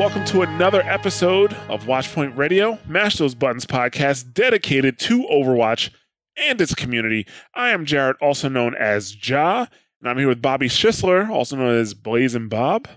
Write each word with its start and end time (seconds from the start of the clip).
Welcome 0.00 0.24
to 0.24 0.40
another 0.40 0.80
episode 0.84 1.52
of 1.68 1.84
Watchpoint 1.84 2.34
Radio, 2.34 2.78
Mash 2.86 3.16
Those 3.16 3.34
Buttons 3.34 3.66
podcast 3.66 4.32
dedicated 4.32 4.98
to 5.00 5.24
Overwatch 5.24 5.90
and 6.38 6.58
its 6.58 6.74
community. 6.74 7.26
I 7.54 7.68
am 7.68 7.84
Jared, 7.84 8.16
also 8.18 8.48
known 8.48 8.74
as 8.74 9.28
Ja, 9.28 9.66
and 10.00 10.08
I'm 10.08 10.16
here 10.16 10.28
with 10.28 10.40
Bobby 10.40 10.70
Schisler, 10.70 11.28
also 11.28 11.56
known 11.56 11.74
as 11.74 11.92
Blazing 11.92 12.48
Bob. 12.48 12.88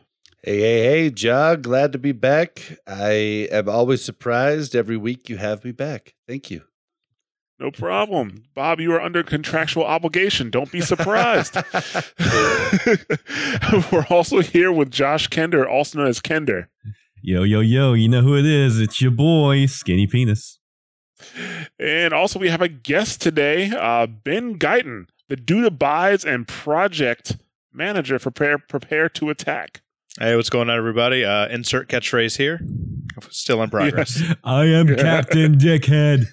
Hey, 0.44 0.62
hey, 0.62 0.84
hey, 0.84 1.14
Ja, 1.14 1.56
glad 1.56 1.92
to 1.92 2.00
be 2.00 2.14
back. 2.14 2.80
I 2.88 3.50
am 3.52 3.68
always 3.68 4.02
surprised 4.02 4.74
every 4.74 4.96
week 4.96 5.28
you 5.28 5.36
have 5.36 5.66
me 5.66 5.74
back. 5.74 6.14
Thank 6.26 6.50
you. 6.52 6.62
No 7.60 7.72
problem. 7.72 8.44
Bob, 8.56 8.80
you 8.80 8.92
are 8.94 9.02
under 9.02 9.24
contractual 9.24 9.86
obligation. 9.86 10.50
Don't 10.50 10.72
be 10.72 10.82
surprised. 10.82 11.56
We're 13.92 14.06
also 14.10 14.40
here 14.40 14.72
with 14.72 14.92
Josh 14.92 15.30
Kender, 15.30 15.70
also 15.70 16.00
known 16.00 16.08
as 16.08 16.20
Kender. 16.20 16.68
Yo, 17.22 17.44
yo, 17.44 17.62
yo, 17.62 17.94
you 17.94 18.10
know 18.10 18.22
who 18.22 18.36
it 18.36 18.46
is. 18.46 18.80
It's 18.80 19.02
your 19.02 19.12
boy, 19.12 19.68
Skinny 19.68 20.08
Penis. 20.08 20.60
And 21.80 22.14
also, 22.14 22.38
we 22.40 22.50
have 22.50 22.62
a 22.62 22.68
guest 22.68 23.22
today, 23.22 23.72
uh, 23.72 24.08
Ben 24.08 24.60
Guyton, 24.60 25.06
the 25.30 25.38
Dude 25.38 25.66
Abides 25.66 26.26
and 26.26 26.48
project 26.48 27.38
manager 27.72 28.20
for 28.20 28.32
Prepare, 28.32 28.58
Prepare 28.58 29.10
to 29.10 29.30
Attack. 29.30 29.82
Hey, 30.20 30.36
what's 30.36 30.52
going 30.52 30.70
on, 30.70 30.78
everybody? 30.78 31.26
Uh, 31.26 31.48
insert 31.48 31.90
catchphrase 31.90 32.38
here. 32.38 32.60
Still 33.32 33.64
in 33.64 33.72
progress. 33.72 34.22
I 34.44 34.66
am 34.66 34.96
Captain 34.96 35.58
Dickhead. 35.58 36.28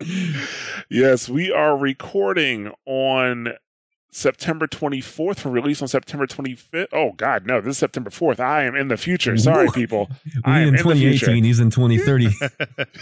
yes, 0.90 1.28
we 1.28 1.52
are 1.52 1.76
recording 1.76 2.72
on 2.86 3.52
September 4.10 4.66
24th 4.66 5.40
for 5.40 5.50
release 5.50 5.82
on 5.82 5.88
September 5.88 6.26
25th. 6.26 6.86
Oh, 6.92 7.12
God, 7.12 7.46
no, 7.46 7.60
this 7.60 7.72
is 7.72 7.78
September 7.78 8.08
4th. 8.08 8.40
I 8.40 8.62
am 8.62 8.74
in 8.74 8.88
the 8.88 8.96
future. 8.96 9.36
Sorry, 9.36 9.68
people. 9.74 10.08
I 10.44 10.60
am 10.60 10.68
in 10.68 10.76
in 10.76 10.86
the 10.86 10.94
future. 10.94 11.26
2018, 11.26 11.44
he's 11.44 11.60
in 11.60 11.70
2030. 11.70 12.30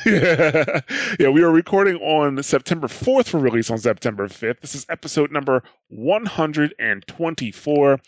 yeah. 0.06 0.80
yeah, 1.20 1.28
we 1.28 1.42
are 1.44 1.52
recording 1.52 1.96
on 1.96 2.42
September 2.42 2.88
4th 2.88 3.28
for 3.28 3.38
release 3.38 3.70
on 3.70 3.78
September 3.78 4.26
5th. 4.26 4.60
This 4.60 4.74
is 4.74 4.86
episode 4.88 5.30
number 5.30 5.62
124. 5.92 8.00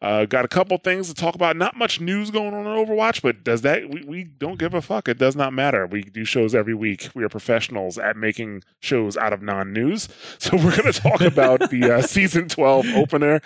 Uh, 0.00 0.24
got 0.26 0.44
a 0.44 0.48
couple 0.48 0.78
things 0.78 1.08
to 1.08 1.14
talk 1.14 1.34
about. 1.34 1.56
Not 1.56 1.76
much 1.76 2.00
news 2.00 2.30
going 2.30 2.54
on 2.54 2.64
in 2.66 2.86
Overwatch, 2.86 3.22
but 3.22 3.42
does 3.44 3.62
that, 3.62 3.90
we, 3.90 4.04
we 4.04 4.24
don't 4.24 4.58
give 4.58 4.74
a 4.74 4.82
fuck. 4.82 5.08
It 5.08 5.18
does 5.18 5.36
not 5.36 5.52
matter. 5.52 5.86
We 5.86 6.02
do 6.02 6.24
shows 6.24 6.54
every 6.54 6.74
week. 6.74 7.08
We 7.14 7.24
are 7.24 7.28
professionals 7.28 7.98
at 7.98 8.16
making 8.16 8.62
shows 8.80 9.16
out 9.16 9.32
of 9.32 9.42
non 9.42 9.72
news. 9.72 10.08
So 10.38 10.56
we're 10.56 10.76
going 10.76 10.92
to 10.92 11.00
talk 11.00 11.20
about 11.20 11.70
the 11.70 11.92
uh, 11.92 12.02
season 12.02 12.48
12 12.48 12.86
opener. 12.96 13.40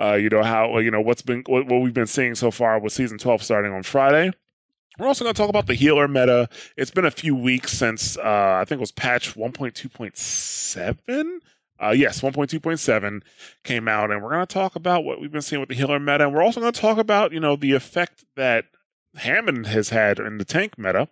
Uh, 0.00 0.14
you 0.14 0.28
know, 0.28 0.42
how, 0.42 0.78
you 0.78 0.90
know, 0.90 1.00
what's 1.00 1.22
been, 1.22 1.44
what, 1.46 1.66
what 1.66 1.80
we've 1.80 1.94
been 1.94 2.08
seeing 2.08 2.34
so 2.34 2.50
far 2.50 2.80
with 2.80 2.92
season 2.92 3.18
12 3.18 3.40
starting 3.42 3.72
on 3.72 3.84
Friday. 3.84 4.32
We're 4.98 5.06
also 5.06 5.24
going 5.24 5.34
to 5.34 5.40
talk 5.40 5.48
about 5.48 5.66
the 5.66 5.74
healer 5.74 6.08
meta. 6.08 6.48
It's 6.76 6.90
been 6.90 7.06
a 7.06 7.10
few 7.10 7.34
weeks 7.34 7.72
since 7.72 8.18
uh, 8.18 8.58
I 8.60 8.64
think 8.66 8.78
it 8.78 8.80
was 8.80 8.92
patch 8.92 9.34
1.2.7. 9.34 11.40
Uh, 11.80 11.90
yes, 11.90 12.20
1.2.7 12.20 13.22
came 13.64 13.88
out, 13.88 14.10
and 14.10 14.22
we're 14.22 14.30
going 14.30 14.46
to 14.46 14.52
talk 14.54 14.76
about 14.76 15.04
what 15.04 15.20
we've 15.20 15.32
been 15.32 15.40
seeing 15.40 15.60
with 15.60 15.70
the 15.70 15.74
healer 15.74 15.98
meta. 15.98 16.24
And 16.24 16.34
we're 16.34 16.42
also 16.42 16.60
going 16.60 16.72
to 16.72 16.80
talk 16.80 16.98
about 16.98 17.32
you 17.32 17.40
know 17.40 17.56
the 17.56 17.72
effect 17.72 18.24
that 18.36 18.66
Hammond 19.16 19.66
has 19.66 19.88
had 19.88 20.18
in 20.18 20.38
the 20.38 20.44
tank 20.44 20.78
meta. 20.78 21.08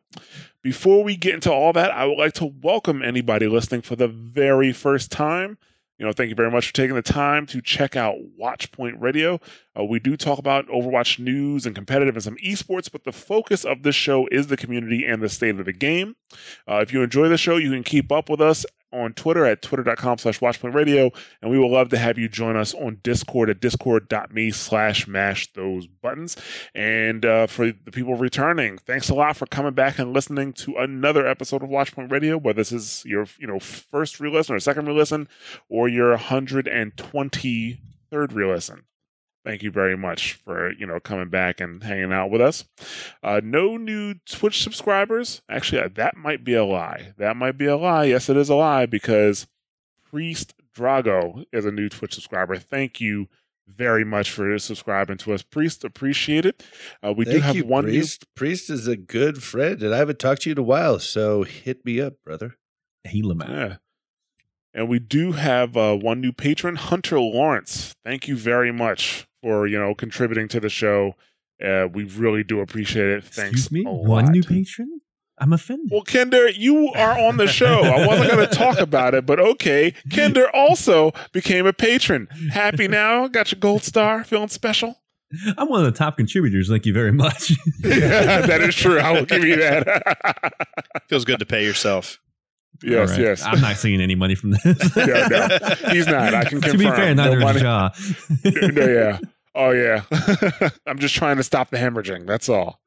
Before 0.63 1.03
we 1.03 1.17
get 1.17 1.35
into 1.35 1.53
all 1.53 1.73
that, 1.73 1.91
I 1.91 2.05
would 2.05 2.19
like 2.19 2.35
to 2.35 2.47
welcome 2.47 3.03
anybody 3.03 3.47
listening 3.49 3.83
for 3.83 3.97
the 3.97 4.09
very 4.09 4.73
first 4.73 5.11
time. 5.11 5.57
You 5.99 6.07
know, 6.07 6.13
thank 6.13 6.29
you 6.29 6.37
very 6.37 6.51
much 6.51 6.69
for 6.69 6.75
taking 6.75 6.95
the 6.95 7.03
time 7.03 7.45
to 7.47 7.61
check 7.61 7.97
out 7.97 8.15
Watchpoint 8.41 9.01
Radio. 9.01 9.41
Uh, 9.77 9.85
we 9.85 9.99
do 9.99 10.17
talk 10.17 10.39
about 10.39 10.69
Overwatch 10.69 11.19
news 11.19 11.67
and 11.67 11.75
competitive 11.75 12.15
and 12.15 12.23
some 12.23 12.37
esports, 12.37 12.91
but 12.91 13.03
the 13.03 13.11
focus 13.11 13.65
of 13.65 13.83
this 13.83 13.97
show 13.97 14.29
is 14.31 14.47
the 14.47 14.57
community 14.57 15.05
and 15.05 15.21
the 15.21 15.29
state 15.29 15.59
of 15.59 15.65
the 15.65 15.73
game. 15.73 16.15
Uh, 16.69 16.77
if 16.77 16.93
you 16.93 17.03
enjoy 17.03 17.29
the 17.29 17.37
show, 17.37 17.57
you 17.57 17.73
can 17.73 17.83
keep 17.83 18.13
up 18.13 18.31
with 18.31 18.41
us 18.41 18.65
on 18.93 19.13
Twitter 19.13 19.45
at 19.45 19.63
twitter.com 19.63 20.19
slash 20.19 20.41
watchpointradio, 20.41 21.15
and 21.43 21.51
we 21.51 21.59
would 21.59 21.71
love 21.71 21.89
to 21.91 21.99
have 21.99 22.19
you 22.19 22.29
join 22.29 22.57
us 22.57 22.75
on 22.75 22.99
Discord 23.03 23.51
at 23.51 23.61
discord.me 23.61 24.51
slash 24.51 25.07
mash 25.07 25.53
those 25.53 25.87
buttons. 25.87 26.37
And 26.75 27.25
uh, 27.25 27.47
for 27.47 27.73
the 27.73 27.93
people 27.93 28.15
returning, 28.17 28.79
thanks 28.79 29.09
a 29.09 29.15
lot 29.15 29.37
for 29.37 29.47
coming 29.47 29.75
back 29.75 29.99
and 29.99 30.13
listening 30.13 30.53
to 30.55 30.77
another 30.77 31.27
episode 31.27 31.63
of 31.63 31.69
Watchpoint 31.71 32.11
Radio, 32.11 32.37
whether 32.37 32.59
this 32.59 32.73
is 32.73 33.05
your 33.05 33.27
you 33.39 33.47
know 33.47 33.61
first 33.61 34.21
re-listen 34.21 34.55
or 34.55 34.61
second 34.61 34.87
re-listen, 34.87 35.29
or 35.69 35.89
your 35.89 36.17
123rd 36.17 37.79
re-listen 38.35 38.85
thank 39.49 39.63
you 39.63 39.71
very 39.71 39.97
much 39.97 40.35
for 40.35 40.73
you 40.73 40.87
know 40.87 41.01
coming 41.01 41.31
back 41.31 41.59
and 41.59 41.83
hanging 41.83 42.13
out 42.13 42.31
with 42.31 42.41
us 42.41 42.67
uh, 43.23 43.41
no 43.43 43.79
new 43.79 44.13
twitch 44.27 44.63
subscribers 44.63 45.41
actually 45.49 45.81
uh, 45.81 45.89
that 45.95 46.19
might 46.19 46.45
be 46.45 46.53
a 46.53 46.65
lie 46.65 47.15
that 47.17 47.35
might 47.35 47.57
be 47.57 47.65
a 47.65 47.77
lie 47.77 48.05
yes 48.05 48.29
it 48.29 48.37
is 48.37 48.51
a 48.51 48.55
lie 48.55 48.85
because 48.85 49.47
priest 50.05 50.53
drago 50.77 51.47
is 51.51 51.65
a 51.65 51.71
new 51.71 51.89
twitch 51.89 52.13
subscriber 52.13 52.57
thank 52.57 53.01
you 53.01 53.27
very 53.67 54.05
much 54.05 54.31
for 54.31 54.59
subscribing 54.59 55.17
to 55.17 55.33
us 55.33 55.41
priest 55.41 55.83
appreciate 55.83 56.45
it 56.45 56.63
uh, 57.03 57.15
we 57.17 57.25
do 57.25 57.41
have 57.41 57.57
you, 57.57 57.65
one 57.65 57.87
new 57.87 57.93
Priest. 57.93 58.27
Priest 58.35 58.69
is 58.69 58.87
a 58.87 58.97
good 58.97 59.43
friend, 59.43 59.83
and 59.83 59.95
I 59.95 59.99
haven't 59.99 60.19
talked 60.19 60.43
to 60.43 60.51
you 60.51 60.53
in 60.53 60.59
a 60.59 60.63
while, 60.63 60.99
so 60.99 61.43
hit 61.43 61.85
me 61.85 62.01
up, 62.01 62.15
brother. 62.25 62.57
Heal 63.05 63.31
him 63.31 63.43
out. 63.43 63.51
Yeah. 63.51 63.77
And 64.75 64.89
we 64.89 64.99
do 64.99 65.33
have 65.33 65.77
uh, 65.77 65.97
one 65.97 66.21
new 66.21 66.33
patron, 66.33 66.77
Hunter 66.77 67.19
Lawrence. 67.19 67.95
Thank 68.05 68.29
you 68.29 68.37
very 68.37 68.73
much 68.73 69.28
for 69.43 69.67
you 69.67 69.79
know 69.79 69.95
contributing 69.95 70.49
to 70.49 70.61
the 70.61 70.69
show. 70.69 71.15
Uh, 71.65 71.89
we 71.93 72.05
really 72.05 72.45
do 72.45 72.61
appreciate 72.61 73.09
it. 73.09 73.25
Thanks. 73.25 73.61
Excuse 73.61 73.73
me? 73.73 73.83
One 73.85 74.27
lot. 74.27 74.33
new 74.33 74.43
patron? 74.43 75.01
I'm 75.41 75.53
offended. 75.53 75.91
Well, 75.91 76.03
Kinder, 76.03 76.49
you 76.49 76.93
are 76.95 77.19
on 77.19 77.37
the 77.37 77.47
show. 77.47 77.81
I 77.83 78.07
wasn't 78.07 78.31
going 78.31 78.49
to 78.49 78.55
talk 78.55 78.79
about 78.81 79.15
it, 79.15 79.25
but 79.27 79.39
okay. 79.39 79.95
Kinder 80.15 80.49
also 80.55 81.13
became 81.33 81.67
a 81.67 81.73
patron. 81.73 82.29
Happy 82.53 82.89
now? 82.89 83.29
Got 83.29 83.53
your 83.53 83.61
gold 83.61 83.83
star? 83.85 84.25
Feeling 84.25 84.49
special? 84.49 85.01
I'm 85.57 85.69
one 85.69 85.85
of 85.85 85.93
the 85.93 85.97
top 85.97 86.17
contributors. 86.17 86.69
Thank 86.69 86.87
you 86.87 86.93
very 86.93 87.13
much. 87.13 87.51
yeah, 87.85 88.41
that 88.47 88.61
is 88.63 88.75
true. 88.75 88.99
I 88.99 89.13
will 89.13 89.27
give 89.27 89.45
you 89.45 89.57
that. 89.57 90.55
Feels 91.09 91.25
good 91.25 91.39
to 91.41 91.47
pay 91.47 91.65
yourself. 91.65 92.19
Yes, 92.83 93.11
right. 93.11 93.21
yes. 93.21 93.43
I'm 93.45 93.61
not 93.61 93.77
seeing 93.77 94.01
any 94.01 94.15
money 94.15 94.35
from 94.35 94.51
this. 94.53 94.65
Yeah, 94.97 95.27
no, 95.29 95.91
he's 95.93 96.07
not. 96.07 96.35
I 96.35 96.45
can 96.45 96.61
to 96.61 96.71
confirm. 96.71 96.79
be 96.79 96.85
fair, 96.97 97.15
No 97.15 97.25
neither 97.25 97.41
money- 97.41 97.57
is 97.59 97.63
Ja. 97.63 97.91
no, 98.73 98.87
yeah. 98.87 99.19
Oh 99.55 99.71
yeah. 99.71 100.03
I'm 100.87 100.99
just 100.99 101.15
trying 101.15 101.37
to 101.39 101.43
stop 101.43 101.71
the 101.71 101.79
hemorrhaging. 101.79 102.27
That's 102.27 102.49
all. 102.49 102.81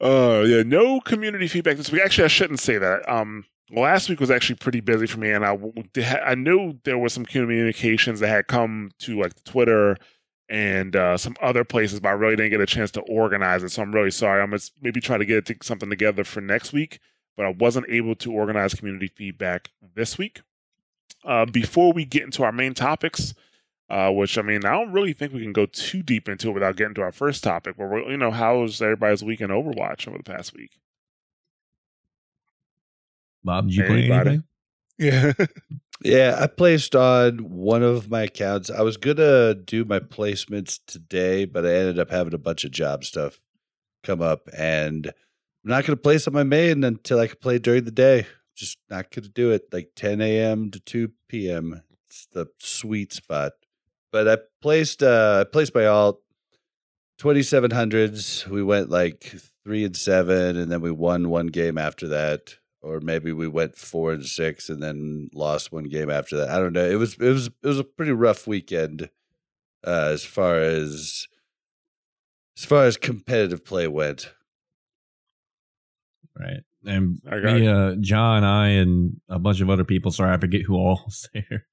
uh 0.00 0.44
yeah, 0.46 0.62
no 0.62 1.00
community 1.00 1.48
feedback 1.48 1.76
this 1.76 1.90
week. 1.90 2.02
Actually, 2.02 2.24
I 2.24 2.28
shouldn't 2.28 2.60
say 2.60 2.78
that. 2.78 3.08
Um 3.08 3.44
last 3.70 4.08
week 4.08 4.20
was 4.20 4.30
actually 4.30 4.56
pretty 4.56 4.80
busy 4.80 5.06
for 5.06 5.18
me 5.18 5.30
and 5.30 5.44
I 5.44 5.58
I 6.24 6.34
knew 6.34 6.78
there 6.84 6.98
was 6.98 7.12
some 7.12 7.24
communications 7.26 8.20
that 8.20 8.28
had 8.28 8.46
come 8.46 8.90
to 9.00 9.18
like 9.20 9.32
Twitter 9.44 9.96
and 10.48 10.94
uh, 10.94 11.16
some 11.16 11.34
other 11.42 11.64
places, 11.64 11.98
but 11.98 12.10
I 12.10 12.12
really 12.12 12.36
didn't 12.36 12.52
get 12.52 12.60
a 12.60 12.66
chance 12.66 12.92
to 12.92 13.00
organize 13.00 13.64
it. 13.64 13.70
So 13.70 13.82
I'm 13.82 13.90
really 13.90 14.12
sorry. 14.12 14.40
I'm 14.40 14.50
gonna 14.50 14.62
maybe 14.80 15.00
try 15.00 15.18
to 15.18 15.24
get 15.24 15.50
something 15.64 15.90
together 15.90 16.22
for 16.22 16.40
next 16.40 16.72
week, 16.72 17.00
but 17.36 17.46
I 17.46 17.50
wasn't 17.50 17.86
able 17.88 18.14
to 18.16 18.32
organize 18.32 18.74
community 18.74 19.08
feedback 19.08 19.70
this 19.94 20.18
week. 20.18 20.40
Uh, 21.24 21.44
before 21.44 21.92
we 21.92 22.04
get 22.04 22.22
into 22.22 22.42
our 22.44 22.52
main 22.52 22.74
topics, 22.74 23.34
uh, 23.90 24.10
which 24.10 24.36
I 24.38 24.42
mean, 24.42 24.64
I 24.64 24.72
don't 24.72 24.92
really 24.92 25.12
think 25.12 25.32
we 25.32 25.42
can 25.42 25.52
go 25.52 25.66
too 25.66 26.02
deep 26.02 26.28
into 26.28 26.48
it 26.48 26.52
without 26.52 26.76
getting 26.76 26.94
to 26.94 27.02
our 27.02 27.12
first 27.12 27.42
topic. 27.44 27.76
But 27.76 27.88
we're, 27.88 28.10
you 28.10 28.16
know, 28.16 28.30
how's 28.30 28.80
everybody's 28.80 29.22
week 29.24 29.40
in 29.40 29.50
Overwatch 29.50 30.08
over 30.08 30.18
the 30.18 30.24
past 30.24 30.54
week? 30.54 30.78
Bob, 33.44 33.66
did 33.66 33.76
you 33.76 33.84
play 33.84 33.98
Anybody? 33.98 34.30
anything? 34.30 34.44
Yeah, 34.98 35.32
Yeah, 36.02 36.36
I 36.38 36.46
placed 36.46 36.94
on 36.94 37.38
one 37.38 37.82
of 37.82 38.10
my 38.10 38.22
accounts. 38.22 38.70
I 38.70 38.82
was 38.82 38.96
gonna 38.96 39.54
do 39.54 39.84
my 39.84 39.98
placements 39.98 40.78
today, 40.86 41.44
but 41.46 41.64
I 41.64 41.74
ended 41.74 41.98
up 41.98 42.10
having 42.10 42.34
a 42.34 42.38
bunch 42.38 42.64
of 42.64 42.70
job 42.70 43.04
stuff 43.04 43.40
come 44.02 44.20
up, 44.20 44.48
and 44.56 45.12
I'm 45.66 45.70
not 45.70 45.84
gonna 45.84 45.96
place 45.96 46.28
on 46.28 46.32
my 46.32 46.44
main 46.44 46.84
until 46.84 47.18
I 47.18 47.26
can 47.26 47.38
play 47.38 47.58
during 47.58 47.82
the 47.82 47.90
day. 47.90 48.28
Just 48.54 48.78
not 48.88 49.10
gonna 49.10 49.26
do 49.26 49.50
it 49.50 49.64
like 49.72 49.90
10 49.96 50.20
a.m. 50.20 50.70
to 50.70 50.78
2 50.78 51.10
p.m. 51.28 51.82
It's 52.06 52.26
the 52.26 52.46
sweet 52.58 53.12
spot. 53.12 53.54
But 54.12 54.28
I 54.28 54.38
placed 54.62 55.02
uh 55.02 55.44
I 55.44 55.50
placed 55.50 55.74
my 55.74 55.86
alt 55.86 56.22
2700s. 57.20 58.46
We 58.46 58.62
went 58.62 58.90
like 58.90 59.34
three 59.64 59.84
and 59.84 59.96
seven, 59.96 60.56
and 60.56 60.70
then 60.70 60.82
we 60.82 60.92
won 60.92 61.30
one 61.30 61.48
game 61.48 61.78
after 61.78 62.06
that 62.06 62.58
or 62.80 63.00
maybe 63.00 63.32
we 63.32 63.48
went 63.48 63.74
four 63.74 64.12
and 64.12 64.24
six 64.24 64.68
and 64.68 64.80
then 64.80 65.28
lost 65.34 65.72
one 65.72 65.84
game 65.84 66.08
after 66.08 66.36
that. 66.36 66.50
I 66.50 66.60
don't 66.60 66.74
know. 66.74 66.88
It 66.88 66.94
was 66.94 67.14
it 67.14 67.30
was 67.30 67.48
it 67.48 67.66
was 67.66 67.80
a 67.80 67.84
pretty 67.84 68.12
rough 68.12 68.46
weekend 68.46 69.10
uh, 69.84 70.10
as 70.12 70.24
far 70.24 70.60
as 70.60 71.26
as 72.56 72.64
far 72.64 72.84
as 72.84 72.96
competitive 72.96 73.64
play 73.64 73.88
went. 73.88 74.32
Right. 76.38 76.60
And 76.84 77.18
I 77.26 77.40
got 77.40 77.54
me, 77.54 77.66
uh, 77.66 77.94
John, 78.00 78.44
I, 78.44 78.68
and 78.68 79.20
a 79.28 79.38
bunch 79.38 79.60
of 79.60 79.70
other 79.70 79.84
people. 79.84 80.10
Sorry, 80.10 80.32
I 80.32 80.38
forget 80.38 80.62
who 80.62 80.74
all 80.76 81.02
was 81.04 81.28
there. 81.34 81.66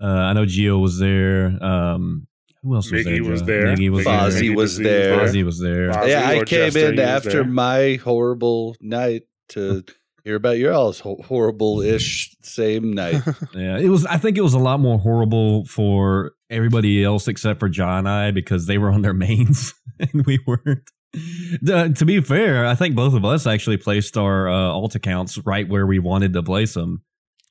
Uh, 0.00 0.06
I 0.06 0.32
know 0.32 0.44
Gio 0.44 0.80
was 0.80 0.98
there. 0.98 1.46
Um, 1.62 2.26
who 2.62 2.74
else 2.74 2.90
was 2.90 3.06
Miggy 3.06 3.22
there? 3.22 3.30
was 3.30 3.42
there. 3.44 3.66
Miggy 3.66 3.90
was 3.90 4.04
Fozzie 4.04 4.30
there. 4.30 4.42
Miggy 4.42 4.56
was 4.56 4.78
there. 4.78 5.18
Fozzie 5.18 5.44
was 5.44 5.60
there. 5.60 5.90
Fozzie 5.90 6.08
yeah, 6.08 6.28
I 6.28 6.44
came 6.44 6.72
Jester, 6.72 6.92
in 6.92 6.98
after 6.98 7.44
my 7.44 7.94
horrible 8.02 8.76
night 8.80 9.22
to 9.50 9.84
hear 10.24 10.34
about 10.34 10.58
your 10.58 10.72
all's 10.72 11.00
horrible 11.00 11.80
ish 11.80 12.36
same 12.42 12.92
night. 12.92 13.22
Yeah, 13.54 13.78
it 13.78 13.88
was. 13.88 14.04
I 14.06 14.18
think 14.18 14.36
it 14.36 14.42
was 14.42 14.54
a 14.54 14.58
lot 14.58 14.80
more 14.80 14.98
horrible 14.98 15.64
for 15.66 16.32
everybody 16.50 17.04
else 17.04 17.28
except 17.28 17.60
for 17.60 17.68
John 17.68 17.98
and 17.98 18.08
I 18.08 18.30
because 18.32 18.66
they 18.66 18.78
were 18.78 18.90
on 18.90 19.02
their 19.02 19.14
mains 19.14 19.72
and 20.00 20.26
we 20.26 20.40
weren't. 20.46 20.90
Uh, 21.14 21.88
to 21.88 22.04
be 22.04 22.20
fair, 22.20 22.66
I 22.66 22.74
think 22.74 22.94
both 22.94 23.14
of 23.14 23.24
us 23.24 23.46
actually 23.46 23.78
placed 23.78 24.16
our 24.16 24.48
uh, 24.48 24.52
alt 24.72 24.94
accounts 24.94 25.38
right 25.38 25.68
where 25.68 25.86
we 25.86 25.98
wanted 25.98 26.32
to 26.34 26.42
place 26.42 26.74
them, 26.74 27.02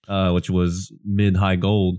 uh, 0.08 0.32
which 0.32 0.50
was 0.50 0.92
mid 1.04 1.36
high 1.36 1.56
gold. 1.56 1.98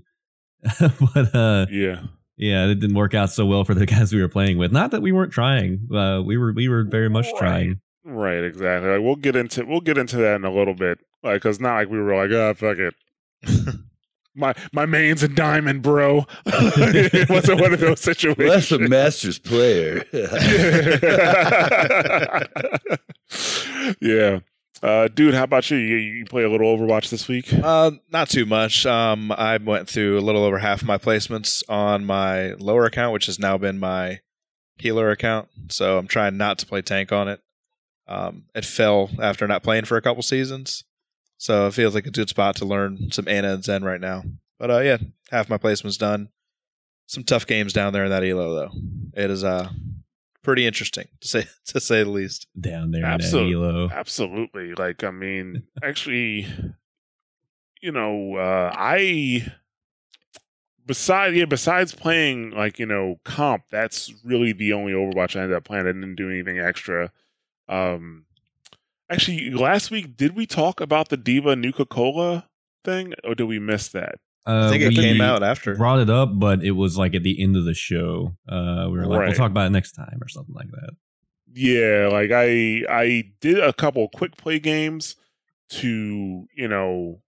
but 0.81 1.35
uh, 1.35 1.67
Yeah. 1.71 2.03
yeah, 2.37 2.67
it 2.67 2.77
didn't 2.81 2.97
work 2.97 3.15
out 3.15 3.31
so 3.31 3.45
well 3.47 3.65
for 3.65 3.75
the 3.75 3.87
guys 3.87 4.13
we 4.13 4.21
were 4.21 4.29
playing 4.29 4.59
with. 4.59 4.71
Not 4.73 4.93
that 4.93 5.03
we 5.03 5.13
weren't 5.13 5.33
trying. 5.33 5.89
Uh, 5.93 6.23
we 6.25 6.37
were. 6.37 6.53
We 6.53 6.69
were 6.69 6.85
very 6.85 7.11
much 7.11 7.27
Right. 7.27 7.39
trying. 7.39 7.81
Right, 8.05 8.45
exactly. 8.45 8.89
Like 8.91 9.01
we'll 9.03 9.17
get 9.17 9.37
into 9.37 9.65
we'll 9.67 9.81
get 9.81 9.99
into 9.99 10.17
that 10.19 10.37
in 10.37 10.45
a 10.45 10.53
little 10.55 10.75
bit. 10.75 10.99
Like, 11.23 11.43
cause 11.43 11.61
not 11.61 11.75
like 11.75 11.91
we 11.91 11.99
were 11.99 12.15
like, 12.15 12.31
oh 12.31 12.55
fuck 12.55 12.79
it. 12.79 12.95
my 14.39 14.55
my 14.73 14.87
main's 14.87 15.23
a 15.23 15.29
diamond, 15.29 15.83
bro. 15.83 16.25
it 16.47 17.29
wasn't 17.29 17.61
one 17.61 17.73
of 17.73 17.81
those 17.81 18.01
situations. 18.01 18.39
well, 18.39 18.55
that's 18.55 18.73
a 18.73 18.79
master's 18.79 19.39
player. 19.39 20.05
yeah. 24.01 24.41
Uh, 24.81 25.09
dude, 25.09 25.35
how 25.35 25.43
about 25.43 25.71
you? 25.71 25.77
you? 25.77 25.97
You 25.97 26.25
play 26.25 26.45
a 26.45 26.49
little 26.49 26.77
Overwatch 26.77 27.11
this 27.11 27.27
week? 27.27 27.53
Uh, 27.53 27.93
not 28.13 28.31
too 28.31 28.47
much. 28.47 28.87
Um, 28.87 29.33
I 29.33 29.57
went 29.57 29.89
through 29.89 30.19
a 30.19 30.21
little 30.21 30.45
over 30.45 30.59
half 30.59 30.83
of 30.83 30.87
my 30.87 30.99
placements 30.99 31.65
on 31.69 32.05
my 32.05 32.53
lower 32.55 32.85
account, 32.85 33.13
which 33.13 33.27
has 33.27 33.41
now 33.41 33.59
been 33.59 33.81
my 33.81 34.21
healer 34.77 35.11
account. 35.11 35.49
So 35.69 35.99
I'm 35.99 36.07
trying 36.07 36.37
not 36.37 36.59
to 36.59 36.67
play 36.67 36.83
tank 36.83 37.11
on 37.11 37.29
it. 37.29 37.41
Um, 38.07 38.45
it 38.55 38.65
fell 38.65 39.11
after 39.21 39.47
not 39.47 39.63
playing 39.63 39.85
for 39.85 39.97
a 39.97 40.03
couple 40.03 40.23
seasons, 40.23 40.85
so 41.39 41.67
it 41.67 41.75
feels 41.75 41.95
like 41.95 42.07
a 42.07 42.11
good 42.11 42.29
spot 42.29 42.57
to 42.57 42.65
learn 42.67 43.11
some 43.11 43.27
Ana 43.29 43.55
and 43.55 43.65
Zen 43.65 43.85
right 43.85 44.01
now. 44.01 44.25
But 44.59 44.71
uh, 44.71 44.81
yeah, 44.81 44.99
half 45.31 45.49
my 45.49 45.57
placements 45.57 45.97
done. 45.99 46.29
Some 47.07 47.25
tough 47.25 47.47
games 47.47 47.73
down 47.73 47.95
there 47.95 48.05
in 48.05 48.11
that 48.11 48.23
elo 48.25 48.55
though. 48.55 48.73
It 49.15 49.31
is 49.31 49.43
uh 49.43 49.71
pretty 50.43 50.67
interesting 50.67 51.07
to 51.21 51.29
say 51.29 51.45
to 51.67 51.81
say 51.81 52.03
the 52.03 52.11
least. 52.11 52.47
Down 52.61 52.91
there, 52.91 53.05
Absolute- 53.05 53.53
in 53.55 53.63
that 53.63 53.69
elo. 53.69 53.89
Absolutely. 53.91 54.75
Like, 54.75 55.03
I 55.05 55.11
mean, 55.11 55.63
actually, 55.83 56.47
you 57.81 57.93
know, 57.93 58.37
uh, 58.37 58.73
I 58.75 59.51
besides 60.85 61.37
yeah, 61.37 61.45
besides 61.45 61.95
playing 61.95 62.51
like 62.51 62.79
you 62.79 62.87
know 62.87 63.21
comp, 63.25 63.65
that's 63.71 64.13
really 64.25 64.53
the 64.53 64.73
only 64.73 64.93
Overwatch 64.93 65.37
I 65.37 65.43
ended 65.43 65.57
up 65.57 65.65
playing. 65.65 65.85
I 65.87 65.93
didn't 65.93 66.17
do 66.17 66.29
anything 66.29 66.59
extra. 66.59 67.13
Um, 67.69 68.25
actually, 69.11 69.51
last 69.51 69.91
week 69.91 70.17
did 70.17 70.37
we 70.37 70.47
talk 70.47 70.81
about 70.81 71.09
the 71.09 71.17
D.Va 71.17 71.57
Nuka 71.57 71.85
Cola 71.87 72.49
thing, 72.85 73.15
or 73.25 73.35
did 73.35 73.45
we 73.45 73.59
miss 73.59 73.89
that? 73.89 74.17
Uh, 74.47 74.67
I 74.67 74.71
think 74.71 74.83
it 74.83 74.89
we 74.89 74.95
came 74.97 75.21
out 75.21 75.43
after. 75.43 75.75
Brought 75.77 75.99
it 76.01 76.09
up, 76.09 76.31
but 76.39 76.63
it 76.65 76.71
was 76.71 76.97
like 76.97 77.15
at 77.15 77.23
the 77.23 77.43
end 77.43 77.57
of 77.57 77.65
the 77.65 77.75
show. 77.75 78.35
Uh, 78.49 78.87
we 78.91 78.99
were 78.99 79.07
like, 79.07 79.19
Right. 79.21 79.27
we'll 79.29 79.37
talk 79.37 79.51
about 79.51 79.67
it 79.67 79.71
next 79.71 79.93
time 79.93 80.19
or 80.23 80.29
something 80.29 80.55
like 80.55 80.71
that. 80.71 80.91
Yeah, 81.53 82.09
like 82.11 82.31
I 82.33 82.85
I 82.89 83.33
did 83.41 83.59
a 83.59 83.73
couple 83.73 84.09
quick 84.09 84.37
play 84.37 84.59
games 84.59 85.17
to 85.71 86.47
you 86.55 86.69
know 86.69 87.21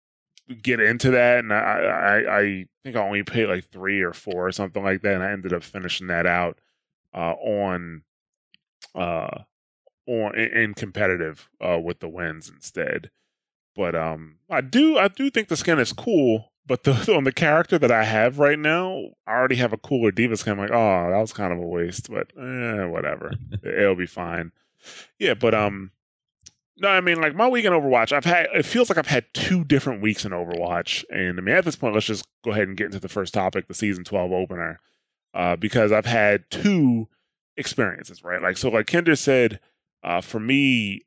get 0.63 0.81
into 0.81 1.11
that, 1.11 1.39
and 1.41 1.53
I 1.53 1.57
I, 1.59 2.39
I 2.41 2.67
think 2.85 2.97
I 2.97 3.01
only 3.03 3.23
played 3.23 3.49
like 3.49 3.65
three 3.71 4.01
or 4.03 4.13
four 4.13 4.47
or 4.47 4.53
something 4.53 4.83
like 4.83 5.03
that, 5.03 5.15
and 5.15 5.23
I 5.23 5.33
ended 5.33 5.53
up 5.53 5.63
finishing 5.63 6.07
that 6.09 6.27
out 6.27 6.59
uh, 7.15 7.33
on 7.35 8.03
uh 8.95 9.43
in, 10.07 10.35
in 10.35 10.75
competitive 10.75 11.49
uh 11.61 11.79
with 11.79 12.01
the 12.01 12.09
wins 12.09 12.49
instead. 12.49 13.11
But 13.77 13.95
um, 13.95 14.37
I 14.51 14.61
do 14.61 14.99
I 14.99 15.09
do 15.09 15.31
think 15.31 15.49
the 15.49 15.57
skin 15.57 15.79
is 15.79 15.93
cool. 15.93 16.53
But 16.67 16.85
the, 16.85 16.93
on 17.17 17.25
the 17.25 17.33
character 17.33 17.79
that 17.79 17.91
I 17.91 18.05
have 18.05 18.39
right 18.39 18.59
now, 18.59 19.07
I 19.27 19.33
already 19.33 19.57
have 19.57 19.73
a 19.73 19.79
cooler 19.79 20.11
D.Va 20.11 20.37
skin. 20.37 20.53
I'm 20.53 20.59
like, 20.59 20.71
oh, 20.71 21.11
that 21.11 21.19
was 21.19 21.33
kind 21.33 21.53
of 21.53 21.59
a 21.59 21.67
waste, 21.67 22.11
but 22.11 22.31
eh, 22.39 22.85
whatever 22.85 23.33
it'll 23.65 23.97
be 23.97 24.07
fine. 24.07 24.53
Yeah, 25.19 25.35
but 25.35 25.55
um, 25.55 25.91
no, 26.79 26.89
I 26.89 27.01
mean 27.01 27.21
like 27.21 27.35
my 27.35 27.49
week 27.49 27.65
in 27.65 27.73
Overwatch, 27.73 28.13
I've 28.13 28.25
had 28.25 28.47
it 28.55 28.65
feels 28.65 28.89
like 28.89 28.99
I've 28.99 29.07
had 29.07 29.27
two 29.35 29.65
different 29.65 30.03
weeks 30.03 30.25
in 30.25 30.33
Overwatch, 30.33 31.05
and 31.11 31.39
I 31.39 31.43
mean 31.43 31.55
at 31.55 31.65
this 31.65 31.77
point, 31.77 31.95
let's 31.95 32.07
just 32.07 32.25
go 32.43 32.53
ahead 32.53 32.69
and 32.69 32.77
get 32.77 32.87
into 32.87 33.01
the 33.01 33.09
first 33.09 33.35
topic, 33.35 33.69
the 33.69 33.75
season 33.75 34.05
twelve 34.05 34.33
opener, 34.33 34.79
uh, 35.35 35.57
because 35.57 35.93
I've 35.93 36.07
had 36.07 36.45
two 36.51 37.09
experiences, 37.57 38.25
right? 38.25 38.41
Like 38.41 38.57
so, 38.57 38.71
like 38.71 38.87
Kendra 38.87 39.19
said, 39.19 39.61
uh, 40.03 40.21
for 40.21 40.41
me. 40.41 41.03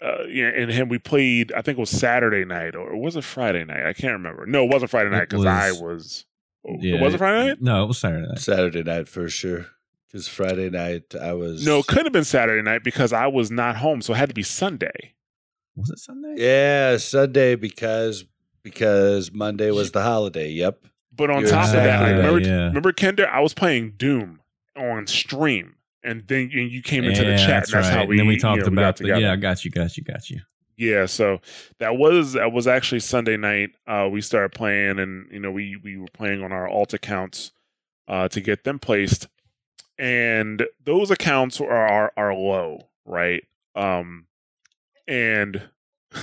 Uh, 0.00 0.24
yeah, 0.30 0.46
and 0.46 0.70
him, 0.70 0.88
we 0.88 0.98
played. 0.98 1.52
I 1.52 1.60
think 1.62 1.76
it 1.76 1.80
was 1.80 1.90
Saturday 1.90 2.44
night, 2.44 2.76
or 2.76 2.96
was 2.96 3.16
it 3.16 3.24
Friday 3.24 3.64
night? 3.64 3.84
I 3.84 3.92
can't 3.92 4.12
remember. 4.12 4.46
No, 4.46 4.64
it 4.64 4.70
wasn't 4.72 4.92
Friday 4.92 5.10
night 5.10 5.28
because 5.28 5.44
I 5.44 5.72
was- 5.72 5.80
was. 5.82 6.24
oh, 6.68 6.76
Yeah, 6.80 7.02
was 7.02 7.14
it 7.14 7.18
Friday 7.18 7.48
night? 7.48 7.62
No, 7.62 7.82
it 7.82 7.86
was 7.88 7.98
Saturday 7.98 8.28
night. 8.28 8.38
Saturday 8.38 8.82
night 8.84 9.08
for 9.08 9.28
sure. 9.28 9.66
Because 10.06 10.28
Friday 10.28 10.70
night 10.70 11.14
I 11.20 11.32
was 11.34 11.66
No, 11.66 11.80
it 11.80 11.86
couldn't 11.88 12.06
have 12.06 12.12
been 12.12 12.24
Saturday 12.24 12.62
night 12.62 12.82
because 12.84 13.12
I 13.12 13.26
was 13.26 13.50
not 13.50 13.76
home, 13.76 14.00
so 14.00 14.14
it 14.14 14.18
had 14.18 14.28
to 14.28 14.34
be 14.34 14.42
Sunday. 14.44 15.14
Was 15.74 15.90
it 15.90 15.98
Sunday? 15.98 16.34
Yeah, 16.36 16.96
Sunday 16.98 17.56
because 17.56 18.24
because 18.62 19.32
Monday 19.32 19.70
was 19.72 19.90
the 19.92 20.02
holiday. 20.02 20.48
Yep. 20.50 20.84
But 21.12 21.30
on 21.30 21.40
You're 21.40 21.50
top 21.50 21.66
of 21.66 21.72
that, 21.72 21.84
exactly 21.84 22.12
like, 22.14 22.16
remember, 22.24 22.48
yeah. 22.48 22.64
remember 22.66 22.92
Kendra? 22.92 23.28
I 23.28 23.40
was 23.40 23.52
playing 23.52 23.94
Doom 23.96 24.40
on 24.76 25.06
stream, 25.08 25.74
and 26.02 26.26
then 26.26 26.50
and 26.52 26.70
you 26.70 26.82
came 26.82 27.04
into 27.04 27.24
the 27.24 27.36
chat. 27.36 27.48
That's 27.48 27.72
and 27.72 27.82
that's 27.82 27.88
right. 27.88 27.98
how 28.00 28.04
we. 28.06 28.14
and 28.14 28.20
then 28.20 28.26
we 28.28 28.34
you 28.34 28.40
talked 28.40 28.60
know, 28.60 28.70
we 28.70 28.76
got 28.76 28.82
about 28.82 28.96
the. 28.98 29.20
Yeah, 29.20 29.32
I 29.32 29.36
got 29.36 29.64
you, 29.64 29.70
got 29.70 29.96
you, 29.96 30.04
got 30.04 30.30
you. 30.30 30.40
Yeah, 30.76 31.06
so 31.06 31.40
that 31.78 31.96
was 31.96 32.34
that 32.34 32.52
was 32.52 32.66
actually 32.66 33.00
Sunday 33.00 33.36
night. 33.36 33.70
Uh, 33.86 34.08
we 34.10 34.20
started 34.20 34.52
playing, 34.52 34.98
and 34.98 35.30
you 35.32 35.40
know 35.40 35.50
we 35.50 35.76
we 35.82 35.96
were 35.96 36.06
playing 36.12 36.42
on 36.42 36.52
our 36.52 36.68
alt 36.68 36.94
accounts 36.94 37.52
uh, 38.06 38.28
to 38.28 38.40
get 38.40 38.64
them 38.64 38.78
placed, 38.78 39.28
and 39.98 40.64
those 40.84 41.10
accounts 41.10 41.60
are 41.60 41.70
are, 41.70 42.12
are 42.16 42.34
low, 42.34 42.88
right? 43.04 43.44
Um, 43.74 44.26
and 45.06 45.68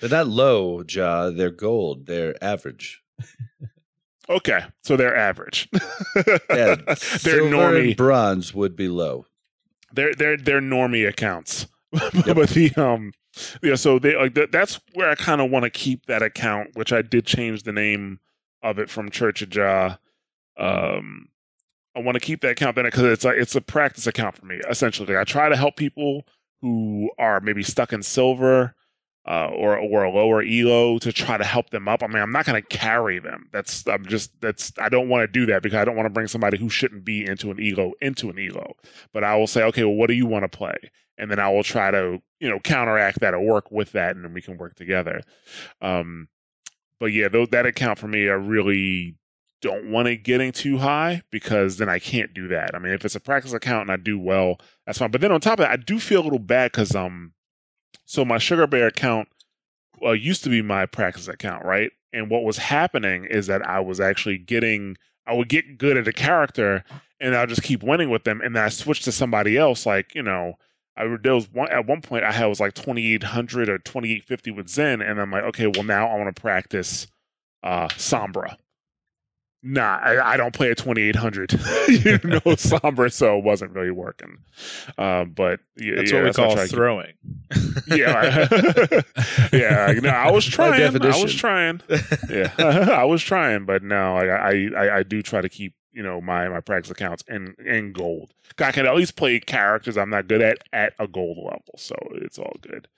They're 0.00 0.10
not 0.10 0.28
low, 0.28 0.82
Ja. 0.88 1.30
They're 1.30 1.50
gold. 1.50 2.06
They're 2.06 2.42
average. 2.42 3.02
okay, 4.28 4.64
so 4.82 4.96
they're 4.96 5.16
average. 5.16 5.68
Yeah, 6.16 6.76
they're 6.86 7.42
normie. 7.42 7.96
bronze 7.96 8.54
would 8.54 8.74
be 8.76 8.88
low. 8.88 9.26
they're 9.92 10.14
they're 10.14 10.36
they're 10.36 10.60
normie 10.60 11.06
accounts 11.08 11.66
but 11.92 12.48
the 12.50 12.72
um 12.76 13.12
yeah 13.62 13.74
so 13.74 13.98
they 13.98 14.16
like 14.16 14.34
that, 14.34 14.50
that's 14.50 14.80
where 14.94 15.08
i 15.10 15.14
kind 15.14 15.40
of 15.42 15.50
want 15.50 15.62
to 15.64 15.70
keep 15.70 16.06
that 16.06 16.22
account 16.22 16.70
which 16.74 16.92
i 16.92 17.02
did 17.02 17.26
change 17.26 17.62
the 17.64 17.72
name 17.72 18.18
of 18.62 18.78
it 18.78 18.88
from 18.90 19.10
church 19.10 19.42
of 19.42 19.50
Jah. 19.50 19.98
um 20.58 21.28
i 21.94 22.00
want 22.00 22.14
to 22.16 22.20
keep 22.20 22.40
that 22.40 22.52
account 22.52 22.76
then 22.76 22.86
because 22.86 23.02
it's 23.04 23.24
a 23.24 23.28
it's 23.30 23.54
a 23.54 23.60
practice 23.60 24.06
account 24.06 24.36
for 24.36 24.46
me 24.46 24.58
essentially 24.68 25.16
i 25.16 25.24
try 25.24 25.48
to 25.48 25.56
help 25.56 25.76
people 25.76 26.22
who 26.62 27.10
are 27.18 27.40
maybe 27.40 27.62
stuck 27.62 27.92
in 27.92 28.02
silver 28.02 28.74
uh, 29.26 29.48
or 29.48 29.76
or 29.76 30.04
a 30.04 30.10
lower 30.10 30.42
elo 30.42 30.98
to 30.98 31.12
try 31.12 31.36
to 31.36 31.44
help 31.44 31.70
them 31.70 31.88
up. 31.88 32.02
I 32.02 32.06
mean, 32.06 32.22
I'm 32.22 32.30
not 32.30 32.46
going 32.46 32.60
to 32.62 32.68
carry 32.68 33.18
them. 33.18 33.48
That's 33.52 33.86
I'm 33.88 34.06
just 34.06 34.40
that's 34.40 34.72
I 34.78 34.88
don't 34.88 35.08
want 35.08 35.22
to 35.22 35.26
do 35.26 35.46
that 35.46 35.62
because 35.62 35.76
I 35.76 35.84
don't 35.84 35.96
want 35.96 36.06
to 36.06 36.12
bring 36.12 36.28
somebody 36.28 36.58
who 36.58 36.68
shouldn't 36.68 37.04
be 37.04 37.26
into 37.26 37.50
an 37.50 37.60
elo 37.60 37.92
into 38.00 38.30
an 38.30 38.38
elo. 38.38 38.74
But 39.12 39.24
I 39.24 39.36
will 39.36 39.48
say, 39.48 39.64
okay, 39.64 39.84
well, 39.84 39.94
what 39.94 40.08
do 40.08 40.14
you 40.14 40.26
want 40.26 40.44
to 40.44 40.56
play? 40.56 40.76
And 41.18 41.30
then 41.30 41.40
I 41.40 41.48
will 41.50 41.64
try 41.64 41.90
to 41.90 42.22
you 42.38 42.48
know 42.48 42.60
counteract 42.60 43.20
that 43.20 43.34
or 43.34 43.40
work 43.40 43.70
with 43.70 43.92
that, 43.92 44.14
and 44.14 44.24
then 44.24 44.32
we 44.32 44.42
can 44.42 44.58
work 44.58 44.76
together. 44.76 45.22
Um, 45.80 46.28
but 47.00 47.06
yeah, 47.06 47.28
though 47.28 47.46
that 47.46 47.66
account 47.66 47.98
for 47.98 48.08
me, 48.08 48.28
I 48.28 48.34
really 48.34 49.16
don't 49.60 49.90
want 49.90 50.06
it 50.06 50.22
getting 50.22 50.52
too 50.52 50.78
high 50.78 51.22
because 51.30 51.78
then 51.78 51.88
I 51.88 51.98
can't 51.98 52.32
do 52.32 52.46
that. 52.48 52.74
I 52.74 52.78
mean, 52.78 52.92
if 52.92 53.04
it's 53.04 53.16
a 53.16 53.20
practice 53.20 53.52
account 53.52 53.82
and 53.82 53.90
I 53.90 53.96
do 53.96 54.18
well, 54.18 54.58
that's 54.84 54.98
fine. 54.98 55.10
But 55.10 55.20
then 55.20 55.32
on 55.32 55.40
top 55.40 55.58
of 55.58 55.64
that, 55.64 55.70
I 55.70 55.76
do 55.76 55.98
feel 55.98 56.20
a 56.20 56.24
little 56.24 56.38
bad 56.38 56.72
because 56.72 56.94
um, 56.94 57.32
so 58.04 58.24
my 58.24 58.38
Sugar 58.38 58.66
Bear 58.66 58.88
account 58.88 59.28
uh, 60.04 60.12
used 60.12 60.44
to 60.44 60.50
be 60.50 60.62
my 60.62 60.86
practice 60.86 61.28
account, 61.28 61.64
right? 61.64 61.90
And 62.12 62.30
what 62.30 62.44
was 62.44 62.58
happening 62.58 63.24
is 63.24 63.46
that 63.46 63.66
I 63.66 63.80
was 63.80 64.00
actually 64.00 64.38
getting, 64.38 64.96
I 65.26 65.34
would 65.34 65.48
get 65.48 65.78
good 65.78 65.96
at 65.96 66.08
a 66.08 66.12
character, 66.12 66.84
and 67.20 67.34
I'll 67.34 67.46
just 67.46 67.62
keep 67.62 67.82
winning 67.82 68.10
with 68.10 68.24
them, 68.24 68.40
and 68.40 68.54
then 68.54 68.62
I 68.62 68.68
switched 68.68 69.04
to 69.04 69.12
somebody 69.12 69.56
else, 69.56 69.86
like 69.86 70.14
you 70.14 70.22
know. 70.22 70.54
I 70.98 71.04
there 71.22 71.34
was 71.34 71.52
one 71.52 71.68
at 71.70 71.86
one 71.86 72.00
point 72.00 72.24
I 72.24 72.32
had 72.32 72.46
was 72.46 72.60
like 72.60 72.72
twenty 72.72 73.12
eight 73.12 73.22
hundred 73.22 73.68
or 73.68 73.78
twenty 73.78 74.12
eight 74.12 74.24
fifty 74.24 74.50
with 74.50 74.68
Zen, 74.68 75.02
and 75.02 75.20
I'm 75.20 75.30
like, 75.30 75.44
okay, 75.44 75.66
well 75.66 75.82
now 75.82 76.08
I 76.08 76.16
want 76.16 76.34
to 76.34 76.40
practice 76.40 77.06
uh 77.62 77.88
Sombra. 77.88 78.56
Nah, 79.68 79.96
I, 80.00 80.34
I 80.34 80.36
don't 80.36 80.54
play 80.54 80.70
at 80.70 80.78
2800. 80.78 81.52
you 81.52 81.58
know, 81.58 82.40
Sombra, 82.56 83.12
so 83.12 83.38
it 83.38 83.44
wasn't 83.44 83.72
really 83.72 83.90
working. 83.90 84.38
Um, 84.96 85.30
but 85.30 85.60
yeah, 85.76 85.96
That's 85.96 86.12
yeah, 86.12 86.16
what 86.18 86.22
we 86.22 86.28
that's 86.28 86.36
call 86.36 86.52
try 86.54 86.62
to 86.62 86.68
keep- 86.68 86.76
throwing. 86.76 87.12
yeah, 87.88 88.48
yeah. 89.52 89.92
No, 90.00 90.08
I 90.10 90.30
was 90.30 90.44
trying. 90.44 90.82
I 90.82 91.22
was 91.22 91.34
trying. 91.34 91.80
Yeah, 92.30 92.52
I 92.58 93.04
was 93.04 93.22
trying, 93.22 93.64
but 93.64 93.82
no, 93.82 94.16
I, 94.16 94.26
I, 94.26 94.68
I, 94.76 94.96
I 94.98 95.02
do 95.02 95.22
try 95.22 95.40
to 95.40 95.48
keep 95.48 95.74
you 95.92 96.02
know 96.02 96.20
my 96.20 96.48
my 96.48 96.60
practice 96.60 96.90
accounts 96.90 97.24
in 97.28 97.54
in 97.64 97.92
gold. 97.92 98.32
I 98.58 98.70
can 98.72 98.86
at 98.86 98.94
least 98.94 99.16
play 99.16 99.40
characters 99.40 99.96
I'm 99.96 100.10
not 100.10 100.28
good 100.28 100.42
at 100.42 100.58
at 100.72 100.92
a 100.98 101.06
gold 101.08 101.38
level, 101.38 101.74
so 101.76 101.94
it's 102.12 102.38
all 102.38 102.56
good. 102.60 102.88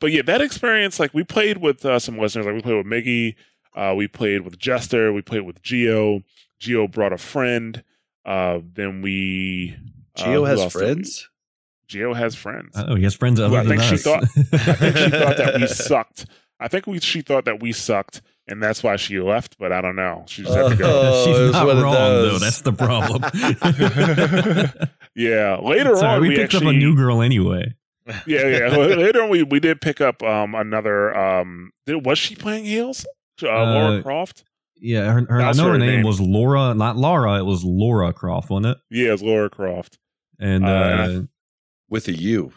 But 0.00 0.12
yeah, 0.12 0.22
that 0.22 0.40
experience, 0.40 0.98
like 1.00 1.14
we 1.14 1.24
played 1.24 1.58
with 1.58 1.84
uh, 1.84 1.98
some 1.98 2.18
listeners, 2.18 2.46
like 2.46 2.54
we 2.54 2.60
played 2.62 2.76
with 2.76 2.86
Miggy, 2.86 3.34
uh, 3.74 3.94
we 3.96 4.08
played 4.08 4.42
with 4.42 4.58
Jester, 4.58 5.12
we 5.12 5.22
played 5.22 5.42
with 5.42 5.62
Geo. 5.62 6.22
Geo 6.58 6.86
brought 6.88 7.12
a 7.12 7.18
friend. 7.18 7.82
Uh, 8.24 8.60
then 8.74 9.00
we 9.02 9.76
uh, 10.18 10.24
Geo 10.24 10.40
who 10.40 10.44
has 10.44 10.60
else 10.60 10.72
did 10.72 10.78
we- 10.80 10.84
friends. 10.86 11.26
Geo 11.88 12.14
has 12.14 12.36
friends. 12.36 12.70
Oh, 12.76 12.94
he 12.94 13.02
has 13.02 13.14
friends 13.16 13.40
other 13.40 13.52
Well, 13.52 13.62
I 13.62 13.64
than 13.64 13.78
think 13.78 13.82
she 13.88 13.94
us. 13.96 14.02
thought- 14.02 14.22
I 14.22 14.74
think 14.74 14.96
she 14.96 15.10
thought 15.10 15.36
that 15.38 15.56
we 15.60 15.66
sucked. 15.68 16.26
I 16.60 16.68
think 16.68 16.86
we 16.86 17.00
she 17.00 17.20
thought 17.22 17.46
that 17.46 17.60
we 17.60 17.72
sucked, 17.72 18.20
and 18.46 18.62
that's 18.62 18.82
why 18.82 18.94
she 18.96 19.18
left. 19.18 19.58
But 19.58 19.72
I 19.72 19.80
don't 19.80 19.96
know. 19.96 20.24
She 20.28 20.42
just 20.42 20.54
had 20.54 20.68
to 20.68 20.76
go. 20.76 20.86
Oh, 21.02 21.24
She's 21.24 21.52
not 21.52 21.66
wrong 21.82 21.94
though. 21.94 22.38
That's 22.38 22.60
the 22.60 22.72
problem. 22.72 23.22
yeah. 25.14 25.56
Later 25.60 25.96
Sorry, 25.96 26.16
on, 26.16 26.20
we 26.20 26.28
we, 26.28 26.36
picked 26.36 26.54
actually 26.54 26.68
up 26.68 26.74
a 26.74 26.78
new 26.78 26.94
girl 26.96 27.22
anyway. 27.22 27.74
yeah 28.26 28.46
yeah. 28.46 28.68
Later 28.76 29.22
on, 29.22 29.30
we 29.30 29.42
we 29.42 29.60
did 29.60 29.80
pick 29.80 30.00
up 30.00 30.22
um 30.22 30.54
another 30.54 31.16
um. 31.16 31.72
Did, 31.86 32.04
was 32.04 32.18
she 32.18 32.34
playing 32.36 32.64
heels? 32.64 33.06
Uh, 33.42 33.46
Laura 33.48 33.98
Uh, 33.98 34.02
Croft. 34.02 34.44
Yeah, 34.82 35.12
her, 35.12 35.26
her, 35.28 35.40
I 35.42 35.52
know 35.52 35.64
her 35.64 35.72
her 35.72 35.78
name, 35.78 35.96
name. 35.96 36.06
was 36.06 36.20
Laura, 36.20 36.72
not 36.74 36.96
Laura. 36.96 37.38
It 37.38 37.44
was 37.44 37.62
Laura 37.64 38.12
Croft, 38.14 38.48
wasn't 38.50 38.66
it? 38.66 38.78
Yeah, 38.90 39.12
it's 39.12 39.22
Laura 39.22 39.50
Croft. 39.50 39.98
And 40.38 40.64
Uh, 40.64 40.68
uh, 40.68 41.20
with 41.88 42.08
a 42.08 42.12
U. 42.14 42.52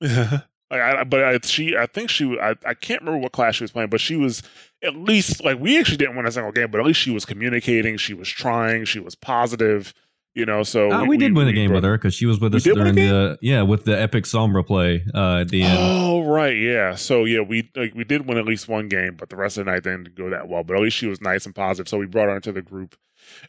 Like, 0.70 1.10
but 1.10 1.22
I, 1.22 1.38
she, 1.42 1.76
I 1.76 1.84
think 1.84 2.08
she, 2.08 2.38
I, 2.40 2.54
I 2.64 2.72
can't 2.72 3.02
remember 3.02 3.18
what 3.20 3.32
class 3.32 3.56
she 3.56 3.64
was 3.64 3.72
playing, 3.72 3.90
but 3.90 4.00
she 4.00 4.16
was 4.16 4.42
at 4.82 4.96
least 4.96 5.44
like 5.44 5.58
we 5.60 5.78
actually 5.78 5.98
didn't 5.98 6.16
win 6.16 6.24
a 6.26 6.32
single 6.32 6.50
game, 6.50 6.70
but 6.70 6.80
at 6.80 6.86
least 6.86 6.98
she 7.00 7.10
was 7.10 7.26
communicating, 7.26 7.98
she 7.98 8.14
was 8.14 8.26
trying, 8.26 8.86
she 8.86 8.98
was 8.98 9.14
positive, 9.14 9.92
you 10.34 10.46
know. 10.46 10.62
So 10.62 10.90
uh, 10.90 11.04
we, 11.04 11.16
did 11.16 11.36
win 11.36 11.48
a 11.48 11.52
game 11.52 11.72
with 11.72 11.84
her 11.84 11.96
because 11.96 12.14
she 12.14 12.26
was 12.26 12.40
with 12.40 12.54
us 12.54 12.62
did 12.62 12.76
win 12.76 12.86
a 12.86 12.92
during 12.92 13.08
the 13.08 13.38
yeah 13.40 13.62
with 13.62 13.84
the 13.84 14.00
epic 14.00 14.24
Sombra 14.24 14.66
play 14.66 15.04
uh, 15.14 15.38
at 15.40 15.48
the 15.48 15.62
end. 15.62 15.78
Oh 15.80 16.24
right, 16.24 16.56
yeah. 16.56 16.94
So 16.94 17.24
yeah, 17.24 17.40
we 17.40 17.70
like 17.74 17.94
we 17.94 18.04
did 18.04 18.26
win 18.26 18.38
at 18.38 18.44
least 18.44 18.68
one 18.68 18.88
game, 18.88 19.16
but 19.16 19.28
the 19.28 19.36
rest 19.36 19.58
of 19.58 19.64
the 19.64 19.70
night 19.70 19.82
didn't 19.82 20.14
go 20.14 20.30
that 20.30 20.48
well. 20.48 20.62
But 20.64 20.76
at 20.76 20.82
least 20.82 20.96
she 20.96 21.06
was 21.06 21.20
nice 21.20 21.46
and 21.46 21.54
positive, 21.54 21.88
so 21.88 21.98
we 21.98 22.06
brought 22.06 22.28
her 22.28 22.36
into 22.36 22.52
the 22.52 22.62
group, 22.62 22.96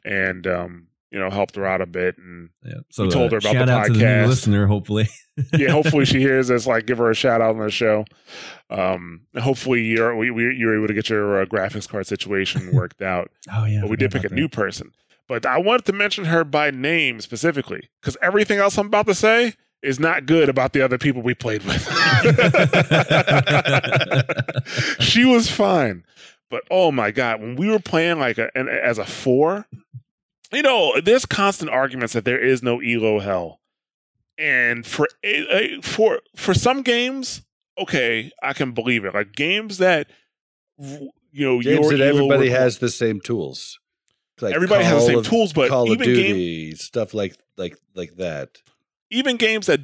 and 0.03 0.45
um, 0.47 0.87
you 1.13 1.19
know, 1.19 1.29
helped 1.29 1.55
her 1.55 1.65
out 1.65 1.79
a 1.79 1.85
bit, 1.85 2.17
and 2.17 2.49
Yeah. 2.65 2.73
So 2.89 3.03
We 3.03 3.11
told 3.11 3.31
her 3.31 3.37
uh, 3.37 3.51
about 3.51 3.87
the 3.87 3.93
the 3.93 3.99
podcast. 3.99 4.21
new 4.21 4.27
listener, 4.27 4.65
hopefully. 4.65 5.07
yeah, 5.53 5.69
hopefully 5.69 6.05
she 6.05 6.19
hears 6.19 6.49
us. 6.49 6.65
Like, 6.65 6.87
give 6.87 6.97
her 6.97 7.11
a 7.11 7.15
shout 7.15 7.39
out 7.39 7.51
on 7.51 7.59
the 7.59 7.69
show. 7.69 8.03
Um, 8.71 9.21
hopefully 9.39 9.83
you're 9.83 10.15
we, 10.15 10.31
we 10.31 10.55
you're 10.55 10.75
able 10.75 10.87
to 10.87 10.93
get 10.95 11.09
your 11.09 11.43
uh, 11.43 11.45
graphics 11.45 11.87
card 11.87 12.07
situation 12.07 12.71
worked 12.73 13.03
out. 13.03 13.29
Oh 13.53 13.65
yeah, 13.65 13.81
but 13.81 13.91
we 13.91 13.95
did 13.95 14.11
pick 14.11 14.23
a 14.23 14.33
new 14.33 14.49
person. 14.49 14.91
But 15.27 15.45
I 15.45 15.57
wanted 15.57 15.85
to 15.85 15.93
mention 15.93 16.25
her 16.25 16.43
by 16.43 16.71
name 16.71 17.21
specifically 17.21 17.89
because 18.01 18.17
everything 18.21 18.59
else 18.59 18.77
I'm 18.77 18.87
about 18.87 19.05
to 19.07 19.15
say 19.15 19.53
is 19.81 19.99
not 19.99 20.25
good 20.25 20.49
about 20.49 20.73
the 20.73 20.81
other 20.81 20.97
people 20.97 21.21
we 21.21 21.33
played 21.33 21.63
with. 21.63 21.83
she 24.99 25.25
was 25.25 25.49
fine, 25.49 26.03
but 26.49 26.63
oh 26.71 26.91
my 26.91 27.11
god, 27.11 27.41
when 27.41 27.55
we 27.55 27.69
were 27.69 27.79
playing 27.79 28.19
like 28.19 28.37
a, 28.37 28.49
an, 28.55 28.67
as 28.69 28.97
a 28.97 29.05
four, 29.05 29.65
you 30.51 30.61
know, 30.61 30.99
there's 31.01 31.25
constant 31.25 31.71
arguments 31.71 32.13
that 32.13 32.25
there 32.25 32.39
is 32.39 32.63
no 32.63 32.79
elo 32.81 33.19
hell, 33.19 33.59
and 34.37 34.85
for 34.85 35.07
a- 35.23 35.77
a- 35.77 35.81
for 35.81 36.19
for 36.35 36.53
some 36.53 36.81
games, 36.81 37.41
okay, 37.77 38.31
I 38.41 38.53
can 38.53 38.71
believe 38.71 39.05
it. 39.05 39.13
Like 39.13 39.33
games 39.33 39.77
that 39.79 40.09
you 40.77 41.11
know, 41.45 41.61
Games 41.61 41.89
that 41.89 42.01
everybody 42.01 42.49
has 42.49 42.79
the 42.79 42.89
same 42.89 43.19
tools. 43.19 43.79
Like 44.41 44.55
everybody 44.55 44.83
has 44.83 45.01
the 45.03 45.07
same 45.07 45.19
of- 45.19 45.27
tools, 45.27 45.53
but 45.53 45.69
Call 45.69 45.83
of 45.83 45.89
even 45.89 46.05
game, 46.07 46.15
Duty 46.35 46.75
stuff 46.75 47.13
like 47.13 47.35
like 47.57 47.77
like 47.95 48.15
that. 48.17 48.61
even 49.11 49.37
games 49.37 49.67
that 49.67 49.81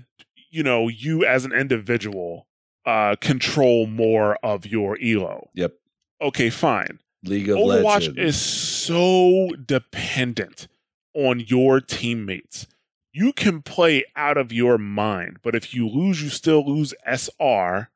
you 0.50 0.64
know 0.64 0.88
you 0.88 1.24
as 1.26 1.46
an 1.46 1.52
individual 1.54 2.48
uh 2.86 3.16
control 3.22 3.86
more 3.86 4.36
of 4.44 4.66
your 4.66 4.98
elo. 5.02 5.50
Yep. 5.54 5.74
Okay, 6.22 6.50
fine. 6.50 7.00
League 7.24 7.50
of 7.50 7.58
Overwatch 7.58 7.84
Legends. 8.08 8.18
is 8.18 8.42
so 8.42 9.50
dependent 9.66 10.68
on 11.14 11.42
your 11.42 11.80
teammates. 11.82 12.66
You 13.12 13.34
can 13.34 13.62
play 13.62 14.04
out 14.16 14.38
of 14.38 14.52
your 14.54 14.78
mind, 14.78 15.38
but 15.42 15.56
if 15.56 15.74
you 15.74 15.88
lose, 15.88 16.22
you 16.24 16.30
still 16.30 16.66
lose 16.66 16.94
SR. 17.06 17.90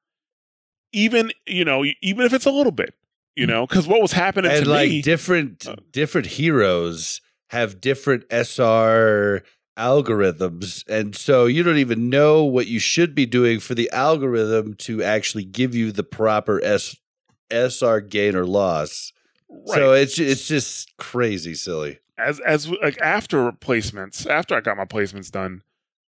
Even 0.92 1.32
you 1.48 1.66
know, 1.66 1.84
even 2.02 2.26
if 2.26 2.34
it's 2.34 2.46
a 2.46 2.52
little 2.52 2.72
bit, 2.72 2.94
you 3.36 3.48
know, 3.48 3.66
because 3.66 3.88
what 3.88 4.02
was 4.02 4.12
happening 4.12 4.52
and 4.52 4.66
to 4.66 4.70
like 4.70 4.90
me, 4.90 5.02
different 5.02 5.68
uh, 5.68 5.76
different 5.92 6.28
heroes 6.28 7.22
have 7.50 7.82
different 7.82 8.26
SR 8.32 9.44
algorithms 9.78 10.84
and 10.88 11.16
so 11.16 11.48
you 11.48 11.64
don't 11.64 11.78
even 11.78 12.08
know 12.08 12.44
what 12.44 12.68
you 12.68 12.80
should 12.80 13.16
be 13.16 13.26
doing 13.26 13.60
for 13.60 13.74
the 13.74 13.90
algorithm 13.92 14.76
to 14.76 15.02
actually 15.02 15.44
give 15.44 15.74
you 15.74 15.92
the 15.92 16.04
proper 16.04 16.64
S 16.64 16.96
SR 17.50 18.02
gain 18.02 18.36
or 18.36 18.46
loss. 18.46 19.12
right. 19.50 19.76
So 19.76 19.94
it's 19.94 20.20
it's 20.20 20.48
just 20.48 20.96
crazy 20.98 21.56
silly. 21.56 22.00
as 22.18 22.40
as 22.42 22.70
like 22.70 23.00
after 23.02 23.52
placements, 23.52 24.30
after 24.30 24.56
I 24.56 24.62
got 24.62 24.78
my 24.78 24.86
placements 24.86 25.32
done, 25.32 25.64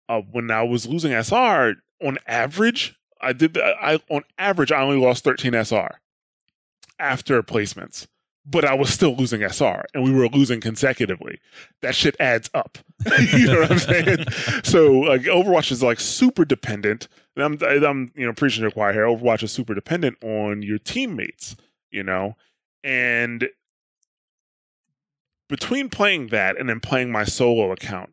uh, 0.08 0.20
when 0.20 0.50
I 0.50 0.62
was 0.62 0.86
losing 0.86 1.12
SR 1.12 1.74
on 2.00 2.18
average, 2.26 2.96
I 3.20 3.32
did 3.32 3.54
the, 3.54 3.64
I 3.64 4.00
on 4.08 4.22
average 4.38 4.70
I 4.70 4.82
only 4.82 4.98
lost 4.98 5.24
13 5.24 5.52
SR 5.54 6.00
after 6.98 7.42
placements, 7.42 8.06
but 8.44 8.64
I 8.64 8.74
was 8.74 8.92
still 8.92 9.14
losing 9.14 9.42
SR, 9.42 9.84
and 9.94 10.02
we 10.02 10.12
were 10.12 10.28
losing 10.28 10.60
consecutively. 10.60 11.38
That 11.82 11.94
shit 11.94 12.16
adds 12.18 12.50
up. 12.54 12.78
you 13.32 13.46
know 13.46 13.60
what 13.60 13.72
I'm 13.72 13.78
saying? 13.78 14.24
so 14.64 14.92
like 14.92 15.22
Overwatch 15.22 15.70
is 15.70 15.82
like 15.82 16.00
super 16.00 16.44
dependent. 16.44 17.08
I'm 17.36 17.58
I'm 17.62 18.10
you 18.14 18.26
know 18.26 18.32
preaching 18.32 18.62
to 18.62 18.68
the 18.68 18.74
choir 18.74 18.92
here. 18.92 19.04
Overwatch 19.04 19.42
is 19.42 19.52
super 19.52 19.74
dependent 19.74 20.22
on 20.22 20.62
your 20.62 20.78
teammates. 20.78 21.56
You 21.90 22.02
know, 22.02 22.36
and 22.84 23.48
between 25.48 25.88
playing 25.88 26.28
that 26.28 26.58
and 26.58 26.68
then 26.68 26.80
playing 26.80 27.10
my 27.10 27.24
solo 27.24 27.72
account, 27.72 28.12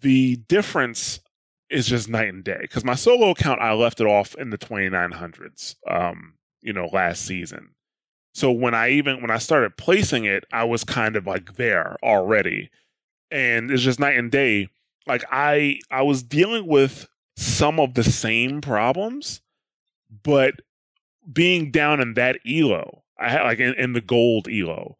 the 0.00 0.36
difference 0.36 1.20
is 1.68 1.86
just 1.86 2.08
night 2.08 2.28
and 2.28 2.42
day. 2.42 2.58
Because 2.60 2.84
my 2.84 2.94
solo 2.94 3.30
account, 3.30 3.60
I 3.60 3.72
left 3.72 4.00
it 4.00 4.06
off 4.06 4.34
in 4.36 4.50
the 4.50 4.58
2900s, 4.58 5.76
um, 5.88 6.34
you 6.62 6.72
know, 6.72 6.88
last 6.92 7.24
season. 7.24 7.70
So 8.32 8.50
when 8.50 8.74
I 8.74 8.90
even 8.90 9.20
when 9.20 9.30
I 9.30 9.38
started 9.38 9.76
placing 9.76 10.24
it, 10.24 10.44
I 10.52 10.64
was 10.64 10.84
kind 10.84 11.16
of 11.16 11.26
like 11.26 11.56
there 11.56 11.96
already, 12.02 12.70
and 13.30 13.70
it's 13.70 13.82
just 13.82 14.00
night 14.00 14.16
and 14.16 14.30
day. 14.30 14.68
Like 15.06 15.24
I 15.30 15.80
I 15.90 16.02
was 16.02 16.22
dealing 16.22 16.66
with 16.66 17.08
some 17.36 17.80
of 17.80 17.94
the 17.94 18.04
same 18.04 18.60
problems, 18.60 19.40
but 20.22 20.54
being 21.32 21.70
down 21.70 22.00
in 22.00 22.14
that 22.14 22.38
elo, 22.48 23.02
I 23.18 23.30
had 23.30 23.42
like 23.42 23.58
in, 23.58 23.74
in 23.74 23.92
the 23.92 24.00
gold 24.00 24.48
elo, 24.48 24.96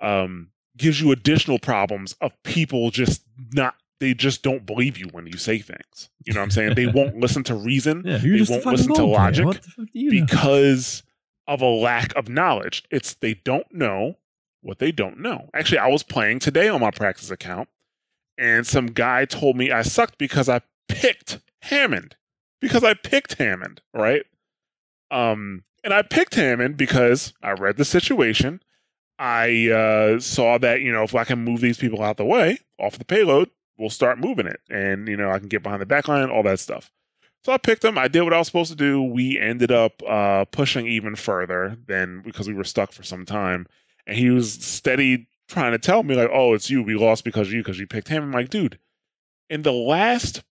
um, 0.00 0.50
gives 0.76 1.00
you 1.00 1.12
additional 1.12 1.58
problems 1.58 2.14
of 2.20 2.32
people 2.42 2.90
just 2.90 3.22
not 3.52 3.74
they 4.00 4.12
just 4.12 4.42
don't 4.42 4.66
believe 4.66 4.98
you 4.98 5.06
when 5.12 5.26
you 5.26 5.38
say 5.38 5.58
things. 5.58 6.10
You 6.24 6.34
know 6.34 6.40
what 6.40 6.44
I'm 6.44 6.50
saying? 6.50 6.74
They 6.74 6.86
won't 6.86 7.16
listen 7.20 7.44
to 7.44 7.54
reason 7.54 8.02
Yeah, 8.04 8.18
They 8.18 8.44
won't 8.48 8.66
listen 8.66 8.92
to 8.94 9.04
logic 9.04 9.46
the 9.46 9.70
fuck 9.70 9.88
know? 9.94 10.10
because 10.10 11.02
of 11.46 11.60
a 11.60 11.66
lack 11.66 12.14
of 12.16 12.28
knowledge. 12.28 12.84
It's 12.90 13.14
they 13.14 13.34
don't 13.34 13.72
know 13.72 14.16
what 14.62 14.78
they 14.78 14.92
don't 14.92 15.18
know. 15.18 15.50
Actually, 15.54 15.78
I 15.78 15.88
was 15.88 16.02
playing 16.02 16.38
today 16.38 16.68
on 16.68 16.80
my 16.80 16.90
practice 16.90 17.30
account, 17.30 17.68
and 18.38 18.66
some 18.66 18.86
guy 18.86 19.24
told 19.24 19.56
me 19.56 19.70
I 19.70 19.82
sucked 19.82 20.18
because 20.18 20.48
I 20.48 20.60
picked 20.88 21.40
Hammond. 21.62 22.16
Because 22.60 22.82
I 22.82 22.94
picked 22.94 23.34
Hammond, 23.34 23.82
right? 23.92 24.24
Um, 25.10 25.64
And 25.84 25.92
I 25.92 26.00
picked 26.00 26.34
Hammond 26.34 26.78
because 26.78 27.34
I 27.42 27.52
read 27.52 27.76
the 27.76 27.84
situation. 27.84 28.62
I 29.18 29.68
uh, 29.68 30.18
saw 30.18 30.56
that, 30.58 30.80
you 30.80 30.90
know, 30.90 31.02
if 31.02 31.14
I 31.14 31.24
can 31.24 31.44
move 31.44 31.60
these 31.60 31.76
people 31.76 32.02
out 32.02 32.16
the 32.16 32.24
way 32.24 32.58
off 32.80 32.98
the 32.98 33.04
payload, 33.04 33.50
we'll 33.76 33.90
start 33.90 34.18
moving 34.18 34.46
it. 34.46 34.60
And, 34.70 35.06
you 35.06 35.16
know, 35.16 35.30
I 35.30 35.38
can 35.38 35.48
get 35.48 35.62
behind 35.62 35.82
the 35.82 35.86
back 35.86 36.08
line, 36.08 36.30
all 36.30 36.42
that 36.44 36.58
stuff. 36.58 36.90
So 37.44 37.52
I 37.52 37.58
picked 37.58 37.84
him. 37.84 37.98
I 37.98 38.08
did 38.08 38.22
what 38.22 38.32
I 38.32 38.38
was 38.38 38.46
supposed 38.46 38.70
to 38.70 38.76
do. 38.76 39.02
We 39.02 39.38
ended 39.38 39.70
up 39.70 40.02
uh, 40.08 40.46
pushing 40.46 40.86
even 40.86 41.14
further 41.14 41.76
than 41.86 42.22
because 42.22 42.48
we 42.48 42.54
were 42.54 42.64
stuck 42.64 42.92
for 42.92 43.02
some 43.02 43.26
time. 43.26 43.66
And 44.06 44.16
he 44.16 44.30
was 44.30 44.52
steady 44.52 45.28
trying 45.46 45.72
to 45.72 45.78
tell 45.78 46.02
me, 46.02 46.14
like, 46.14 46.30
oh, 46.32 46.54
it's 46.54 46.70
you. 46.70 46.82
We 46.82 46.94
lost 46.94 47.22
because 47.22 47.48
of 47.48 47.52
you, 47.52 47.60
because 47.60 47.78
you 47.78 47.86
picked 47.86 48.08
him. 48.08 48.22
I'm 48.22 48.32
like, 48.32 48.48
dude, 48.48 48.78
in 49.50 49.60
the 49.60 49.72
last, 49.72 50.42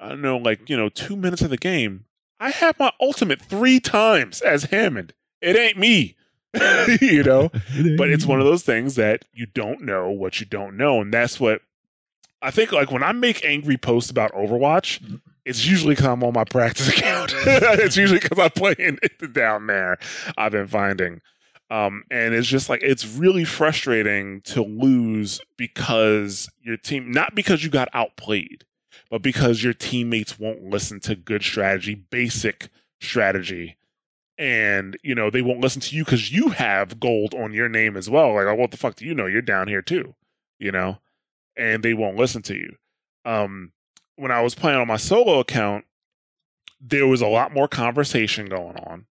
I 0.00 0.08
don't 0.08 0.22
know, 0.22 0.38
like, 0.38 0.68
you 0.68 0.76
know, 0.76 0.88
two 0.88 1.14
minutes 1.14 1.42
of 1.42 1.50
the 1.50 1.56
game, 1.56 2.06
I 2.40 2.50
had 2.50 2.76
my 2.80 2.90
ultimate 3.00 3.40
three 3.40 3.78
times 3.78 4.40
as 4.40 4.64
Hammond. 4.64 5.12
It 5.40 5.56
ain't 5.56 5.78
me. 5.78 6.16
you 7.00 7.22
know? 7.22 7.48
but 7.96 8.10
it's 8.10 8.26
one 8.26 8.40
of 8.40 8.46
those 8.46 8.64
things 8.64 8.96
that 8.96 9.24
you 9.32 9.46
don't 9.46 9.82
know 9.82 10.10
what 10.10 10.40
you 10.40 10.46
don't 10.46 10.76
know. 10.76 11.00
And 11.00 11.14
that's 11.14 11.38
what 11.38 11.62
I 12.42 12.50
think, 12.50 12.72
like, 12.72 12.90
when 12.90 13.04
I 13.04 13.12
make 13.12 13.44
angry 13.44 13.76
posts 13.76 14.10
about 14.10 14.32
Overwatch, 14.32 15.20
it's 15.44 15.66
usually 15.66 15.94
because 15.94 16.06
I'm 16.06 16.24
on 16.24 16.32
my 16.32 16.44
practice 16.44 16.88
account. 16.96 17.32
it's 17.46 17.96
usually 17.96 18.20
because 18.20 18.38
I'm 18.38 18.50
playing 18.50 18.98
it 19.02 19.32
down 19.32 19.66
there. 19.66 19.98
I've 20.36 20.52
been 20.52 20.66
finding. 20.66 21.20
Um, 21.70 22.02
and 22.10 22.34
it's 22.34 22.48
just 22.48 22.68
like 22.68 22.82
it's 22.82 23.06
really 23.06 23.44
frustrating 23.44 24.40
to 24.42 24.62
lose 24.62 25.40
because 25.56 26.50
your 26.60 26.76
team, 26.76 27.12
not 27.12 27.34
because 27.34 27.62
you 27.62 27.70
got 27.70 27.88
outplayed, 27.94 28.64
but 29.08 29.22
because 29.22 29.62
your 29.62 29.72
teammates 29.72 30.38
won't 30.38 30.64
listen 30.64 30.98
to 31.00 31.14
good 31.14 31.44
strategy, 31.44 31.94
basic 31.94 32.70
strategy, 33.00 33.76
and 34.36 34.96
you 35.04 35.14
know 35.14 35.30
they 35.30 35.42
won't 35.42 35.60
listen 35.60 35.80
to 35.82 35.94
you 35.94 36.04
because 36.04 36.32
you 36.32 36.48
have 36.48 36.98
gold 36.98 37.34
on 37.34 37.52
your 37.52 37.68
name 37.68 37.96
as 37.96 38.10
well. 38.10 38.34
Like, 38.34 38.46
oh, 38.46 38.54
what 38.56 38.72
the 38.72 38.76
fuck 38.76 38.96
do 38.96 39.04
you 39.04 39.14
know? 39.14 39.26
You're 39.26 39.40
down 39.40 39.68
here 39.68 39.82
too, 39.82 40.16
you 40.58 40.72
know, 40.72 40.98
and 41.56 41.84
they 41.84 41.94
won't 41.94 42.16
listen 42.16 42.42
to 42.42 42.56
you. 42.56 42.74
Um, 43.24 43.70
when 44.20 44.30
I 44.30 44.42
was 44.42 44.54
playing 44.54 44.78
on 44.78 44.86
my 44.86 44.96
solo 44.96 45.40
account, 45.40 45.84
there 46.80 47.06
was 47.06 47.20
a 47.20 47.26
lot 47.26 47.52
more 47.52 47.68
conversation 47.68 48.46
going 48.46 48.76
on 48.76 49.06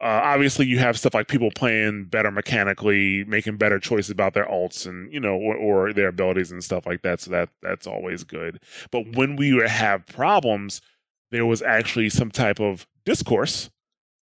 uh, 0.00 0.20
obviously 0.22 0.66
you 0.66 0.78
have 0.78 0.98
stuff 0.98 1.14
like 1.14 1.26
people 1.26 1.50
playing 1.54 2.04
better 2.04 2.30
mechanically, 2.30 3.24
making 3.24 3.56
better 3.56 3.78
choices 3.78 4.10
about 4.10 4.34
their 4.34 4.44
alts 4.44 4.86
and 4.86 5.10
you 5.12 5.18
know 5.18 5.34
or, 5.34 5.56
or, 5.56 5.92
their 5.92 6.08
abilities 6.08 6.52
and 6.52 6.62
stuff 6.62 6.86
like 6.86 7.00
that. 7.02 7.20
So 7.20 7.30
that 7.30 7.48
that's 7.62 7.86
always 7.86 8.22
good. 8.22 8.60
But 8.90 9.16
when 9.16 9.36
we 9.36 9.54
would 9.54 9.68
have 9.68 10.06
problems, 10.06 10.82
there 11.30 11.46
was 11.46 11.62
actually 11.62 12.10
some 12.10 12.30
type 12.30 12.60
of 12.60 12.86
discourse, 13.06 13.70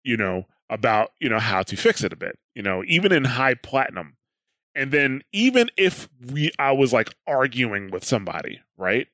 you 0.04 0.16
know, 0.16 0.46
about 0.70 1.10
you 1.18 1.28
know 1.28 1.40
how 1.40 1.62
to 1.64 1.76
fix 1.76 2.04
it 2.04 2.12
a 2.12 2.16
bit. 2.16 2.38
You 2.54 2.62
know, 2.62 2.84
even 2.86 3.10
in 3.10 3.24
high 3.24 3.54
platinum, 3.54 4.16
and 4.76 4.92
then 4.92 5.22
even 5.32 5.70
if 5.76 6.08
we 6.30 6.52
I 6.56 6.70
was 6.70 6.92
like 6.92 7.12
arguing 7.26 7.90
with 7.90 8.04
somebody, 8.04 8.60
right? 8.76 9.08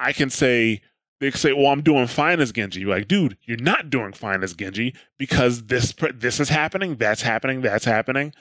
I 0.00 0.12
can 0.12 0.30
say 0.30 0.80
they 1.20 1.30
can 1.30 1.38
say, 1.38 1.52
"Well, 1.52 1.66
I'm 1.66 1.82
doing 1.82 2.06
fine 2.06 2.40
as 2.40 2.50
Genji." 2.50 2.80
You're 2.80 2.90
like, 2.96 3.06
dude, 3.06 3.36
you're 3.44 3.58
not 3.58 3.90
doing 3.90 4.12
fine 4.12 4.42
as 4.42 4.54
Genji 4.54 4.94
because 5.18 5.64
this 5.64 5.94
this 6.14 6.40
is 6.40 6.48
happening, 6.48 6.96
that's 6.96 7.22
happening, 7.22 7.60
that's 7.60 7.84
happening. 7.84 8.32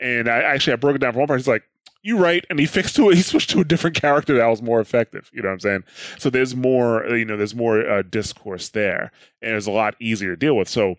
And 0.00 0.28
I 0.28 0.38
actually 0.42 0.72
I 0.72 0.76
broke 0.76 0.96
it 0.96 1.00
down 1.00 1.12
for 1.12 1.20
one 1.20 1.28
part. 1.28 1.38
He's 1.38 1.46
like, 1.46 1.64
"You 2.02 2.18
right," 2.18 2.44
and 2.48 2.58
he 2.58 2.66
fixed 2.66 2.96
to 2.96 3.10
it. 3.10 3.16
He 3.16 3.22
switched 3.22 3.50
to 3.50 3.60
a 3.60 3.64
different 3.64 3.94
character 4.00 4.36
that 4.36 4.46
was 4.46 4.62
more 4.62 4.80
effective. 4.80 5.30
You 5.32 5.42
know 5.42 5.48
what 5.48 5.54
I'm 5.54 5.60
saying? 5.60 5.84
So 6.18 6.30
there's 6.30 6.56
more, 6.56 7.06
you 7.14 7.26
know, 7.26 7.36
there's 7.36 7.54
more 7.54 7.86
uh, 7.86 8.02
discourse 8.02 8.70
there, 8.70 9.12
and 9.42 9.54
it's 9.54 9.66
a 9.66 9.70
lot 9.70 9.94
easier 10.00 10.30
to 10.30 10.36
deal 10.36 10.56
with. 10.56 10.68
So, 10.68 10.96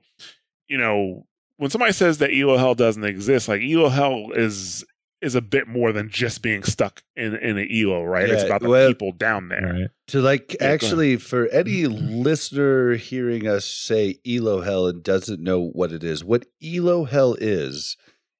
you 0.68 0.78
know, 0.78 1.26
when 1.58 1.72
somebody 1.72 1.94
says 1.94 2.20
that 2.20 2.32
Elo 2.32 2.58
Hell 2.58 2.76
doesn't 2.76 3.04
exist, 3.04 3.48
like 3.48 3.62
Elo 3.62 3.90
Hell 3.90 4.32
is 4.36 4.86
is 5.24 5.36
a 5.36 5.42
bit 5.42 5.68
more 5.68 5.92
than 5.92 6.10
just 6.10 6.42
being 6.42 6.64
stuck 6.64 7.02
in 7.16 7.36
in 7.36 7.58
an 7.58 7.68
elo, 7.72 8.04
right? 8.04 8.28
Yeah, 8.28 8.34
it's 8.36 8.44
about 8.44 8.62
the 8.62 8.70
well- 8.70 8.90
people 8.90 9.14
down 9.14 9.48
there. 9.48 9.74
Right. 9.74 9.90
To 10.08 10.22
like 10.22 10.56
Yeah, 10.60 10.68
actually 10.68 11.18
for 11.18 11.48
any 11.48 11.88
listener 11.88 12.96
hearing 12.96 13.48
us 13.48 13.66
say 13.66 14.20
Elo 14.28 14.62
Hell 14.62 14.88
and 14.88 15.02
doesn't 15.02 15.42
know 15.42 15.62
what 15.62 15.92
it 15.92 16.04
is, 16.04 16.24
what 16.24 16.46
Elo 16.62 17.06
Hell 17.06 17.36
is, 17.40 17.96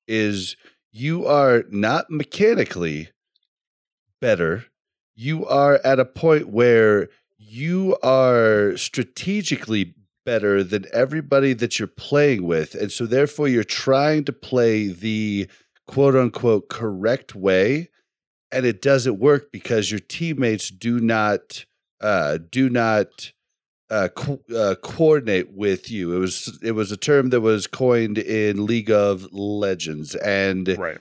is 0.08 0.58
you 0.92 1.26
are 1.26 1.64
not 1.70 2.10
mechanically 2.10 3.10
better. 4.20 4.66
You 5.16 5.46
are 5.46 5.80
at 5.84 6.00
a 6.00 6.06
point 6.06 6.50
where 6.50 7.10
you 7.38 7.98
are 8.04 8.76
strategically 8.78 9.96
better 10.26 10.64
than 10.64 10.86
everybody 10.94 11.54
that 11.54 11.80
you're 11.80 11.88
playing 11.88 12.44
with. 12.44 12.76
And 12.76 12.92
so 12.92 13.06
therefore 13.06 13.48
you're 13.48 13.64
trying 13.64 14.24
to 14.26 14.34
play 14.34 14.88
the 14.88 15.48
quote 15.88 16.16
unquote 16.16 16.70
correct 16.70 17.36
way 17.36 17.90
and 18.52 18.66
it 18.66 18.82
doesn't 18.82 19.20
work 19.20 19.52
because 19.52 19.90
your 19.92 20.00
teammates 20.00 20.70
do 20.70 21.00
not 21.00 21.66
uh, 22.02 22.38
do 22.52 22.70
not 22.70 23.32
uh, 23.90 24.10
co- 24.16 24.42
uh, 24.56 24.76
coordinate 24.82 25.52
with 25.54 25.90
you. 25.90 26.16
It 26.16 26.20
was 26.20 26.60
it 26.62 26.72
was 26.74 26.92
a 26.92 26.98
term 26.98 27.30
that 27.32 27.42
was 27.42 27.68
coined 27.68 28.18
in 28.18 28.66
League 28.66 28.92
of 28.92 29.32
Legends, 29.34 30.16
and 30.16 30.68
Right. 30.78 31.00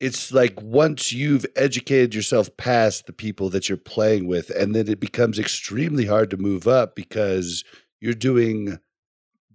it's 0.00 0.32
like 0.32 0.60
once 0.60 1.12
you've 1.12 1.46
educated 1.56 2.14
yourself 2.14 2.54
past 2.56 3.06
the 3.06 3.12
people 3.12 3.50
that 3.50 3.68
you're 3.68 3.78
playing 3.78 4.26
with, 4.26 4.50
and 4.50 4.74
then 4.74 4.88
it 4.88 5.00
becomes 5.00 5.38
extremely 5.38 6.06
hard 6.06 6.30
to 6.30 6.36
move 6.36 6.66
up 6.66 6.96
because 6.96 7.62
you're 8.00 8.14
doing 8.14 8.78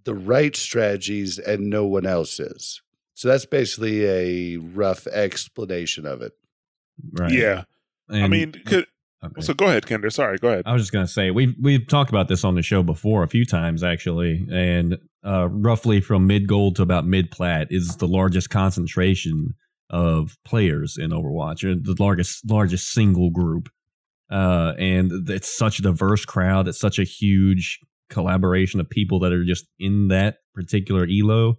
the 0.04 0.14
right 0.14 0.54
strategies 0.56 1.38
and 1.38 1.68
no 1.70 1.84
one 1.86 2.06
else 2.06 2.38
is. 2.38 2.82
So 3.14 3.28
that's 3.28 3.46
basically 3.46 4.04
a 4.04 4.56
rough 4.58 5.06
explanation 5.06 6.04
of 6.04 6.20
it. 6.20 6.32
Right. 7.12 7.32
Yeah. 7.32 7.64
I 8.10 8.28
mean, 8.28 8.52
could, 8.52 8.86
okay. 9.24 9.40
so 9.40 9.54
go 9.54 9.66
ahead, 9.66 9.84
Kendra. 9.84 10.12
Sorry, 10.12 10.36
go 10.38 10.48
ahead. 10.48 10.64
I 10.66 10.72
was 10.72 10.82
just 10.82 10.92
gonna 10.92 11.06
say 11.06 11.30
we've 11.30 11.54
we've 11.60 11.86
talked 11.86 12.10
about 12.10 12.28
this 12.28 12.44
on 12.44 12.54
the 12.54 12.62
show 12.62 12.82
before 12.82 13.22
a 13.22 13.28
few 13.28 13.46
times 13.46 13.82
actually, 13.82 14.46
and 14.52 14.98
uh, 15.24 15.48
roughly 15.48 16.00
from 16.00 16.26
mid 16.26 16.46
gold 16.46 16.76
to 16.76 16.82
about 16.82 17.06
mid 17.06 17.30
plat 17.30 17.68
is 17.70 17.96
the 17.96 18.08
largest 18.08 18.50
concentration 18.50 19.54
of 19.90 20.36
players 20.44 20.96
in 20.98 21.10
Overwatch, 21.10 21.64
or 21.64 21.74
the 21.74 21.96
largest 21.98 22.48
largest 22.48 22.92
single 22.92 23.30
group, 23.30 23.70
uh, 24.30 24.74
and 24.78 25.28
it's 25.30 25.56
such 25.56 25.78
a 25.78 25.82
diverse 25.82 26.24
crowd. 26.24 26.68
It's 26.68 26.80
such 26.80 26.98
a 26.98 27.04
huge 27.04 27.78
collaboration 28.10 28.80
of 28.80 28.90
people 28.90 29.20
that 29.20 29.32
are 29.32 29.44
just 29.44 29.66
in 29.78 30.08
that 30.08 30.38
particular 30.54 31.06
elo. 31.10 31.58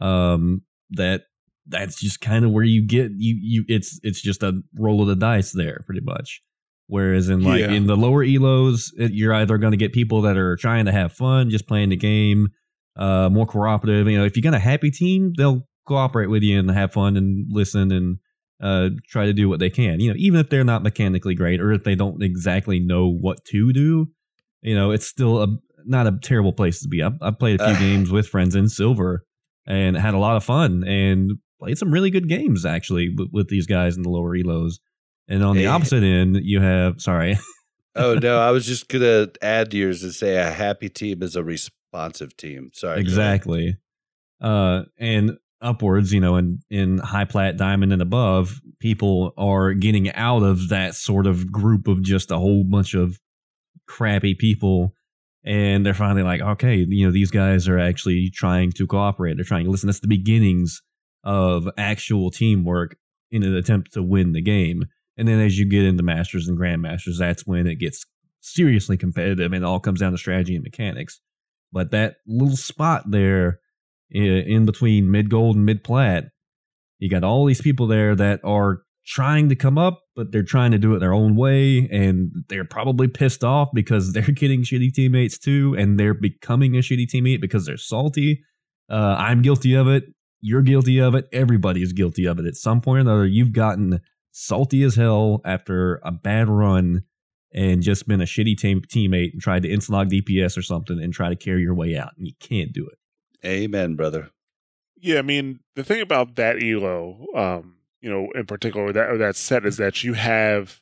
Um, 0.00 0.62
that 0.90 1.22
that's 1.66 2.00
just 2.00 2.20
kind 2.20 2.44
of 2.44 2.50
where 2.50 2.64
you 2.64 2.86
get 2.86 3.10
you 3.16 3.36
you 3.40 3.64
it's 3.68 4.00
it's 4.02 4.22
just 4.22 4.42
a 4.42 4.60
roll 4.78 5.02
of 5.02 5.08
the 5.08 5.16
dice 5.16 5.52
there 5.52 5.82
pretty 5.86 6.00
much 6.00 6.40
whereas 6.86 7.28
in 7.28 7.42
like 7.42 7.60
Yeah. 7.60 7.72
in 7.72 7.86
the 7.86 7.96
lower 7.96 8.24
elos 8.24 8.90
it, 8.96 9.12
you're 9.12 9.34
either 9.34 9.58
going 9.58 9.72
to 9.72 9.76
get 9.76 9.92
people 9.92 10.22
that 10.22 10.36
are 10.38 10.56
trying 10.56 10.86
to 10.86 10.92
have 10.92 11.12
fun 11.12 11.50
just 11.50 11.66
playing 11.68 11.90
the 11.90 11.96
game 11.96 12.48
uh 12.96 13.28
more 13.30 13.46
cooperative 13.46 14.08
you 14.08 14.16
know 14.18 14.24
if 14.24 14.36
you 14.36 14.42
got 14.42 14.54
a 14.54 14.58
happy 14.58 14.90
team 14.90 15.32
they'll 15.36 15.66
cooperate 15.86 16.28
with 16.28 16.42
you 16.42 16.58
and 16.58 16.70
have 16.70 16.92
fun 16.92 17.16
and 17.16 17.46
listen 17.50 17.92
and 17.92 18.18
uh 18.62 18.88
try 19.08 19.26
to 19.26 19.32
do 19.34 19.48
what 19.48 19.60
they 19.60 19.70
can 19.70 20.00
you 20.00 20.08
know 20.10 20.16
even 20.18 20.40
if 20.40 20.48
they're 20.48 20.64
not 20.64 20.82
mechanically 20.82 21.34
great 21.34 21.60
or 21.60 21.70
if 21.72 21.84
they 21.84 21.94
don't 21.94 22.22
exactly 22.22 22.80
know 22.80 23.08
what 23.10 23.44
to 23.44 23.72
do 23.74 24.08
you 24.62 24.74
know 24.74 24.90
it's 24.90 25.06
still 25.06 25.42
a 25.42 25.46
not 25.84 26.06
a 26.06 26.18
terrible 26.22 26.52
place 26.52 26.80
to 26.80 26.88
be 26.88 27.02
i, 27.02 27.10
I 27.20 27.30
played 27.30 27.60
a 27.60 27.68
few 27.68 27.78
games 27.88 28.10
with 28.10 28.26
friends 28.26 28.54
in 28.54 28.68
silver 28.70 29.24
and 29.68 29.96
had 29.96 30.14
a 30.14 30.18
lot 30.18 30.36
of 30.36 30.42
fun 30.42 30.82
and 30.84 31.32
played 31.60 31.78
some 31.78 31.92
really 31.92 32.10
good 32.10 32.28
games 32.28 32.64
actually 32.66 33.14
with, 33.16 33.28
with 33.32 33.48
these 33.48 33.66
guys 33.66 33.96
in 33.96 34.02
the 34.02 34.08
lower 34.10 34.36
elos. 34.36 34.80
And 35.28 35.44
on 35.44 35.54
the 35.56 35.62
Yeah. 35.62 35.74
opposite 35.74 36.02
end, 36.02 36.38
you 36.42 36.60
have 36.60 37.00
sorry, 37.00 37.38
Oh 37.94 38.14
no, 38.14 38.38
I 38.40 38.50
was 38.50 38.64
just 38.66 38.88
gonna 38.88 39.28
add 39.42 39.70
to 39.72 39.76
yours 39.76 40.02
and 40.02 40.12
say 40.12 40.36
a 40.36 40.50
happy 40.50 40.88
team 40.88 41.22
is 41.22 41.36
a 41.36 41.44
responsive 41.44 42.36
team. 42.36 42.70
Sorry. 42.72 43.00
exactly. 43.00 43.76
Uh, 44.40 44.84
and 44.98 45.36
upwards, 45.60 46.12
you 46.12 46.20
know, 46.20 46.36
in 46.36 46.60
in 46.70 46.98
high 46.98 47.24
plat, 47.24 47.56
diamond, 47.56 47.92
and 47.92 48.00
above, 48.00 48.60
people 48.78 49.32
are 49.36 49.74
getting 49.74 50.12
out 50.12 50.44
of 50.44 50.68
that 50.68 50.94
sort 50.94 51.26
of 51.26 51.50
group 51.50 51.88
of 51.88 52.00
just 52.02 52.30
a 52.30 52.38
whole 52.38 52.62
bunch 52.64 52.94
of 52.94 53.18
crappy 53.88 54.34
people. 54.34 54.94
And 55.48 55.84
they're 55.84 55.94
finally 55.94 56.22
like, 56.22 56.42
okay, 56.42 56.76
you 56.76 57.06
know, 57.06 57.10
these 57.10 57.30
guys 57.30 57.68
are 57.68 57.78
actually 57.78 58.28
trying 58.28 58.70
to 58.72 58.86
cooperate. 58.86 59.36
They're 59.36 59.44
trying 59.44 59.64
to 59.64 59.70
listen. 59.70 59.86
That's 59.86 60.00
the 60.00 60.06
beginnings 60.06 60.82
of 61.24 61.66
actual 61.78 62.30
teamwork 62.30 62.96
in 63.30 63.42
an 63.42 63.56
attempt 63.56 63.94
to 63.94 64.02
win 64.02 64.32
the 64.32 64.42
game. 64.42 64.84
And 65.16 65.26
then 65.26 65.40
as 65.40 65.58
you 65.58 65.64
get 65.64 65.84
into 65.84 66.02
masters 66.02 66.48
and 66.48 66.58
grandmasters, 66.58 67.18
that's 67.18 67.46
when 67.46 67.66
it 67.66 67.76
gets 67.76 68.04
seriously 68.40 68.98
competitive 68.98 69.52
and 69.52 69.64
it 69.64 69.66
all 69.66 69.80
comes 69.80 70.00
down 70.00 70.12
to 70.12 70.18
strategy 70.18 70.54
and 70.54 70.62
mechanics. 70.62 71.18
But 71.72 71.92
that 71.92 72.16
little 72.26 72.56
spot 72.56 73.10
there 73.10 73.60
in 74.10 74.66
between 74.66 75.10
mid 75.10 75.30
gold 75.30 75.56
and 75.56 75.64
mid 75.64 75.82
plat, 75.82 76.26
you 76.98 77.08
got 77.08 77.24
all 77.24 77.46
these 77.46 77.62
people 77.62 77.86
there 77.86 78.14
that 78.14 78.40
are 78.44 78.82
trying 79.08 79.48
to 79.48 79.56
come 79.56 79.78
up, 79.78 80.02
but 80.14 80.30
they're 80.30 80.42
trying 80.42 80.70
to 80.70 80.78
do 80.78 80.94
it 80.94 80.98
their 80.98 81.14
own 81.14 81.34
way. 81.34 81.88
And 81.90 82.30
they're 82.48 82.66
probably 82.66 83.08
pissed 83.08 83.42
off 83.42 83.70
because 83.72 84.12
they're 84.12 84.22
getting 84.22 84.62
shitty 84.62 84.92
teammates 84.92 85.38
too. 85.38 85.74
And 85.78 85.98
they're 85.98 86.14
becoming 86.14 86.76
a 86.76 86.80
shitty 86.80 87.06
teammate 87.12 87.40
because 87.40 87.64
they're 87.66 87.78
salty. 87.78 88.42
Uh, 88.90 89.16
I'm 89.18 89.42
guilty 89.42 89.74
of 89.74 89.88
it. 89.88 90.04
You're 90.40 90.62
guilty 90.62 90.98
of 90.98 91.14
it. 91.14 91.26
Everybody's 91.32 91.92
guilty 91.92 92.26
of 92.26 92.38
it. 92.38 92.46
At 92.46 92.54
some 92.54 92.80
point 92.80 92.98
or 92.98 93.00
another, 93.00 93.26
you've 93.26 93.52
gotten 93.52 94.00
salty 94.30 94.82
as 94.84 94.94
hell 94.94 95.40
after 95.44 96.00
a 96.04 96.12
bad 96.12 96.48
run 96.48 97.02
and 97.52 97.82
just 97.82 98.06
been 98.06 98.20
a 98.20 98.24
shitty 98.24 98.56
team, 98.56 98.82
teammate 98.82 99.32
and 99.32 99.40
tried 99.40 99.62
to 99.62 99.68
inslog 99.68 100.10
DPS 100.10 100.56
or 100.56 100.62
something 100.62 101.02
and 101.02 101.12
try 101.12 101.30
to 101.30 101.36
carry 101.36 101.62
your 101.62 101.74
way 101.74 101.96
out. 101.96 102.12
And 102.16 102.26
you 102.26 102.34
can't 102.38 102.72
do 102.72 102.86
it. 102.86 102.98
Amen, 103.46 103.96
brother. 103.96 104.30
Yeah, 105.00 105.18
I 105.18 105.22
mean 105.22 105.60
the 105.76 105.84
thing 105.84 106.02
about 106.02 106.36
that 106.36 106.62
elo, 106.62 107.26
um, 107.34 107.77
you 108.00 108.10
know, 108.10 108.28
in 108.34 108.46
particular 108.46 108.92
that 108.92 109.18
that 109.18 109.36
set 109.36 109.64
is 109.66 109.76
that 109.78 110.02
you 110.04 110.14
have 110.14 110.80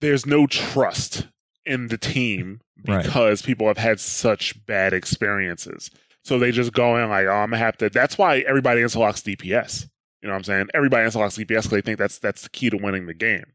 there's 0.00 0.26
no 0.26 0.46
trust 0.46 1.26
in 1.66 1.88
the 1.88 1.98
team 1.98 2.60
Right. 2.86 3.04
because 3.04 3.42
people 3.42 3.66
have 3.66 3.76
had 3.78 3.98
such 3.98 4.64
bad 4.66 4.92
experiences. 4.92 5.90
So 6.24 6.38
they 6.38 6.52
just 6.52 6.72
go 6.72 6.96
in 6.96 7.08
like, 7.10 7.26
oh, 7.26 7.30
I'm 7.32 7.50
gonna 7.50 7.58
have 7.58 7.76
to. 7.78 7.90
That's 7.90 8.16
why 8.16 8.38
everybody 8.40 8.82
instalocks 8.82 9.22
DPS. 9.24 9.88
You 10.22 10.28
know 10.28 10.34
what 10.34 10.38
I'm 10.38 10.44
saying? 10.44 10.68
Everybody 10.74 11.04
instalocks 11.08 11.36
DPS 11.38 11.46
because 11.62 11.70
they 11.70 11.80
think 11.80 11.98
that's 11.98 12.18
that's 12.20 12.42
the 12.42 12.48
key 12.50 12.70
to 12.70 12.76
winning 12.76 13.06
the 13.06 13.14
game. 13.14 13.46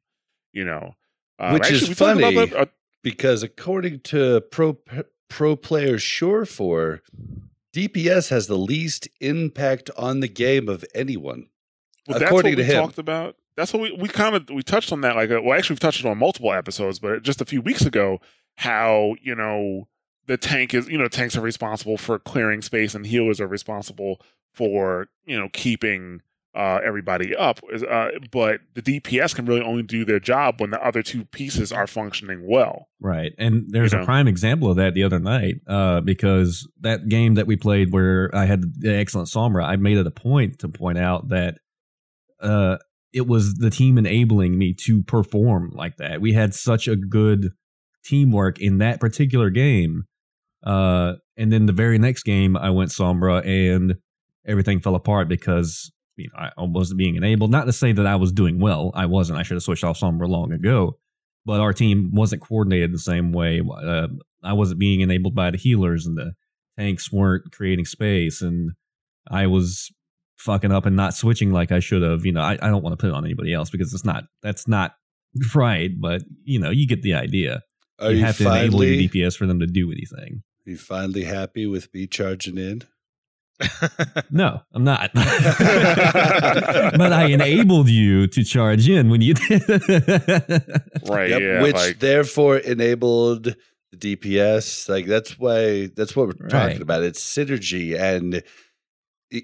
You 0.52 0.65
know, 0.65 0.95
Um, 1.39 1.54
Which 1.54 1.71
is 1.71 1.88
we 1.88 1.93
about 1.93 2.19
funny. 2.19 2.36
that, 2.47 2.54
uh, 2.54 2.65
Because 3.02 3.43
according 3.43 4.02
to 4.02 4.41
pro 4.41 4.78
pro 5.30 5.56
player 5.56 5.97
Surefour, 5.97 7.02
DPS 7.73 8.30
has 8.30 8.47
the 8.47 8.58
least 8.58 9.08
impact 9.21 9.89
on 9.97 10.19
the 10.19 10.28
game 10.28 10.67
of 10.69 10.84
anyone. 10.93 11.47
Well, 12.07 12.19
that's 12.19 12.29
according 12.29 12.53
what 12.53 12.57
to 12.57 12.63
we 12.63 12.73
him. 12.73 12.81
talked 12.83 12.97
about. 12.97 13.35
That's 13.55 13.71
what 13.71 13.81
we, 13.81 13.91
we 13.93 14.07
kind 14.09 14.35
of 14.35 14.49
we 14.49 14.63
touched 14.63 14.91
on 14.91 15.01
that. 15.01 15.15
Like, 15.15 15.29
uh, 15.31 15.41
well, 15.43 15.57
actually, 15.57 15.75
we've 15.75 15.79
touched 15.79 16.03
on 16.05 16.17
multiple 16.17 16.51
episodes, 16.51 16.99
but 16.99 17.23
just 17.23 17.41
a 17.41 17.45
few 17.45 17.61
weeks 17.61 17.85
ago, 17.85 18.19
how 18.55 19.15
you 19.21 19.35
know 19.35 19.87
the 20.25 20.37
tank 20.37 20.73
is, 20.73 20.87
you 20.87 20.97
know, 20.97 21.07
tanks 21.07 21.35
are 21.37 21.41
responsible 21.41 21.97
for 21.97 22.17
clearing 22.19 22.61
space, 22.61 22.95
and 22.95 23.05
healers 23.05 23.39
are 23.39 23.47
responsible 23.47 24.19
for 24.53 25.07
you 25.25 25.39
know 25.39 25.49
keeping 25.53 26.21
uh, 26.55 26.79
everybody 26.85 27.35
up. 27.35 27.59
Uh, 27.89 28.09
but 28.31 28.61
the 28.75 28.81
DPS 28.81 29.33
can 29.35 29.45
really 29.45 29.61
only 29.61 29.83
do 29.83 30.05
their 30.05 30.19
job 30.19 30.61
when 30.61 30.69
the 30.69 30.85
other 30.85 31.01
two 31.01 31.25
pieces 31.25 31.71
are 31.71 31.87
functioning 31.87 32.47
well. 32.47 32.89
Right. 32.99 33.33
And 33.37 33.65
there's 33.69 33.93
You 33.93 34.01
a 34.01 34.05
prime 34.05 34.27
example 34.27 34.69
of 34.69 34.77
that 34.77 34.93
the 34.93 35.03
other 35.03 35.19
night 35.19 35.55
uh, 35.67 36.01
because 36.01 36.67
that 36.81 37.09
game 37.09 37.35
that 37.35 37.47
we 37.47 37.55
played 37.55 37.91
where 37.91 38.29
I 38.33 38.45
had 38.45 38.81
the 38.81 38.95
excellent 38.95 39.29
Sombra, 39.29 39.65
I 39.65 39.77
made 39.77 39.97
it 39.97 40.05
a 40.05 40.11
point 40.11 40.59
to 40.59 40.69
point 40.69 40.99
out 40.99 41.29
that 41.29 41.57
uh, 42.43 42.77
it 43.13 43.27
was 43.27 43.56
the 43.56 43.69
team 43.69 43.97
enabling 43.97 44.58
me 44.58 44.73
to 44.73 45.03
perform 45.03 45.71
like 45.73 45.97
that. 45.97 46.21
We 46.21 46.34
had 46.34 46.53
such 46.53 46.88
a 46.88 46.95
good 46.95 47.51
teamwork 48.03 48.60
in 48.60 48.79
that 48.79 48.99
particular 48.99 49.49
game. 49.49 50.03
Uh, 50.63 51.13
and 51.38 51.51
then 51.51 51.65
the 51.65 51.73
very 51.73 51.97
next 51.97 52.23
game, 52.23 52.56
I 52.56 52.69
went 52.69 52.89
Sombra 52.89 53.45
and 53.45 53.95
everything 54.45 54.79
fell 54.79 54.95
apart 54.95 55.27
because 55.27 55.91
you 56.15 56.29
know, 56.29 56.49
I 56.58 56.63
wasn't 56.63 56.99
being 56.99 57.15
enabled. 57.15 57.51
Not 57.51 57.65
to 57.65 57.73
say 57.73 57.91
that 57.91 58.06
I 58.06 58.15
was 58.15 58.32
doing 58.32 58.60
well. 58.60 58.91
I 58.93 59.06
wasn't. 59.06 59.39
I 59.39 59.43
should 59.43 59.56
have 59.56 59.63
switched 59.63 59.84
off 59.84 59.99
Sombra 59.99 60.27
long 60.27 60.51
ago 60.51 60.97
but 61.45 61.60
our 61.60 61.73
team 61.73 62.12
wasn't 62.13 62.41
coordinated 62.41 62.93
the 62.93 62.99
same 62.99 63.32
way. 63.32 63.62
Uh, 63.62 64.08
I 64.43 64.53
wasn't 64.53 64.79
being 64.79 65.01
enabled 65.01 65.36
by 65.36 65.51
the 65.51 65.58
healers, 65.58 66.06
and 66.06 66.17
the 66.17 66.34
tanks 66.77 67.12
weren't 67.12 67.51
creating 67.51 67.86
space, 67.86 68.41
and 68.41 68.71
I 69.29 69.47
was 69.47 69.91
fucking 70.38 70.72
up 70.72 70.86
and 70.86 70.96
not 70.96 71.13
switching 71.13 71.52
like 71.52 71.72
I 71.72 71.80
should 71.80 72.02
have. 72.02 72.26
You 72.26 72.32
know, 72.34 72.41
I, 72.41 72.54
I 72.62 72.69
don't 72.69 72.84
want 72.84 72.93
to 72.93 72.98
put 73.02 73.10
it 73.10 73.13
on 73.13 73.26
anybody 73.26 73.54
else 73.54 73.69
because 73.69 73.93
it's 73.93 74.06
not 74.06 74.26
that's 74.41 74.67
not 74.67 74.96
right. 75.56 75.91
But 76.00 76.24
you 76.43 76.60
know, 76.60 76.69
you 76.69 76.88
get 76.88 77.02
the 77.02 77.13
idea. 77.13 77.62
Are 78.00 78.12
you, 78.12 78.17
you, 78.19 78.26
have 78.26 78.38
to 78.38 78.43
enable 78.43 78.80
finally 78.80 78.96
your 78.96 79.10
DPS 79.10 79.38
for 79.38 79.46
them 79.46 79.60
to 79.60 79.67
do 79.67 79.91
anything. 79.91 80.43
are 80.65 80.72
you 80.72 80.78
finally 80.78 81.24
happy 81.26 81.65
with 81.67 81.93
me 81.93 82.08
charging 82.08 82.58
in? 82.58 82.82
No, 84.32 84.62
I'm 84.74 84.84
not. 84.84 85.12
but 85.13 85.24
I 87.13 87.26
enabled 87.30 87.88
you 87.89 88.26
to 88.28 88.43
charge 88.43 88.89
in 88.89 89.10
when 89.10 89.22
you 89.22 89.36
did. 89.36 89.62
Right? 91.08 91.30
Yep, 91.30 91.41
yeah. 91.41 91.62
which 91.62 91.76
like, 91.76 92.00
therefore 92.00 92.58
enabled 92.58 93.56
the 93.91 94.15
DPS. 94.15 94.89
Like 94.89 95.06
that's 95.06 95.38
why 95.38 95.88
that's 95.96 96.15
what 96.15 96.28
we're 96.28 96.48
Right. 96.48 96.50
talking 96.50 96.82
about. 96.82 97.04
It's 97.04 97.24
synergy 97.24 97.98
and 98.00 98.41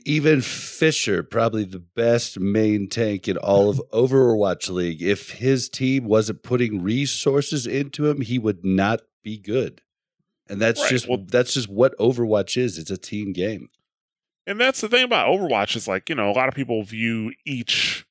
even 0.06 0.41
Fissure, 0.41 1.23
probably 1.23 1.63
the 1.63 1.80
best 1.80 2.39
main 2.39 2.88
tank 2.88 3.28
in 3.28 3.38
all 3.38 3.69
of 3.69 3.82
Overwatch 3.93 4.69
League. 4.69 5.02
If 5.02 5.32
his 5.32 5.67
team 5.69 6.06
wasn't 6.06 6.43
putting 6.43 6.82
resources 6.84 7.65
into 7.65 8.08
him, 8.08 8.21
he 8.21 8.38
would 8.38 8.63
not 8.63 9.02
be 9.23 9.38
good. 9.38 9.82
And 10.47 10.60
that's 10.62 10.82
Right, 10.82 10.89
just 10.89 11.08
well- 11.08 11.25
that's 11.28 11.54
just 11.54 11.69
what 11.69 11.97
Overwatch 11.97 12.58
is. 12.58 12.78
It's 12.78 12.91
a 12.91 12.97
team 12.97 13.34
game. 13.34 13.69
And 14.47 14.60
that's 14.60 14.82
the 14.82 14.89
thing 14.89 15.04
about 15.04 15.28
Overwatch 15.28 15.75
is 15.75 15.88
like, 15.88 16.10
you 16.10 16.15
know, 16.15 16.30
a 16.30 16.34
lot 16.34 16.47
of 16.47 16.56
people 16.56 16.82
view 16.84 17.34
each 17.45 18.06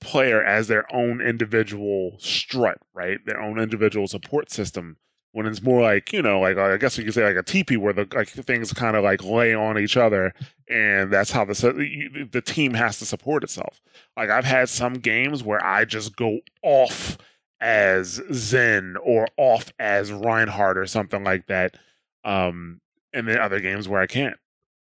player 0.00 0.42
as 0.42 0.68
their 0.68 0.84
own 0.94 1.20
individual 1.20 2.16
strut, 2.20 2.78
right? 2.94 3.18
Their 3.26 3.40
own 3.40 3.58
individual 3.58 4.06
support 4.06 4.50
system. 4.50 4.96
When 5.32 5.46
it's 5.46 5.62
more 5.62 5.82
like, 5.82 6.12
you 6.12 6.22
know, 6.22 6.40
like 6.40 6.56
I 6.56 6.76
guess 6.78 6.96
you 6.96 7.04
could 7.04 7.14
say 7.14 7.24
like 7.24 7.36
a 7.36 7.42
teepee 7.42 7.76
where 7.76 7.92
the 7.92 8.08
like 8.14 8.28
things 8.28 8.72
kind 8.72 8.96
of 8.96 9.04
like 9.04 9.22
lay 9.22 9.54
on 9.54 9.78
each 9.78 9.96
other, 9.96 10.32
and 10.68 11.12
that's 11.12 11.30
how 11.30 11.44
the 11.44 12.28
the 12.32 12.40
team 12.40 12.74
has 12.74 12.98
to 12.98 13.04
support 13.06 13.44
itself. 13.44 13.80
Like 14.16 14.30
I've 14.30 14.46
had 14.46 14.68
some 14.68 14.94
games 14.94 15.42
where 15.44 15.64
I 15.64 15.84
just 15.84 16.16
go 16.16 16.40
off 16.62 17.18
as 17.60 18.20
Zen 18.32 18.96
or 19.02 19.26
off 19.36 19.72
as 19.78 20.10
Reinhardt 20.12 20.78
or 20.78 20.86
something 20.86 21.22
like 21.24 21.46
that, 21.48 21.76
um, 22.24 22.80
and 23.12 23.28
then 23.28 23.38
other 23.38 23.60
games 23.60 23.88
where 23.88 24.00
I 24.00 24.06
can't. 24.06 24.36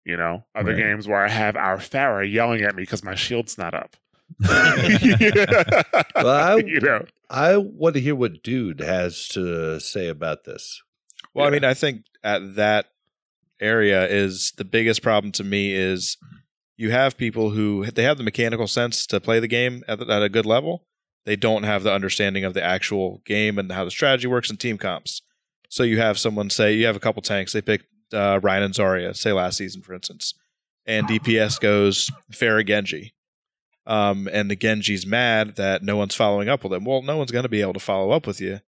You 0.05 0.19
know, 0.19 0.45
other 0.55 0.73
Right. 0.73 0.77
games 0.77 1.09
where 1.09 1.25
I 1.25 1.29
have 1.31 1.57
our 1.57 1.79
Pharah 1.79 2.31
yelling 2.31 2.61
at 2.63 2.77
me 2.77 2.83
because 2.83 3.03
my 3.03 3.15
shield's 3.15 3.57
not 3.57 3.73
up. 3.73 3.97
Well, 6.17 6.29
I- 6.29 6.63
you 6.65 6.81
know, 6.81 7.05
I 7.31 7.57
want 7.57 7.95
to 7.95 8.01
hear 8.01 8.15
what 8.15 8.43
Dude 8.43 8.81
has 8.81 9.29
to 9.29 9.81
say 9.81 10.09
about 10.09 10.45
this. 10.45 10.83
Well, 11.35 11.47
I 11.47 11.51
mean, 11.51 11.65
I 11.65 11.75
think 11.75 12.05
at 12.23 12.55
that 12.57 12.87
area 13.61 14.07
is 14.09 14.53
the 14.57 14.65
biggest 14.65 15.03
problem 15.03 15.33
to 15.33 15.45
me 15.45 15.73
is 15.73 16.17
you 16.77 16.91
have 16.91 17.17
people 17.17 17.51
who 17.51 17.87
they 17.87 18.03
have 18.05 18.19
the 18.19 18.25
mechanical 18.25 18.67
sense 18.67 19.07
to 19.09 19.21
play 19.21 19.41
the 19.41 19.49
game 19.49 19.83
at, 19.89 20.01
at 20.09 20.23
a 20.23 20.29
good 20.29 20.47
level. 20.47 20.85
They 21.25 21.37
don't 21.37 21.63
have 21.63 21.83
the 21.83 21.93
understanding 21.93 22.45
of 22.45 22.55
the 22.55 22.63
actual 22.63 23.23
game 23.25 23.59
and 23.59 23.71
how 23.73 23.85
the 23.85 23.91
strategy 23.91 24.27
works 24.29 24.51
in 24.51 24.57
team 24.59 24.77
comps. 24.79 25.23
So 25.71 25.83
you 25.83 25.99
have 25.99 26.19
someone 26.19 26.51
say 26.51 26.75
you 26.75 26.87
have 26.87 26.97
a 26.97 27.01
couple 27.01 27.23
tanks. 27.23 27.53
They 27.53 27.63
pick 27.63 27.83
uh, 28.13 28.39
Rein 28.43 28.63
and 28.63 28.75
Zarya, 28.75 29.17
say 29.17 29.33
last 29.33 29.57
season, 29.57 29.83
for 29.83 29.95
instance, 29.95 30.35
and 30.87 31.09
DPS 31.09 31.59
goes 31.61 32.11
Pharah 32.31 32.67
Genji. 32.67 33.15
Um, 33.87 34.29
and 34.33 34.51
the 34.51 34.57
Genji's 34.57 35.07
mad 35.07 35.57
that 35.57 35.83
no 35.83 35.97
one's 35.97 36.15
following 36.15 36.49
up 36.49 36.65
with 36.65 36.73
him. 36.73 36.85
Well, 36.85 37.03
no 37.03 37.17
one's 37.19 37.31
going 37.31 37.43
to 37.43 37.49
be 37.51 37.61
able 37.61 37.75
to 37.75 37.81
follow 37.81 38.13
up 38.13 38.27
with 38.27 38.41
you 38.41 38.61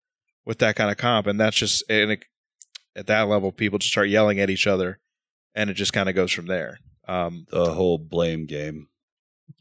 with 0.44 0.58
that 0.58 0.76
kind 0.76 0.90
of 0.90 0.96
comp, 0.98 1.26
and 1.26 1.40
that's 1.40 1.56
just 1.56 1.82
and 1.90 2.12
it, 2.12 2.24
at 2.94 3.06
that 3.06 3.28
level, 3.28 3.50
people 3.52 3.78
just 3.78 3.92
start 3.92 4.08
yelling 4.08 4.38
at 4.40 4.50
each 4.50 4.66
other, 4.66 4.98
and 5.54 5.70
it 5.70 5.74
just 5.74 5.92
kind 5.92 6.08
of 6.08 6.14
goes 6.14 6.32
from 6.32 6.46
there. 6.46 6.78
Um, 7.08 7.46
The 7.50 7.72
whole 7.72 7.98
blame 7.98 8.46
game. 8.46 8.88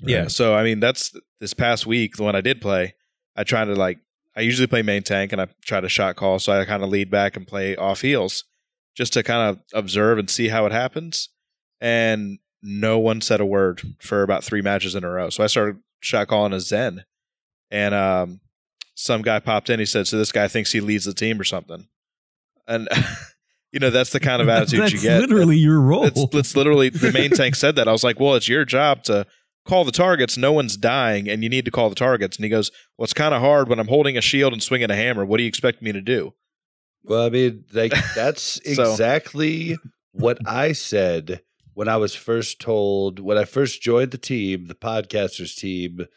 yeah, 0.02 0.28
so 0.28 0.54
I 0.56 0.63
mean, 0.63 0.80
that's 0.80 1.13
this 1.39 1.54
past 1.54 1.86
week, 1.86 2.18
the 2.18 2.24
one 2.24 2.36
I 2.36 2.41
did 2.41 2.60
play. 2.62 2.96
I 3.36 3.44
tried 3.44 3.65
to 3.65 3.76
like, 3.76 4.00
I 4.36 4.41
usually 4.41 4.68
play 4.68 4.82
main 4.82 5.04
tank, 5.04 5.32
and 5.32 5.41
I 5.41 5.48
try 5.63 5.80
to 5.82 5.89
shot 5.89 6.15
call, 6.18 6.39
so 6.39 6.54
I 6.54 6.65
kind 6.65 6.84
of 6.84 6.89
lead 6.89 7.10
back 7.10 7.36
and 7.38 7.48
play 7.48 7.76
off 7.76 8.02
heels, 8.02 8.44
just 8.96 9.13
to 9.13 9.24
kind 9.24 9.50
of 9.50 9.63
observe 9.74 10.18
and 10.20 10.30
see 10.30 10.50
how 10.50 10.65
it 10.65 10.72
happens. 10.72 11.30
And 11.82 12.39
no 12.67 12.97
one 12.97 13.21
said 13.21 13.39
a 13.39 13.45
word 13.45 13.82
for 13.99 14.23
about 14.23 14.43
three 14.43 14.62
matches 14.62 14.95
in 14.95 15.04
a 15.04 15.10
row. 15.10 15.30
So 15.30 15.43
I 15.43 15.47
started 15.47 15.78
shot 15.99 16.28
calling 16.28 16.51
as 16.54 16.67
Zen, 16.67 17.04
and 17.69 17.93
um, 17.93 18.39
some 18.95 19.21
guy 19.21 19.39
popped 19.39 19.69
in. 19.69 19.80
He 19.80 19.86
said, 19.86 20.08
"So 20.08 20.17
this 20.17 20.32
guy 20.32 20.47
thinks 20.47 20.71
he 20.71 20.80
leads 20.82 21.06
the 21.06 21.13
team 21.13 21.39
or 21.39 21.43
something," 21.43 21.88
and 22.67 22.88
you 23.71 23.80
know 23.80 23.89
that's 23.91 24.10
the 24.12 24.19
kind 24.19 24.41
of 24.41 24.49
attitude 24.49 24.80
That's 24.82 24.93
you 24.93 25.01
get. 25.01 25.21
literally 25.21 25.58
your 25.58 25.80
role. 25.80 26.06
It's, 26.06 26.25
it's 26.34 26.56
literally 26.56 26.89
the 26.89 27.12
main 27.12 27.30
tank 27.32 27.56
said 27.56 27.75
that. 27.75 27.88
I 27.88 27.91
was 27.91 28.04
like, 28.04 28.19
well, 28.19 28.36
it's 28.36 28.49
your 28.49 28.65
job 28.65 29.04
to 29.04 29.25
call 29.67 29.84
the 29.84 29.91
targets. 29.91 30.38
No 30.38 30.51
one's 30.51 30.75
dying, 30.78 31.30
and 31.30 31.43
you 31.43 31.49
need 31.49 31.65
to 31.65 31.71
call 31.71 31.89
the 31.89 31.95
targets. 31.95 32.38
And 32.38 32.43
he 32.43 32.49
goes, 32.49 32.71
well, 32.97 33.04
it's 33.04 33.13
kind 33.13 33.34
of 33.34 33.41
hard 33.41 33.67
when 33.69 33.80
I'm 33.80 33.88
holding 33.89 34.17
a 34.17 34.21
shield 34.21 34.54
and 34.54 34.63
swinging 34.63 34.89
a 34.91 34.95
hammer. 34.95 35.23
What 35.25 35.38
do 35.38 35.43
you 35.43 35.49
expect 35.49 35.82
me 35.82 35.91
to 35.91 36.01
do? 36.01 36.34
Well, 37.04 37.25
I 37.25 37.30
mean, 37.30 37.65
like 37.73 37.93
that's 38.15 38.60
So- 38.75 38.91
exactly 38.91 39.78
what 40.13 40.38
I 40.47 40.71
said 40.71 41.41
when 41.76 41.90
I 41.90 41.98
was 41.98 42.16
first 42.16 42.60
told 42.60 43.20
when 43.20 43.38
I 43.38 43.44
first 43.44 43.82
joined 43.82 44.12
the 44.12 44.18
team, 44.18 44.66
the 44.66 44.76
podcasters 44.76 45.56
team, 45.56 46.08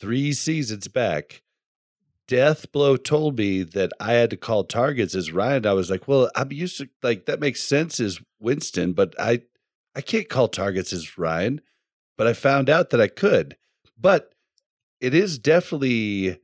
three 0.00 0.32
seasons 0.32 0.88
back. 0.88 1.42
Deathblow 2.28 3.02
told 3.02 3.36
me 3.36 3.64
that 3.64 3.90
I 4.00 4.12
had 4.12 4.30
to 4.30 4.36
call 4.36 4.64
targets 4.64 5.14
as 5.14 5.32
Rein. 5.32 5.66
I 5.66 5.72
was 5.72 5.90
like, 5.90 6.06
well, 6.06 6.30
I'm 6.36 6.52
used 6.52 6.78
to 6.78 6.88
like 7.02 7.26
that 7.26 7.40
makes 7.40 7.62
sense 7.62 7.98
as 8.00 8.20
Winston, 8.40 8.92
but 8.92 9.14
I 9.18 9.42
I 9.94 10.00
can't 10.00 10.30
call 10.30 10.48
targets 10.48 10.92
as 10.92 11.18
Rein. 11.18 11.60
But 12.16 12.28
I 12.28 12.32
found 12.32 12.70
out 12.70 12.90
that 12.90 13.00
I 13.00 13.08
could. 13.08 13.56
But 13.98 14.32
it 15.00 15.14
is 15.14 15.36
definitely 15.36 16.38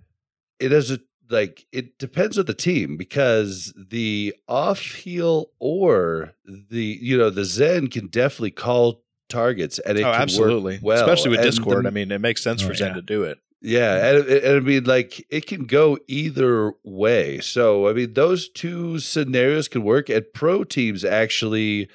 it 0.59 0.73
is 0.73 0.91
a 0.91 0.99
like 1.31 1.67
it 1.73 1.99
depends 1.99 2.39
on 2.39 2.47
the 2.47 2.55
team 2.55 2.97
because 2.97 3.73
the 3.77 4.35
off 4.49 4.81
heel 4.81 5.51
or 5.59 6.33
the 6.47 6.99
you 7.01 7.17
know 7.19 7.31
the 7.31 7.45
Zen 7.45 7.89
can 7.89 8.07
definitely 8.07 8.51
call 8.53 9.03
targets 9.29 9.79
and 9.81 9.99
it 9.99 10.05
oh, 10.05 10.09
absolutely. 10.13 10.75
work 10.77 10.83
well, 10.85 11.01
Especially 11.05 11.31
with 11.31 11.41
And 11.41 11.47
Discord. 11.51 11.85
the- 11.85 11.89
I 11.89 11.93
mean, 11.93 12.11
it 12.11 12.21
makes 12.21 12.43
sense 12.43 12.63
Oh, 12.63 12.69
for 12.69 12.75
Zen 12.75 12.89
yeah. 12.89 12.95
to 12.95 13.03
do 13.03 13.25
it. 13.25 13.39
yeah, 13.61 14.07
and, 14.15 14.27
and 14.27 14.57
I 14.57 14.61
mean, 14.61 14.85
like 14.85 15.27
it 15.31 15.47
can 15.47 15.67
go 15.67 15.99
either 16.07 16.73
way. 16.85 17.41
So 17.41 17.89
I 17.89 17.93
mean, 17.93 18.15
those 18.15 18.49
two 18.49 18.99
scenarios 18.99 19.69
can 19.69 19.83
work. 19.83 20.09
And 20.09 20.25
pro 20.33 20.65
teams 20.65 21.05
actually, 21.05 21.89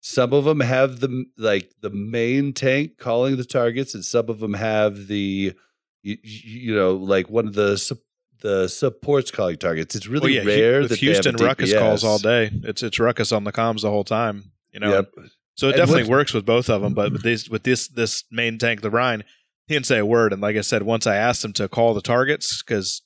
some 0.00 0.32
of 0.32 0.44
them 0.44 0.60
have 0.60 1.00
the 1.00 1.24
like 1.36 1.72
the 1.80 1.90
main 1.90 2.52
tank 2.52 2.98
calling 2.98 3.36
the 3.36 3.44
targets, 3.44 3.94
and 3.94 4.04
some 4.04 4.28
of 4.28 4.38
them 4.40 4.54
have 4.54 5.08
the 5.08 5.54
you, 6.02 6.16
you 6.22 6.74
know 6.74 6.94
like 6.94 7.28
one 7.28 7.46
of 7.48 7.54
the 7.54 7.76
the 8.42 8.68
supports 8.68 9.30
calling 9.30 9.56
targets. 9.56 9.94
It's 9.94 10.06
really 10.06 10.36
Well, 10.38 10.46
yeah, 10.46 10.50
rare 10.52 10.74
Hu- 10.82 10.88
that 10.88 10.90
with 10.90 11.00
they 11.00 11.06
have 11.06 11.14
Houston 11.24 11.34
a 11.34 11.38
Rawkus 11.38 11.78
calls 11.78 12.04
all 12.04 12.18
day. 12.18 12.50
It's 12.64 12.82
it's 12.82 12.98
Rawkus 12.98 13.34
on 13.36 13.44
the 13.44 13.52
comms 13.52 13.82
the 13.82 13.90
whole 13.90 14.04
time. 14.04 14.52
You 14.72 14.80
know, 14.80 14.92
Yep. 14.92 15.10
so 15.56 15.66
it 15.68 15.70
And 15.70 15.76
definitely 15.78 16.02
what's- 16.04 16.10
works 16.10 16.34
with 16.34 16.46
both 16.46 16.68
of 16.70 16.82
them. 16.82 16.94
But 16.94 17.12
with 17.12 17.22
this 17.22 17.48
with 17.48 17.62
this 17.64 17.88
this 17.88 18.24
main 18.30 18.58
tank, 18.58 18.80
the 18.82 18.90
Rein, 18.90 19.24
he 19.66 19.74
didn't 19.74 19.86
say 19.86 19.98
a 19.98 20.06
word. 20.06 20.32
And 20.32 20.40
like 20.42 20.56
I 20.56 20.60
said, 20.62 20.82
once 20.82 21.06
I 21.06 21.16
asked 21.16 21.44
him 21.44 21.52
to 21.54 21.68
call 21.68 21.94
the 21.94 22.00
targets 22.02 22.62
because 22.62 23.02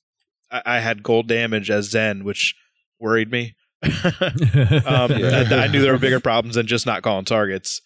I, 0.50 0.62
I 0.66 0.78
had 0.80 1.02
gold 1.02 1.26
damage 1.28 1.70
as 1.70 1.90
Zen, 1.90 2.24
which 2.24 2.54
worried 3.00 3.30
me. 3.30 3.54
um, 3.82 3.90
Yeah. 5.12 5.44
I, 5.50 5.64
I 5.64 5.66
knew 5.68 5.82
there 5.82 5.92
were 5.92 5.98
bigger 5.98 6.20
problems 6.20 6.54
than 6.56 6.66
just 6.66 6.86
not 6.86 7.02
calling 7.02 7.24
targets. 7.24 7.80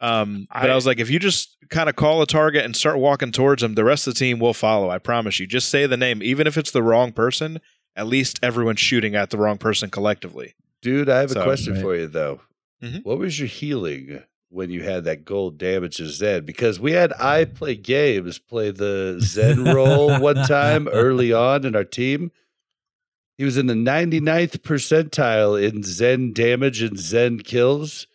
Um, 0.00 0.46
but 0.52 0.70
I, 0.70 0.72
I- 0.72 0.74
was 0.74 0.86
like, 0.86 0.98
if 1.00 1.10
you 1.10 1.18
just 1.18 1.56
kind 1.70 1.88
of 1.88 1.96
call 1.96 2.22
a 2.22 2.26
target 2.26 2.64
and 2.64 2.74
start 2.76 2.98
walking 2.98 3.32
towards 3.32 3.62
them, 3.62 3.74
the 3.74 3.84
rest 3.84 4.06
of 4.06 4.14
the 4.14 4.18
team 4.18 4.38
will 4.38 4.54
follow. 4.54 4.88
I 4.90 4.98
promise 4.98 5.38
you. 5.40 5.46
Just 5.46 5.68
say 5.70 5.86
the 5.86 5.96
name, 5.96 6.22
even 6.22 6.46
if 6.46 6.56
it's 6.56 6.70
the 6.70 6.82
wrong 6.82 7.12
person. 7.12 7.60
At 7.96 8.06
least 8.06 8.38
everyone's 8.44 8.78
shooting 8.78 9.16
at 9.16 9.30
the 9.30 9.36
wrong 9.38 9.58
person 9.58 9.90
collectively. 9.90 10.54
Dude, 10.82 11.08
I 11.08 11.18
have 11.20 11.32
a 11.36 11.42
question 11.42 11.72
Right. 11.74 11.82
for 11.82 11.96
you 11.96 12.06
though. 12.06 12.42
Mhm. 12.80 13.04
What 13.04 13.18
was 13.18 13.40
your 13.40 13.48
healing 13.48 14.22
when 14.50 14.70
you 14.70 14.82
had 14.84 15.02
that 15.04 15.24
gold 15.24 15.58
damage 15.58 15.96
to 15.96 16.06
Zen? 16.06 16.44
Because 16.44 16.78
we 16.78 16.92
had 16.92 17.12
I 17.14 17.44
play 17.44 17.74
games 17.74 18.38
play 18.38 18.70
the 18.70 19.16
Zen 19.20 19.64
role 19.74 20.16
one 20.20 20.36
time 20.46 20.86
early 20.86 21.32
on 21.32 21.64
in 21.66 21.74
our 21.74 21.82
team. 21.82 22.30
He 23.36 23.44
was 23.44 23.56
in 23.56 23.66
the 23.66 23.74
99th 23.74 24.58
percentile 24.62 25.60
in 25.60 25.82
Zen 25.82 26.32
damage 26.32 26.82
and 26.82 26.98
Zen 26.98 27.38
kills, 27.40 28.07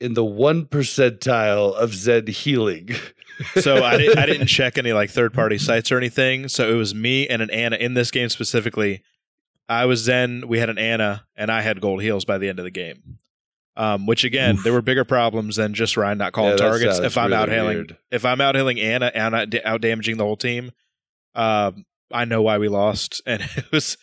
in 0.00 0.14
the 0.14 0.24
one 0.24 0.64
percentile 0.66 1.74
of 1.74 1.94
Zen 1.94 2.26
healing. 2.28 2.90
So 3.54 3.82
I 3.82 3.96
didn't, 3.96 4.18
I 4.18 4.26
didn't 4.26 4.46
check 4.58 4.76
any 4.76 4.92
like 4.92 5.08
third 5.08 5.32
party 5.32 5.56
sites 5.56 5.90
or 5.90 5.96
anything. 5.96 6.46
So 6.48 6.68
it 6.70 6.74
was 6.74 6.94
me 6.94 7.26
and 7.26 7.40
an 7.40 7.48
Ana 7.48 7.76
in 7.76 7.94
this 7.94 8.10
game 8.10 8.28
specifically. 8.28 9.02
I 9.66 9.86
was 9.86 10.00
Zen. 10.00 10.44
We 10.46 10.58
had 10.58 10.68
an 10.68 10.76
Ana, 10.76 11.24
and 11.36 11.50
I 11.50 11.62
had 11.62 11.80
gold 11.80 12.02
heals 12.02 12.26
by 12.26 12.36
the 12.36 12.50
end 12.50 12.58
of 12.58 12.66
the 12.66 12.70
game. 12.70 13.16
Um, 13.78 14.04
which 14.04 14.24
again, 14.24 14.56
Oof. 14.56 14.64
there 14.64 14.74
were 14.74 14.82
bigger 14.82 15.06
problems 15.06 15.56
than 15.56 15.72
just 15.72 15.96
Rein 15.96 16.18
not 16.18 16.34
calling 16.34 16.50
Yeah, 16.50 16.56
targets. 16.56 16.98
If 16.98 17.16
I'm 17.16 17.30
really 17.30 17.36
out 17.36 17.48
healing, 17.48 17.88
if 18.10 18.26
I'm 18.26 18.42
out 18.42 18.56
healing 18.56 18.78
Ana 18.78 19.10
and 19.14 19.34
out, 19.34 19.54
out 19.64 19.80
damaging 19.80 20.18
the 20.18 20.24
whole 20.24 20.36
team, 20.36 20.70
um, 21.34 21.86
I 22.12 22.26
know 22.26 22.42
why 22.42 22.58
we 22.58 22.68
lost, 22.68 23.22
and 23.26 23.40
it 23.40 23.72
was 23.72 23.96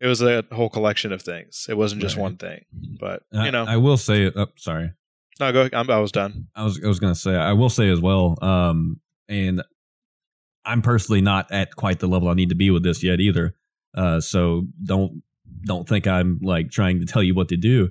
it 0.00 0.08
was 0.08 0.20
a 0.20 0.44
whole 0.50 0.68
collection 0.68 1.12
of 1.12 1.22
things. 1.22 1.66
It 1.68 1.76
wasn't 1.76 2.00
just 2.00 2.16
Right. 2.16 2.22
one 2.22 2.36
thing, 2.38 2.64
but 2.98 3.22
I- 3.32 3.44
you 3.46 3.52
know, 3.52 3.66
I 3.68 3.76
will 3.76 3.98
say. 3.98 4.32
Oh, 4.34 4.46
sorry. 4.56 4.94
No, 5.40 5.52
go. 5.52 5.68
I'm, 5.72 5.90
I 5.90 5.98
was 5.98 6.12
done. 6.12 6.46
I 6.54 6.64
was 6.64 6.80
I 6.84 6.88
was 6.88 7.00
gonna 7.00 7.14
say 7.14 7.34
I 7.34 7.52
will 7.52 7.70
say 7.70 7.88
as 7.90 8.00
well, 8.00 8.36
um, 8.42 9.00
and 9.28 9.62
I'm 10.64 10.82
personally 10.82 11.20
not 11.22 11.50
at 11.50 11.74
quite 11.76 11.98
the 12.00 12.06
level 12.06 12.28
I 12.28 12.34
need 12.34 12.50
to 12.50 12.54
be 12.54 12.70
with 12.70 12.82
this 12.82 13.02
yet 13.02 13.20
either. 13.20 13.54
Uh, 13.96 14.20
so 14.20 14.66
don't 14.84 15.22
don't 15.64 15.88
think 15.88 16.06
I'm 16.06 16.38
like 16.42 16.70
trying 16.70 17.00
to 17.00 17.06
tell 17.06 17.22
you 17.22 17.34
what 17.34 17.48
to 17.48 17.56
do. 17.56 17.88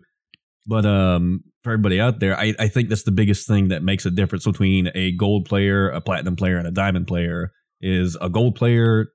But 0.66 0.86
um, 0.86 1.44
for 1.64 1.72
everybody 1.74 2.00
out 2.00 2.20
there, 2.20 2.38
I, 2.38 2.54
I 2.60 2.68
think 2.68 2.90
that's 2.90 3.04
the 3.04 3.12
biggest 3.12 3.48
thing 3.48 3.70
that 3.70 3.82
makes 3.84 4.06
a 4.06 4.12
difference 4.12 4.46
between 4.46 4.92
a 4.94 5.12
gold 5.14 5.46
player, 5.46 5.90
a 5.90 6.00
platinum 6.00 6.36
player, 6.36 6.58
and 6.58 6.68
a 6.68 6.72
diamond 6.72 7.08
player 7.08 7.52
is 7.82 8.16
a 8.22 8.30
gold 8.30 8.56
player 8.56 9.08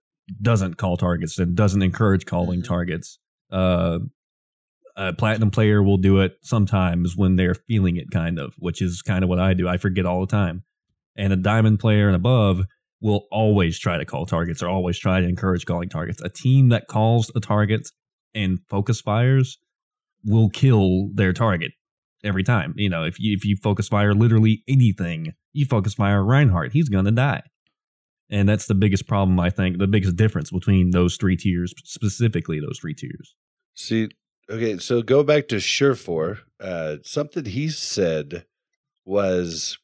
doesn't 0.43 0.79
call 0.79 0.97
targets 0.97 1.39
and 1.39 1.55
doesn't 1.55 1.83
encourage 1.83 2.27
calling 2.27 2.61
Mhm. 2.61 2.67
targets. 2.67 3.19
Uh, 3.53 3.99
a 4.97 5.13
platinum 5.13 5.51
player 5.51 5.83
will 5.83 5.97
do 5.97 6.21
it 6.21 6.37
sometimes 6.43 7.17
when 7.17 7.37
they're 7.37 7.55
feeling 7.55 7.97
it, 7.97 8.11
kind 8.11 8.39
of, 8.39 8.55
which 8.59 8.81
is 8.81 9.03
kind 9.03 9.23
of 9.23 9.29
what 9.29 9.41
I 9.41 9.55
do. 9.55 9.69
I 9.69 9.77
forget 9.77 10.07
all 10.07 10.21
the 10.21 10.31
time. 10.31 10.65
And 11.17 11.33
a 11.33 11.37
diamond 11.37 11.81
player 11.81 12.07
and 12.07 12.17
above 12.17 12.63
will 13.01 13.27
always 13.31 13.79
try 13.79 13.99
to 13.99 14.05
call 14.05 14.27
targets 14.27 14.63
or 14.63 14.69
always 14.69 14.99
try 14.99 15.21
to 15.21 15.29
encourage 15.29 15.67
calling 15.67 15.89
targets. 15.89 16.23
A 16.23 16.29
team 16.29 16.69
that 16.71 16.89
calls 16.89 17.31
a 17.35 17.41
target 17.41 17.89
and 18.35 18.59
focus 18.69 19.01
fires 19.01 19.59
will 20.25 20.49
kill 20.49 21.11
their 21.15 21.33
target 21.33 21.73
every 22.25 22.43
time. 22.43 22.73
You 22.77 22.89
know, 22.89 23.05
if 23.05 23.21
you 23.21 23.37
if 23.37 23.45
you 23.45 23.57
focus 23.63 23.89
fire 23.89 24.15
literally 24.15 24.63
anything, 24.67 25.33
you 25.53 25.67
focus 25.67 25.95
fire 25.95 26.25
Reinhardt, 26.25 26.73
he's 26.73 26.89
gonna 26.89 27.13
die. 27.13 27.43
And 28.31 28.49
that's 28.49 28.67
the 28.67 28.75
biggest 28.75 29.07
problem, 29.07 29.39
I 29.39 29.51
think, 29.51 29.79
the 29.79 29.87
biggest 29.87 30.17
difference 30.17 30.51
between 30.51 30.91
those 30.91 31.17
three 31.17 31.37
tiers, 31.37 31.75
specifically 31.85 32.59
those 32.59 32.79
three 32.81 32.95
tiers. 32.95 33.35
See, 33.75 34.09
okay, 34.51 34.79
so 34.79 35.03
go 35.03 35.23
back 35.23 35.49
to 35.49 35.61
Surefour. 35.61 36.41
Uh, 36.61 36.97
something 37.03 37.45
he 37.45 37.69
said 37.69 38.47
was 39.05 39.79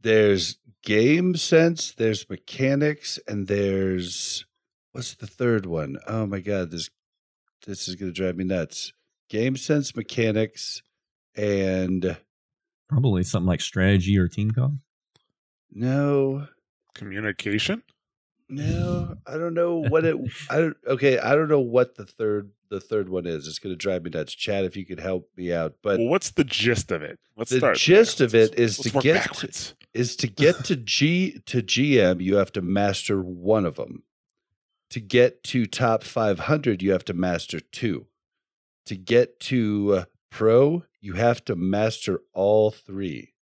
there's 0.00 0.58
game 0.82 1.36
sense, 1.36 1.92
there's 1.92 2.28
mechanics, 2.28 3.18
and 3.26 3.46
there's 3.48 4.44
what's 4.92 5.14
the 5.14 5.26
third 5.26 5.66
one? 5.66 5.96
Oh 6.06 6.26
my 6.26 6.40
god, 6.40 6.70
this 6.70 6.90
this 7.66 7.88
is 7.88 7.96
gonna 7.96 8.12
drive 8.12 8.36
me 8.36 8.44
nuts. 8.44 8.92
Game 9.28 9.56
sense, 9.56 9.94
mechanics, 9.94 10.82
and 11.36 12.16
Probably 12.88 13.22
something 13.22 13.46
like 13.46 13.60
strategy 13.60 14.16
or 14.18 14.28
team 14.28 14.50
call. 14.50 14.78
no, 15.70 16.46
Communication. 16.94 17.82
No, 18.48 19.16
I 19.26 19.32
don't 19.36 19.54
know 19.54 19.76
what 19.76 20.04
it. 20.04 20.16
I 20.50 20.56
don't. 20.58 20.76
Okay, 20.86 21.18
I 21.18 21.34
don't 21.34 21.48
know 21.48 21.60
what 21.60 21.94
the 21.96 22.04
third 22.06 22.50
the 22.70 22.80
third 22.80 23.08
one 23.08 23.26
is. 23.26 23.46
It's 23.46 23.58
gonna 23.58 23.76
drive 23.76 24.02
me 24.04 24.10
nuts. 24.10 24.34
Chad, 24.34 24.64
if 24.64 24.76
you 24.76 24.84
could 24.86 25.00
help 25.00 25.28
me 25.36 25.52
out, 25.52 25.74
but 25.82 25.98
well, 25.98 26.08
what's 26.08 26.30
the 26.30 26.44
gist 26.44 26.90
of 26.92 27.02
it? 27.02 27.18
Let's 27.36 27.50
The 27.50 27.58
start. 27.58 27.76
gist 27.76 28.18
there. 28.18 28.26
of 28.26 28.34
it 28.34 28.50
Let's- 28.50 28.60
is 28.60 28.78
let's 28.78 28.92
to 28.96 29.02
get- 29.02 29.14
backwards. 29.14 29.74
is 29.94 30.16
to 30.16 30.26
get 30.26 30.64
to 30.64 30.76
G 30.94 31.40
to 31.46 31.62
GM, 31.62 32.20
you 32.22 32.36
have 32.36 32.52
to 32.52 32.62
master 32.62 33.20
one 33.22 33.64
of 33.66 33.76
them. 33.76 34.02
To 34.90 35.00
get 35.00 35.42
to 35.44 35.66
top 35.66 36.02
500, 36.02 36.82
you 36.82 36.92
have 36.92 37.04
to 37.06 37.12
master 37.14 37.60
two. 37.60 38.06
To 38.86 38.96
get 38.96 39.38
to 39.40 39.94
uh, 39.94 40.04
pro, 40.30 40.84
you 41.00 41.12
have 41.14 41.44
to 41.44 41.54
master 41.56 42.20
all 42.32 42.70
three. 42.70 43.34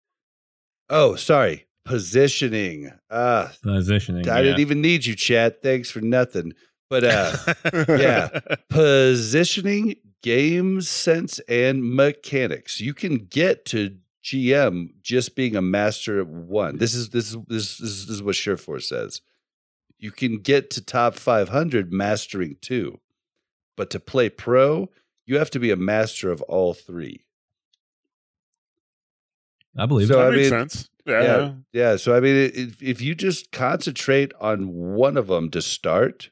Oh, 0.90 1.14
sorry, 1.14 1.65
positioning. 1.86 2.90
Ah, 3.10 3.52
Positioning. 3.62 4.28
I 4.28 4.36
yeah. 4.38 4.42
didn't 4.42 4.60
even 4.60 4.80
need 4.82 5.06
you, 5.06 5.14
chat. 5.14 5.62
Thanks 5.62 5.90
for 5.90 6.00
nothing. 6.00 6.52
But 6.90 7.04
uh, 7.04 7.36
yeah. 7.88 8.40
positioning, 8.68 9.96
game 10.22 10.80
sense, 10.82 11.38
and 11.48 11.82
mechanics. 11.82 12.80
You 12.80 12.94
can 12.94 13.18
get 13.18 13.64
to 13.66 13.96
GM 14.22 14.90
just 15.02 15.34
being 15.36 15.56
a 15.56 15.62
master 15.62 16.20
at 16.20 16.26
one. 16.26 16.78
This 16.78 16.94
is 16.94 17.10
this 17.10 17.30
is 17.30 17.36
this 17.46 17.80
is, 17.80 18.06
this 18.06 18.16
is 18.16 18.22
what 18.22 18.34
Sureforce 18.34 18.84
says. 18.84 19.20
You 19.98 20.10
can 20.10 20.38
get 20.38 20.70
to 20.72 20.84
top 20.84 21.14
500 21.14 21.92
mastering 21.92 22.56
two, 22.60 23.00
but 23.76 23.88
to 23.90 23.98
play 24.00 24.28
pro, 24.28 24.90
you 25.24 25.38
have 25.38 25.50
to 25.50 25.58
be 25.58 25.70
a 25.70 25.76
master 25.76 26.30
of 26.30 26.42
all 26.42 26.74
three. 26.74 27.24
I 29.76 29.86
believe 29.86 30.08
So, 30.08 30.14
it. 30.14 30.22
that 30.22 30.26
I 30.32 30.36
makes 30.36 30.50
mean, 30.50 30.60
sense. 30.68 30.88
Yeah. 31.06 31.22
Yeah, 31.22 31.52
yeah. 31.72 31.96
So 31.96 32.16
I 32.16 32.20
mean, 32.20 32.50
if 32.54 32.82
if 32.82 33.00
you 33.00 33.14
just 33.14 33.52
concentrate 33.52 34.32
on 34.40 34.68
one 34.68 35.16
of 35.16 35.28
them 35.28 35.50
to 35.50 35.62
start, 35.62 36.30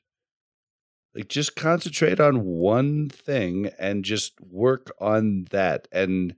like 1.14 1.28
just 1.28 1.54
concentrate 1.56 2.18
on 2.20 2.44
one 2.44 3.08
thing 3.08 3.70
and 3.78 4.04
just 4.04 4.40
work 4.40 4.90
on 5.00 5.46
that, 5.50 5.86
and 5.92 6.34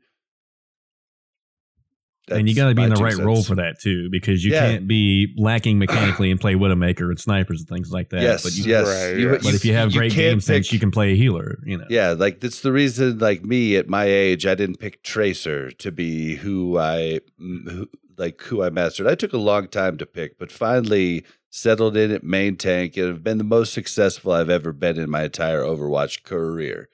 and 2.29 2.49
you 2.49 2.57
got 2.57 2.69
to 2.69 2.75
be 2.75 2.83
in 2.83 2.91
the 2.91 2.97
two 2.97 3.05
right 3.05 3.17
role 3.17 3.45
for 3.45 3.55
that 3.55 3.79
too, 3.81 4.11
because 4.11 4.45
you 4.45 4.51
Yeah. 4.53 4.59
can't 4.73 4.89
be 4.89 5.33
lacking 5.39 5.79
mechanically 5.79 6.33
and 6.33 6.41
play 6.41 6.55
Widowmaker 6.55 7.09
and 7.09 7.21
snipers 7.21 7.61
and 7.61 7.69
things 7.69 7.93
like 7.93 8.09
that. 8.11 8.21
Yes, 8.21 8.43
but 8.43 8.53
you, 8.57 8.65
yes. 8.65 8.87
Right, 8.89 9.17
You- 9.17 9.31
right. 9.31 9.43
But 9.43 9.55
if 9.55 9.65
you 9.65 9.75
have 9.75 9.93
great 9.93 10.11
game 10.13 10.33
can't 10.33 10.43
sense, 10.43 10.73
you 10.73 10.81
can 10.81 10.91
play 10.91 11.13
a 11.13 11.17
healer. 11.17 11.59
You 11.65 11.79
know. 11.79 11.87
Yeah, 11.89 12.11
like 12.19 12.41
that's 12.41 12.63
the 12.63 12.73
reason. 12.73 13.19
Like 13.19 13.45
me 13.45 13.77
at 13.77 13.89
my 13.89 14.07
age, 14.07 14.45
I 14.45 14.57
didn't 14.57 14.81
pick 14.81 15.05
Tracer 15.05 15.71
to 15.71 15.93
be 15.93 16.35
who 16.35 16.77
I 16.79 17.21
who, 17.39 17.89
like 18.19 18.41
who 18.43 18.63
I 18.63 18.71
mastered. 18.71 19.07
I 19.07 19.15
took 19.15 19.33
a 19.33 19.39
long 19.39 19.69
time 19.69 19.99
to 19.99 20.07
pick, 20.07 20.39
but 20.39 20.53
finally 20.53 21.25
settled 21.51 21.97
in 21.97 22.11
at 22.11 22.23
main 22.23 22.57
tank 22.57 22.97
and 22.97 23.09
have 23.09 23.25
been 23.25 23.39
the 23.39 23.45
most 23.45 23.73
successful 23.73 24.33
I've 24.33 24.51
ever 24.51 24.73
been 24.73 24.99
in 24.99 25.09
my 25.09 25.25
entire 25.25 25.63
Overwatch 25.63 26.23
career. 26.23 26.89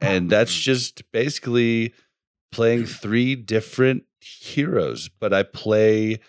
And 0.00 0.30
that's 0.30 0.54
just 0.54 1.10
basically 1.10 1.94
playing 2.52 2.86
three 2.86 3.34
different 3.34 4.04
heroes. 4.20 5.08
But 5.08 5.32
I 5.32 5.42
play, 5.42 6.20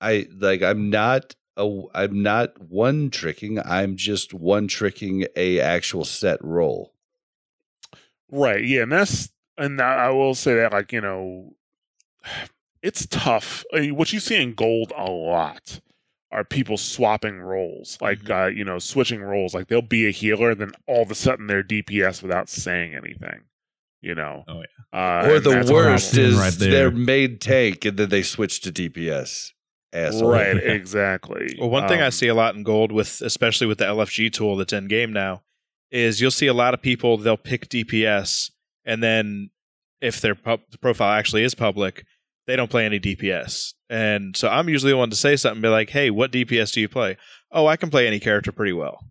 I 0.00 0.26
like 0.38 0.62
I'm 0.62 0.90
not 0.90 1.34
a 1.56 1.82
I'm 1.94 2.22
not 2.22 2.60
one 2.60 3.10
tricking. 3.10 3.58
I'm 3.58 3.96
just 3.96 4.32
one 4.32 4.68
tricking 4.68 5.26
a 5.36 5.60
actual 5.60 6.04
set 6.04 6.42
role. 6.44 6.94
Right. 8.30 8.64
Yeah, 8.64 8.82
and 8.82 8.92
that's 8.92 9.30
and 9.58 9.80
I 9.80 10.06
I 10.06 10.10
will 10.10 10.34
say 10.34 10.54
that 10.56 10.72
like 10.72 10.92
you 10.92 11.00
know, 11.00 11.54
it's 12.82 13.06
tough. 13.06 13.64
I 13.74 13.80
mean, 13.80 13.96
what 13.96 14.12
you 14.12 14.20
see 14.20 14.40
in 14.40 14.54
gold 14.54 14.92
a 14.96 15.10
lot 15.10 15.80
are 16.32 16.44
people 16.44 16.76
swapping 16.76 17.40
roles, 17.40 17.98
like 18.00 18.20
Mhm. 18.20 18.44
uh, 18.44 18.46
you 18.48 18.64
know, 18.64 18.78
switching 18.78 19.20
roles. 19.20 19.52
Like 19.54 19.66
they'll 19.68 19.82
be 19.82 20.06
a 20.06 20.10
healer, 20.12 20.54
then 20.54 20.70
all 20.86 21.02
of 21.02 21.10
a 21.10 21.14
sudden 21.14 21.46
they're 21.48 21.62
DPS 21.64 22.22
without 22.22 22.48
saying 22.48 22.94
anything. 22.94 23.42
You 24.02 24.14
know. 24.14 24.44
Oh, 24.48 24.62
Uh, 24.96 25.26
or 25.28 25.40
the 25.40 25.70
worst 25.72 26.16
is 26.16 26.36
Right 26.36 26.52
there. 26.54 26.70
their 26.70 26.90
main 26.90 27.38
tank, 27.38 27.84
and 27.84 27.96
then 27.98 28.08
they 28.08 28.22
switch 28.22 28.60
to 28.62 28.72
DPS. 28.72 29.52
Asshole. 29.92 30.30
Right. 30.30 30.56
Exactly. 30.64 31.56
Well, 31.58 31.68
one 31.68 31.86
thing 31.88 32.00
I 32.00 32.06
Um, 32.06 32.10
see 32.12 32.28
a 32.28 32.34
lot 32.34 32.54
in 32.54 32.62
gold 32.62 32.92
with, 32.92 33.20
especially 33.22 33.66
with 33.66 33.78
the 33.78 33.84
LFG 33.86 34.30
tool 34.30 34.56
that's 34.56 34.72
in 34.72 34.86
game 34.88 35.12
now, 35.12 35.42
is 35.90 36.20
you'll 36.20 36.30
see 36.30 36.46
a 36.46 36.54
lot 36.54 36.74
of 36.74 36.80
people 36.80 37.16
they'll 37.18 37.36
pick 37.36 37.68
DPS, 37.68 38.52
and 38.84 39.02
then 39.02 39.50
if 40.00 40.20
their 40.20 40.34
pub- 40.36 40.62
profile 40.80 41.12
actually 41.12 41.42
is 41.42 41.54
public, 41.56 42.04
they 42.50 42.56
don't 42.56 42.70
play 42.70 42.84
any 42.84 42.98
DPS. 42.98 43.74
And 43.88 44.36
so 44.36 44.48
I'm 44.48 44.68
usually 44.68 44.92
the 44.92 44.98
one 44.98 45.10
to 45.10 45.16
say 45.16 45.36
something, 45.36 45.62
be 45.62 45.68
like, 45.68 45.90
"Hey, 45.90 46.10
what 46.10 46.32
DPS 46.32 46.72
do 46.72 46.80
you 46.80 46.88
play?" 46.88 47.16
Oh, 47.52 47.66
I 47.66 47.76
can 47.76 47.90
play 47.90 48.06
any 48.06 48.20
character 48.20 48.52
pretty 48.52 48.72
well. 48.72 49.04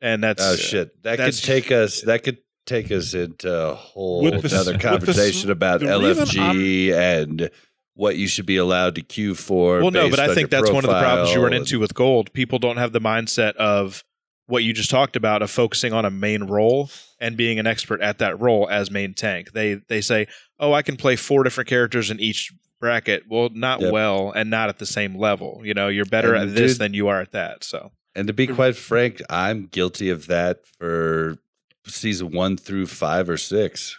And 0.00 0.22
that's 0.22 0.42
Oh 0.44 0.56
shit! 0.56 1.02
That 1.02 1.18
could 1.18 1.34
take 1.36 1.72
us. 1.72 2.02
That 2.02 2.22
could 2.22 2.38
take 2.66 2.90
us 2.92 3.14
into 3.14 3.52
a 3.52 3.74
whole 3.74 4.22
With 4.22 4.42
the 4.42 4.48
s- 4.48 4.54
other 4.54 4.72
the 4.74 4.78
conversation 4.78 5.50
about 5.50 5.80
the 5.80 5.86
LFG 5.86 6.92
and 6.92 7.50
what 7.94 8.16
you 8.16 8.28
should 8.28 8.46
be 8.46 8.56
allowed 8.58 8.94
to 8.96 9.02
queue 9.02 9.34
for. 9.34 9.80
Well, 9.80 9.90
no, 9.90 10.04
based 10.04 10.16
but 10.16 10.30
I 10.30 10.34
think 10.34 10.50
that's 10.50 10.70
one 10.70 10.84
of 10.84 10.90
the 10.90 11.00
problems 11.00 11.30
you 11.30 11.36
run 11.40 11.50
profile 11.50 11.60
into 11.60 11.80
with 11.80 11.94
gold. 11.94 12.32
People 12.32 12.58
don't 12.58 12.76
have 12.76 12.92
the 12.92 13.00
mindset 13.00 13.54
of 13.56 14.04
what 14.46 14.62
you 14.64 14.72
just 14.72 14.90
talked 14.90 15.16
about 15.16 15.42
of 15.42 15.50
focusing 15.50 15.92
on 15.92 16.04
a 16.04 16.10
main 16.10 16.44
role 16.44 16.90
and 17.20 17.36
being 17.36 17.58
an 17.58 17.66
expert 17.66 18.00
at 18.00 18.18
that 18.18 18.40
role 18.40 18.68
as 18.70 18.90
main 18.90 19.14
tank. 19.14 19.52
They 19.52 19.74
they 19.88 20.00
say, 20.00 20.26
"Oh, 20.58 20.72
I 20.72 20.82
can 20.82 20.96
play 20.96 21.16
four 21.16 21.42
different 21.44 21.68
characters 21.68 22.10
in 22.10 22.20
each 22.20 22.52
bracket." 22.80 23.24
Well, 23.28 23.48
not 23.52 23.80
Yep. 23.80 23.92
well 23.92 24.30
and 24.32 24.48
not 24.50 24.68
at 24.68 24.78
the 24.78 24.86
same 24.86 25.16
level. 25.16 25.62
You 25.64 25.74
know, 25.74 25.88
you're 25.88 26.04
better 26.04 26.34
And 26.34 26.50
at 26.50 26.56
this 26.56 26.72
dude- 26.72 26.80
than 26.80 26.94
you 26.94 27.08
are 27.08 27.20
at 27.20 27.32
that. 27.32 27.64
So, 27.64 27.92
And 28.14 28.26
to 28.28 28.32
be 28.32 28.46
quite 28.46 28.76
frank, 28.76 29.20
I'm 29.28 29.66
guilty 29.66 30.08
of 30.10 30.26
that 30.28 30.60
for 30.78 31.38
season 31.86 32.30
one 32.32 32.56
through 32.56 32.86
five 32.86 33.28
or 33.28 33.36
six. 33.36 33.98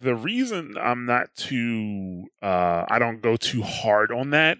the 0.00 0.14
reason 0.14 0.76
I'm 0.80 1.04
not 1.06 1.34
too 1.34 2.28
uh 2.40 2.84
I 2.88 2.98
don't 3.00 3.20
go 3.20 3.36
too 3.36 3.62
hard 3.62 4.12
on 4.12 4.30
that 4.30 4.58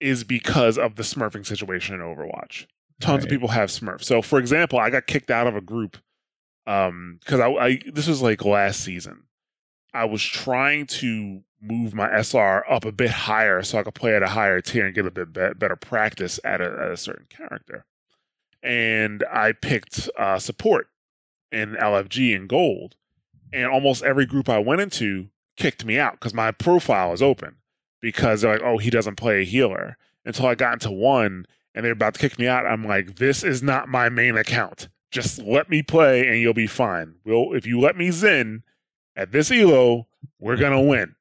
is 0.00 0.24
because 0.24 0.78
of 0.78 0.96
the 0.96 1.02
smurfing 1.02 1.44
situation 1.46 1.94
in 1.94 2.00
Overwatch. 2.00 2.64
Tons 3.02 3.24
of 3.24 3.30
people 3.30 3.48
have 3.48 3.68
smurf. 3.68 4.02
So 4.02 4.22
for 4.22 4.38
example, 4.38 4.78
I 4.78 4.90
got 4.90 5.06
kicked 5.06 5.30
out 5.30 5.46
of 5.46 5.56
a 5.56 5.60
group 5.60 5.98
um 6.66 7.18
because 7.20 7.40
I, 7.40 7.48
I 7.48 7.80
this 7.92 8.06
was 8.06 8.22
like 8.22 8.44
last 8.44 8.80
season. 8.80 9.24
I 9.94 10.04
was 10.06 10.22
trying 10.22 10.86
to 10.86 11.42
move 11.60 11.94
my 11.94 12.08
SR 12.20 12.64
up 12.70 12.84
a 12.84 12.92
bit 12.92 13.10
higher 13.10 13.62
so 13.62 13.78
I 13.78 13.82
could 13.82 13.94
play 13.94 14.16
at 14.16 14.22
a 14.22 14.28
higher 14.28 14.60
tier 14.60 14.86
and 14.86 14.94
get 14.94 15.06
a 15.06 15.10
bit 15.10 15.32
be- 15.32 15.54
better 15.54 15.76
practice 15.76 16.40
at 16.44 16.60
a, 16.60 16.64
at 16.64 16.90
a 16.90 16.96
certain 16.96 17.26
character. 17.28 17.84
And 18.62 19.24
I 19.30 19.52
picked 19.52 20.08
uh, 20.18 20.38
support 20.38 20.88
in 21.50 21.74
LFG 21.74 22.34
in 22.34 22.46
gold 22.46 22.96
and 23.52 23.66
almost 23.66 24.02
every 24.02 24.26
group 24.26 24.48
I 24.48 24.58
went 24.58 24.80
into 24.80 25.28
kicked 25.56 25.84
me 25.84 25.98
out 25.98 26.14
because 26.14 26.34
my 26.34 26.50
profile 26.50 27.12
is 27.12 27.22
open 27.22 27.56
because 28.00 28.40
they're 28.40 28.54
like, 28.54 28.62
oh, 28.62 28.78
he 28.78 28.90
doesn't 28.90 29.16
play 29.16 29.42
a 29.42 29.44
healer. 29.44 29.96
Until 30.24 30.46
I 30.46 30.54
got 30.54 30.74
into 30.74 30.90
one 30.90 31.46
and 31.74 31.84
they're 31.84 31.92
about 31.92 32.14
to 32.14 32.20
kick 32.20 32.38
me 32.38 32.46
out, 32.46 32.66
I'm 32.66 32.84
like, 32.84 33.16
this 33.16 33.42
is 33.42 33.62
not 33.62 33.88
my 33.88 34.08
main 34.08 34.36
account. 34.36 34.88
Just 35.10 35.40
let 35.42 35.68
me 35.68 35.82
play 35.82 36.26
and 36.26 36.38
you'll 36.38 36.54
be 36.54 36.66
fine. 36.66 37.16
Well, 37.24 37.52
if 37.52 37.66
you 37.66 37.80
let 37.80 37.96
me 37.96 38.10
Zen 38.10 38.62
at 39.16 39.32
this 39.32 39.50
elo, 39.50 40.06
we're 40.38 40.56
gonna 40.56 40.80
win. 40.80 41.14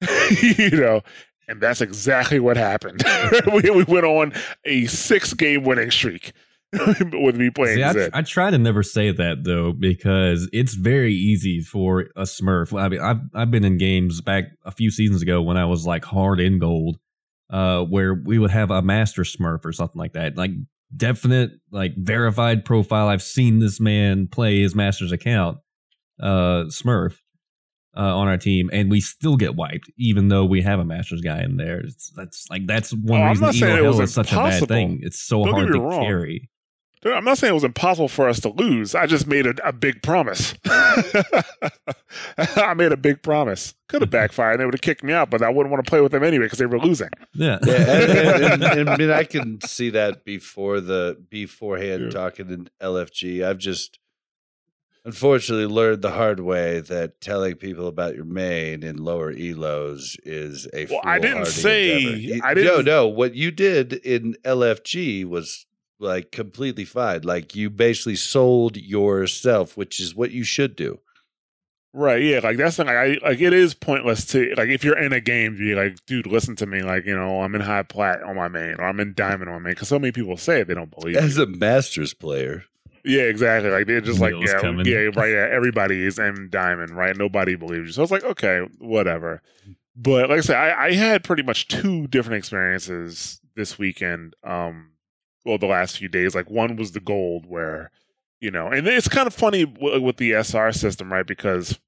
you 0.40 0.70
know, 0.70 1.02
and 1.48 1.60
that's 1.60 1.80
exactly 1.80 2.40
what 2.40 2.56
happened. 2.56 3.02
we, 3.52 3.70
we 3.70 3.84
went 3.84 4.04
on 4.04 4.32
a 4.64 4.86
six 4.86 5.34
game 5.34 5.64
winning 5.64 5.90
streak 5.90 6.32
with 6.72 7.36
me 7.36 7.50
playing 7.50 7.76
See, 7.76 7.82
I, 7.82 7.92
Zen. 7.92 8.10
I 8.14 8.22
try 8.22 8.50
to 8.50 8.58
never 8.58 8.82
say 8.82 9.12
that 9.12 9.44
though 9.44 9.72
because 9.72 10.48
it's 10.52 10.74
very 10.74 11.12
easy 11.12 11.60
for 11.60 12.06
a 12.16 12.22
Smurf. 12.22 12.78
I 12.78 12.88
mean, 12.88 13.00
I've 13.00 13.20
I've 13.34 13.50
been 13.50 13.64
in 13.64 13.76
games 13.76 14.20
back 14.20 14.44
a 14.64 14.70
few 14.70 14.90
seasons 14.90 15.22
ago 15.22 15.42
when 15.42 15.56
I 15.56 15.64
was 15.64 15.84
like 15.84 16.04
hard 16.04 16.40
in 16.40 16.58
gold, 16.58 16.98
uh, 17.52 17.82
where 17.84 18.14
we 18.14 18.38
would 18.38 18.50
have 18.50 18.70
a 18.72 18.82
master 18.82 19.22
Smurf 19.22 19.64
or 19.64 19.72
something 19.72 19.98
like 19.98 20.14
that, 20.14 20.36
like 20.36 20.50
definite, 20.96 21.50
like 21.70 21.92
verified 21.96 22.64
profile. 22.64 23.06
I've 23.08 23.22
seen 23.22 23.60
this 23.60 23.78
man 23.78 24.26
play 24.26 24.60
his 24.62 24.74
master's 24.74 25.12
account, 25.12 25.58
uh, 26.20 26.64
Smurf. 26.68 27.16
Uh, 27.94 28.00
on 28.16 28.26
our 28.26 28.38
team, 28.38 28.70
and 28.72 28.90
we 28.90 29.02
still 29.02 29.36
get 29.36 29.54
wiped, 29.54 29.92
even 29.98 30.28
though 30.28 30.46
we 30.46 30.62
have 30.62 30.80
a 30.80 30.84
masters 30.84 31.20
guy 31.20 31.42
in 31.42 31.58
there. 31.58 31.78
It's, 31.80 32.10
that's 32.16 32.46
like 32.48 32.66
that's 32.66 32.90
one 32.94 33.20
Oh, 33.20 33.26
reason 33.26 33.44
not 33.44 33.54
saying 33.54 33.76
Elo 33.76 33.88
it 33.90 33.92
Hell 33.92 34.00
is 34.00 34.14
such 34.14 34.32
a 34.32 34.36
bad 34.36 34.66
thing. 34.66 35.00
It's 35.02 35.20
so 35.20 35.44
Don't 35.44 35.52
hard 35.52 35.72
to 35.74 35.78
wrong. 35.78 36.02
carry. 36.02 36.48
Dude, 37.02 37.14
I'm 37.14 37.24
not 37.24 37.38
saying 37.38 37.50
it 37.50 37.54
was 37.54 37.64
impossible 37.64 38.06
for 38.06 38.28
us 38.28 38.38
to 38.40 38.50
lose. 38.50 38.94
I 38.94 39.06
just 39.06 39.26
made 39.26 39.44
a, 39.46 39.54
a 39.66 39.72
big 39.72 40.02
promise. 40.04 40.54
I 40.64 42.74
made 42.76 42.92
a 42.92 42.96
big 42.96 43.22
promise. 43.22 43.74
Could 43.88 44.02
have 44.02 44.10
mm-hmm. 44.10 44.18
backfired. 44.18 44.52
And 44.52 44.60
they 44.60 44.64
would 44.64 44.74
have 44.74 44.82
kicked 44.82 45.02
me 45.02 45.12
out, 45.12 45.28
but 45.28 45.42
I 45.42 45.50
wouldn't 45.50 45.72
want 45.72 45.84
to 45.84 45.90
play 45.90 46.00
with 46.00 46.12
them 46.12 46.22
anyway 46.22 46.46
because 46.46 46.60
they 46.60 46.66
were 46.66 46.78
losing. 46.78 47.08
Yeah, 47.34 47.58
Yeah, 47.64 47.74
and, 47.74 48.12
and- 48.12 48.62
and- 48.62 48.64
and 48.78 48.90
I 48.90 48.96
mean, 48.96 49.10
I 49.10 49.24
can 49.24 49.60
see 49.62 49.90
that 49.90 50.24
before 50.24 50.80
the 50.80 51.20
beforehand 51.28 52.04
Yeah. 52.04 52.10
talking 52.10 52.50
in 52.50 52.70
LFG. 52.80 53.44
I've 53.44 53.58
just 53.58 53.98
unfortunately 55.04 55.66
learned 55.66 56.02
the 56.02 56.12
hard 56.12 56.38
way 56.38 56.78
that 56.78 57.20
telling 57.20 57.56
people 57.56 57.88
about 57.88 58.14
your 58.14 58.24
main 58.24 58.84
in 58.84 58.98
lower 58.98 59.34
elos 59.34 60.16
is 60.24 60.68
a 60.72 60.86
Well, 60.86 61.00
I 61.02 61.18
didn't 61.18 61.46
say- 61.46 61.96
endeavor. 62.04 62.16
You- 62.16 62.40
I 62.44 62.48
No, 62.50 62.54
didn't- 62.54 62.84
No, 62.84 63.02
no. 63.02 63.08
What 63.08 63.34
you 63.34 63.50
did 63.50 63.94
in 63.94 64.36
LFG 64.44 65.24
was 65.24 65.66
like 66.02 66.32
completely 66.32 66.84
fine. 66.84 67.22
Like 67.22 67.54
you 67.54 67.70
basically 67.70 68.16
sold 68.16 68.76
yourself, 68.76 69.76
which 69.76 70.00
is 70.00 70.14
what 70.14 70.30
you 70.32 70.44
should 70.44 70.76
do. 70.76 71.00
Right? 71.94 72.22
Yeah. 72.22 72.40
Like 72.42 72.56
that's 72.56 72.78
like 72.78 72.88
I 72.88 73.18
like 73.22 73.40
it 73.40 73.52
is 73.52 73.74
pointless 73.74 74.24
to 74.26 74.54
like 74.56 74.68
if 74.70 74.82
you're 74.82 74.98
in 74.98 75.12
a 75.12 75.20
game, 75.20 75.52
to 75.54 75.58
be 75.58 75.74
like, 75.74 75.98
dude, 76.06 76.26
listen 76.26 76.56
to 76.56 76.66
me. 76.66 76.82
Like 76.82 77.04
you 77.04 77.14
know, 77.14 77.42
I'm 77.42 77.54
in 77.54 77.60
high 77.60 77.82
plat 77.82 78.22
on 78.22 78.36
my 78.36 78.48
main, 78.48 78.76
or 78.78 78.84
I'm 78.84 78.98
in 79.00 79.12
diamond 79.14 79.50
on 79.50 79.56
my 79.56 79.68
main. 79.68 79.74
Because 79.74 79.88
so 79.88 79.98
many 79.98 80.12
people 80.12 80.36
say 80.36 80.60
it, 80.60 80.68
they 80.68 80.74
don't 80.74 80.90
believe. 80.90 81.16
As 81.16 81.36
you. 81.36 81.42
a 81.44 81.46
Masters 81.46 82.14
player, 82.14 82.64
Yeah, 83.04 83.22
exactly. 83.24 83.70
Like 83.70 83.86
they're 83.86 84.00
just 84.00 84.20
like, 84.20 84.32
yeah, 84.40 84.58
coming. 84.60 84.86
yeah, 84.86 85.10
right. 85.14 85.32
Yeah, 85.32 85.48
everybody 85.50 86.02
is 86.02 86.18
in 86.18 86.48
diamond, 86.50 86.92
right? 86.92 87.14
Nobody 87.16 87.56
believes 87.56 87.88
you. 87.88 87.92
So 87.92 88.02
it's 88.02 88.12
like, 88.12 88.24
okay, 88.24 88.66
whatever. 88.78 89.42
But 89.94 90.30
like 90.30 90.38
I 90.38 90.40
said, 90.40 90.56
I, 90.56 90.86
I 90.86 90.92
had 90.94 91.22
pretty 91.22 91.42
much 91.42 91.68
two 91.68 92.06
different 92.06 92.38
experiences 92.38 93.38
this 93.54 93.78
weekend. 93.78 94.34
Um, 94.42 94.91
well, 95.44 95.58
the 95.58 95.66
last 95.66 95.98
few 95.98 96.08
days. 96.08 96.34
Like 96.34 96.50
one 96.50 96.76
was 96.76 96.92
the 96.92 97.00
gold, 97.00 97.46
where 97.46 97.90
you 98.40 98.50
know, 98.50 98.68
and 98.68 98.86
it's 98.88 99.08
kind 99.08 99.26
of 99.26 99.34
funny 99.34 99.64
w- 99.66 100.00
with 100.00 100.16
the 100.16 100.32
SR 100.32 100.72
system, 100.72 101.12
right? 101.12 101.26
Because 101.26 101.78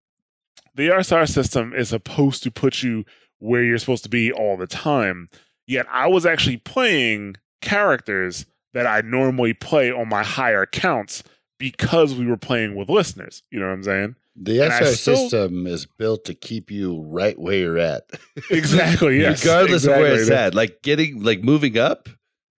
the 0.75 0.89
SR 0.91 1.27
system 1.27 1.73
is 1.75 1.89
supposed 1.91 2.43
to 2.45 2.51
put 2.51 2.83
you 2.83 3.05
where 3.39 3.63
you're 3.63 3.79
supposed 3.79 4.05
to 4.05 4.09
be 4.11 4.33
all 4.33 4.57
the 4.57 4.67
time. 4.67 5.29
Yet 5.67 5.87
I 5.91 6.07
was 6.09 6.25
actually 6.27 6.59
playing 6.59 7.37
characters 7.61 8.47
that 8.73 8.87
I 8.87 9.01
normally 9.03 9.53
play 9.55 9.91
on 9.91 10.09
my 10.09 10.23
higher 10.23 10.67
counts 10.67 11.23
because 11.59 12.15
we 12.15 12.27
were 12.27 12.37
playing 12.37 12.75
with 12.75 12.89
listeners. 12.89 13.43
You 13.51 13.61
know 13.61 13.67
what 13.67 13.73
I'm 13.75 13.83
saying? 13.85 14.17
the 14.37 14.61
And 14.65 14.73
SR 14.73 14.95
still- 14.95 15.17
system 15.17 15.67
is 15.69 15.87
built 15.87 16.25
to 16.25 16.35
keep 16.35 16.71
you 16.71 17.01
right 17.03 17.39
where 17.39 17.55
you're 17.57 17.79
at. 17.79 18.03
Exactly. 18.51 19.21
Yes. 19.21 19.45
regardless 19.45 19.85
of 19.85 19.91
where 19.91 20.07
it's 20.13 20.23
exactly. 20.23 20.47
at. 20.47 20.55
Like 20.55 20.83
getting 20.83 21.23
like 21.23 21.43
moving 21.45 21.79
up 21.79 22.09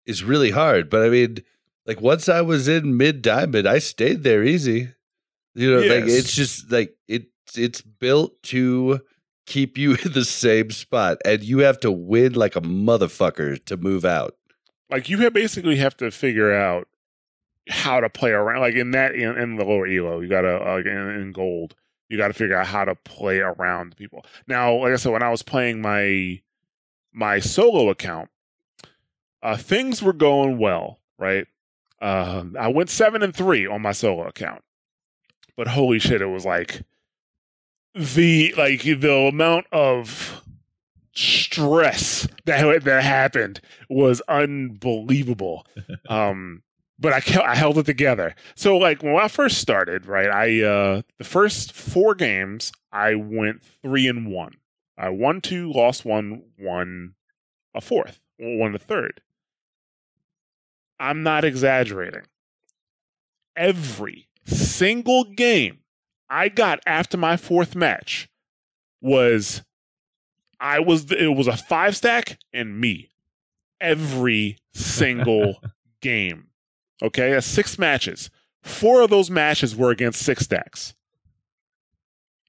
is 0.07 0.25
really 0.25 0.51
hard. 0.51 0.91
But 0.91 1.03
I 1.03 1.09
mean, 1.09 1.39
like 1.87 2.01
once 2.01 2.29
I 2.29 2.41
was 2.41 2.69
in 2.69 2.97
mid 2.97 3.23
diamond, 3.23 3.69
I 3.69 3.79
stayed 3.79 4.23
there 4.23 4.45
easy. 4.45 4.91
You 5.55 5.71
know, 5.73 5.81
like 5.81 6.05
it's 6.05 6.35
just 6.35 6.71
like 6.71 6.97
it 7.09 7.27
it's 7.57 7.81
built 7.81 8.43
to 8.45 9.01
keep 9.47 9.79
you 9.79 9.93
in 10.05 10.13
the 10.13 10.25
same 10.25 10.71
spot. 10.71 11.19
And 11.25 11.43
you 11.43 11.59
have 11.59 11.81
to 11.81 11.93
win 11.93 12.33
like 12.33 12.57
a 12.57 12.61
motherfucker 12.61 13.65
to 13.67 13.77
move 13.77 14.05
out. 14.05 14.37
Like 14.91 15.09
you 15.09 15.19
have 15.19 15.33
basically 15.33 15.77
have 15.77 15.97
to 15.99 16.11
figure 16.11 16.53
out 16.53 16.89
how 17.69 18.01
to 18.01 18.09
play 18.09 18.31
around. 18.31 18.61
Like 18.61 18.75
in 18.75 18.91
that 18.93 19.15
in, 19.15 19.39
in 19.39 19.57
the 19.57 19.65
lower 19.65 19.87
elo, 19.87 20.21
you 20.21 20.29
gotta 20.29 20.57
uh, 20.63 20.77
in, 20.79 20.87
in 20.87 21.33
gold, 21.33 21.75
you 22.09 22.17
got 22.17 22.29
to 22.29 22.35
figure 22.35 22.57
out 22.57 22.67
how 22.67 22.85
to 22.85 22.95
play 22.95 23.39
around 23.39 23.97
people. 23.97 24.25
Now, 24.47 24.75
like 24.75 24.93
I 24.93 24.97
said, 24.97 25.13
when 25.13 25.23
I 25.23 25.31
was 25.31 25.43
playing 25.43 25.81
my 25.81 26.41
my 27.13 27.41
solo 27.41 27.91
account, 27.91 28.29
uh, 29.45 29.57
things 29.57 30.03
were 30.03 30.13
going 30.13 30.59
well. 30.59 30.99
Right, 31.17 31.47
uh, 32.03 32.45
I 32.59 32.69
went 32.69 32.91
seven 32.91 33.23
and 33.23 33.35
three 33.35 33.67
on 33.67 33.83
my 33.83 33.93
solo 33.93 34.27
account, 34.27 34.63
but 35.57 35.69
holy 35.69 36.01
shit, 36.01 36.21
it 36.21 36.27
was 36.27 36.45
like 36.45 36.83
the 37.95 38.53
like 38.57 38.83
the 38.83 39.13
amount 39.13 39.67
of 39.71 40.43
stress 41.15 42.27
that 42.45 42.85
that 42.85 43.05
happened 43.05 43.61
was 43.89 44.21
unbelievable. 44.29 45.67
um, 46.09 46.63
but 46.99 47.13
I 47.13 47.21
kept, 47.21 47.45
I 47.45 47.55
held 47.55 47.79
it 47.79 47.87
together. 47.87 48.35
So 48.55 48.77
like 48.77 49.03
when 49.03 49.17
I 49.17 49.29
first 49.29 49.59
started, 49.59 50.07
right? 50.07 50.29
I 50.29 50.63
uh 50.63 51.03
the 51.19 51.25
first 51.25 51.73
four 51.73 52.15
games 52.15 52.73
I 52.93 53.15
went 53.15 53.63
three 53.83 54.09
and 54.09 54.31
one. 54.31 54.55
I 54.97 55.09
won 55.09 55.41
two, 55.41 55.73
lost 55.73 56.05
one, 56.05 56.43
won 56.59 57.15
a 57.75 57.81
fourth, 57.81 58.21
won 58.39 58.75
a 58.75 58.79
third. 58.79 59.21
I'm 60.99 61.23
not 61.23 61.45
exaggerating. 61.45 62.23
Every 63.57 64.29
single 64.47 65.25
game 65.25 65.81
I 66.29 66.49
got 66.49 66.81
after 66.87 67.17
my 67.17 67.37
fourth 67.37 67.75
match 67.75 68.29
was 69.01 69.63
I 70.61 70.81
was 70.81 71.11
it 71.13 71.35
was 71.35 71.47
a 71.47 71.57
five 71.57 71.97
stack 71.97 72.39
and 72.53 72.81
me 72.81 73.11
every 73.81 74.59
single 74.73 75.61
game. 76.01 76.49
Okay, 77.03 77.33
that's 77.33 77.47
six 77.47 77.79
matches. 77.79 78.31
Four 78.63 79.03
of 79.03 79.11
those 79.11 79.31
matches 79.31 79.77
were 79.77 79.91
against 79.91 80.23
six 80.23 80.45
stacks. 80.45 80.95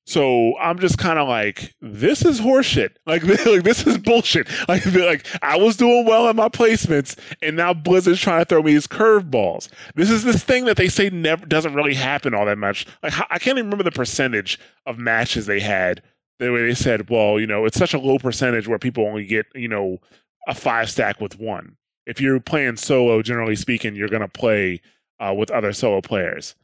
So 0.07 0.55
I'm 0.59 0.77
just 0.77 0.99
kind 0.99 1.17
of 1.17 1.27
like, 1.27 1.73
this 1.81 2.23
is 2.23 2.39
horseshit. 2.39 2.91
Like, 3.07 3.23
like 3.45 3.63
this 3.63 3.85
is 3.87 3.97
bullshit. 3.97 4.47
Like, 4.67 4.85
like 4.93 5.25
I 5.41 5.57
was 5.57 5.77
doing 5.77 6.05
well 6.05 6.27
in 6.27 6.35
my 6.35 6.49
placements, 6.49 7.17
and 7.41 7.55
now 7.55 7.73
Blizzard's 7.73 8.19
trying 8.19 8.41
to 8.41 8.45
throw 8.45 8.63
me 8.63 8.73
these 8.73 8.87
curveballs. 8.87 9.69
This 9.95 10.09
is 10.09 10.23
this 10.23 10.43
thing 10.43 10.65
that 10.65 10.77
they 10.77 10.87
say 10.87 11.09
never 11.09 11.45
doesn't 11.45 11.75
really 11.75 11.93
happen 11.93 12.33
all 12.33 12.45
that 12.45 12.57
much. 12.57 12.87
Like 13.03 13.13
I 13.29 13.37
can't 13.37 13.57
even 13.57 13.65
remember 13.65 13.83
the 13.83 13.91
percentage 13.91 14.59
of 14.85 14.97
matches 14.97 15.45
they 15.45 15.59
had. 15.59 16.01
The 16.39 16.51
way 16.51 16.63
they 16.63 16.73
said, 16.73 17.09
well, 17.09 17.39
you 17.39 17.47
know, 17.47 17.65
it's 17.65 17.77
such 17.77 17.93
a 17.93 17.99
low 17.99 18.17
percentage 18.17 18.67
where 18.67 18.79
people 18.79 19.05
only 19.05 19.25
get, 19.25 19.45
you 19.53 19.67
know, 19.67 19.99
a 20.47 20.55
five 20.55 20.89
stack 20.89 21.21
with 21.21 21.39
one. 21.39 21.77
If 22.05 22.19
you're 22.19 22.39
playing 22.39 22.77
solo, 22.77 23.21
generally 23.21 23.55
speaking, 23.55 23.95
you're 23.95 24.09
gonna 24.09 24.27
play 24.27 24.81
uh, 25.19 25.33
with 25.37 25.51
other 25.51 25.73
solo 25.73 26.01
players. 26.01 26.55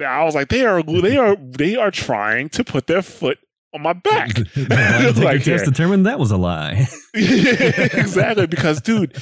I 0.00 0.24
was 0.24 0.34
like, 0.34 0.48
they 0.48 0.64
are 0.64 0.82
they 0.82 1.16
are 1.16 1.36
they 1.36 1.76
are 1.76 1.90
trying 1.90 2.48
to 2.50 2.64
put 2.64 2.86
their 2.86 3.02
foot 3.02 3.38
on 3.74 3.82
my 3.82 3.92
back. 3.92 4.30
Like, 5.16 5.44
test 5.44 5.64
determined 5.64 6.06
that 6.06 6.18
was 6.18 6.30
a 6.30 6.36
lie. 6.36 6.86
exactly, 7.14 8.46
because 8.46 8.80
dude, 8.80 9.16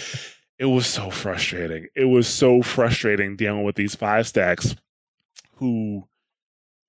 it 0.58 0.66
was 0.66 0.86
so 0.86 1.10
frustrating. 1.10 1.86
It 1.94 2.06
was 2.06 2.26
so 2.28 2.62
frustrating 2.62 3.36
dealing 3.36 3.64
with 3.64 3.76
these 3.76 3.94
five 3.94 4.26
stacks 4.26 4.74
who 5.56 6.08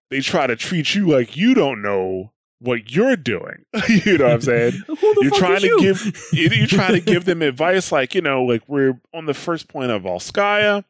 they 0.10 0.22
try 0.22 0.48
to 0.48 0.56
treat 0.56 0.96
you 0.96 1.08
like 1.08 1.36
you 1.38 1.54
don't 1.54 1.82
know 1.82 2.32
what 2.60 2.92
you're 2.92 3.16
doing. 3.16 3.66
you 4.06 4.18
know 4.18 4.26
what 4.26 4.34
I'm 4.34 4.42
saying? 4.42 4.82
You're 5.22 5.32
trying 5.32 5.62
to 5.62 5.68
you? 5.68 5.80
give 5.82 6.30
you- 6.32 6.50
you're 6.50 6.68
trying 6.68 6.94
to 6.94 7.02
give 7.02 7.26
them 7.26 7.42
advice 7.42 7.92
like, 7.92 8.16
you 8.16 8.22
know, 8.22 8.44
like 8.44 8.64
we're 8.68 9.00
on 9.14 9.26
the 9.26 9.34
first 9.34 9.68
point 9.68 9.92
of 9.92 10.04
Volskaya 10.04 10.84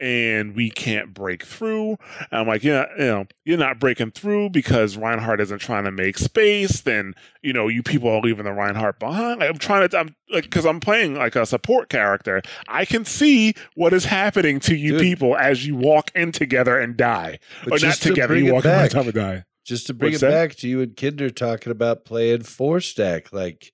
and 0.00 0.54
we 0.54 0.70
can't 0.70 1.12
break 1.12 1.42
through. 1.44 1.90
And 2.30 2.40
I'm 2.40 2.46
like, 2.46 2.62
yeah, 2.62 2.86
you 2.98 3.04
know, 3.04 3.26
you're 3.44 3.58
not 3.58 3.80
breaking 3.80 4.12
through 4.12 4.50
because 4.50 4.96
Reinhardt 4.96 5.40
isn't 5.40 5.58
trying 5.58 5.84
to 5.84 5.90
make 5.90 6.18
space. 6.18 6.82
Then, 6.82 7.14
you 7.42 7.52
know, 7.52 7.68
you 7.68 7.82
people 7.82 8.08
are 8.10 8.20
leaving 8.20 8.44
the 8.44 8.52
Reinhardt 8.52 8.98
behind. 9.00 9.40
Like, 9.40 9.50
I'm 9.50 9.58
trying 9.58 9.88
to, 9.88 9.98
I'm 9.98 10.14
like, 10.30 10.44
because 10.44 10.64
I'm 10.66 10.80
playing 10.80 11.14
like 11.16 11.34
a 11.36 11.44
support 11.46 11.88
character. 11.88 12.42
I 12.68 12.84
can 12.84 13.04
see 13.04 13.54
what 13.74 13.92
is 13.92 14.04
happening 14.04 14.60
to 14.60 14.76
you 14.76 14.92
Dude. 14.92 15.00
people 15.00 15.36
as 15.36 15.66
you 15.66 15.74
walk 15.76 16.10
in 16.14 16.30
together 16.32 16.78
and 16.78 16.96
die. 16.96 17.38
But 17.64 17.68
or 17.72 17.76
not 17.76 17.80
just 17.80 18.02
to 18.04 18.10
together, 18.10 18.34
bring 18.34 18.44
you 18.44 18.50
it 18.52 18.54
walk 18.54 18.64
in 18.64 18.70
back, 18.70 18.90
time 18.90 19.04
and 19.06 19.14
die. 19.14 19.44
just 19.64 19.86
to 19.88 19.94
bring 19.94 20.12
What's 20.12 20.22
it 20.22 20.26
that? 20.26 20.48
back 20.48 20.56
to 20.58 20.68
you 20.68 20.80
and 20.80 20.96
Kinder 20.96 21.30
talking 21.30 21.72
about 21.72 22.04
playing 22.04 22.44
four 22.44 22.80
stack. 22.80 23.32
Like, 23.32 23.72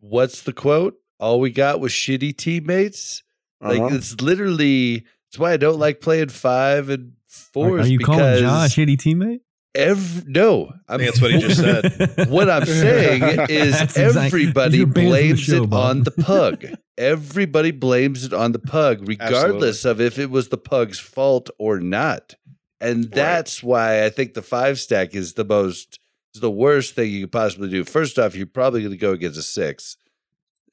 what's 0.00 0.42
the 0.42 0.52
quote? 0.52 0.94
All 1.18 1.40
we 1.40 1.50
got 1.50 1.80
was 1.80 1.92
shitty 1.92 2.36
teammates. 2.36 3.22
Like 3.60 3.80
Uh-huh. 3.80 3.94
it's 3.96 4.20
literally. 4.20 5.04
It's 5.34 5.38
why 5.40 5.50
I 5.52 5.56
don't 5.56 5.80
like 5.80 6.00
playing 6.00 6.28
five 6.28 6.90
and 6.90 7.08
Are, 7.08 7.12
fours. 7.26 7.86
are 7.86 7.90
you 7.90 7.98
calling 7.98 8.20
because 8.20 8.40
Josh 8.40 8.76
shitty 8.76 8.96
teammate? 8.96 9.40
Ev- 9.74 10.28
no, 10.28 10.72
I 10.88 10.96
mean, 10.96 11.06
that's 11.06 11.20
what 11.20 11.32
he 11.32 11.40
just 11.40 11.58
said. 11.58 12.28
What 12.30 12.48
I'm 12.48 12.64
saying 12.64 13.46
is 13.48 13.72
That's 13.72 13.96
everybody 13.96 14.76
you're 14.78 14.86
banned 14.86 14.94
from 14.94 15.04
the 15.04 15.10
blames 15.10 15.40
show, 15.40 15.62
it 15.64 15.70
Bob. 15.70 15.90
on 15.90 16.02
the 16.04 16.12
pug. 16.12 16.66
Everybody 16.96 17.72
blames 17.72 18.22
it 18.22 18.32
on 18.32 18.52
the 18.52 18.60
pug, 18.60 19.08
regardless 19.08 19.84
of 19.84 20.00
if 20.00 20.20
it 20.20 20.30
was 20.30 20.50
the 20.50 20.56
pug's 20.56 21.00
fault 21.00 21.50
or 21.58 21.80
not. 21.80 22.36
And 22.80 23.10
that's 23.10 23.60
why 23.60 24.04
I 24.04 24.10
think 24.10 24.34
the 24.34 24.42
five 24.42 24.78
stack 24.78 25.16
is 25.16 25.32
the 25.34 25.44
most 25.44 25.98
is 26.32 26.42
the 26.42 26.48
worst 26.48 26.94
thing 26.94 27.10
you 27.10 27.22
could 27.22 27.32
possibly 27.32 27.68
do. 27.70 27.82
First 27.82 28.20
off, 28.20 28.36
you're 28.36 28.46
probably 28.46 28.82
going 28.82 28.92
to 28.92 28.96
go 28.96 29.10
against 29.10 29.36
a 29.40 29.42
six, 29.42 29.96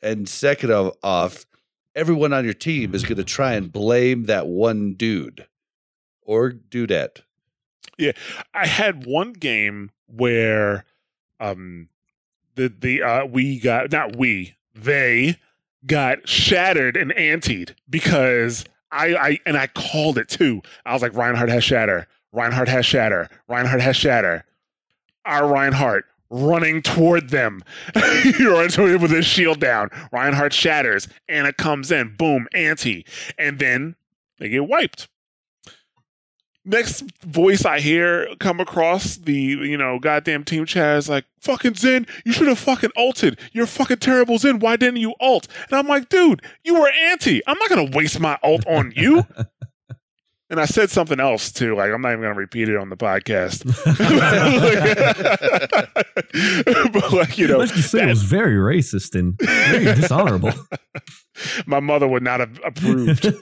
and 0.03 0.29
second 0.29 0.69
of, 0.71 0.95
off, 1.01 1.47
everyone 1.95 2.33
on 2.33 2.45
your 2.45 2.53
team 2.53 2.93
is 2.95 3.03
going 3.03 3.17
to 3.17 3.23
try 3.23 3.53
and 3.53 3.71
blame 3.71 4.25
that 4.25 4.47
one 4.47 4.93
dude 4.93 5.47
or 6.21 6.51
dudette. 6.51 7.21
Yeah, 7.97 8.13
I 8.53 8.67
had 8.67 9.05
one 9.05 9.33
game 9.33 9.91
where 10.07 10.85
um 11.39 11.87
the 12.55 12.69
the 12.69 13.01
uh 13.01 13.25
we 13.25 13.59
got 13.59 13.91
not 13.91 14.15
we 14.15 14.55
they 14.73 15.37
got 15.85 16.27
shattered 16.27 16.95
and 16.95 17.11
antied 17.11 17.75
because 17.89 18.65
I 18.91 19.15
I 19.15 19.39
and 19.45 19.57
I 19.57 19.67
called 19.67 20.17
it 20.17 20.29
too. 20.29 20.61
I 20.85 20.93
was 20.93 21.01
like 21.01 21.13
Reinhardt 21.13 21.49
has 21.49 21.63
shatter. 21.63 22.07
Reinhardt 22.31 22.69
has 22.69 22.85
shatter. 22.85 23.29
Reinhardt 23.47 23.81
has 23.81 23.95
shatter. 23.95 24.45
Our 25.25 25.47
Reinhardt 25.47 26.05
running 26.31 26.81
toward 26.81 27.29
them. 27.29 27.61
You're 28.39 28.63
with 28.97 29.11
his 29.11 29.25
shield 29.25 29.59
down. 29.59 29.89
Reinhardt 30.11 30.53
shatters. 30.53 31.07
Ana 31.29 31.53
comes 31.53 31.91
in. 31.91 32.15
Boom, 32.15 32.47
anti. 32.53 33.05
And 33.37 33.59
then 33.59 33.95
they 34.39 34.49
get 34.49 34.67
wiped 34.67 35.07
next 36.65 37.03
voice 37.23 37.65
I 37.65 37.79
hear 37.79 38.27
come 38.39 38.59
across 38.59 39.17
the 39.17 39.33
you 39.33 39.77
know 39.77 39.99
goddamn 39.99 40.43
team 40.43 40.65
chat 40.65 40.97
is 40.97 41.09
like 41.09 41.25
fucking 41.39 41.75
Zen, 41.75 42.05
you 42.25 42.31
should 42.31 42.47
have 42.47 42.59
fucking 42.59 42.91
ulted. 42.95 43.39
You're 43.51 43.65
fucking 43.65 43.97
terrible 43.97 44.37
Zen. 44.37 44.59
Why 44.59 44.75
didn't 44.75 44.99
you 44.99 45.13
ult? 45.19 45.47
And 45.69 45.77
I'm 45.77 45.87
like, 45.87 46.09
dude, 46.09 46.41
you 46.63 46.79
were 46.79 46.89
anti. 46.89 47.41
I'm 47.47 47.57
not 47.57 47.69
gonna 47.69 47.89
waste 47.91 48.19
my 48.19 48.37
ult 48.43 48.65
on 48.67 48.93
you. 48.95 49.25
and 50.51 50.59
I 50.59 50.65
said 50.65 50.91
something 50.91 51.19
else 51.19 51.51
too. 51.51 51.75
Like 51.75 51.91
I'm 51.91 52.01
not 52.01 52.09
even 52.11 52.21
gonna 52.21 52.35
repeat 52.35 52.69
it 52.69 52.75
on 52.75 52.89
the 52.89 52.97
podcast. 52.97 53.63
but 56.93 57.13
like 57.13 57.37
you 57.37 57.47
know, 57.47 57.57
Let's 57.57 57.71
just 57.71 57.89
say 57.89 58.03
it 58.03 58.07
was 58.07 58.23
very 58.23 58.57
racist 58.57 59.17
and 59.17 59.39
very 59.39 59.85
dishonorable. 59.85 60.51
my 61.65 61.79
mother 61.79 62.07
would 62.07 62.21
not 62.21 62.41
have 62.41 62.59
approved. 62.63 63.33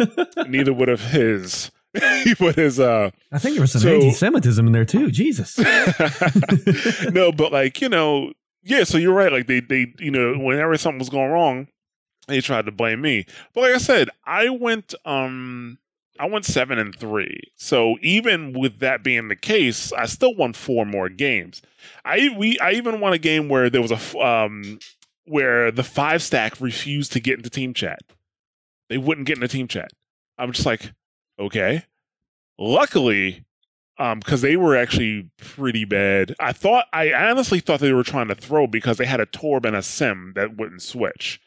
Neither 0.47 0.72
would 0.72 0.88
have 0.88 1.01
his. 1.01 1.72
he 2.24 2.36
his 2.55 2.80
uh 2.80 3.10
I 3.32 3.39
think 3.39 3.55
there 3.55 3.62
was 3.62 3.72
some 3.72 3.82
So- 3.82 3.95
anti-Semitism 3.95 4.68
in 4.68 4.72
there 4.72 4.86
too. 4.86 5.10
Jesus. 5.10 5.57
no, 7.12 7.32
but 7.32 7.51
like 7.51 7.82
you 7.82 7.89
know, 7.89 8.34
yeah. 8.62 8.84
So 8.84 8.99
you're 8.99 9.16
right. 9.16 9.32
Like 9.32 9.47
they, 9.47 9.62
they, 9.62 9.95
you 9.97 10.12
know, 10.12 10.38
whenever 10.38 10.78
something 10.78 10.99
was 10.99 11.10
going 11.10 11.32
wrong, 11.32 11.68
they 12.28 12.41
tried 12.41 12.68
to 12.68 12.72
blame 12.72 13.01
me. 13.01 13.26
But 13.55 13.62
like 13.62 13.74
I 13.74 13.78
said, 13.80 14.10
I 14.24 14.49
went, 14.49 14.93
um, 15.05 15.80
I 16.20 16.28
went 16.28 16.43
seven 16.43 16.78
and 16.78 16.93
three. 16.93 17.39
So 17.55 17.95
even 18.01 18.51
with 18.51 18.80
that 18.80 19.03
being 19.03 19.30
the 19.30 19.38
case, 19.38 19.93
I 19.93 20.05
still 20.05 20.36
won 20.36 20.51
four 20.51 20.86
more 20.86 21.07
games. 21.07 21.61
I 22.03 22.30
we 22.38 22.59
I 22.59 22.72
even 22.74 22.99
won 22.99 23.13
a 23.13 23.17
game 23.17 23.47
where 23.47 23.70
there 23.70 23.82
was 23.82 23.91
a 23.91 24.20
um 24.20 24.80
where 25.26 25.72
the 25.72 25.84
five 25.84 26.22
stack 26.22 26.59
refused 26.59 27.13
to 27.13 27.22
get 27.22 27.38
into 27.38 27.49
team 27.49 27.74
chat. 27.74 27.99
They 28.89 28.97
wouldn't 28.97 29.28
get 29.28 29.38
into 29.38 29.47
team 29.47 29.67
chat. 29.67 29.91
I'm 30.38 30.51
just 30.51 30.65
like, 30.65 30.91
okay. 31.39 31.86
Luckily, 32.57 33.45
um, 33.97 34.20
because 34.20 34.41
they 34.41 34.57
were 34.57 34.76
actually 34.76 35.30
pretty 35.38 35.86
bad. 35.86 36.36
I 36.39 36.51
thought 36.51 36.88
I 36.91 37.13
honestly 37.13 37.61
thought 37.61 37.80
they 37.80 37.93
were 37.93 38.03
trying 38.03 38.28
to 38.28 38.36
throw 38.36 38.67
because 38.67 38.97
they 38.97 39.05
had 39.05 39.22
a 39.22 39.26
Torb 39.26 39.65
and 39.65 39.76
a 39.76 39.82
Sym 39.82 40.34
that 40.36 40.57
wouldn't 40.57 40.82
switch. 40.82 41.39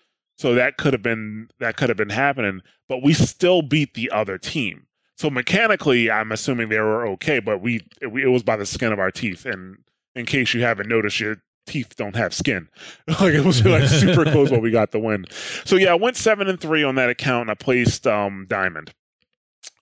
So 0.42 0.56
that 0.56 0.76
could 0.76 0.92
have 0.92 1.04
been 1.04 1.50
that 1.60 1.76
could 1.76 1.88
have 1.88 1.96
been 1.96 2.10
happening, 2.10 2.62
but 2.88 3.00
we 3.00 3.14
still 3.14 3.62
beat 3.62 3.94
the 3.94 4.10
other 4.10 4.38
team. 4.38 4.88
So 5.16 5.30
mechanically, 5.30 6.10
I'm 6.10 6.32
assuming 6.32 6.68
they 6.68 6.80
were 6.80 7.06
okay, 7.10 7.38
but 7.38 7.62
we 7.62 7.76
it, 8.00 8.08
it 8.08 8.26
was 8.26 8.42
by 8.42 8.56
the 8.56 8.66
skin 8.66 8.92
of 8.92 8.98
our 8.98 9.12
teeth. 9.12 9.46
And 9.46 9.76
in 10.16 10.26
case 10.26 10.52
you 10.52 10.62
haven't 10.62 10.88
noticed, 10.88 11.20
your 11.20 11.36
teeth 11.68 11.94
don't 11.94 12.16
have 12.16 12.34
skin. 12.34 12.66
like 13.06 13.34
it 13.34 13.44
was 13.44 13.64
like 13.64 13.84
super 13.84 14.24
close 14.24 14.50
when 14.50 14.62
we 14.62 14.72
got 14.72 14.90
the 14.90 14.98
win. 14.98 15.26
So 15.64 15.76
yeah, 15.76 15.92
I 15.92 15.94
went 15.94 16.16
seven 16.16 16.48
and 16.48 16.60
three 16.60 16.82
on 16.82 16.96
that 16.96 17.08
account, 17.08 17.42
and 17.42 17.50
I 17.52 17.54
placed 17.54 18.08
um 18.08 18.46
diamond, 18.48 18.92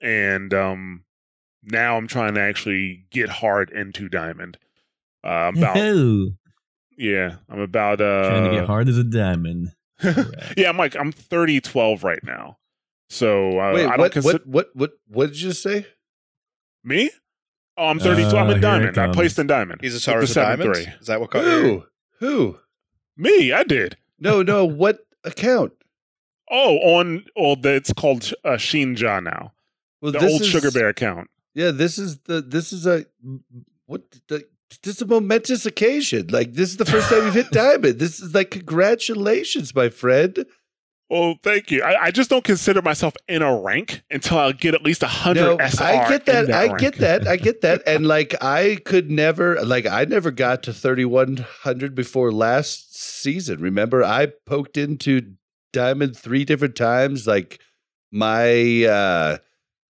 and 0.02 0.52
um 0.52 1.04
now 1.62 1.96
I'm 1.96 2.06
trying 2.06 2.34
to 2.34 2.42
actually 2.42 3.06
get 3.10 3.30
hard 3.30 3.70
into 3.70 4.10
diamond. 4.10 4.58
Uh, 5.24 5.52
about 5.56 5.76
yeah, 6.98 7.36
I'm 7.48 7.60
about 7.60 8.02
uh 8.02 8.28
trying 8.28 8.44
to 8.44 8.58
get 8.58 8.66
hard 8.66 8.90
as 8.90 8.98
a 8.98 9.04
diamond. 9.04 9.72
yeah, 10.56 10.68
I'm 10.68 10.76
like 10.76 10.96
I'm 10.96 11.12
30 11.12 11.60
12 11.60 12.04
right 12.04 12.22
now. 12.24 12.58
So 13.08 13.58
uh, 13.60 13.72
Wait, 13.74 13.86
I 13.86 13.90
don't 13.90 13.98
what, 13.98 14.12
consider 14.12 14.38
what, 14.44 14.46
what, 14.46 14.68
what, 14.74 14.90
what 15.08 15.26
did 15.28 15.40
you 15.40 15.52
say? 15.52 15.86
me. 16.84 17.10
Oh, 17.76 17.86
I'm 17.86 17.98
32. 17.98 18.36
Uh, 18.36 18.40
I'm 18.40 18.50
in 18.50 18.60
diamond. 18.60 18.98
I 18.98 19.12
placed 19.12 19.38
in 19.38 19.46
diamond. 19.46 19.80
He's 19.80 19.94
a 19.94 19.96
With 19.96 20.04
Taurus 20.04 20.34
the 20.34 20.40
of 20.42 20.58
Diamond. 20.58 20.76
7-3. 20.76 21.00
Is 21.00 21.06
that 21.06 21.20
what 21.20 21.30
caught? 21.30 21.44
Who? 21.44 21.84
Who? 22.18 22.58
Me, 23.16 23.52
I 23.52 23.62
did. 23.62 23.96
No, 24.18 24.42
no. 24.42 24.64
What 24.82 25.00
account? 25.24 25.72
Oh, 26.50 26.76
on 26.78 27.24
oh, 27.36 27.54
the, 27.54 27.74
it's 27.74 27.92
called 27.92 28.32
uh, 28.44 28.50
Shinja 28.50 29.22
now. 29.22 29.52
Well, 30.00 30.12
The 30.12 30.18
this 30.18 30.32
old 30.32 30.42
is- 30.42 30.48
Sugar 30.48 30.70
Bear 30.70 30.88
account. 30.88 31.30
Yeah, 31.54 31.70
this 31.72 31.98
is 31.98 32.18
the 32.20 32.40
this 32.40 32.72
is 32.72 32.86
a 32.86 33.06
what 33.86 34.02
the 34.28 34.44
this 34.82 34.96
is 34.96 35.02
a 35.02 35.06
momentous 35.06 35.66
occasion. 35.66 36.28
Like 36.30 36.54
this 36.54 36.70
is 36.70 36.76
the 36.76 36.84
first 36.84 37.08
time 37.08 37.24
we've 37.24 37.34
hit 37.34 37.50
diamond. 37.52 37.98
This 37.98 38.20
is 38.20 38.34
like 38.34 38.50
congratulations, 38.50 39.74
my 39.74 39.88
friend. 39.88 40.44
Well, 41.08 41.34
thank 41.42 41.72
you. 41.72 41.82
I, 41.82 42.04
I 42.04 42.10
just 42.12 42.30
don't 42.30 42.44
consider 42.44 42.80
myself 42.82 43.14
in 43.26 43.42
a 43.42 43.58
rank 43.60 44.02
until 44.12 44.38
I 44.38 44.52
get 44.52 44.74
at 44.74 44.82
least 44.84 45.02
a 45.02 45.08
hundred 45.08 45.40
No, 45.40 45.58
SR. 45.58 45.82
I 45.82 46.08
get 46.08 46.28
in 46.28 46.46
that. 46.46 46.50
I 46.54 46.66
rank. 46.66 46.78
get 46.78 46.94
that. 46.98 47.26
I 47.26 47.36
get 47.36 47.60
that. 47.62 47.82
And 47.86 48.06
like 48.06 48.36
I 48.40 48.78
could 48.84 49.10
never 49.10 49.60
like 49.64 49.86
I 49.86 50.04
never 50.04 50.30
got 50.30 50.62
to 50.64 50.72
3100 50.72 51.94
before 51.96 52.30
last 52.30 52.96
season. 52.96 53.60
Remember 53.60 54.04
I 54.04 54.28
poked 54.46 54.76
into 54.76 55.34
diamond 55.72 56.16
3 56.16 56.44
different 56.44 56.76
times 56.76 57.26
like 57.26 57.60
my 58.12 58.84
uh 58.84 59.38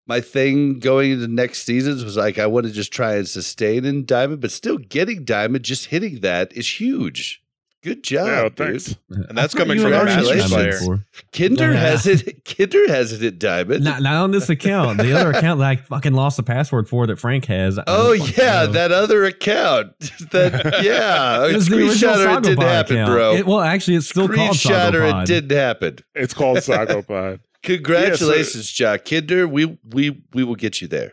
my 0.07 0.21
thing 0.21 0.79
going 0.79 1.13
into 1.13 1.29
next 1.29 1.65
seasons 1.65 2.05
was 2.05 2.17
like 2.17 2.39
I 2.39 2.47
want 2.47 2.67
to 2.67 2.73
just 2.73 2.93
try 2.93 3.17
and 3.17 3.29
sustain 3.29 3.85
in 3.85 4.05
diamond 4.05 4.41
but 4.41 4.51
still 4.51 4.79
getting 4.79 5.25
diamond 5.25 5.65
just 5.65 5.87
hitting 5.87 6.21
that 6.21 6.53
is 6.53 6.81
huge. 6.81 7.43
Good 7.83 8.03
job, 8.03 8.55
Yeah, 8.59 8.67
dude. 8.73 8.97
And 9.29 9.39
that's 9.39 9.55
coming 9.55 9.79
from 9.79 9.93
had 9.93 10.09
a 10.09 10.11
already 10.11 10.17
Masters 10.27 10.51
done 10.51 10.61
that 10.61 10.79
player. 10.81 11.07
Kinder 11.33 11.73
Yeah. 11.73 11.79
has 11.81 12.07
it 12.07 12.45
Kinder 12.57 12.89
has 12.89 13.13
it 13.13 13.23
at 13.23 13.39
diamond. 13.39 13.85
Not, 13.85 14.03
not 14.03 14.15
on 14.15 14.31
this 14.33 14.49
account. 14.49 14.99
The 14.99 15.13
other 15.13 15.31
account 15.39 15.61
that 15.61 15.67
I 15.69 15.77
fucking 15.77 16.13
lost 16.13 16.37
the 16.37 16.43
password 16.43 16.89
for 16.89 17.07
that 17.07 17.21
Frank 17.21 17.45
has. 17.45 17.79
Oh 17.87 18.11
yeah, 18.13 18.65
know. 18.65 18.73
that 18.73 18.91
other 18.91 19.25
account. 19.25 19.93
that 20.33 20.81
yeah, 20.83 21.47
It 21.47 21.55
was 21.55 21.69
the 21.69 21.77
original 21.77 22.15
screenshot 22.15 22.27
or 22.35 22.39
it 22.39 22.43
didn't 22.43 22.63
happen, 22.65 22.97
account. 22.97 23.13
bro. 23.13 23.35
It- 23.37 23.47
well, 23.47 23.61
actually, 23.61 23.97
it's 23.99 24.09
still 24.09 24.27
called 24.29 24.57
Screenshot 24.57 24.95
or 24.95 25.21
it 25.23 25.27
didn't 25.27 25.57
happen. 25.57 25.99
It's 26.17 26.35
called 26.35 26.59
Sagopod. 26.59 27.39
Congratulations, 27.67 28.71
Jack 28.71 29.05
Kinder. 29.05 29.47
We 29.47 29.79
we 29.93 30.23
we 30.33 30.45
will 30.45 30.55
get 30.55 30.81
you 30.81 30.89
there. 30.89 31.13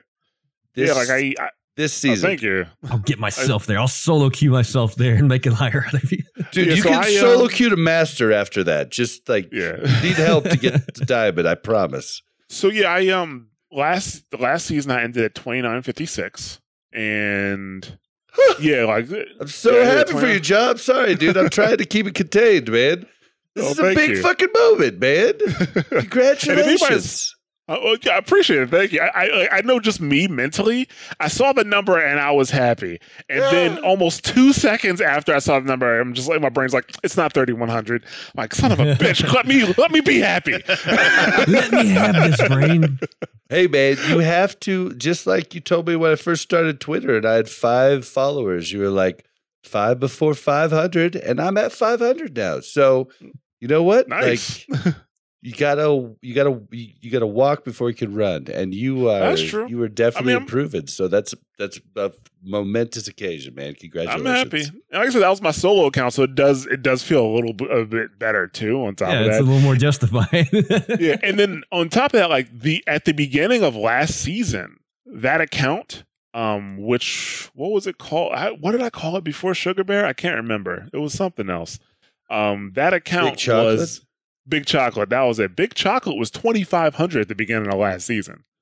This, 0.76 0.90
yeah, 0.90 0.96
like 0.96 1.10
I, 1.10 1.34
I 1.44 1.50
this 1.76 1.94
oh, 1.94 2.10
season, 2.10 2.30
thank 2.30 2.42
you. 2.42 2.66
I'll 2.90 3.00
get 3.00 3.20
myself 3.20 3.66
there. 3.66 3.80
I'll 3.80 3.88
solo 3.88 4.30
queue 4.30 4.52
myself 4.52 4.96
there 4.96 5.16
and 5.16 5.28
make 5.28 5.46
it 5.48 5.54
higher 5.54 5.86
out 5.88 5.96
of 5.96 6.12
you. 6.12 6.24
dude. 6.52 6.68
Yeah, 6.68 6.74
you 6.76 6.82
so 6.82 6.90
can 6.90 7.04
I, 7.04 7.10
solo 7.12 7.46
um, 7.46 7.50
queue 7.50 7.70
to 7.70 7.78
master 7.78 8.32
after 8.32 8.64
that. 8.66 8.92
Just 8.92 9.28
like 9.28 9.50
Yeah. 9.52 9.78
need 10.04 10.16
help 10.16 10.46
to 10.46 10.58
get 10.58 10.94
to 10.96 11.06
diamond. 11.06 11.48
I 11.48 11.56
promise. 11.56 12.22
So 12.50 12.68
yeah, 12.68 12.90
I 12.90 13.08
um 13.08 13.50
last 13.72 14.30
the 14.30 14.38
last 14.38 14.68
season 14.68 14.92
I 14.92 15.02
ended 15.04 15.24
at 15.24 15.36
twenty 15.36 15.62
nine 15.62 15.82
fifty 15.82 16.06
six, 16.06 16.62
and 16.94 17.98
yeah, 18.60 18.84
like 18.84 19.10
I'm 19.40 19.48
so 19.48 19.72
Yeah, 19.72 19.84
yeah, 19.84 19.86
happy 19.86 20.12
for 20.12 20.20
29. 20.20 20.32
your 20.32 20.40
job. 20.40 20.80
Sorry, 20.80 21.16
dude. 21.16 21.38
I'm 21.38 21.50
trying 21.50 21.78
to 21.78 21.86
keep 21.86 22.08
it 22.08 22.14
contained, 22.14 22.72
man. 22.72 23.06
This 23.56 23.66
Oh, 23.68 23.72
is 23.72 23.80
a 23.80 23.96
big 23.96 24.10
you. 24.12 24.22
fucking 24.22 24.50
moment, 24.54 25.00
man. 25.00 25.34
Congratulations. 25.90 27.36
Uh, 27.70 27.78
oh, 27.82 27.94
okay, 27.94 28.10
I 28.10 28.18
appreciate 28.18 28.60
it. 28.64 28.70
Thank 28.70 28.92
you. 28.92 29.00
I, 29.00 29.08
I 29.54 29.58
I 29.58 29.62
know 29.62 29.80
just 29.80 30.02
me 30.02 30.28
mentally, 30.28 30.90
I 31.22 31.30
saw 31.30 31.54
the 31.54 31.64
number 31.64 31.98
and 31.98 32.20
I 32.20 32.32
was 32.32 32.50
happy. 32.50 33.00
And 33.30 33.42
then 33.42 33.78
almost 33.86 34.26
two 34.26 34.52
seconds 34.52 35.00
after 35.00 35.34
I 35.34 35.40
saw 35.40 35.62
the 35.62 35.66
number, 35.68 35.98
I'm 36.02 36.14
just 36.14 36.28
like 36.28 36.42
my 36.42 36.50
brain's 36.50 36.74
like, 36.74 36.92
it's 37.04 37.16
not 37.16 37.32
3100. 37.32 38.04
Like 38.36 38.54
son 38.54 38.74
of 38.74 38.82
a 38.82 38.84
bitch, 38.96 39.32
let 39.34 39.48
me 39.48 39.64
let 39.78 39.92
me 39.92 40.02
be 40.02 40.20
happy. 40.20 40.54
Let 41.48 41.72
me 41.72 41.88
have 41.90 42.16
this 42.16 42.48
brain. 42.50 43.00
Hey 43.50 43.68
man, 43.68 43.96
you 44.10 44.20
have 44.20 44.60
to 44.62 44.94
just 44.96 45.26
like 45.26 45.56
you 45.56 45.62
told 45.62 45.88
me 45.88 45.96
when 45.96 46.12
I 46.12 46.16
first 46.16 46.42
started 46.42 46.82
Twitter 46.82 47.16
and 47.16 47.26
I 47.26 47.36
had 47.36 47.48
five 47.48 48.06
followers. 48.06 48.74
You 48.74 48.80
were 48.80 48.90
like 48.90 49.26
five 49.64 50.02
before 50.02 50.34
five 50.34 50.72
hundred, 50.72 51.16
and 51.16 51.40
I'm 51.40 51.58
at 51.58 51.72
five 51.72 52.00
hundred 52.02 52.36
now. 52.36 52.60
So 52.60 53.08
you 53.64 53.70
know 53.70 53.84
what? 53.84 54.10
Nice. 54.10 54.66
Like 54.68 54.96
you 55.42 55.54
gotta 55.54 56.16
you 56.22 56.34
gotta 56.36 56.62
you 56.72 56.90
you 57.02 57.10
gotta 57.12 57.26
walk 57.28 57.64
before 57.64 57.90
you 57.90 57.96
can 57.96 58.14
run, 58.14 58.48
and 58.54 58.74
you 58.74 59.10
are 59.10 59.20
That's 59.20 59.42
true. 59.44 59.68
you 59.70 59.82
are 59.84 59.88
definitely 59.88 60.34
I'm- 60.34 60.42
improving. 60.42 60.88
So 60.88 61.08
that's 61.08 61.34
that's 61.58 61.80
a 61.96 62.12
momentous 62.44 63.08
occasion, 63.08 63.56
man. 63.56 63.74
Congratulations! 63.76 64.28
I'm 64.28 64.36
happy. 64.36 64.64
And 64.64 64.82
Like 64.92 65.08
I 65.08 65.10
said, 65.12 65.22
that 65.22 65.30
was 65.30 65.42
my 65.42 65.52
solo 65.52 65.86
account, 65.86 66.14
so 66.14 66.24
it 66.24 66.36
does 66.36 66.66
it 66.66 66.82
does 66.82 67.04
feel 67.04 67.26
a 67.26 67.32
little 67.34 67.54
bit, 67.54 67.72
a 67.72 67.86
bit 67.86 68.20
better 68.20 68.48
too. 68.48 68.84
On 68.86 68.96
top 68.96 69.10
Yeah, 69.10 69.20
of 69.20 69.26
that, 69.28 69.32
it's 69.32 69.40
a 69.40 69.44
little 69.44 69.62
more 69.62 69.76
justified. 69.76 70.50
yeah, 71.00 71.16
and 71.24 71.40
then 71.40 71.64
on 71.72 71.88
top 71.90 72.14
of 72.14 72.20
that, 72.20 72.30
like 72.30 72.50
the 72.60 72.84
at 72.88 73.06
the 73.06 73.14
beginning 73.14 73.64
of 73.64 73.76
last 73.78 74.16
season, 74.22 74.78
that 75.06 75.40
account, 75.42 76.04
um, 76.34 76.78
which 76.82 77.50
what 77.54 77.72
was 77.72 77.88
it 77.88 77.98
called? 77.98 78.34
I, 78.34 78.52
what 78.52 78.72
did 78.74 78.82
I 78.82 78.90
call 78.90 79.16
it 79.18 79.24
before 79.24 79.54
Sugar 79.54 79.84
Bear? 79.84 80.06
I 80.06 80.14
can't 80.14 80.36
remember. 80.36 80.90
It 80.94 80.98
was 80.98 81.14
something 81.14 81.50
else. 81.50 81.80
Um, 82.34 82.72
that 82.76 82.94
account 82.94 83.38
Chocolate? 83.38 83.78
was 83.80 84.06
Big 84.48 84.66
Chocolate. 84.66 85.10
That 85.10 85.22
was 85.22 85.40
it. 85.40 85.56
Big 85.56 85.74
Chocolate 85.76 86.18
was 86.18 86.32
twenty 86.32 86.64
five 86.64 86.96
hundred 86.96 87.22
at 87.22 87.28
the 87.28 87.36
beginning 87.36 87.68
of 87.72 87.78
last 87.80 88.06
season. 88.06 88.44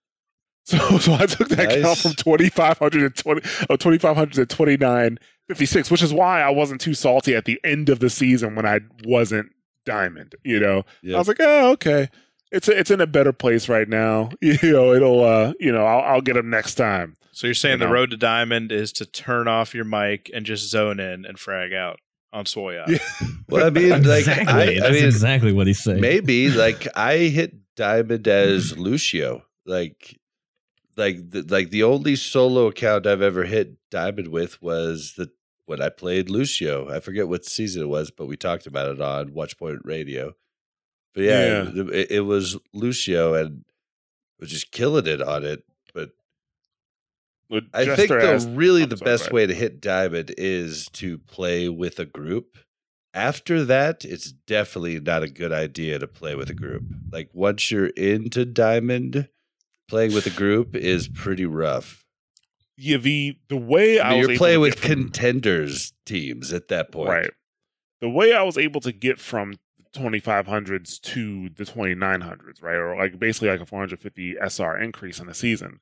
So, 0.63 0.77
so 0.99 1.13
I 1.15 1.25
took 1.25 1.49
that 1.49 1.69
Nice. 1.69 1.81
count 1.81 1.97
from 1.97 2.11
twenty 2.13 2.47
five 2.49 2.77
hundred 2.77 3.15
to 3.15 3.23
twenty, 3.23 3.41
oh, 3.71 3.75
twenty 3.77 3.97
five 3.97 4.15
hundred 4.15 4.33
to 4.35 4.45
twenty 4.45 4.77
nine 4.77 5.17
fifty 5.47 5.65
six, 5.65 5.89
which 5.89 6.03
is 6.03 6.13
why 6.13 6.39
I 6.41 6.51
wasn't 6.51 6.81
too 6.81 6.93
salty 6.93 7.35
at 7.35 7.45
the 7.45 7.59
end 7.63 7.89
of 7.89 7.97
the 7.99 8.11
season 8.11 8.53
when 8.53 8.67
I 8.67 8.81
wasn't 9.03 9.49
diamond. 9.87 10.35
You 10.43 10.59
know, 10.59 10.83
Yeah. 11.01 11.15
I 11.15 11.17
was 11.19 11.27
like, 11.27 11.39
oh, 11.39 11.71
okay. 11.71 12.09
It's 12.51 12.67
it's 12.67 12.91
in 12.91 13.01
a 13.01 13.07
better 13.07 13.33
place 13.33 13.67
right 13.69 13.89
now. 13.89 14.29
You 14.41 14.55
know, 14.71 14.93
it'll 14.93 15.23
uh, 15.23 15.53
you 15.59 15.71
know, 15.71 15.83
I'll, 15.83 16.01
I'll 16.15 16.21
get 16.21 16.33
them 16.35 16.51
next 16.51 16.75
time. 16.75 17.15
So 17.31 17.47
you're 17.47 17.55
saying 17.55 17.73
You 17.79 17.79
the 17.79 17.85
know. 17.87 17.93
road 17.93 18.11
to 18.11 18.17
diamond 18.17 18.71
is 18.71 18.93
to 18.93 19.05
turn 19.07 19.47
off 19.47 19.73
your 19.73 19.85
mic 19.85 20.29
and 20.31 20.45
just 20.45 20.69
zone 20.69 20.99
in 20.99 21.25
and 21.25 21.39
frag 21.39 21.73
out 21.73 21.99
on 22.33 22.45
Swoya. 22.45 22.87
Yeah. 22.87 22.97
Well, 23.49 23.67
I 23.67 23.69
mean, 23.69 23.89
like 24.03 24.19
exactly. 24.19 24.47
I, 24.47 24.61
I 24.61 24.79
That's 24.79 24.93
mean, 24.93 25.05
exactly 25.05 25.51
what 25.51 25.67
he's 25.67 25.83
saying. 25.83 25.99
maybe 25.99 26.49
like 26.65 26.87
I 26.95 27.17
hit 27.17 27.53
diamond 27.75 28.25
as 28.29 28.77
Lucio. 28.77 29.43
Like, 29.65 30.17
like, 30.95 31.29
the, 31.31 31.41
like 31.41 31.69
the 31.69 31.83
only 31.83 32.15
solo 32.15 32.67
account 32.67 33.05
I've 33.05 33.21
ever 33.21 33.43
hit 33.43 33.75
diamond 33.89 34.29
with 34.29 34.61
was 34.61 35.15
the 35.17 35.31
when 35.65 35.81
I 35.81 35.89
played 35.89 36.29
Lucio. 36.29 36.89
I 36.89 37.01
forget 37.01 37.27
what 37.27 37.43
season 37.43 37.81
it 37.81 37.89
was, 37.89 38.09
but 38.09 38.27
we 38.27 38.37
talked 38.37 38.65
about 38.67 38.89
it 38.89 39.01
on 39.01 39.31
Watchpoint 39.31 39.79
Radio. 39.83 40.33
But 41.13 41.23
yeah, 41.25 41.63
Yeah. 41.73 41.83
It, 41.91 42.11
it 42.11 42.21
was 42.21 42.57
Lucio 42.73 43.33
and 43.33 43.65
was 44.39 44.49
just 44.49 44.71
killing 44.71 45.07
it 45.07 45.21
on 45.21 45.43
it. 45.43 45.63
I 47.73 47.95
think 47.95 48.09
the 48.09 48.51
really 48.55 48.85
the 48.85 48.95
best 48.97 49.25
Brad. 49.25 49.33
way 49.33 49.47
to 49.47 49.53
hit 49.53 49.81
diamond 49.81 50.33
is 50.37 50.87
to 50.93 51.17
play 51.17 51.67
with 51.69 51.99
a 51.99 52.05
group. 52.05 52.57
After 53.13 53.65
that, 53.65 54.05
it's 54.05 54.31
definitely 54.31 54.99
not 54.99 55.21
a 55.23 55.27
good 55.29 55.51
idea 55.51 55.99
to 55.99 56.07
play 56.07 56.33
with 56.35 56.49
a 56.49 56.53
group. 56.53 56.83
Like 57.11 57.29
once 57.33 57.69
you're 57.69 57.87
into 57.87 58.45
diamond, 58.45 59.27
playing 59.89 60.13
with 60.13 60.25
a 60.27 60.29
group 60.29 60.75
is 60.75 61.09
pretty 61.09 61.45
rough. 61.45 62.05
yeah, 62.77 62.97
the 62.97 63.37
the 63.49 63.57
way 63.57 63.99
I, 63.99 64.11
I 64.13 64.17
was 64.17 64.27
you're 64.29 64.37
playing 64.37 64.61
with 64.61 64.79
from- 64.79 64.89
contenders 64.89 65.91
teams 66.05 66.53
at 66.53 66.69
that 66.69 66.91
point. 66.91 67.09
right. 67.09 67.31
The 67.99 68.09
way 68.09 68.33
I 68.33 68.41
was 68.43 68.57
able 68.57 68.81
to 68.81 68.91
get 68.91 69.19
from 69.19 69.55
2500s 69.93 70.99
to 71.01 71.49
the 71.49 71.65
2900s, 71.65 72.61
right, 72.63 72.75
or 72.75 72.95
like 72.95 73.19
basically 73.19 73.49
like 73.49 73.59
a 73.59 73.65
450 73.65 74.37
SR 74.41 74.77
increase 74.77 75.19
in 75.19 75.27
the 75.27 75.33
season, 75.33 75.79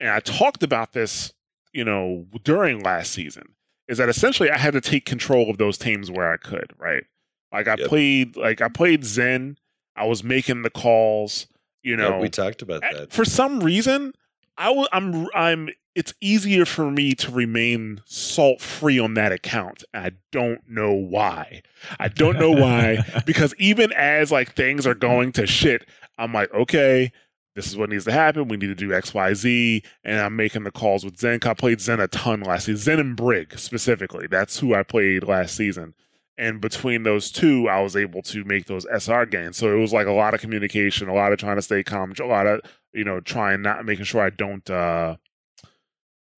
and 0.00 0.10
I 0.10 0.20
talked 0.20 0.62
about 0.62 0.92
this, 0.92 1.32
you 1.72 1.84
know, 1.84 2.26
during 2.42 2.82
last 2.82 3.12
season, 3.12 3.54
is 3.88 3.98
that 3.98 4.08
essentially 4.08 4.50
I 4.50 4.58
had 4.58 4.72
to 4.74 4.80
take 4.80 5.04
control 5.04 5.50
of 5.50 5.58
those 5.58 5.78
teams 5.78 6.10
where 6.10 6.32
I 6.32 6.36
could, 6.36 6.72
right? 6.78 7.04
Like 7.52 7.68
I 7.68 7.76
Yep. 7.76 7.88
played, 7.88 8.36
like 8.36 8.60
I 8.60 8.68
played 8.68 9.04
Zen, 9.04 9.58
I 9.94 10.04
was 10.06 10.22
making 10.24 10.62
the 10.62 10.70
calls, 10.70 11.46
you 11.82 11.96
Yep, 11.96 12.10
know, 12.10 12.18
we 12.20 12.28
talked 12.28 12.62
about 12.62 12.82
that. 12.82 13.12
for 13.12 13.24
some 13.24 13.60
reason 13.60 14.12
I 14.58 14.66
w- 14.66 14.88
I'm 14.92 15.28
I'm 15.34 15.68
it's 15.94 16.12
easier 16.20 16.64
for 16.66 16.90
me 16.90 17.12
to 17.12 17.30
remain 17.30 18.02
salt 18.04 18.60
free 18.60 18.98
on 18.98 19.14
that 19.14 19.32
account. 19.32 19.82
I 19.94 20.12
don't 20.32 20.60
know 20.68 20.92
why. 20.92 21.62
I 21.98 22.08
don't 22.08 22.38
know 22.38 22.50
why 22.52 23.02
because 23.26 23.54
even 23.58 23.92
as 23.92 24.30
like 24.30 24.52
things 24.54 24.86
are 24.86 24.94
going 24.94 25.32
to 25.32 25.46
shit, 25.46 25.86
I'm 26.18 26.32
like, 26.34 26.52
okay, 26.52 27.12
this 27.56 27.66
is 27.68 27.76
what 27.76 27.88
needs 27.88 28.04
to 28.04 28.12
happen. 28.12 28.48
We 28.48 28.58
need 28.58 28.66
to 28.66 28.74
do 28.74 28.92
X, 28.92 29.14
Y, 29.14 29.32
Z, 29.32 29.82
and 30.04 30.20
I'm 30.20 30.36
making 30.36 30.64
the 30.64 30.70
calls 30.70 31.06
with 31.06 31.18
Zen. 31.18 31.40
I 31.42 31.54
played 31.54 31.80
Zen 31.80 32.00
a 32.00 32.06
ton 32.06 32.42
last 32.42 32.66
season. 32.66 32.82
Zen 32.82 33.00
and 33.00 33.16
Brig 33.16 33.58
specifically. 33.58 34.26
That's 34.26 34.60
who 34.60 34.74
I 34.74 34.82
played 34.82 35.24
last 35.24 35.56
season. 35.56 35.94
And 36.36 36.60
between 36.60 37.04
those 37.04 37.32
two, 37.32 37.66
I 37.66 37.80
was 37.80 37.96
able 37.96 38.20
to 38.24 38.44
make 38.44 38.66
those 38.66 38.86
SR 38.92 39.24
gains. 39.24 39.56
So 39.56 39.72
it 39.74 39.80
was 39.80 39.94
like 39.94 40.06
a 40.06 40.12
lot 40.12 40.34
of 40.34 40.40
communication, 40.40 41.08
a 41.08 41.14
lot 41.14 41.32
of 41.32 41.38
trying 41.38 41.56
to 41.56 41.62
stay 41.62 41.82
calm, 41.82 42.12
a 42.20 42.26
lot 42.26 42.46
of 42.46 42.60
you 42.92 43.04
know 43.04 43.20
trying 43.20 43.62
not 43.62 43.86
making 43.86 44.04
sure 44.04 44.20
I 44.20 44.30
don't 44.30 44.68
uh 44.68 45.16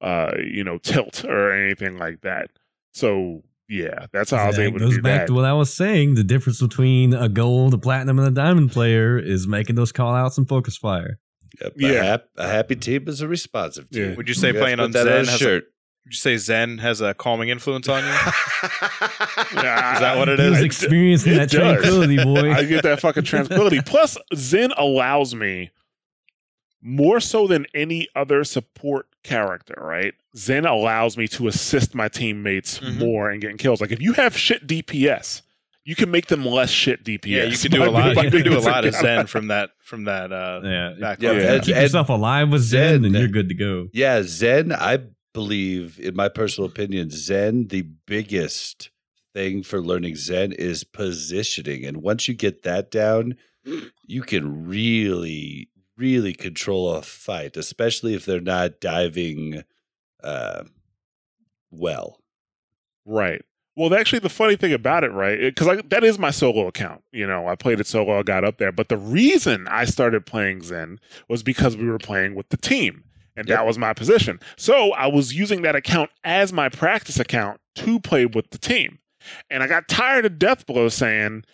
uh 0.01 0.33
you 0.39 0.62
know 0.62 0.79
tilt 0.79 1.25
or 1.25 1.51
anything 1.51 1.99
like 1.99 2.21
that. 2.21 2.51
So 2.93 3.43
yeah, 3.69 4.07
that's 4.12 4.31
how 4.31 4.39
I 4.39 4.47
was 4.49 4.57
that 4.57 4.62
able 4.62 4.79
to 4.79 4.85
goes 4.87 4.95
do 4.97 5.03
back 5.03 5.21
that. 5.23 5.27
to 5.29 5.35
what 5.35 5.45
I 5.45 5.53
was 5.53 5.73
saying. 5.73 6.14
The 6.14 6.25
difference 6.25 6.61
between 6.61 7.12
a 7.14 7.29
gold, 7.29 7.75
a 7.75 7.79
platinum, 7.79 8.19
and 8.19 8.29
a 8.29 8.31
diamond 8.31 8.73
player 8.73 9.19
is 9.19 9.47
making 9.47 9.77
those 9.77 9.93
call 9.93 10.14
outs 10.14 10.39
and 10.39 10.49
focus 10.49 10.77
fire. 10.77 11.19
Yep, 11.61 11.73
Yeah. 11.77 11.89
a, 11.91 12.05
hap- 12.05 12.29
a 12.37 12.47
happy 12.49 12.77
team 12.77 13.09
is 13.09 13.21
a 13.21 13.29
responsive 13.29 13.91
team. 13.91 14.11
Yeah. 14.11 14.14
Would 14.16 14.29
you 14.29 14.35
say 14.35 14.49
You 14.49 14.55
playing 14.55 14.81
on 14.81 14.91
that 14.93 15.05
Zen 15.05 15.12
on 15.12 15.19
a 15.19 15.23
a 15.23 15.39
shirt? 15.39 15.64
Would 16.05 16.12
you 16.14 16.19
say 16.19 16.37
Zen 16.39 16.79
has 16.79 17.01
a 17.01 17.12
calming 17.14 17.49
influence 17.51 17.89
on 17.89 18.03
you? 18.05 18.11
Yeah, 19.55 19.95
Is 19.95 20.01
that 20.01 20.16
what 20.19 20.29
it 20.29 20.39
is? 20.41 20.47
He 20.47 20.47
is? 20.47 20.51
was 20.51 20.61
It- 20.61 20.64
experiencing 20.66 21.33
it 21.35 21.37
that 21.37 21.51
does. 21.51 21.61
tranquility, 21.61 22.16
boy. 22.25 22.53
I 22.53 22.64
get 22.64 22.83
that 22.85 23.01
fucking 23.01 23.25
tranquility. 23.25 23.81
Plus, 23.83 24.16
Zen 24.35 24.73
allows 24.77 25.35
me 25.35 25.71
more 26.83 27.21
so 27.21 27.47
than 27.47 27.66
any 27.75 28.09
other 28.14 28.45
support 28.45 29.07
character, 29.29 29.74
right? 29.79 30.14
Zen 30.37 30.64
allows 30.66 31.16
me 31.16 31.29
to 31.29 31.49
assist 31.49 31.95
my 31.95 32.09
teammates 32.09 32.79
Mhm. 32.81 32.99
more 32.99 33.31
in 33.31 33.41
getting 33.41 33.57
kills. 33.59 33.81
Like 33.81 33.93
if 33.93 34.01
you 34.01 34.12
have 34.14 34.37
shit 34.37 34.66
DPS, 34.66 35.43
you 35.85 35.95
can 35.95 36.11
make 36.11 36.26
them 36.26 36.45
less 36.45 36.70
shit 36.70 37.03
DPS. 37.05 37.26
yeah, 37.26 37.45
you 37.53 37.57
can 37.59 37.70
do 37.70 37.85
a 37.85 37.91
lot. 37.91 38.16
You 38.24 38.31
can 38.31 38.43
do 38.43 38.59
a 38.59 38.61
lot 38.61 38.85
of 38.85 38.93
Zen. 38.95 39.03
Zen 39.03 39.26
from 39.26 39.49
that 39.49 39.70
from 39.81 40.05
that 40.05 40.33
uh 40.33 40.61
yeah. 40.64 40.95
back 41.01 41.22
Yeah. 41.22 41.33
Yeah. 41.33 41.55
and- 41.55 41.62
Keep 41.64 41.76
yourself 41.76 42.09
alive 42.09 42.51
with 42.51 42.62
Zen, 42.62 42.95
Zen- 43.03 43.05
and 43.07 43.14
you're 43.14 43.29
good 43.29 43.49
to 43.49 43.55
go. 43.55 43.89
Yeah, 43.93 44.22
Zen, 44.24 44.72
I 44.72 44.99
believe, 45.35 45.99
in 46.01 46.14
my 46.16 46.29
personal 46.29 46.68
opinion, 46.68 47.11
Zen, 47.11 47.68
the 47.68 47.83
biggest 48.07 48.91
thing 49.35 49.62
for 49.62 49.81
learning 49.81 50.16
Zen 50.16 50.53
is 50.53 50.85
positioning. 50.85 51.85
And 51.85 51.99
once 51.99 52.26
you 52.29 52.35
get 52.35 52.62
that 52.64 52.91
down, 52.91 53.37
you 54.07 54.22
can 54.22 54.66
really, 54.66 55.68
really 55.99 56.33
control 56.33 56.91
a 56.95 57.03
fight, 57.03 57.57
especially 57.57 58.15
if 58.15 58.25
they're 58.25 58.41
not 58.41 58.81
diving 58.81 59.65
uh, 60.23 60.65
well. 61.71 62.21
Right. 63.05 63.43
Well, 63.77 63.95
actually, 63.95 64.19
the 64.19 64.29
funny 64.29 64.57
thing 64.57 64.73
about 64.73 65.05
it, 65.05 65.13
right? 65.13 65.39
Because 65.39 65.81
that 65.89 66.03
is 66.03 66.19
my 66.19 66.31
solo 66.31 66.67
account. 66.67 67.03
You 67.13 67.27
know, 67.27 67.47
I 67.47 67.55
played 67.55 67.79
it 67.79 67.87
solo, 67.87 68.19
I 68.19 68.23
got 68.23 68.45
up 68.45 68.59
there. 68.59 68.73
But 68.73 68.89
the 68.89 68.97
reason 68.97 69.69
I 69.69 69.85
started 69.85 70.27
playing 70.27 70.63
Zen 70.63 70.99
was 71.29 71.43
because 71.45 71.77
we 71.77 71.87
were 71.87 71.99
playing 71.99 72.35
with 72.35 72.49
the 72.49 72.57
team, 72.57 73.05
and 73.37 73.47
Yep. 73.49 73.57
that 73.57 73.67
was 73.67 73.79
my 73.79 73.93
position. 73.93 74.41
So 74.57 74.93
I 74.93 75.07
was 75.07 75.33
using 75.33 75.63
that 75.63 75.77
account 75.77 76.11
as 76.25 76.53
my 76.53 76.69
practice 76.69 77.21
account 77.21 77.61
to 77.77 78.01
play 78.01 78.27
with 78.27 78.51
the 78.51 78.59
team. 78.59 78.99
And 79.49 79.63
I 79.63 79.69
got 79.69 79.87
tired 79.87 80.25
of 80.27 80.33
Deathblow 80.33 80.91
saying, 80.91 81.45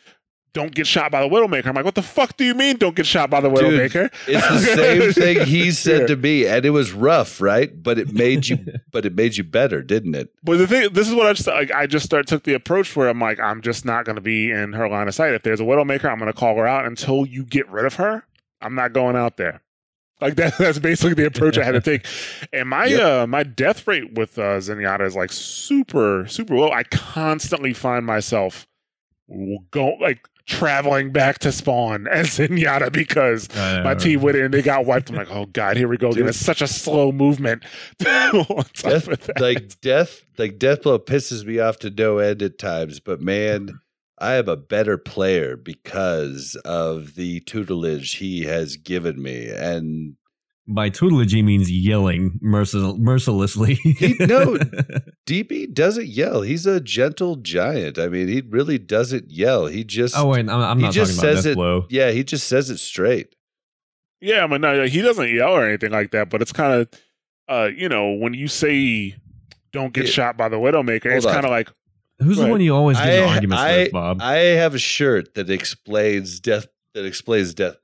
"Don't 0.54 0.74
get 0.74 0.86
shot 0.86 1.10
by 1.12 1.20
the 1.20 1.28
Widowmaker." 1.28 1.66
I'm 1.66 1.74
like, 1.74 1.84
"What 1.84 1.94
the 1.96 2.02
fuck 2.02 2.36
do 2.38 2.44
you 2.44 2.54
mean? 2.54 2.76
Don't 2.78 2.96
get 2.96 3.04
shot 3.04 3.28
by 3.28 3.40
the 3.40 3.50
Dude, 3.50 3.58
Widowmaker?" 3.58 4.10
It's 4.26 4.48
the 4.48 4.58
same 4.74 5.12
thing 5.36 5.46
he 5.46 5.70
said 5.70 6.00
Yeah. 6.02 6.06
to 6.06 6.16
me, 6.16 6.46
and 6.46 6.64
it 6.64 6.70
was 6.70 6.92
rough, 6.92 7.40
right? 7.42 7.70
But 7.82 7.98
it 7.98 8.12
made 8.14 8.48
you, 8.48 8.58
but 8.90 9.04
it 9.04 9.14
made 9.14 9.36
you 9.36 9.44
better, 9.44 9.82
didn't 9.82 10.14
it? 10.14 10.30
But 10.42 10.56
the 10.56 10.66
thing, 10.66 10.88
this 10.94 11.06
is 11.08 11.14
what 11.14 11.26
I 11.26 11.34
just 11.34 11.46
like. 11.46 11.70
I 11.70 11.86
just 11.86 12.06
start 12.06 12.26
took 12.26 12.44
the 12.44 12.54
approach 12.54 12.96
where 12.96 13.08
I'm 13.10 13.20
like, 13.20 13.38
I'm 13.38 13.60
just 13.60 13.84
not 13.84 14.06
going 14.06 14.16
to 14.16 14.22
be 14.22 14.50
in 14.50 14.72
her 14.72 14.88
line 14.88 15.08
of 15.08 15.14
sight. 15.14 15.34
If 15.34 15.42
there's 15.42 15.60
a 15.60 15.64
Widowmaker, 15.64 16.06
I'm 16.10 16.18
going 16.18 16.32
to 16.32 16.38
call 16.38 16.56
her 16.56 16.66
out 16.66 16.86
until 16.86 17.26
you 17.26 17.44
get 17.44 17.68
rid 17.68 17.84
of 17.84 17.94
her. 17.94 18.24
I'm 18.62 18.74
not 18.74 18.92
going 18.94 19.16
out 19.16 19.36
there. 19.36 19.60
Like 20.20 20.34
that. 20.36 20.56
That's 20.58 20.78
basically 20.78 21.14
the 21.14 21.26
approach 21.26 21.58
I 21.58 21.64
had 21.64 21.72
to 21.72 21.80
take. 21.80 22.06
And 22.52 22.68
my 22.68 22.86
Yep. 22.86 23.00
uh 23.02 23.26
my 23.26 23.42
death 23.42 23.86
rate 23.88 24.14
with 24.14 24.38
uh, 24.38 24.58
Zenyatta 24.58 25.04
is 25.04 25.16
like 25.16 25.32
super 25.32 26.24
super 26.28 26.54
low. 26.54 26.70
I 26.70 26.84
constantly 26.84 27.72
find 27.74 28.06
myself 28.06 28.66
go 29.70 29.94
like 30.00 30.26
traveling 30.46 31.10
back 31.10 31.38
to 31.40 31.52
spawn 31.52 32.06
as 32.08 32.26
Zenyatta 32.38 32.92
because 32.92 33.48
my 33.54 33.94
team 33.94 34.20
went 34.20 34.36
in, 34.36 34.50
they 34.50 34.62
got 34.62 34.86
wiped. 34.86 35.10
I'm 35.10 35.16
like, 35.16 35.30
oh 35.30 35.46
god, 35.46 35.76
here 35.76 35.88
we 35.88 35.96
go. 35.96 36.10
again. 36.10 36.28
It's 36.28 36.38
such 36.38 36.62
a 36.62 36.66
slow 36.66 37.12
movement. 37.12 37.64
Death, 37.98 39.30
like 39.40 39.80
death, 39.80 40.22
like 40.38 40.58
Deathblow 40.58 41.04
pisses 41.06 41.44
me 41.44 41.58
off 41.58 41.78
to 41.78 41.90
no 41.90 42.18
end 42.18 42.42
at 42.42 42.58
times. 42.58 43.00
But 43.00 43.20
man, 43.20 43.80
I 44.18 44.34
am 44.34 44.48
a 44.48 44.56
better 44.56 44.98
player 44.98 45.56
because 45.56 46.56
of 46.64 47.14
the 47.14 47.40
tutelage 47.40 48.16
he 48.16 48.44
has 48.44 48.76
given 48.76 49.22
me. 49.22 49.50
And 49.50 50.16
By 50.66 50.88
tutelage, 50.88 51.32
he 51.32 51.42
means 51.42 51.70
yelling 51.70 52.40
mercil- 52.42 52.98
mercilessly. 52.98 53.74
He- 53.74 54.16
no. 54.20 54.56
DB 55.26 55.72
doesn't 55.72 56.06
yell. 56.06 56.40
He's 56.42 56.64
a 56.66 56.80
gentle 56.80 57.36
giant. 57.36 57.98
I 57.98 58.08
mean, 58.08 58.28
he 58.28 58.40
really 58.40 58.78
doesn't 58.78 59.30
yell. 59.30 59.66
He 59.66 59.84
just, 59.84 60.16
oh 60.16 60.28
wait, 60.28 60.40
I'm, 60.48 60.50
I'm 60.50 60.78
he 60.78 60.84
not 60.84 60.92
just 60.94 61.16
talking 61.16 61.28
about 61.30 61.36
says 61.36 61.46
it. 61.46 61.58
Deathblow. 61.58 61.86
Yeah, 61.90 62.10
he 62.12 62.24
just 62.24 62.48
says 62.48 62.70
it 62.70 62.78
straight. 62.78 63.34
Yeah, 64.22 64.44
I 64.44 64.46
mean, 64.46 64.62
no, 64.62 64.86
he 64.86 65.02
doesn't 65.02 65.28
yell 65.28 65.52
or 65.52 65.66
anything 65.66 65.92
like 65.92 66.12
that, 66.12 66.30
but 66.30 66.40
it's 66.40 66.52
kind 66.52 66.80
of, 66.80 66.88
uh, 67.46 67.68
you 67.76 67.90
know, 67.90 68.12
when 68.12 68.32
you 68.32 68.48
say 68.48 69.16
"don't 69.72 69.92
get 69.92 70.04
Yeah. 70.06 70.10
shot 70.10 70.36
by 70.38 70.48
the 70.48 70.56
Widowmaker," 70.56 71.06
it's 71.14 71.26
Hold 71.26 71.26
on. 71.26 71.34
kind 71.34 71.44
of 71.44 71.50
like, 71.50 71.68
Who's 72.20 72.38
the 72.38 72.46
one 72.46 72.62
you 72.62 72.74
always 72.74 72.96
get 72.96 73.22
I- 73.22 73.34
arguments 73.34 73.62
I- 73.62 73.76
with, 73.82 73.92
Bob? 73.92 74.22
I 74.22 74.36
have 74.36 74.74
a 74.74 74.78
shirt 74.78 75.34
that 75.34 75.50
explains 75.50 76.40
death. 76.40 76.66
That 76.94 77.04
explains 77.04 77.54
Deathblow. 77.54 77.74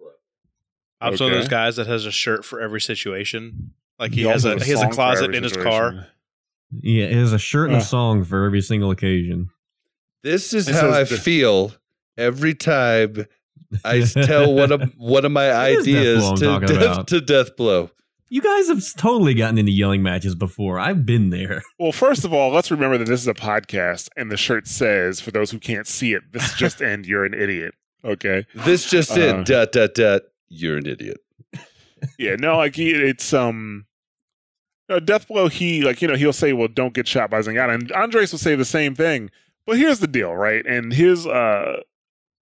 I'm 1.00 1.12
one 1.16 1.32
of 1.32 1.38
those 1.38 1.48
guys 1.48 1.76
that 1.76 1.86
has 1.86 2.04
a 2.06 2.10
shirt 2.12 2.44
for 2.44 2.60
every 2.60 2.80
situation. 2.80 3.72
Like 3.98 4.12
he 4.12 4.22
you 4.22 4.28
has 4.28 4.44
also 4.44 4.56
a 4.56 4.58
have 4.58 4.66
he 4.66 4.72
has 4.72 4.82
a 4.82 4.88
closet 4.88 5.34
in 5.34 5.42
his 5.42 5.52
car. 5.56 6.06
yeah, 6.80 7.04
it 7.04 7.12
has 7.14 7.32
a 7.32 7.38
shirt 7.38 7.68
and 7.68 7.76
Uh. 7.76 7.80
a 7.80 7.84
song 7.84 8.24
for 8.24 8.44
every 8.44 8.60
single 8.60 8.90
occasion. 8.90 9.48
This 10.22 10.52
is 10.52 10.68
It 10.68 10.74
how 10.74 10.90
I 10.90 11.04
the- 11.04 11.16
feel 11.16 11.72
every 12.18 12.54
time 12.54 13.26
I 13.84 14.00
tell 14.00 14.52
one 14.52 14.72
of 14.72 14.92
one 14.96 15.24
of 15.24 15.32
my 15.32 15.50
ideas 15.52 16.30
to 16.40 16.50
I'm 16.50 17.04
to 17.06 17.20
death, 17.20 17.56
blow. 17.56 17.90
You 18.32 18.40
guys 18.42 18.68
have 18.68 18.82
totally 18.96 19.34
gotten 19.34 19.58
into 19.58 19.72
yelling 19.72 20.02
matches 20.04 20.34
before. 20.36 20.78
I've 20.78 21.04
been 21.04 21.30
there. 21.30 21.62
Well, 21.80 21.90
first 21.92 22.24
of 22.24 22.32
all, 22.32 22.52
let's 22.52 22.70
remember 22.70 22.96
that 22.98 23.06
this 23.08 23.20
is 23.20 23.26
a 23.26 23.34
podcast, 23.34 24.08
and 24.16 24.30
the 24.30 24.36
shirt 24.36 24.68
says, 24.68 25.20
for 25.20 25.30
those 25.32 25.50
who 25.50 25.58
can't 25.58 25.86
see 25.86 26.12
it, 26.12 26.22
"This 26.32 26.52
just 26.54 26.80
end. 26.92 27.06
You're 27.06 27.24
an 27.24 27.34
idiot." 27.34 27.74
Okay. 28.04 28.46
This 28.54 28.88
just 28.90 29.16
Uh. 29.16 29.20
in. 29.20 29.44
Dot 29.44 29.72
dot 29.72 29.94
dot. 29.94 30.22
You're 30.50 30.76
an 30.76 30.86
idiot. 30.86 31.18
Yeah. 32.18 32.36
No, 32.36 32.56
like 32.56 32.76
he, 32.76 32.90
it's 32.90 33.32
um. 33.32 33.86
No, 34.88 34.98
Deathblow, 34.98 35.52
he 35.52 35.82
like 35.82 36.02
you 36.02 36.08
know 36.08 36.16
he'll 36.16 36.32
say, 36.32 36.52
"Well, 36.52 36.66
don't 36.66 36.94
get 36.94 37.06
shot 37.06 37.30
by 37.30 37.40
Zenyatta," 37.40 37.74
and 37.74 37.92
Andres 37.92 38.32
will 38.32 38.38
say 38.40 38.56
the 38.56 38.64
same 38.64 38.94
thing. 38.94 39.30
But 39.66 39.78
here's 39.78 40.00
the 40.00 40.08
deal, 40.08 40.34
right? 40.34 40.66
And 40.66 40.92
his, 40.92 41.26
uh, 41.26 41.82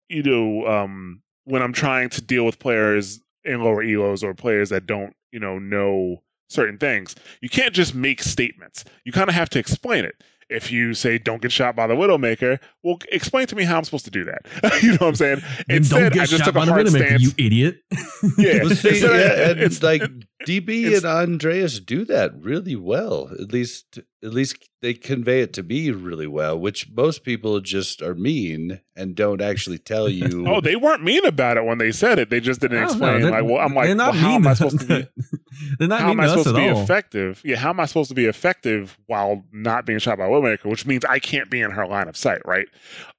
you 0.09 0.23
know, 0.23 0.67
um, 0.67 1.23
when 1.45 1.63
I'm 1.63 1.73
trying 1.73 2.09
to 2.11 2.23
deal 2.23 2.45
with 2.45 2.59
players 2.59 3.21
in 3.45 3.63
lower 3.63 3.83
elos 3.83 4.23
or 4.23 4.35
players 4.35 4.69
that 4.71 4.87
don't, 4.87 5.15
you 5.33 5.41
know, 5.41 5.59
know 5.59 6.23
certain 6.49 6.79
things, 6.79 7.17
you 7.41 7.49
can't 7.49 7.75
just 7.75 7.95
make 7.95 8.23
statements. 8.23 8.85
You 9.05 9.11
kind 9.11 9.29
of 9.29 9.35
have 9.35 9.49
to 9.51 9.59
explain 9.59 10.05
it. 10.05 10.23
If 10.49 10.71
you 10.71 10.95
say 10.95 11.19
"Don't 11.19 11.43
get 11.43 11.51
shot 11.51 11.75
by 11.75 11.87
the 11.89 11.95
Widowmaker," 11.95 12.61
well, 12.85 12.99
explain 13.11 13.47
to 13.49 13.57
me 13.57 13.65
how 13.65 13.79
I'm 13.79 13.85
supposed 13.85 14.05
to 14.05 14.11
do 14.13 14.25
that. 14.27 14.43
you 14.83 14.91
know 14.93 14.99
what 15.01 15.09
I'm 15.09 15.15
saying? 15.17 15.41
Then 15.67 15.77
Instead, 15.79 15.99
don't 16.01 16.13
get 16.13 16.23
I 16.23 16.27
just 16.27 16.39
shot 16.39 16.45
took 16.47 16.55
a 16.55 16.59
by 16.59 16.65
the 16.67 16.73
hard 16.73 16.87
Widowmaker, 16.87 17.07
stance. 17.07 17.23
you 17.23 17.31
idiot. 17.39 17.77
Yeah. 18.39 18.65
See, 18.69 19.01
yeah, 19.03 19.51
and 19.51 19.61
it's- 19.61 19.83
like 19.83 20.03
DB 20.45 20.69
it's- 20.85 21.05
and 21.05 21.07
Andreas 21.07 21.81
do 21.81 22.05
that 22.07 22.33
really 22.39 22.77
well. 22.77 23.31
At 23.41 23.53
least, 23.53 23.99
at 24.23 24.33
least 24.35 24.69
they 24.83 24.93
convey 24.95 25.41
it 25.41 25.53
to 25.55 25.63
me 25.63 25.91
really 25.91 26.27
well. 26.27 26.59
Which 26.59 26.91
most 26.91 27.25
people 27.25 27.61
just 27.61 28.03
are 28.03 28.15
mean 28.15 28.81
and 28.95 29.15
don't 29.15 29.41
actually 29.41 29.79
tell 29.79 30.09
you. 30.11 30.47
Oh, 30.47 30.61
they 30.61 30.77
weren't 30.77 31.03
mean 31.03 31.25
about 31.25 31.57
it 31.57 31.65
when 31.65 31.79
they 31.79 31.91
said 31.93 32.19
it. 32.19 32.29
They 32.31 32.41
just 32.41 32.61
didn't 32.61 32.83
explain. 32.83 33.21
know. 33.23 33.31
like, 33.31 33.45
well, 33.45 33.59
I'm 33.59 33.75
like, 33.75 33.87
They're 33.87 33.97
well, 33.97 34.07
not 34.13 34.17
how 34.17 34.29
mean 34.29 34.37
am 34.37 34.47
I 34.49 34.55
supposed 34.55 34.81
to 34.81 34.87
be? 34.87 35.09
They're 35.79 35.89
not 35.89 36.01
How 36.01 36.09
mean 36.09 36.19
am 36.19 36.21
I 36.21 36.29
supposed 36.29 36.49
at 36.49 36.53
to 36.53 36.59
be 36.59 36.69
all. 36.69 36.83
effective? 36.83 37.41
Yeah, 37.43 37.57
how 37.57 37.71
am 37.71 37.81
I 37.81 37.87
supposed 37.87 38.11
to 38.11 38.15
be 38.15 38.27
effective 38.27 38.99
while 39.07 39.43
not 39.53 39.87
being 39.87 39.99
shot 39.99 40.19
by 40.19 40.27
a 40.27 40.29
Widowmaker? 40.29 40.67
Which 40.67 40.85
means 40.85 41.03
I 41.07 41.19
can't 41.19 41.51
be 41.51 41.63
in 41.63 41.71
her 41.71 41.87
line 41.87 42.09
of 42.09 42.17
sight, 42.17 42.43
right? 42.45 42.67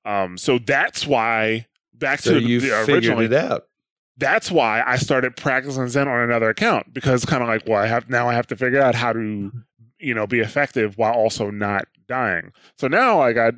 Um, 0.05 0.37
so 0.37 0.59
that's 0.59 1.07
why 1.07 1.65
back 1.95 2.19
so 2.19 2.35
to 2.35 2.39
you 2.39 2.59
the 2.59 2.69
figured 2.85 2.89
originally. 3.05 3.25
it 3.25 3.33
out. 3.33 3.63
That's 4.17 4.49
why 4.49 4.83
I 4.85 4.97
started 4.97 5.35
practicing 5.35 5.87
Zen 5.87 6.07
on 6.07 6.21
another 6.21 6.49
account 6.49 6.93
because 6.93 7.23
kind 7.25 7.43
of 7.43 7.47
like, 7.49 7.67
well, 7.67 7.81
I 7.81 7.87
have 7.87 8.09
now 8.09 8.27
I 8.27 8.33
have 8.33 8.47
to 8.47 8.55
figure 8.55 8.81
out 8.81 8.95
how 8.95 9.13
to, 9.13 9.51
you 9.99 10.13
know, 10.13 10.25
be 10.25 10.39
effective 10.39 10.97
while 10.97 11.13
also 11.13 11.51
not 11.51 11.85
dying. 12.07 12.51
So 12.77 12.87
now 12.87 13.19
I 13.21 13.33
got. 13.33 13.53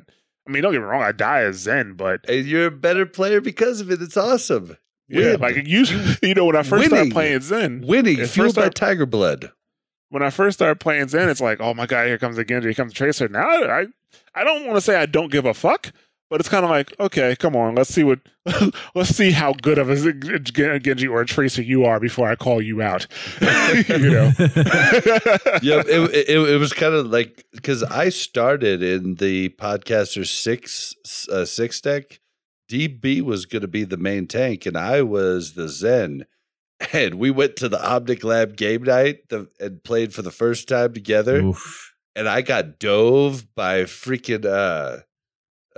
I 0.48 0.52
mean, 0.52 0.62
don't 0.62 0.72
get 0.72 0.80
me 0.80 0.84
wrong, 0.86 1.02
I 1.02 1.12
die 1.12 1.42
as 1.42 1.56
Zen, 1.58 1.92
but 1.94 2.28
And 2.28 2.44
you're 2.46 2.66
a 2.66 2.70
better 2.70 3.06
player 3.06 3.40
because 3.40 3.80
of 3.80 3.90
it. 3.90 4.02
It's 4.02 4.16
awesome. 4.16 4.76
yeah, 5.06 5.32
Win. 5.32 5.40
like 5.40 5.56
usually, 5.66 6.16
you 6.28 6.34
know, 6.34 6.46
when 6.46 6.56
I 6.56 6.62
first 6.62 6.72
Winning. 6.72 6.88
started 6.88 7.12
playing 7.12 7.40
Zen, 7.42 7.84
Winning, 7.86 8.24
fueled 8.26 8.56
by 8.56 8.68
Tiger 8.70 9.06
Blood. 9.06 9.52
when 10.08 10.22
I 10.22 10.30
first 10.30 10.58
started 10.58 10.80
playing 10.80 11.08
Zen, 11.08 11.28
it's 11.28 11.40
like, 11.42 11.60
oh 11.60 11.72
my 11.74 11.86
god, 11.86 12.06
here 12.06 12.18
comes 12.18 12.36
the 12.36 12.44
Genji, 12.44 12.68
here 12.68 12.74
comes 12.74 12.92
the 12.92 12.96
Tracer. 12.96 13.28
Now 13.28 13.46
I, 13.46 13.86
I 14.34 14.42
don't 14.42 14.64
want 14.64 14.76
to 14.76 14.80
say 14.80 14.96
I 14.96 15.06
don't 15.06 15.30
give 15.30 15.44
a 15.44 15.54
fuck, 15.54 15.92
but 16.30 16.38
it's 16.38 16.48
kind 16.48 16.64
of 16.64 16.70
like, 16.70 16.94
okay, 17.00 17.34
come 17.34 17.56
on, 17.56 17.74
let's 17.74 17.92
see 17.92 18.04
what, 18.04 18.20
let's 18.94 19.10
see 19.10 19.32
how 19.32 19.52
good 19.52 19.78
of 19.78 19.90
a 19.90 20.12
Genji 20.38 21.08
or 21.08 21.20
a 21.20 21.26
Tracer 21.26 21.60
you 21.60 21.84
are 21.84 21.98
before 21.98 22.30
I 22.30 22.36
call 22.36 22.62
you 22.62 22.80
out. 22.80 23.08
you 23.40 23.98
know. 23.98 24.32
yeah, 25.60 25.82
it, 25.86 26.28
it, 26.28 26.38
it 26.38 26.58
was 26.60 26.72
kind 26.72 26.94
of 26.94 27.06
like 27.06 27.44
because 27.52 27.82
I 27.82 28.10
started 28.10 28.80
in 28.80 29.16
the 29.16 29.48
podcaster 29.50 30.24
six 30.24 30.94
uh, 31.30 31.44
six 31.44 31.80
deck. 31.80 32.20
DB 32.70 33.20
was 33.20 33.46
going 33.46 33.62
to 33.62 33.68
be 33.68 33.82
the 33.82 33.96
main 33.96 34.28
tank, 34.28 34.64
and 34.64 34.76
I 34.76 35.02
was 35.02 35.54
the 35.54 35.68
Zen. 35.68 36.26
And 36.92 37.16
we 37.16 37.30
went 37.30 37.56
to 37.56 37.68
the 37.68 37.76
Omnic 37.76 38.22
Lab 38.22 38.56
game 38.56 38.84
night 38.84 39.28
the, 39.28 39.48
and 39.58 39.82
played 39.82 40.14
for 40.14 40.22
the 40.22 40.30
first 40.30 40.68
time 40.68 40.94
together. 40.94 41.42
Oof. 41.42 41.94
And 42.14 42.28
I 42.28 42.42
got 42.42 42.78
dove 42.78 43.52
by 43.54 43.82
freaking 43.82 44.46
uh 44.46 45.02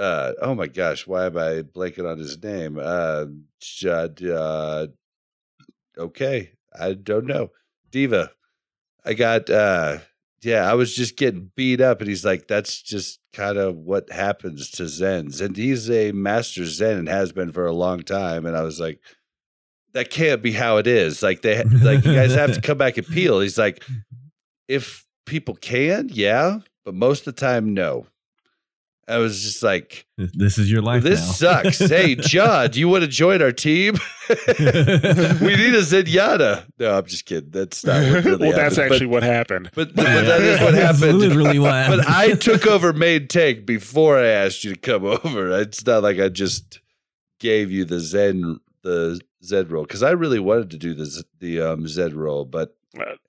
uh 0.02 0.32
oh 0.42 0.54
my 0.54 0.66
gosh, 0.66 1.06
why 1.06 1.26
am 1.26 1.36
I 1.36 1.62
blanking 1.62 2.10
on 2.10 2.18
his 2.18 2.42
name? 2.42 2.78
Uh, 2.80 3.26
Judd, 3.60 4.22
uh 4.24 4.88
okay, 5.96 6.52
I 6.78 6.94
don't 6.94 7.26
know. 7.26 7.50
D.Va. 7.90 8.30
I 9.04 9.14
got 9.14 9.50
uh 9.50 9.98
yeah, 10.42 10.68
I 10.68 10.74
was 10.74 10.94
just 10.94 11.16
getting 11.16 11.52
beat 11.54 11.80
up, 11.80 12.00
and 12.00 12.08
he's 12.08 12.24
like, 12.24 12.48
"That's 12.48 12.82
just 12.82 13.20
kind 13.32 13.58
of 13.58 13.76
what 13.76 14.10
happens 14.10 14.70
to 14.72 14.84
Zens." 14.84 15.40
And 15.40 15.56
he's 15.56 15.88
a 15.88 16.10
master 16.12 16.66
Zen 16.66 16.98
and 16.98 17.08
has 17.08 17.32
been 17.32 17.52
for 17.52 17.64
a 17.64 17.72
long 17.72 18.02
time. 18.02 18.44
And 18.44 18.56
I 18.56 18.62
was 18.62 18.80
like, 18.80 19.00
"That 19.92 20.10
can't 20.10 20.42
be 20.42 20.52
how 20.52 20.78
it 20.78 20.86
is. 20.88 21.22
Like 21.22 21.42
they, 21.42 21.62
like 21.62 22.04
you 22.04 22.14
guys 22.14 22.34
have 22.34 22.54
to 22.54 22.60
come 22.60 22.78
back 22.78 22.98
and 22.98 23.06
peel." 23.06 23.40
He's 23.40 23.58
like, 23.58 23.84
"If 24.68 25.06
people 25.26 25.54
can, 25.54 26.08
yeah, 26.12 26.58
but 26.84 26.94
most 26.94 27.26
of 27.26 27.36
the 27.36 27.40
time, 27.40 27.72
no." 27.72 28.06
I 29.08 29.18
was 29.18 29.42
just 29.42 29.62
like, 29.62 30.06
This 30.16 30.58
is 30.58 30.70
your 30.70 30.80
life. 30.82 31.02
"This 31.02 31.20
now. 31.20 31.62
sucks." 31.62 31.78
hey, 31.90 32.14
John, 32.14 32.70
do 32.70 32.78
you 32.78 32.88
want 32.88 33.02
to 33.02 33.08
join 33.08 33.42
our 33.42 33.50
team? 33.52 33.94
we 34.28 34.34
need 34.36 35.74
a 35.74 35.82
Zenyatta. 35.82 36.64
No, 36.78 36.98
I'm 36.98 37.06
just 37.06 37.26
kidding. 37.26 37.50
That's 37.50 37.84
not 37.84 38.00
what 38.02 38.24
really 38.24 38.48
well, 38.48 38.56
that's 38.56 38.76
happened. 38.76 38.76
But- 38.76 38.92
actually 38.94 39.06
what 39.06 39.22
happened. 39.22 39.70
but, 39.74 39.94
but 39.94 40.04
that 40.04 40.40
is 40.42 40.60
what 40.60 40.72
That's 40.74 41.00
happened. 41.00 41.18
literally 41.18 41.58
what 41.58 41.72
happened. 41.72 42.02
But 42.04 42.08
I 42.10 42.32
took 42.34 42.66
over 42.66 42.92
main 42.92 43.28
tank 43.28 43.66
before 43.66 44.18
I 44.18 44.26
asked 44.26 44.64
you 44.64 44.74
to 44.74 44.78
come 44.80 45.04
over. 45.04 45.50
It's 45.60 45.84
not 45.84 46.02
like 46.02 46.18
I 46.18 46.28
just 46.28 46.80
gave 47.40 47.70
you 47.70 47.84
the 47.84 48.00
Zen 48.00 48.58
the 48.82 49.20
Zed 49.44 49.70
roll 49.72 49.82
because 49.84 50.02
I 50.02 50.10
really 50.12 50.38
wanted 50.38 50.70
to 50.70 50.78
do 50.78 50.94
the 50.94 51.06
Z- 51.06 51.24
the 51.40 51.60
um, 51.60 51.88
Zed 51.88 52.14
roll, 52.14 52.44
but 52.44 52.76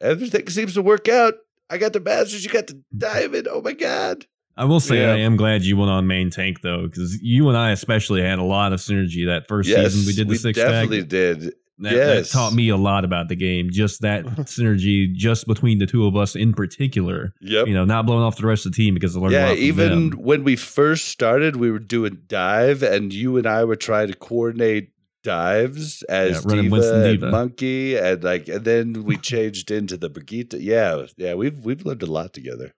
everything 0.01 0.47
seems 0.49 0.73
to 0.75 0.81
work 0.81 1.07
out. 1.07 1.33
I 1.69 1.77
got 1.77 1.93
the 1.93 1.99
masters, 1.99 2.43
you 2.45 2.51
got 2.51 2.67
the 2.67 2.79
diamond. 2.95 3.47
Oh 3.49 3.61
my 3.61 3.73
god! 3.73 4.25
I 4.55 4.65
will 4.65 4.79
say 4.79 5.01
Yeah. 5.01 5.13
I 5.13 5.17
am 5.19 5.35
glad 5.35 5.63
you 5.63 5.77
went 5.77 5.89
on 5.91 6.05
main 6.07 6.29
tank 6.29 6.61
though, 6.61 6.87
because 6.87 7.21
you 7.21 7.49
and 7.49 7.57
I 7.57 7.71
especially 7.71 8.21
had 8.21 8.39
a 8.39 8.43
lot 8.43 8.73
of 8.73 8.79
synergy 8.79 9.25
that 9.27 9.47
first 9.47 9.69
yes, 9.69 9.93
season 9.93 10.07
we 10.07 10.13
did 10.13 10.27
the 10.29 10.35
six 10.37 10.57
tag. 10.57 10.67
definitely 10.67 11.03
did. 11.03 11.41
That, 11.79 11.95
that 11.95 12.15
yes. 12.17 12.31
taught 12.31 12.53
me 12.53 12.69
a 12.69 12.77
lot 12.77 13.03
about 13.03 13.29
the 13.29 13.35
game. 13.35 13.69
Just 13.71 14.01
that 14.01 14.23
synergy, 14.25 15.11
just 15.11 15.47
between 15.47 15.79
the 15.79 15.87
two 15.87 16.05
of 16.05 16.15
us 16.15 16.35
in 16.35 16.53
particular. 16.53 17.33
Yep. 17.41 17.67
You 17.67 17.73
know, 17.73 17.83
not 17.83 18.05
blowing 18.05 18.23
off 18.23 18.37
the 18.37 18.45
rest 18.45 18.65
of 18.67 18.71
the 18.71 18.75
team 18.75 18.93
because 18.93 19.17
I 19.17 19.19
learned 19.19 19.33
a 19.33 19.37
Yeah, 19.37 19.45
lot 19.47 19.55
from 19.57 19.63
even 19.63 20.09
them. 20.11 20.19
when 20.21 20.43
we 20.43 20.55
first 20.55 21.05
started, 21.05 21.55
we 21.55 21.71
were 21.71 21.79
doing 21.79 22.21
dive, 22.27 22.83
and 22.83 23.11
you 23.11 23.37
and 23.37 23.47
I 23.47 23.63
were 23.65 23.75
trying 23.75 24.07
to 24.09 24.15
coordinate 24.15 24.91
dives 25.23 26.03
as 26.03 26.31
Yeah, 26.35 26.41
running 26.45 26.69
D.Va 26.69 27.13
and 27.23 27.31
Monkey, 27.31 27.97
and 27.97 28.23
like, 28.23 28.47
and 28.47 28.63
then 28.65 29.03
we 29.03 29.17
changed 29.17 29.71
into 29.71 29.97
the 29.97 30.09
Brigitte. 30.09 30.53
Yeah, 30.61 31.07
yeah, 31.17 31.33
we've 31.33 31.57
we've 31.65 31.83
learned 31.85 32.03
a 32.03 32.11
lot 32.11 32.33
together. 32.33 32.75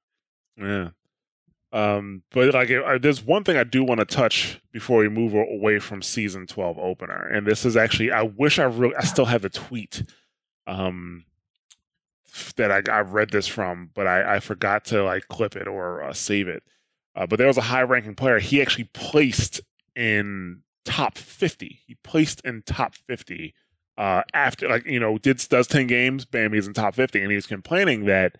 Yeah. 0.57 0.89
Um, 1.76 2.23
but 2.32 2.53
like, 2.53 2.71
uh, 2.71 2.97
there's 3.01 3.21
one 3.21 3.43
thing 3.43 3.57
I 3.57 3.65
do 3.65 3.84
want 3.84 3.99
to 3.99 4.05
touch 4.05 4.61
before 4.71 4.99
we 4.99 5.09
move 5.09 5.34
away 5.34 5.80
from 5.80 6.01
season 6.01 6.47
12 6.47 6.80
opener, 6.80 7.28
and 7.28 7.45
this 7.45 7.65
is 7.65 7.76
actually, 7.76 8.13
I 8.13 8.21
wish 8.21 8.59
I 8.59 8.63
really, 8.63 8.95
I 8.95 9.03
still 9.03 9.26
have 9.26 9.41
the 9.41 9.49
tweet, 9.49 10.03
um, 10.67 11.26
that 12.55 12.71
I, 12.71 12.82
I 12.89 13.01
read 13.01 13.32
this 13.32 13.45
from, 13.45 13.91
but 13.93 14.07
I, 14.07 14.36
I 14.36 14.39
forgot 14.39 14.86
to 14.86 15.03
like 15.03 15.28
clip 15.28 15.57
it 15.57 15.67
or 15.67 16.01
uh, 16.01 16.13
save 16.13 16.47
it. 16.47 16.63
Uh, 17.13 17.28
but 17.28 17.39
there 17.39 17.47
was 17.47 17.57
a 17.57 17.61
high 17.61 17.82
ranking 17.84 18.15
player. 18.15 18.39
He 18.39 18.61
actually 18.61 18.89
placed 18.93 19.59
in 19.97 20.61
top 20.86 21.17
50. 21.17 21.82
He 21.86 21.95
placed 22.03 22.39
in 22.45 22.61
top 22.65 22.95
50 22.95 23.53
uh, 23.97 24.23
after, 24.34 24.69
like, 24.69 24.86
you 24.86 24.99
know, 24.99 25.17
did 25.17 25.43
does 25.49 25.67
10 25.67 25.88
games, 25.88 26.23
bam, 26.23 26.53
he's 26.53 26.67
in 26.67 26.73
top 26.73 26.95
50. 26.95 27.21
And 27.21 27.32
he 27.32 27.36
was 27.36 27.47
complaining 27.47 28.05
that 28.05 28.38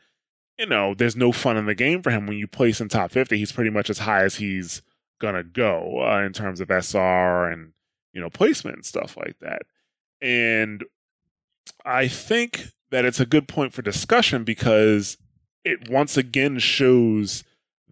you 0.58 0.66
know, 0.66 0.94
there's 0.94 1.16
no 1.16 1.32
fun 1.32 1.58
in 1.58 1.66
the 1.66 1.76
game 1.76 2.02
for 2.02 2.12
him 2.12 2.28
when 2.28 2.38
you 2.38 2.48
place 2.48 2.80
in 2.80 2.90
top 2.90 3.12
50. 3.12 3.38
He's 3.38 3.52
pretty 3.52 3.70
much 3.70 3.90
as 3.90 4.00
high 4.00 4.24
as 4.24 4.36
he's 4.36 4.82
gonna 5.20 5.44
go 5.44 6.02
uh, 6.06 6.22
in 6.26 6.34
terms 6.34 6.60
of 6.60 6.70
SR 6.70 7.50
and 7.50 7.74
you 8.14 8.22
know 8.22 8.30
placement 8.30 8.78
and 8.78 8.86
stuff 8.86 9.18
like 9.18 9.38
that. 9.40 9.64
And 10.22 10.84
I 11.84 12.08
think 12.08 12.70
that 12.92 13.06
it's 13.06 13.20
a 13.20 13.26
good 13.26 13.48
point 13.48 13.74
for 13.74 13.82
discussion 13.82 14.44
because 14.44 15.18
it 15.64 15.90
once 15.90 16.16
again 16.16 16.60
shows 16.60 17.44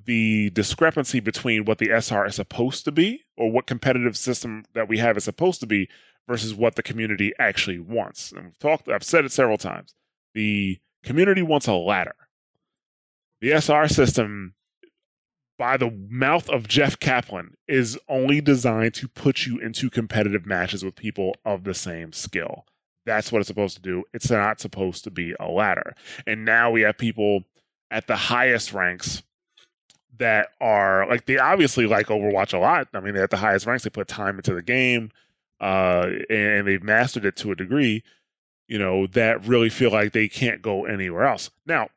the 0.05 0.49
discrepancy 0.51 1.19
between 1.19 1.65
what 1.65 1.77
the 1.77 1.89
SR 1.89 2.25
is 2.25 2.35
supposed 2.35 2.85
to 2.85 2.91
be 2.91 3.21
or 3.37 3.51
what 3.51 3.67
competitive 3.67 4.17
system 4.17 4.65
that 4.73 4.87
we 4.87 4.97
have 4.97 5.17
is 5.17 5.23
supposed 5.23 5.59
to 5.61 5.65
be 5.65 5.89
versus 6.27 6.53
what 6.53 6.75
the 6.75 6.83
community 6.83 7.33
actually 7.39 7.79
wants. 7.79 8.31
And 8.31 8.45
we've 8.45 8.59
talked 8.59 8.87
I've 8.89 9.03
said 9.03 9.25
it 9.25 9.31
several 9.31 9.57
times. 9.57 9.95
The 10.33 10.79
community 11.03 11.41
wants 11.41 11.67
a 11.67 11.73
ladder. 11.73 12.15
The 13.43 13.51
SR 13.51 13.89
system 13.89 14.53
by 15.59 15.75
the 15.75 15.91
mouth 16.09 16.49
of 16.49 16.65
Jeff 16.65 16.97
Kaplan 16.97 17.57
is 17.67 17.99
only 18.07 18.39
designed 18.39 18.93
to 18.93 19.09
put 19.09 19.45
you 19.45 19.59
into 19.59 19.89
competitive 19.89 20.45
matches 20.45 20.81
with 20.81 20.95
people 20.95 21.35
of 21.43 21.65
the 21.65 21.73
same 21.73 22.13
skill. 22.13 22.63
That's 23.05 23.33
what 23.33 23.39
it's 23.39 23.49
supposed 23.49 23.75
to 23.75 23.81
do. 23.81 24.05
It's 24.13 24.29
not 24.29 24.61
supposed 24.61 25.03
to 25.03 25.11
be 25.11 25.35
a 25.41 25.49
ladder. 25.49 25.93
And 26.25 26.45
now 26.45 26.71
we 26.71 26.83
have 26.83 26.97
people 26.97 27.43
at 27.91 28.07
the 28.07 28.15
highest 28.15 28.71
ranks 28.71 29.23
that 30.19 30.47
are 30.61 31.05
like 31.09 31.25
they 31.25 31.37
obviously 31.37 31.85
like 31.85 32.07
Overwatch 32.07 32.53
a 32.53 32.59
lot. 32.59 32.87
I 32.93 33.01
mean, 33.01 33.13
they're 33.13 33.25
at 33.25 33.29
the 33.29 33.35
highest 33.35 33.65
ranks. 33.65 33.83
They 33.83 33.89
put 33.89 34.07
time 34.07 34.37
into 34.37 34.53
the 34.53 34.61
game, 34.61 35.11
uh, 35.59 36.11
and 36.29 36.65
they've 36.65 36.81
mastered 36.81 37.25
it 37.25 37.35
to 37.37 37.51
a 37.51 37.57
degree. 37.57 38.03
You 38.69 38.79
know 38.79 39.05
that 39.07 39.45
really 39.45 39.69
feel 39.69 39.91
like 39.91 40.13
they 40.13 40.29
can't 40.29 40.61
go 40.61 40.85
anywhere 40.85 41.25
else. 41.25 41.49
Now, 41.65 41.89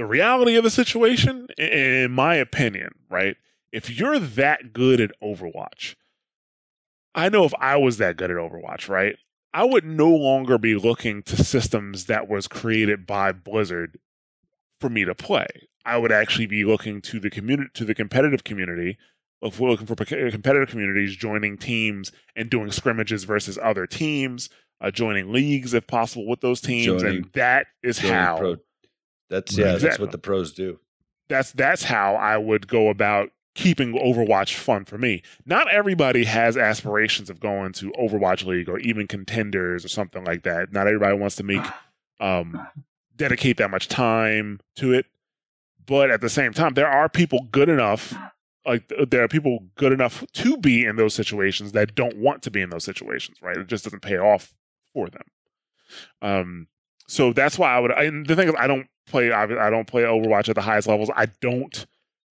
the 0.00 0.06
reality 0.06 0.56
of 0.56 0.64
the 0.64 0.70
situation, 0.70 1.46
in 1.58 2.10
my 2.10 2.34
opinion, 2.34 2.88
right? 3.10 3.36
If 3.70 3.90
you're 3.90 4.18
that 4.18 4.72
good 4.72 4.98
at 4.98 5.10
Overwatch, 5.22 5.94
I 7.14 7.28
know 7.28 7.44
if 7.44 7.52
I 7.58 7.76
was 7.76 7.98
that 7.98 8.16
good 8.16 8.30
at 8.30 8.38
Overwatch, 8.38 8.88
right? 8.88 9.16
I 9.52 9.64
would 9.64 9.84
no 9.84 10.08
longer 10.08 10.56
be 10.56 10.74
looking 10.74 11.22
to 11.24 11.44
systems 11.44 12.06
that 12.06 12.28
was 12.28 12.48
created 12.48 13.06
by 13.06 13.32
Blizzard 13.32 13.98
for 14.80 14.88
me 14.88 15.04
to 15.04 15.14
play. 15.14 15.46
I 15.84 15.98
would 15.98 16.12
actually 16.12 16.46
be 16.46 16.64
looking 16.64 17.02
to 17.02 17.20
the 17.20 17.28
community, 17.28 17.68
to 17.74 17.84
the 17.84 17.94
competitive 17.94 18.42
community. 18.42 18.96
If 19.42 19.60
we're 19.60 19.70
looking 19.70 19.86
for 19.86 19.96
pe- 19.96 20.30
competitive 20.30 20.68
communities, 20.70 21.14
joining 21.14 21.58
teams 21.58 22.10
and 22.34 22.48
doing 22.48 22.70
scrimmages 22.70 23.24
versus 23.24 23.58
other 23.62 23.86
teams, 23.86 24.48
uh, 24.80 24.90
joining 24.90 25.30
leagues 25.30 25.74
if 25.74 25.86
possible 25.86 26.26
with 26.26 26.40
those 26.40 26.60
teams, 26.62 26.86
Joining- 27.02 27.16
and 27.16 27.32
that 27.34 27.66
is 27.82 27.98
how 27.98 28.38
pro- 28.38 28.56
that's 29.30 29.56
yeah, 29.56 29.76
that's 29.76 29.98
what 29.98 30.12
the 30.12 30.18
pros 30.18 30.52
do. 30.52 30.78
that's 31.28 31.52
that's 31.52 31.84
how 31.84 32.16
I 32.16 32.36
would 32.36 32.68
go 32.68 32.88
about 32.88 33.30
keeping 33.54 33.92
Overwatch 33.94 34.54
fun 34.54 34.84
for 34.84 34.98
me. 34.98 35.22
Not 35.44 35.72
everybody 35.72 36.24
has 36.24 36.56
aspirations 36.56 37.30
of 37.30 37.40
going 37.40 37.72
to 37.74 37.90
Overwatch 37.92 38.44
League 38.44 38.68
or 38.68 38.78
even 38.78 39.06
contenders 39.06 39.84
or 39.84 39.88
something 39.88 40.24
like 40.24 40.42
that. 40.44 40.72
Not 40.72 40.86
everybody 40.86 41.16
wants 41.16 41.36
to 41.36 41.42
make 41.42 41.64
um 42.20 42.66
dedicate 43.16 43.56
that 43.58 43.70
much 43.70 43.88
time 43.88 44.60
to 44.76 44.92
it. 44.92 45.06
But 45.86 46.10
at 46.10 46.20
the 46.20 46.28
same 46.28 46.52
time, 46.52 46.74
there 46.74 46.88
are 46.88 47.08
people 47.08 47.48
good 47.50 47.68
enough 47.68 48.14
like 48.66 48.92
there 49.08 49.22
are 49.22 49.28
people 49.28 49.66
good 49.74 49.92
enough 49.92 50.24
to 50.34 50.56
be 50.56 50.84
in 50.84 50.96
those 50.96 51.14
situations 51.14 51.72
that 51.72 51.94
don't 51.94 52.16
want 52.16 52.42
to 52.42 52.50
be 52.50 52.60
in 52.60 52.70
those 52.70 52.84
situations, 52.84 53.38
right? 53.42 53.56
It 53.56 53.66
just 53.68 53.84
doesn't 53.84 54.02
pay 54.02 54.18
off 54.18 54.54
for 54.92 55.08
them. 55.08 55.24
Um 56.22 56.68
so 57.08 57.32
that's 57.32 57.58
why 57.58 57.74
I 57.74 57.80
would. 57.80 57.90
And 57.90 58.26
the 58.26 58.36
thing 58.36 58.48
is, 58.48 58.54
I 58.56 58.68
don't 58.68 58.86
play. 59.10 59.32
I, 59.32 59.44
I 59.44 59.70
don't 59.70 59.86
play 59.86 60.02
Overwatch 60.02 60.48
at 60.48 60.54
the 60.54 60.62
highest 60.62 60.88
levels. 60.88 61.10
I 61.14 61.26
don't 61.40 61.86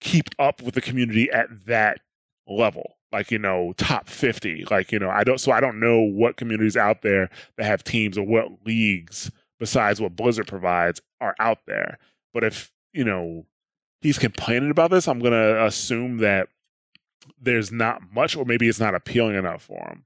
keep 0.00 0.28
up 0.38 0.62
with 0.62 0.74
the 0.74 0.80
community 0.80 1.30
at 1.30 1.48
that 1.66 2.00
level. 2.46 2.96
Like 3.12 3.30
you 3.30 3.38
know, 3.38 3.72
top 3.76 4.08
fifty. 4.08 4.64
Like 4.70 4.90
you 4.92 4.98
know, 4.98 5.08
I 5.08 5.24
don't. 5.24 5.38
So 5.38 5.52
I 5.52 5.60
don't 5.60 5.78
know 5.78 6.00
what 6.00 6.36
communities 6.36 6.76
out 6.76 7.02
there 7.02 7.30
that 7.56 7.64
have 7.64 7.84
teams 7.84 8.18
or 8.18 8.26
what 8.26 8.48
leagues 8.66 9.30
besides 9.60 10.00
what 10.00 10.16
Blizzard 10.16 10.48
provides 10.48 11.00
are 11.20 11.36
out 11.38 11.58
there. 11.66 11.98
But 12.32 12.44
if 12.44 12.72
you 12.92 13.04
know 13.04 13.46
he's 14.00 14.18
complaining 14.18 14.70
about 14.70 14.90
this, 14.90 15.06
I'm 15.06 15.20
gonna 15.20 15.64
assume 15.64 16.18
that 16.18 16.48
there's 17.40 17.70
not 17.70 18.02
much, 18.12 18.36
or 18.36 18.44
maybe 18.44 18.68
it's 18.68 18.80
not 18.80 18.94
appealing 18.94 19.36
enough 19.36 19.62
for 19.62 19.80
him. 19.88 20.04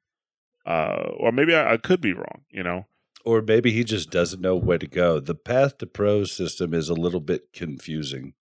Uh, 0.67 1.13
or 1.17 1.33
maybe 1.33 1.55
I, 1.55 1.73
I 1.73 1.77
could 1.79 2.03
be 2.03 2.13
wrong. 2.13 2.43
You 2.51 2.63
know. 2.63 2.87
Or 3.29 3.43
maybe 3.43 3.73
he 3.73 3.85
just 3.85 4.11
doesn't 4.11 4.41
know 4.41 4.57
where 4.57 4.79
to 4.79 4.87
go. 4.87 5.21
The 5.21 5.35
path 5.35 5.77
to 5.79 5.87
pro 5.87 6.25
system 6.25 6.73
is 6.73 6.89
a 6.89 6.95
little 6.95 7.21
bit 7.21 7.53
confusing. 7.53 8.33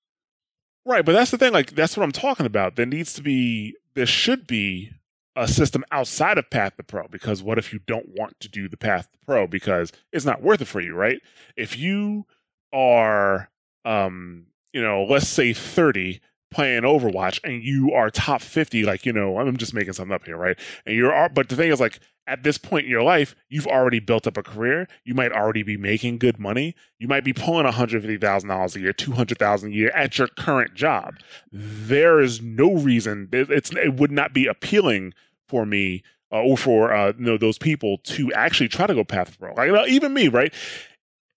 Right, 0.85 1.03
but 1.03 1.11
that's 1.11 1.29
the 1.29 1.38
thing. 1.38 1.51
Like 1.51 1.71
that's 1.71 1.97
what 1.97 2.05
I'm 2.05 2.13
talking 2.13 2.45
about. 2.45 2.77
There 2.77 2.85
needs 2.85 3.11
to 3.15 3.21
be, 3.21 3.75
there 3.95 4.05
should 4.05 4.47
be 4.47 4.91
a 5.35 5.45
system 5.45 5.83
outside 5.91 6.38
of 6.38 6.49
Path 6.49 6.77
to 6.77 6.83
Pro. 6.83 7.05
Because 7.09 7.43
what 7.43 7.57
if 7.57 7.73
you 7.73 7.79
don't 7.85 8.17
want 8.17 8.39
to 8.39 8.47
do 8.47 8.69
the 8.69 8.77
Path 8.77 9.11
to 9.11 9.19
Pro 9.25 9.45
because 9.45 9.91
it's 10.13 10.23
not 10.23 10.41
worth 10.41 10.61
it 10.61 10.69
for 10.69 10.79
you, 10.79 10.95
right? 10.95 11.19
If 11.57 11.77
you 11.77 12.25
are, 12.71 13.49
um, 13.83 14.45
you 14.71 14.81
know, 14.81 15.03
let's 15.03 15.27
say 15.27 15.51
30 15.51 16.21
playing 16.52 16.84
Overwatch 16.84 17.39
and 17.43 17.62
you 17.64 17.91
are 17.93 18.10
top 18.10 18.41
50, 18.41 18.84
like 18.84 19.06
you 19.06 19.14
know, 19.14 19.38
I'm 19.39 19.58
just 19.58 19.74
making 19.74 19.93
something 19.93 20.14
up 20.14 20.26
here, 20.26 20.38
right? 20.38 20.58
And 20.86 20.95
you're, 20.95 21.30
but 21.30 21.50
the 21.50 21.56
thing 21.56 21.72
is, 21.72 21.80
like 21.80 22.00
at 22.26 22.43
this 22.43 22.58
point 22.58 22.86
in 22.86 22.91
your 22.91 23.04
life, 23.04 23.36
you've 23.50 23.68
already 23.68 24.00
built 24.00 24.28
up 24.28 24.36
a 24.38 24.43
career. 24.43 24.88
You 25.06 25.14
might 25.14 25.32
already 25.32 25.64
be 25.64 25.78
making 25.78 26.18
good 26.18 26.39
money. 26.39 26.76
You 27.00 27.08
might 27.08 27.24
be 27.24 27.32
pulling 27.34 27.66
$150,000 27.66 28.76
a 28.76 28.80
year, 28.80 28.93
200,000 28.93 29.72
a 29.72 29.74
year 29.74 29.89
at 29.91 30.18
your 30.18 30.28
current 30.28 30.74
job. 30.74 31.16
There 31.52 32.20
is 32.20 32.41
no 32.41 32.74
reason 32.74 33.30
it- 33.32 33.50
it's 33.52 33.72
it 33.72 33.93
would 33.95 34.12
not 34.12 34.34
be 34.34 34.45
appealing 34.48 35.14
for 35.48 35.66
me 35.66 36.04
uh, 36.32 36.41
or 36.41 36.58
for 36.58 36.93
uh, 36.93 37.14
you 37.18 37.24
know 37.26 37.38
those 37.38 37.58
people 37.58 38.00
to 38.04 38.32
actually 38.34 38.68
try 38.68 38.86
to 38.88 38.93
go 38.93 39.04
path 39.06 39.38
pro. 39.39 39.54
Like 39.54 39.89
even 39.89 40.14
me, 40.14 40.28
right? 40.28 40.54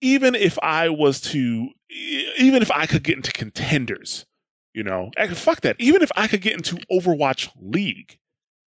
Even 0.00 0.34
if 0.34 0.58
I 0.62 0.88
was 0.88 1.20
to 1.20 1.68
even 2.38 2.62
if 2.62 2.70
I 2.70 2.86
could 2.86 3.02
get 3.04 3.16
into 3.16 3.32
contenders, 3.32 4.24
you 4.74 4.82
know, 4.82 5.10
heck, 5.16 5.30
fuck 5.30 5.60
that. 5.62 5.76
Even 5.78 6.02
if 6.02 6.10
I 6.16 6.26
could 6.26 6.40
get 6.42 6.54
into 6.54 6.76
Overwatch 6.90 7.50
League 7.60 8.18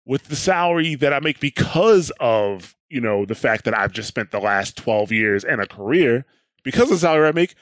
with 0.06 0.26
the 0.26 0.36
salary 0.36 0.96
that 0.96 1.14
I 1.14 1.20
make 1.20 1.39
because 1.39 2.12
of, 2.20 2.76
you 2.89 3.02
know, 3.02 3.26
the 3.26 3.36
fact 3.36 3.66
that 3.66 3.78
I've 3.78 3.91
just 3.91 4.08
spent 4.08 4.32
the 4.32 4.39
last 4.39 4.78
12 4.78 5.12
years 5.12 5.43
and 5.43 5.62
a 5.62 5.68
career, 5.68 6.26
because 6.64 6.84
of 6.84 6.89
the 6.89 6.98
salary 6.98 7.28
I 7.28 7.32
make, 7.32 7.56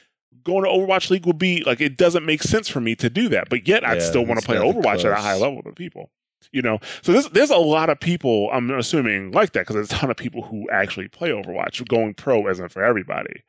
going 0.43 0.63
to 0.63 0.69
Overwatch 0.69 1.09
League 1.09 1.25
would 1.25 1.37
be 1.37 1.63
like, 1.63 1.79
it 1.79 1.95
doesn't 1.97 2.25
make 2.25 2.43
sense 2.43 2.67
for 2.67 2.81
me 2.81 2.95
to 2.95 3.09
do 3.09 3.29
that. 3.29 3.49
But 3.49 3.67
yet 3.67 3.85
I'd 3.87 3.99
Yeah, 3.99 4.07
still 4.07 4.25
want 4.25 4.39
to 4.39 4.45
play 4.45 4.57
Overwatch 4.57 5.05
at 5.05 5.11
a 5.11 5.21
high 5.21 5.35
level 5.35 5.61
with 5.63 5.75
people. 5.75 6.11
You 6.51 6.61
know, 6.61 6.79
so 7.01 7.13
there's 7.13 7.29
there's 7.29 7.49
a 7.51 7.57
lot 7.57 7.89
of 7.89 7.99
people 8.01 8.49
I'm 8.51 8.69
assuming 8.71 9.31
like 9.31 9.53
that 9.53 9.61
because 9.61 9.75
there's 9.75 9.91
a 9.91 9.95
ton 9.95 10.11
of 10.11 10.17
people 10.17 10.41
who 10.43 10.69
actually 10.69 11.07
play 11.07 11.29
Overwatch. 11.29 11.87
Going 11.87 12.13
pro 12.13 12.47
isn't 12.49 12.69
for 12.69 12.83
everybody. 12.83 13.43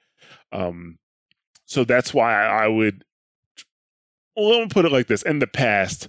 Um, 0.53 0.99
so 1.67 1.85
that's 1.85 2.15
why 2.15 2.47
I 2.47 2.69
would. 2.69 3.05
Well, 4.37 4.51
let 4.51 4.61
me 4.61 4.69
put 4.69 4.85
it 4.85 4.93
like 4.93 5.07
this: 5.07 5.23
in 5.23 5.39
the 5.39 5.47
past, 5.47 6.09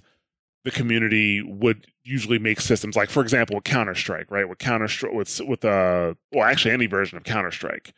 the 0.64 0.70
community 0.70 1.42
would 1.42 1.86
usually 2.02 2.38
make 2.38 2.60
systems 2.60 2.96
like, 2.96 3.10
for 3.10 3.22
example, 3.22 3.60
Counter 3.60 3.94
Strike, 3.94 4.30
right? 4.30 4.48
With 4.48 4.58
Counter 4.58 4.88
Strike, 4.88 5.12
with 5.12 5.40
with 5.46 5.64
uh, 5.64 6.14
well, 6.32 6.44
actually 6.44 6.72
any 6.72 6.86
version 6.86 7.16
of 7.16 7.24
Counter 7.24 7.50
Strike, 7.50 7.92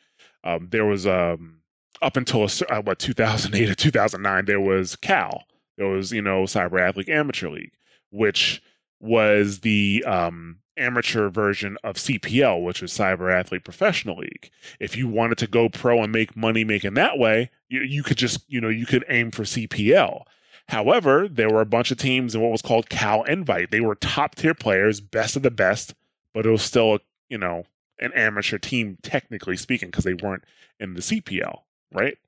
um, 0.45 0.69
there 0.71 0.87
was 0.87 1.07
um 1.07 1.61
up 2.03 2.17
until 2.17 2.45
uh, 2.69 2.83
what 2.83 2.99
2008 2.99 3.71
or 3.71 3.75
2009, 3.75 4.45
there 4.45 4.61
was 4.61 4.97
CAL, 4.97 5.45
there 5.77 5.89
was 5.89 6.13
you 6.13 6.23
know 6.23 6.43
Cyber 6.43 6.81
Athlete 6.81 7.09
Amateur 7.09 7.49
League, 7.49 7.73
which 8.11 8.63
was 9.01 9.61
the 9.61 10.05
um 10.07 10.59
amateur 10.79 11.29
version 11.29 11.77
of 11.85 11.97
CPL, 11.97 12.63
which 12.63 12.81
was 12.81 12.93
Cyber 12.93 13.33
Athlete 13.33 13.65
Professional 13.65 14.19
League 14.19 14.51
if 14.81 14.97
you 14.97 15.09
wanted 15.09 15.39
to 15.39 15.47
go 15.47 15.69
pro 15.69 16.03
and 16.03 16.13
make 16.13 16.37
money 16.37 16.65
making 16.65 16.95
that 16.95 17.19
way, 17.19 17.51
you, 17.69 17.81
you 17.81 18.03
could 18.03 18.17
just, 18.17 18.45
you 18.49 18.61
know, 18.61 18.69
you 18.69 18.87
could 18.87 19.05
aim 19.09 19.31
for 19.31 19.43
CPL. 19.43 20.23
However, 20.69 21.29
there 21.29 21.51
were 21.51 21.63
a 21.63 21.67
bunch 21.67 21.91
of 21.91 21.99
teams 21.99 22.35
in 22.35 22.41
what 22.41 22.53
was 22.53 22.63
called 22.63 22.91
CAL 22.91 23.25
Invite. 23.25 23.71
They 23.71 23.81
were 23.81 23.95
top 23.95 24.35
tier 24.35 24.55
players, 24.55 25.01
best 25.01 25.37
of 25.37 25.43
the 25.43 25.51
best, 25.51 25.95
but 26.35 26.45
it 26.45 26.51
was 26.51 26.63
still, 26.63 26.97
a, 26.97 27.01
you 27.29 27.39
know, 27.39 27.65
an 27.99 28.13
amateur 28.15 28.59
team, 28.59 28.99
technically 29.03 29.57
speaking, 29.57 29.89
because 29.89 30.05
they 30.05 30.15
weren't 30.15 30.45
in 30.79 30.95
the 30.95 31.01
CPL, 31.01 31.63
right? 31.93 32.19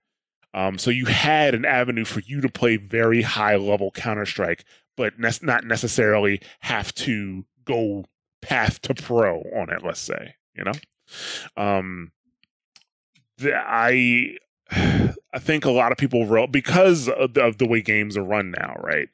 Um, 0.52 0.78
so 0.78 0.90
you 0.90 1.06
had 1.06 1.54
an 1.54 1.64
avenue 1.64 2.04
for 2.04 2.20
you 2.20 2.40
to 2.40 2.48
play 2.48 2.76
very 2.76 3.22
high 3.22 3.56
level 3.56 3.90
Counter 3.92 4.26
Strike, 4.26 4.64
but 4.96 5.18
ne- 5.18 5.30
not 5.42 5.64
necessarily 5.64 6.40
have 6.60 6.92
to 6.94 7.44
go 7.64 8.04
path 8.42 8.80
to 8.82 8.94
pro 8.94 9.40
on 9.54 9.70
it, 9.70 9.84
let's 9.84 10.00
say, 10.00 10.34
you 10.54 10.64
know? 10.64 10.72
Um, 11.56 12.12
the, 13.38 13.54
I 13.54 14.36
I 15.32 15.38
think 15.38 15.64
a 15.64 15.70
lot 15.70 15.92
of 15.92 15.98
people 15.98 16.26
real 16.26 16.46
because 16.46 17.08
of 17.08 17.34
the, 17.34 17.42
of 17.42 17.58
the 17.58 17.66
way 17.66 17.82
games 17.82 18.16
are 18.16 18.24
run 18.24 18.52
now, 18.52 18.76
right? 18.80 19.08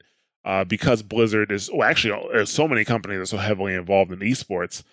Uh, 0.45 0.63
because 0.63 1.03
Blizzard 1.03 1.51
is 1.51 1.69
well, 1.71 1.87
actually, 1.87 2.19
there's 2.31 2.49
so 2.49 2.67
many 2.67 2.85
companies 2.85 3.17
that 3.17 3.23
are 3.23 3.25
so 3.25 3.37
heavily 3.37 3.73
involved 3.73 4.11
in 4.11 4.19
esports. 4.19 4.83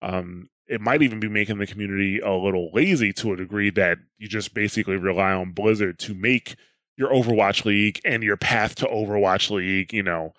Um, 0.00 0.48
it 0.66 0.80
might 0.80 1.02
even 1.02 1.20
be 1.20 1.28
making 1.28 1.58
the 1.58 1.66
community 1.66 2.18
a 2.20 2.32
little 2.32 2.70
lazy 2.72 3.12
to 3.14 3.32
a 3.32 3.36
degree 3.36 3.70
that 3.70 3.98
you 4.18 4.26
just 4.26 4.54
basically 4.54 4.96
rely 4.96 5.32
on 5.32 5.52
Blizzard 5.52 5.98
to 6.00 6.14
make 6.14 6.56
your 6.96 7.10
Overwatch 7.10 7.64
League 7.64 8.00
and 8.04 8.22
your 8.22 8.36
path 8.36 8.74
to 8.76 8.86
Overwatch 8.86 9.50
League, 9.50 9.92
you 9.92 10.02
know, 10.02 10.32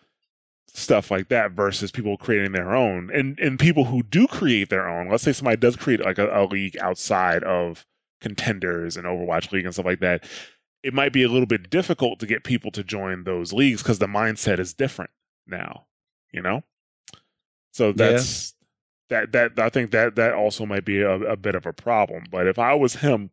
stuff 0.74 1.12
like 1.12 1.30
that 1.30 1.52
versus 1.52 1.92
people 1.92 2.18
creating 2.18 2.52
their 2.52 2.76
own. 2.76 3.10
And 3.14 3.40
and 3.40 3.60
people 3.60 3.86
who 3.86 4.04
do 4.04 4.28
create 4.28 4.70
their 4.70 4.88
own, 4.88 5.10
let's 5.10 5.24
say 5.24 5.34
somebody 5.34 5.58
does 5.58 5.76
create 5.76 6.02
like 6.02 6.18
a, 6.18 6.28
a 6.34 6.46
league 6.46 6.78
outside 6.78 7.44
of 7.44 7.86
contenders 8.22 8.98
and 8.98 9.06
Overwatch 9.06 9.52
League 9.52 9.66
and 9.66 9.74
stuff 9.74 9.86
like 9.86 10.00
that, 10.00 10.24
it 10.82 10.94
might 10.94 11.14
be 11.14 11.24
a 11.24 11.30
little 11.30 11.46
bit 11.46 11.70
difficult 11.70 12.20
to 12.20 12.26
get 12.26 12.44
people 12.44 12.72
to 12.72 12.84
join 12.84 13.24
those 13.24 13.54
leagues 13.54 13.84
because 13.84 14.00
the 14.00 14.08
mindset 14.08 14.60
is 14.60 14.74
different 14.74 15.12
now, 15.48 15.86
you 16.32 16.42
know? 16.42 16.64
So 17.72 17.92
that's 17.92 18.54
that 19.10 19.32
that 19.32 19.60
I 19.60 19.70
think 19.70 19.92
that 19.92 20.16
that 20.16 20.34
also 20.34 20.66
might 20.66 20.86
be 20.86 21.02
a, 21.02 21.12
a 21.12 21.36
bit 21.36 21.56
of 21.56 21.66
a 21.66 21.74
problem. 21.74 22.26
But 22.32 22.48
if 22.48 22.58
I 22.58 22.74
was 22.74 22.96
him 22.96 23.32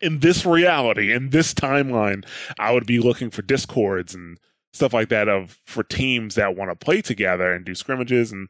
in 0.00 0.20
this 0.20 0.46
reality, 0.46 1.12
in 1.12 1.30
this 1.30 1.52
timeline, 1.54 2.24
I 2.58 2.72
would 2.72 2.86
be 2.86 2.98
looking 2.98 3.30
for 3.30 3.42
discords 3.42 4.14
and 4.14 4.38
stuff 4.72 4.92
like 4.92 5.08
that 5.08 5.28
of 5.28 5.58
for 5.64 5.82
teams 5.82 6.34
that 6.34 6.56
want 6.56 6.70
to 6.70 6.76
play 6.76 7.00
together 7.00 7.52
and 7.52 7.64
do 7.64 7.74
scrimmages 7.74 8.32
and 8.32 8.48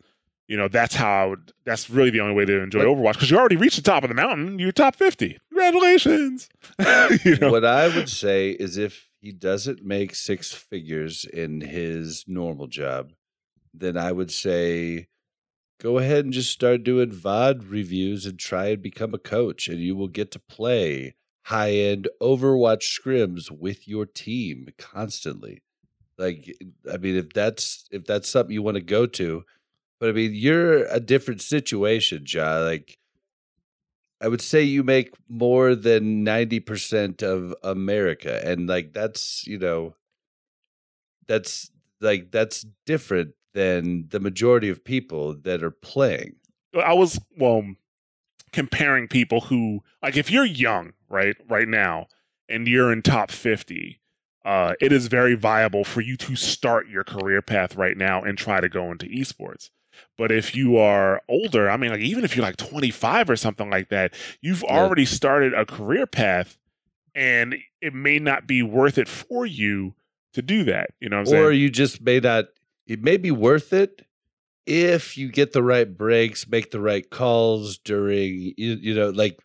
you 0.48 0.56
know 0.56 0.66
that's 0.68 0.94
how 0.94 1.30
would, 1.30 1.52
that's 1.64 1.88
really 1.90 2.10
the 2.10 2.20
only 2.20 2.34
way 2.34 2.44
to 2.44 2.60
enjoy 2.62 2.80
But- 2.80 2.88
Overwatch 2.88 3.12
because 3.14 3.30
you 3.30 3.38
already 3.38 3.56
reached 3.56 3.76
the 3.76 3.82
top 3.82 4.02
of 4.02 4.08
the 4.08 4.14
mountain. 4.14 4.58
You're 4.58 4.72
top 4.72 4.96
fifty. 4.96 5.38
Congratulations. 5.50 6.48
you 7.24 7.36
know, 7.36 7.50
What 7.50 7.64
I 7.64 7.88
would 7.94 8.08
say 8.08 8.50
is 8.50 8.76
if 8.78 9.08
he 9.20 9.32
doesn't 9.32 9.84
make 9.84 10.14
six 10.14 10.52
figures 10.52 11.24
in 11.24 11.60
his 11.60 12.24
normal 12.28 12.66
job, 12.68 13.12
then 13.74 13.96
I 13.96 14.12
would 14.12 14.30
say 14.30 15.08
go 15.80 15.98
ahead 15.98 16.24
and 16.24 16.32
just 16.32 16.50
start 16.50 16.82
doing 16.82 17.10
VOD 17.10 17.70
reviews 17.70 18.26
and 18.26 18.38
try 18.38 18.66
and 18.68 18.82
become 18.82 19.14
a 19.14 19.18
coach, 19.18 19.68
and 19.68 19.78
you 19.80 19.94
will 19.96 20.08
get 20.08 20.30
to 20.32 20.38
play 20.38 21.14
high 21.44 21.72
end 21.72 22.08
Overwatch 22.20 22.82
scrims 22.84 23.50
with 23.50 23.86
your 23.86 24.06
team 24.06 24.68
constantly. 24.78 25.62
Like, 26.18 26.56
I 26.92 26.96
mean, 26.96 27.16
if 27.16 27.32
that's 27.32 27.88
if 27.92 28.04
that's 28.04 28.28
something 28.28 28.52
you 28.52 28.62
want 28.62 28.74
to 28.74 28.82
go 28.82 29.06
to, 29.06 29.44
but 30.00 30.08
I 30.08 30.12
mean, 30.12 30.32
you're 30.34 30.84
a 30.86 31.00
different 31.00 31.40
situation, 31.40 32.24
Ja. 32.26 32.58
Like, 32.58 32.98
I 34.20 34.28
would 34.28 34.40
say 34.40 34.62
you 34.62 34.82
make 34.82 35.14
more 35.28 35.74
than 35.74 36.24
90% 36.24 37.22
of 37.22 37.54
America. 37.62 38.44
And 38.44 38.68
like, 38.68 38.92
that's, 38.92 39.46
you 39.46 39.58
know, 39.58 39.94
that's 41.26 41.70
like, 42.00 42.30
that's 42.30 42.66
different 42.84 43.34
than 43.54 44.08
the 44.08 44.20
majority 44.20 44.68
of 44.68 44.84
people 44.84 45.34
that 45.34 45.62
are 45.62 45.70
playing. 45.70 46.34
I 46.74 46.94
was 46.94 47.20
well 47.36 47.64
comparing 48.52 49.08
people 49.08 49.40
who 49.42 49.82
like 50.02 50.16
if 50.16 50.30
you're 50.30 50.44
young, 50.44 50.92
right, 51.08 51.36
right 51.48 51.68
now, 51.68 52.06
and 52.48 52.66
you're 52.66 52.92
in 52.92 53.02
top 53.02 53.30
fifty, 53.30 54.00
uh, 54.44 54.74
it 54.80 54.92
is 54.92 55.08
very 55.08 55.34
viable 55.34 55.84
for 55.84 56.00
you 56.00 56.16
to 56.16 56.36
start 56.36 56.88
your 56.88 57.04
career 57.04 57.42
path 57.42 57.76
right 57.76 57.96
now 57.96 58.22
and 58.22 58.38
try 58.38 58.60
to 58.60 58.68
go 58.68 58.90
into 58.90 59.06
esports. 59.06 59.70
But 60.16 60.30
if 60.30 60.54
you 60.54 60.76
are 60.76 61.22
older, 61.28 61.68
I 61.68 61.76
mean, 61.76 61.90
like 61.90 62.00
even 62.00 62.24
if 62.24 62.36
you're 62.36 62.44
like 62.44 62.56
25 62.56 63.30
or 63.30 63.36
something 63.36 63.68
like 63.68 63.88
that, 63.88 64.14
you've 64.40 64.62
Yeah. 64.62 64.68
already 64.76 65.04
started 65.04 65.54
a 65.54 65.66
career 65.66 66.06
path, 66.06 66.56
and 67.14 67.56
it 67.80 67.94
may 67.94 68.18
not 68.18 68.46
be 68.46 68.62
worth 68.62 68.96
it 68.96 69.08
for 69.08 69.44
you 69.44 69.94
to 70.34 70.42
do 70.42 70.62
that. 70.64 70.90
You 71.00 71.08
know 71.08 71.16
what 71.16 71.28
I'm 71.28 71.34
Or 71.34 71.50
saying? 71.50 71.60
you 71.60 71.70
just 71.70 72.00
may 72.00 72.20
not, 72.20 72.46
it 72.86 73.02
may 73.02 73.16
be 73.16 73.30
worth 73.32 73.72
it 73.72 74.06
if 74.66 75.16
you 75.18 75.30
get 75.30 75.52
the 75.52 75.62
right 75.62 75.96
breaks, 75.96 76.46
make 76.46 76.70
the 76.70 76.80
right 76.80 77.08
calls 77.10 77.78
during, 77.78 78.54
you, 78.56 78.74
you 78.80 78.94
know, 78.94 79.10
like, 79.10 79.40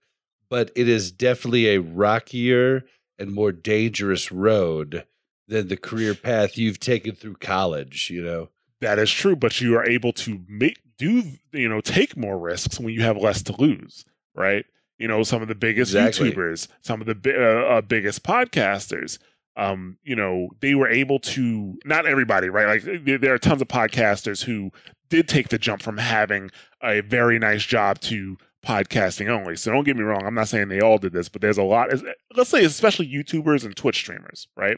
but 0.49 0.69
it 0.75 0.87
is 0.87 1.11
definitely 1.11 1.67
a 1.69 1.79
rockier 1.81 2.83
and 3.19 3.31
more 3.31 3.51
dangerous 3.51 4.31
road 4.31 5.05
than 5.47 5.67
the 5.67 5.77
career 5.77 6.15
path 6.15 6.57
you've 6.57 6.79
taken 6.79 7.15
through 7.15 7.35
college, 7.35 8.09
you 8.09 8.23
know? 8.23 8.49
That 8.81 8.99
is 8.99 9.11
true, 9.11 9.35
but 9.35 9.61
you 9.61 9.77
are 9.77 9.85
able 9.85 10.13
to 10.13 10.41
make 10.47 10.79
do 10.97 11.23
you 11.51 11.67
know 11.67 11.81
take 11.81 12.15
more 12.15 12.37
risks 12.37 12.79
when 12.79 12.93
you 12.93 13.01
have 13.01 13.17
less 13.17 13.41
to 13.43 13.61
lose, 13.61 14.05
right? 14.35 14.65
You 14.97 15.07
know, 15.07 15.23
some 15.23 15.41
of 15.41 15.47
the 15.47 15.55
biggest 15.55 15.93
Exactly. 15.93 16.31
YouTubers, 16.31 16.67
some 16.81 17.01
of 17.01 17.07
the 17.07 17.15
bi- 17.15 17.31
uh, 17.31 17.77
uh, 17.77 17.81
biggest 17.81 18.23
podcasters, 18.23 19.17
um, 19.55 19.97
you 20.03 20.15
know, 20.15 20.49
they 20.59 20.75
were 20.75 20.87
able 20.87 21.19
to. 21.19 21.77
Not 21.85 22.05
everybody, 22.05 22.49
right? 22.49 22.67
Like 22.67 23.05
there, 23.05 23.17
there 23.17 23.33
are 23.33 23.39
tons 23.39 23.61
of 23.61 23.67
podcasters 23.67 24.43
who 24.43 24.71
did 25.09 25.27
take 25.27 25.49
the 25.49 25.57
jump 25.57 25.81
from 25.81 25.97
having 25.97 26.51
a 26.81 27.01
very 27.01 27.39
nice 27.39 27.63
job 27.65 27.99
to 28.01 28.37
podcasting 28.65 29.29
only. 29.29 29.55
So 29.55 29.71
don't 29.71 29.83
get 29.83 29.97
me 29.97 30.03
wrong. 30.03 30.25
I'm 30.25 30.33
not 30.33 30.47
saying 30.47 30.69
they 30.69 30.79
all 30.79 30.97
did 30.97 31.13
this, 31.13 31.29
but 31.29 31.41
there's 31.41 31.57
a 31.57 31.63
lot. 31.63 31.89
Let's 32.35 32.49
say 32.49 32.63
especially 32.63 33.07
YouTubers 33.07 33.65
and 33.65 33.75
Twitch 33.75 33.97
streamers, 33.97 34.47
right? 34.55 34.77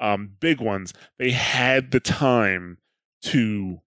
Um, 0.00 0.32
big 0.40 0.60
ones. 0.60 0.92
They 1.18 1.30
had 1.30 1.90
the 1.90 2.00
time 2.00 2.78
to 3.22 3.80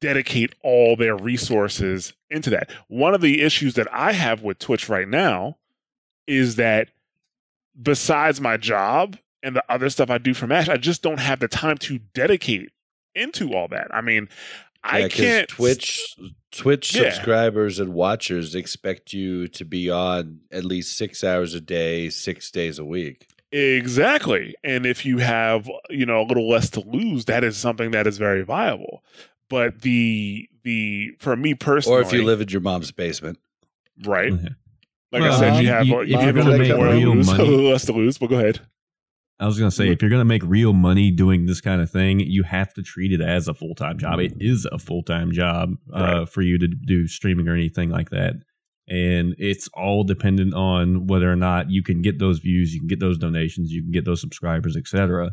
dedicate 0.00 0.54
all 0.62 0.96
their 0.96 1.16
resources 1.16 2.12
into 2.30 2.50
that. 2.50 2.70
One 2.88 3.14
of 3.14 3.20
the 3.20 3.42
issues 3.42 3.74
that 3.74 3.92
I 3.92 4.12
have 4.12 4.42
with 4.42 4.58
Twitch 4.58 4.88
right 4.88 5.08
now 5.08 5.58
is 6.26 6.56
that 6.56 6.88
besides 7.80 8.40
my 8.40 8.56
job 8.56 9.16
and 9.42 9.56
the 9.56 9.64
other 9.68 9.90
stuff 9.90 10.10
I 10.10 10.18
do 10.18 10.34
for 10.34 10.46
Mash, 10.46 10.68
I 10.68 10.76
just 10.76 11.02
don't 11.02 11.20
have 11.20 11.40
the 11.40 11.48
time 11.48 11.78
to 11.78 11.98
dedicate 12.14 12.70
into 13.14 13.54
all 13.54 13.68
that. 13.68 13.88
I 13.92 14.00
mean, 14.00 14.28
I 14.84 14.98
Yeah, 15.00 15.08
'cause 15.08 15.16
can't 15.20 15.48
Twitch 15.48 16.16
Twitch 16.50 16.94
Yeah. 16.94 17.10
subscribers 17.12 17.78
and 17.78 17.94
watchers 17.94 18.54
expect 18.54 19.12
you 19.12 19.48
to 19.48 19.64
be 19.64 19.88
on 19.88 20.40
at 20.50 20.64
least 20.64 20.96
six 20.98 21.22
hours 21.24 21.54
a 21.54 21.60
day, 21.60 22.08
six 22.10 22.50
days 22.50 22.78
a 22.78 22.84
week. 22.84 23.26
Exactly. 23.52 24.54
And 24.64 24.84
if 24.86 25.04
you 25.06 25.18
have, 25.18 25.70
you 25.90 26.04
know, 26.06 26.20
a 26.22 26.26
little 26.26 26.48
less 26.48 26.68
to 26.70 26.80
lose, 26.80 27.26
that 27.26 27.44
is 27.44 27.56
something 27.56 27.90
that 27.92 28.06
is 28.06 28.18
very 28.18 28.42
viable. 28.42 29.04
But 29.48 29.82
the 29.82 30.48
the 30.64 31.10
for 31.18 31.36
me 31.36 31.54
personally 31.54 31.98
Or 31.98 32.02
if 32.02 32.12
you 32.12 32.24
live 32.24 32.40
in 32.40 32.48
your 32.48 32.60
mom's 32.60 32.90
basement. 32.92 33.38
right, 34.04 34.32
Mhm. 34.32 34.54
Like 35.12 35.20
Well, 35.22 35.32
I 35.34 35.38
said, 35.38 35.56
you, 35.56 35.62
you- 35.62 35.68
have 35.68 35.86
you- 35.86 36.02
you, 36.02 36.16
if 36.16 36.20
have 36.22 36.36
a 36.36 36.42
little 36.42 36.76
more 36.76 36.86
to 36.88 36.94
lose, 37.12 37.26
money- 37.26 37.42
a 37.42 37.46
little 37.46 37.70
less 37.70 37.84
to 37.86 37.92
lose. 37.92 38.16
But 38.18 38.28
go 38.30 38.36
ahead. 38.38 38.60
I 39.40 39.46
was 39.46 39.58
gonna 39.58 39.70
say, 39.72 39.90
if 39.90 40.00
you're 40.00 40.10
gonna 40.10 40.24
make 40.24 40.42
real 40.44 40.72
money 40.72 41.10
doing 41.10 41.46
this 41.46 41.60
kind 41.60 41.80
of 41.82 41.90
thing, 41.90 42.20
you 42.20 42.44
have 42.44 42.72
to 42.74 42.82
treat 42.82 43.12
it 43.12 43.20
as 43.20 43.48
a 43.48 43.54
full 43.54 43.74
time 43.74 43.98
job. 43.98 44.20
It 44.20 44.34
is 44.40 44.66
a 44.70 44.78
full 44.78 45.02
time 45.02 45.32
job 45.32 45.70
uh, 45.92 46.26
for 46.26 46.42
you 46.42 46.58
to 46.58 46.68
do 46.68 47.06
streaming 47.08 47.48
or 47.48 47.54
anything 47.54 47.90
like 47.90 48.10
that, 48.10 48.34
and 48.88 49.34
it's 49.38 49.68
all 49.74 50.04
dependent 50.04 50.54
on 50.54 51.06
whether 51.08 51.30
or 51.30 51.36
not 51.36 51.70
you 51.70 51.82
can 51.82 52.02
get 52.02 52.18
those 52.20 52.38
views, 52.38 52.72
you 52.72 52.80
can 52.80 52.88
get 52.88 53.00
those 53.00 53.18
donations, 53.18 53.72
you 53.72 53.82
can 53.82 53.90
get 53.90 54.04
those 54.04 54.20
subscribers, 54.20 54.76
etc. 54.76 55.32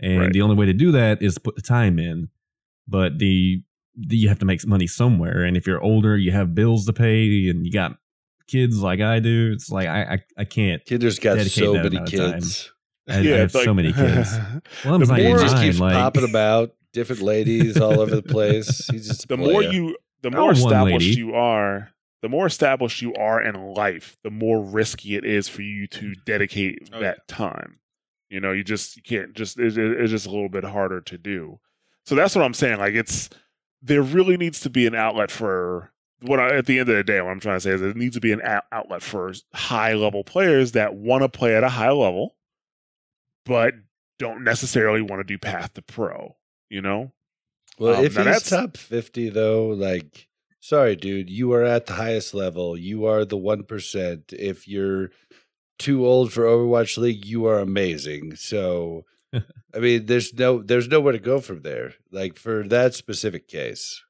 And 0.00 0.18
Right. 0.18 0.32
the 0.32 0.42
only 0.42 0.56
way 0.56 0.66
to 0.66 0.72
do 0.72 0.90
that 0.92 1.22
is 1.22 1.34
to 1.34 1.40
put 1.40 1.54
the 1.54 1.62
time 1.62 2.00
in. 2.00 2.28
But 2.88 3.18
the, 3.18 3.62
the 3.96 4.16
you 4.16 4.28
have 4.28 4.40
to 4.40 4.44
make 4.46 4.66
money 4.66 4.88
somewhere, 4.88 5.44
and 5.44 5.56
if 5.56 5.66
you're 5.66 5.80
older, 5.80 6.16
you 6.18 6.32
have 6.32 6.54
bills 6.54 6.86
to 6.86 6.92
pay, 6.92 7.48
and 7.48 7.64
you 7.64 7.70
got 7.70 7.96
kids 8.48 8.82
like 8.82 9.00
I 9.00 9.20
do. 9.20 9.52
It's 9.54 9.70
like 9.70 9.86
I 9.86 10.02
I, 10.02 10.18
I 10.38 10.44
can't. 10.44 10.84
Kinder's 10.84 11.18
got 11.20 11.38
so 11.38 11.74
many 11.74 11.98
kids. 12.06 12.72
I, 13.08 13.18
I 13.18 13.22
have 13.22 13.54
like- 13.54 13.64
so 13.64 13.74
many 13.74 13.92
kids. 13.92 14.30
Well, 14.84 14.94
I'm 14.94 15.00
The 15.00 15.06
not 15.06 15.18
He 15.18 15.24
more- 15.26 15.36
even 15.36 15.48
just 15.48 15.62
keeps 15.62 15.78
like, 15.80 15.94
popping 15.94 16.28
about 16.28 16.74
different 16.92 17.22
ladies 17.22 17.78
all 17.80 18.00
over 18.00 18.14
the 18.14 18.22
place. 18.22 18.86
He's 18.90 19.08
just 19.08 19.28
the 19.28 19.36
more 19.36 19.62
you 19.62 19.96
the 20.22 20.30
more 20.30 20.46
want 20.46 20.58
established 20.58 21.06
lady. 21.06 21.18
you 21.18 21.34
are 21.34 21.90
the 22.22 22.28
more 22.30 22.46
established 22.46 23.02
you 23.02 23.12
are 23.14 23.42
in 23.42 23.54
life 23.74 24.16
the 24.24 24.30
more 24.30 24.62
risky 24.64 25.16
it 25.16 25.24
is 25.26 25.48
for 25.48 25.60
you 25.60 25.86
to 25.88 26.12
mm. 26.12 26.24
dedicate 26.24 26.88
Oh, 26.94 27.00
that 27.00 27.28
time 27.28 27.78
you 28.30 28.40
know 28.40 28.50
you 28.52 28.64
just 28.64 28.96
you 28.96 29.02
can't 29.02 29.34
just 29.34 29.58
it, 29.58 29.76
it- 29.76 30.00
it's 30.00 30.10
just 30.10 30.26
a 30.26 30.30
little 30.30 30.48
bit 30.48 30.64
harder 30.64 31.02
to 31.02 31.18
do 31.18 31.60
so 32.06 32.14
that's 32.14 32.34
what 32.34 32.42
i'm 32.42 32.54
saying 32.54 32.78
like 32.78 32.94
it's 32.94 33.28
there 33.82 34.00
really 34.00 34.38
needs 34.38 34.60
to 34.60 34.70
be 34.70 34.86
an 34.86 34.94
outlet 34.94 35.30
for 35.30 35.92
what 36.22 36.40
I, 36.40 36.56
at 36.56 36.64
the 36.64 36.78
end 36.78 36.88
of 36.88 36.96
the 36.96 37.04
day 37.04 37.20
what 37.20 37.30
i'm 37.32 37.40
trying 37.40 37.56
to 37.56 37.60
say 37.60 37.72
is 37.72 37.82
there 37.82 37.92
needs 37.92 38.14
to 38.14 38.20
be 38.22 38.32
an 38.32 38.40
outlet 38.72 39.02
for 39.02 39.34
high 39.52 39.92
level 39.92 40.24
players 40.24 40.72
that 40.72 40.94
want 40.94 41.22
to 41.22 41.28
play 41.28 41.54
at 41.54 41.62
a 41.64 41.68
high 41.68 41.90
level 41.90 42.34
but 43.44 43.74
don't 44.18 44.44
necessarily 44.44 45.02
want 45.02 45.20
to 45.20 45.24
do 45.24 45.38
path 45.38 45.74
to 45.74 45.82
pro 45.82 46.36
you 46.70 46.80
know 46.80 47.12
Well, 47.78 47.96
Um, 47.96 48.04
if 48.04 48.14
now 48.16 48.24
he's 48.24 48.42
that's- 48.44 48.50
top 48.50 48.76
50, 48.76 49.28
though, 49.30 49.66
like, 49.68 50.28
sorry, 50.60 50.94
dude, 50.96 51.28
you 51.28 51.52
are 51.52 51.64
at 51.64 51.86
the 51.86 51.94
highest 51.94 52.32
level. 52.32 52.76
You 52.78 53.04
are 53.06 53.24
the 53.24 53.36
1%. 53.36 54.32
If 54.32 54.68
you're 54.68 55.10
too 55.78 56.06
old 56.06 56.32
for 56.32 56.44
Overwatch 56.44 56.96
League, 56.98 57.26
you 57.26 57.46
are 57.46 57.58
amazing. 57.58 58.36
So, 58.36 59.04
I 59.74 59.78
mean, 59.80 60.06
there's 60.06 60.32
no, 60.32 60.62
there's 60.62 60.86
nowhere 60.88 61.12
to 61.12 61.18
go 61.18 61.40
from 61.40 61.62
there. 61.62 61.94
Like, 62.12 62.36
for 62.38 62.62
that 62.68 62.94
specific 62.94 63.48
case. 63.48 64.00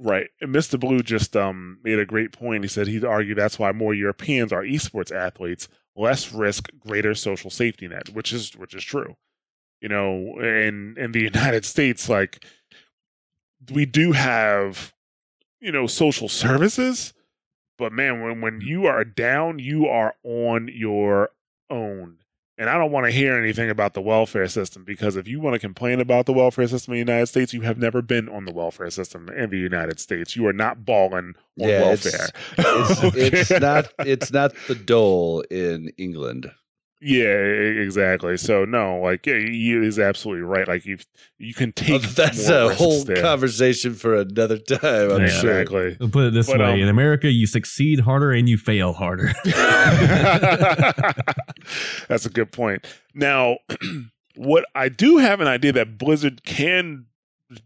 Right. 0.00 0.30
And 0.40 0.52
Mr. 0.52 0.80
Blue 0.80 1.00
just 1.04 1.36
um 1.36 1.78
made 1.84 2.00
a 2.00 2.04
great 2.04 2.32
point. 2.32 2.64
He 2.64 2.68
said 2.68 2.88
he'd 2.88 3.04
argue 3.04 3.36
that's 3.36 3.56
why 3.58 3.70
more 3.70 3.94
Europeans 3.94 4.52
are 4.52 4.64
esports 4.64 5.12
athletes, 5.14 5.68
less 5.96 6.32
risk, 6.32 6.68
greater 6.80 7.14
social 7.14 7.50
safety 7.50 7.88
net, 7.88 8.10
which 8.10 8.32
is 8.32 8.56
which 8.56 8.74
is 8.74 8.84
true. 8.84 9.16
You 9.80 9.88
know, 9.88 10.38
in 10.40 10.96
in 10.98 11.12
the 11.12 11.20
United 11.32 11.64
States, 11.64 12.08
like 12.08 12.44
we 13.72 13.86
do 13.86 14.12
have, 14.12 14.92
you 15.60 15.72
know, 15.72 15.86
social 15.86 16.28
services, 16.28 17.12
but 17.78 17.92
man, 17.92 18.22
when 18.22 18.40
when 18.40 18.60
you 18.60 18.86
are 18.86 19.04
down, 19.04 19.58
you 19.58 19.86
are 19.86 20.14
on 20.24 20.68
your 20.72 21.30
own. 21.70 22.18
And 22.62 22.70
I 22.70 22.78
don't 22.78 22.92
want 22.92 23.06
to 23.06 23.10
hear 23.10 23.36
anything 23.36 23.70
about 23.70 23.94
the 23.94 24.00
welfare 24.00 24.46
system 24.46 24.84
because 24.84 25.16
if 25.16 25.26
you 25.26 25.40
want 25.40 25.54
to 25.54 25.58
complain 25.58 25.98
about 26.00 26.26
the 26.26 26.32
welfare 26.32 26.68
system 26.68 26.92
in 26.94 26.98
the 26.98 27.12
United 27.12 27.26
States, 27.26 27.52
you 27.52 27.62
have 27.62 27.76
never 27.76 28.02
been 28.02 28.28
on 28.28 28.44
the 28.44 28.52
welfare 28.52 28.88
system 28.88 29.28
in 29.30 29.50
the 29.50 29.58
United 29.58 29.98
States. 29.98 30.36
You 30.36 30.46
are 30.46 30.52
not 30.52 30.84
balling 30.84 31.34
on 31.60 31.68
Yeah, 31.68 31.90
it's- 31.92 32.04
welfare. 32.04 32.28
It's, 32.58 33.02
Okay? 33.04 33.26
it's 33.26 33.50
not, 33.50 33.92
it's 33.98 34.30
not 34.32 34.52
the 34.68 34.76
dole 34.76 35.40
in 35.50 35.90
England. 35.98 36.52
Yeah, 37.04 37.26
exactly. 37.26 38.36
So 38.36 38.64
no, 38.64 39.00
like 39.00 39.26
yeah, 39.26 39.38
he 39.38 39.72
is 39.72 39.98
absolutely 39.98 40.42
right. 40.44 40.68
Like 40.68 40.86
you, 40.86 40.98
you 41.38 41.52
can 41.52 41.70
Oh, 41.70 41.98
take. 41.98 42.02
that's 42.02 42.48
a 42.48 42.72
whole 42.74 43.02
there. 43.02 43.20
conversation 43.20 43.94
for 43.94 44.14
another 44.14 44.58
time, 44.58 45.10
I'm 45.10 45.20
Yeah. 45.22 45.26
sure. 45.26 45.60
Exactly. 45.60 45.96
I'll 46.00 46.08
put 46.08 46.26
it 46.26 46.32
this 46.34 46.46
But, 46.46 46.60
way: 46.60 46.72
um, 46.74 46.78
in 46.78 46.88
America, 46.88 47.28
you 47.28 47.48
succeed 47.48 47.98
harder 48.00 48.30
and 48.30 48.48
you 48.48 48.56
fail 48.56 48.92
harder. 48.92 49.32
That's 52.08 52.26
a 52.26 52.30
good 52.30 52.52
point. 52.52 52.86
Now, 53.14 53.58
what 54.36 54.64
I 54.74 54.88
do 54.88 55.18
have 55.18 55.40
an 55.40 55.48
idea 55.48 55.72
that 55.72 55.98
Blizzard 55.98 56.44
can 56.44 57.06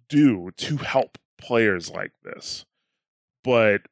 do 0.09 0.51
to 0.57 0.79
help 0.79 1.19
players 1.39 1.91
like 1.91 2.13
this, 2.25 2.65
but 3.45 3.83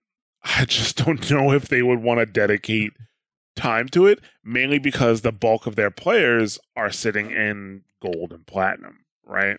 I 0.42 0.64
just 0.64 1.04
don't 1.04 1.30
know 1.30 1.52
if 1.52 1.68
they 1.68 1.82
would 1.82 2.02
want 2.02 2.20
to 2.20 2.26
dedicate 2.26 2.92
time 3.56 3.88
to 3.88 4.06
it, 4.06 4.20
mainly 4.42 4.78
because 4.78 5.20
the 5.20 5.32
bulk 5.32 5.66
of 5.66 5.76
their 5.76 5.90
players 5.90 6.58
are 6.76 6.90
sitting 6.90 7.30
in 7.30 7.82
gold 8.02 8.32
and 8.32 8.46
platinum, 8.46 9.04
right? 9.24 9.58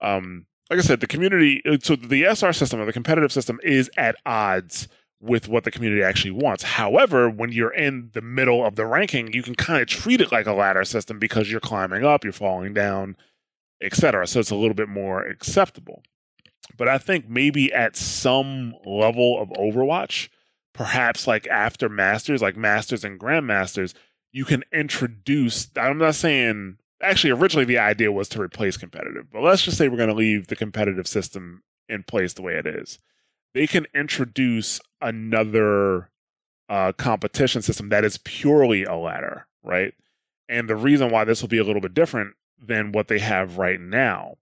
Um, 0.00 0.46
like 0.70 0.78
I 0.78 0.82
said, 0.82 1.00
the 1.00 1.06
community, 1.06 1.62
uh, 1.66 1.78
so 1.82 1.96
the 1.96 2.24
SR 2.24 2.52
system 2.52 2.80
or 2.80 2.84
the 2.84 2.92
competitive 2.92 3.32
system 3.32 3.58
is 3.62 3.90
at 3.96 4.16
odds 4.26 4.88
with 5.20 5.48
what 5.48 5.64
the 5.64 5.70
community 5.70 6.02
actually 6.02 6.30
wants. 6.30 6.62
However, 6.62 7.28
when 7.28 7.50
you're 7.50 7.74
in 7.74 8.10
the 8.12 8.20
middle 8.20 8.64
of 8.64 8.76
the 8.76 8.86
ranking, 8.86 9.32
you 9.32 9.42
can 9.42 9.54
kind 9.54 9.82
of 9.82 9.88
treat 9.88 10.20
it 10.20 10.30
like 10.30 10.46
a 10.46 10.52
ladder 10.52 10.84
system 10.84 11.18
because 11.18 11.50
you're 11.50 11.60
climbing 11.60 12.04
up, 12.04 12.22
you're 12.22 12.32
falling 12.32 12.72
down, 12.72 13.16
etc. 13.82 14.26
So 14.26 14.40
it's 14.40 14.50
a 14.50 14.56
little 14.56 14.74
bit 14.74 14.88
more 14.88 15.22
acceptable. 15.22 16.02
But 16.76 16.88
I 16.88 16.98
think 16.98 17.28
maybe 17.28 17.72
at 17.72 17.96
some 17.96 18.74
level 18.84 19.40
of 19.40 19.48
Overwatch, 19.50 20.28
perhaps 20.78 21.26
like 21.26 21.44
after 21.48 21.88
Masters, 21.88 22.40
like 22.40 22.56
Masters 22.56 23.02
and 23.02 23.18
Grandmasters, 23.18 23.94
you 24.30 24.44
can 24.44 24.62
introduce. 24.72 25.68
I'm 25.76 25.98
not 25.98 26.14
saying 26.14 26.76
actually 27.02 27.32
originally 27.32 27.64
the 27.64 27.78
idea 27.78 28.12
was 28.12 28.28
to 28.28 28.40
replace 28.40 28.76
competitive, 28.76 29.26
but 29.32 29.42
let's 29.42 29.62
just 29.62 29.76
say 29.76 29.88
we're 29.88 29.96
going 29.96 30.08
to 30.08 30.14
leave 30.14 30.46
the 30.46 30.54
competitive 30.54 31.08
system 31.08 31.64
in 31.88 32.04
place 32.04 32.32
the 32.32 32.42
way 32.42 32.54
it 32.54 32.64
is. 32.64 33.00
They 33.54 33.66
can 33.66 33.88
introduce 33.92 34.80
another 35.00 36.10
uh, 36.68 36.92
competition 36.92 37.60
system 37.60 37.88
that 37.88 38.04
is 38.04 38.18
purely 38.18 38.84
a 38.84 38.94
ladder, 38.94 39.48
right? 39.64 39.94
And 40.48 40.68
the 40.68 40.76
reason 40.76 41.10
why 41.10 41.24
this 41.24 41.42
will 41.42 41.48
be 41.48 41.58
a 41.58 41.64
little 41.64 41.82
bit 41.82 41.92
different 41.92 42.36
than 42.56 42.92
what 42.92 43.08
they 43.08 43.18
have 43.18 43.58
right 43.58 43.80
now 43.80 44.36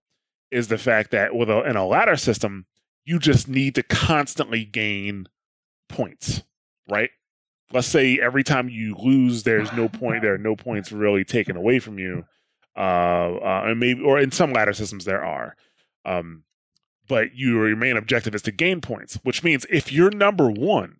is 0.51 0.67
the 0.67 0.77
fact 0.77 1.09
that 1.09 1.35
with 1.35 1.49
a, 1.49 1.63
in 1.63 1.75
a 1.75 1.87
ladder 1.87 2.15
system, 2.15 2.67
you 3.05 3.17
just 3.17 3.47
need 3.47 3.73
to 3.73 3.81
constantly 3.81 4.65
gain 4.65 5.27
points, 5.87 6.43
right? 6.89 7.09
Let's 7.73 7.87
say 7.87 8.19
every 8.19 8.43
time 8.43 8.69
you 8.69 8.95
lose, 8.95 9.43
there's 9.43 9.71
no 9.73 9.89
point. 9.89 10.21
There 10.21 10.33
are 10.33 10.39
no 10.39 10.55
points 10.55 10.91
really 10.91 11.23
taken 11.23 11.55
away 11.57 11.79
from 11.79 11.99
you, 11.99 12.25
uh, 12.75 12.79
uh, 12.79 13.63
and 13.65 13.79
maybe 13.79 14.01
or 14.01 14.19
in 14.19 14.31
some 14.31 14.53
ladder 14.53 14.73
systems 14.73 15.05
there 15.05 15.23
are. 15.23 15.55
Um, 16.05 16.43
but 17.07 17.35
your 17.35 17.75
main 17.75 17.97
objective 17.97 18.35
is 18.35 18.41
to 18.43 18.51
gain 18.51 18.81
points, 18.81 19.15
which 19.23 19.43
means 19.43 19.65
if 19.69 19.91
you're 19.91 20.11
number 20.11 20.49
one 20.49 20.97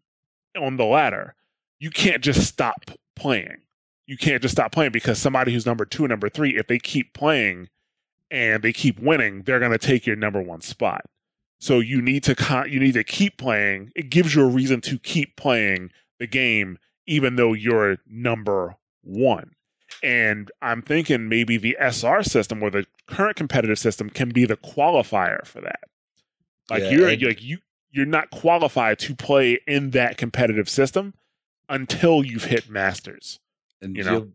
on 0.60 0.78
the 0.78 0.86
ladder, 0.86 1.36
you 1.80 1.90
can't 1.90 2.24
just 2.24 2.48
stop 2.48 2.92
playing. 3.16 3.58
You 4.06 4.18
can't 4.18 4.42
just 4.42 4.54
stop 4.54 4.72
playing 4.72 4.94
because 4.94 5.20
somebody 5.20 5.52
who's 5.52 5.66
number 5.66 5.86
two 5.86 6.04
and 6.04 6.10
number 6.10 6.30
three, 6.30 6.58
if 6.58 6.68
they 6.68 6.80
keep 6.80 7.14
playing 7.14 7.68
and 8.32 8.64
they 8.64 8.72
keep 8.72 9.00
winning, 9.00 9.44
they're 9.44 9.60
going 9.60 9.72
to 9.72 9.78
take 9.78 10.06
your 10.06 10.16
number 10.16 10.42
one 10.42 10.62
spot. 10.62 11.06
So 11.60 11.80
you 11.80 12.02
need 12.02 12.24
to 12.24 12.36
con- 12.36 12.72
you 12.72 12.80
need 12.80 12.94
to 12.94 13.04
keep 13.04 13.38
playing. 13.38 13.92
It 13.96 14.10
gives 14.10 14.36
you 14.36 14.44
a 14.44 14.48
reason 14.48 14.82
to 14.82 15.00
keep 15.00 15.36
playing 15.38 15.92
the 16.20 16.28
game, 16.28 16.78
even 17.08 17.36
though 17.36 17.54
you're 17.54 17.98
number 18.08 18.76
one. 19.04 19.52
And 20.04 20.52
I'm 20.62 20.82
thinking 20.82 21.28
maybe 21.30 21.58
the 21.58 21.76
SR 21.80 22.22
system 22.24 22.62
or 22.62 22.70
the 22.70 22.86
current 23.08 23.36
competitive 23.38 23.80
system 23.80 24.10
can 24.10 24.30
be 24.30 24.46
the 24.46 24.58
qualifier 24.58 25.46
for 25.48 25.62
that. 25.62 25.80
Like 26.70 26.84
Yeah, 26.84 26.90
you're 26.92 27.08
and- 27.08 27.22
like 27.24 27.42
you 27.42 27.60
you're 27.90 28.06
not 28.06 28.30
qualified 28.30 29.00
to 29.00 29.16
play 29.16 29.60
in 29.66 29.92
that 29.92 30.18
competitive 30.18 30.70
system 30.70 31.14
until 31.70 32.24
you've 32.24 32.44
hit 32.46 32.70
masters. 32.70 33.40
and 33.82 33.96
you 33.96 34.04
know? 34.04 34.32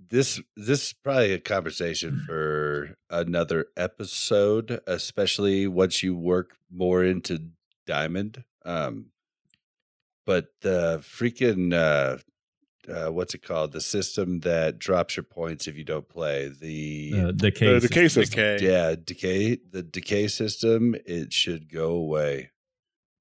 You'll- 0.00 0.08
this 0.10 0.40
this 0.56 0.86
is 0.88 0.92
probably 0.92 1.32
a 1.32 1.38
conversation 1.40 2.22
for 2.26 2.96
another 3.10 3.66
episode 3.76 4.80
especially 4.86 5.66
once 5.66 6.02
you 6.02 6.16
work 6.16 6.56
more 6.70 7.04
into 7.04 7.50
diamond 7.86 8.44
um 8.64 9.06
but 10.26 10.48
the 10.62 10.98
freaking 11.02 11.72
uh 11.74 12.18
uh, 12.88 13.12
what's 13.12 13.34
it 13.34 13.42
called? 13.42 13.72
The 13.72 13.82
system 13.82 14.40
that 14.40 14.78
drops 14.78 15.14
your 15.14 15.22
points 15.24 15.68
if 15.68 15.76
you 15.76 15.84
don't 15.84 16.08
play. 16.08 16.48
The 16.48 17.12
Uh, 17.14 17.30
decay. 17.32 17.74
The 17.74 17.80
system. 17.82 17.88
decay 17.88 18.08
system. 18.08 18.30
Decay. 18.56 18.64
yeah, 18.66 18.94
decay. 19.04 19.58
The 19.70 19.82
decay 19.82 20.26
system. 20.28 20.94
It 21.04 21.34
should 21.34 21.70
go 21.70 21.90
away. 21.90 22.50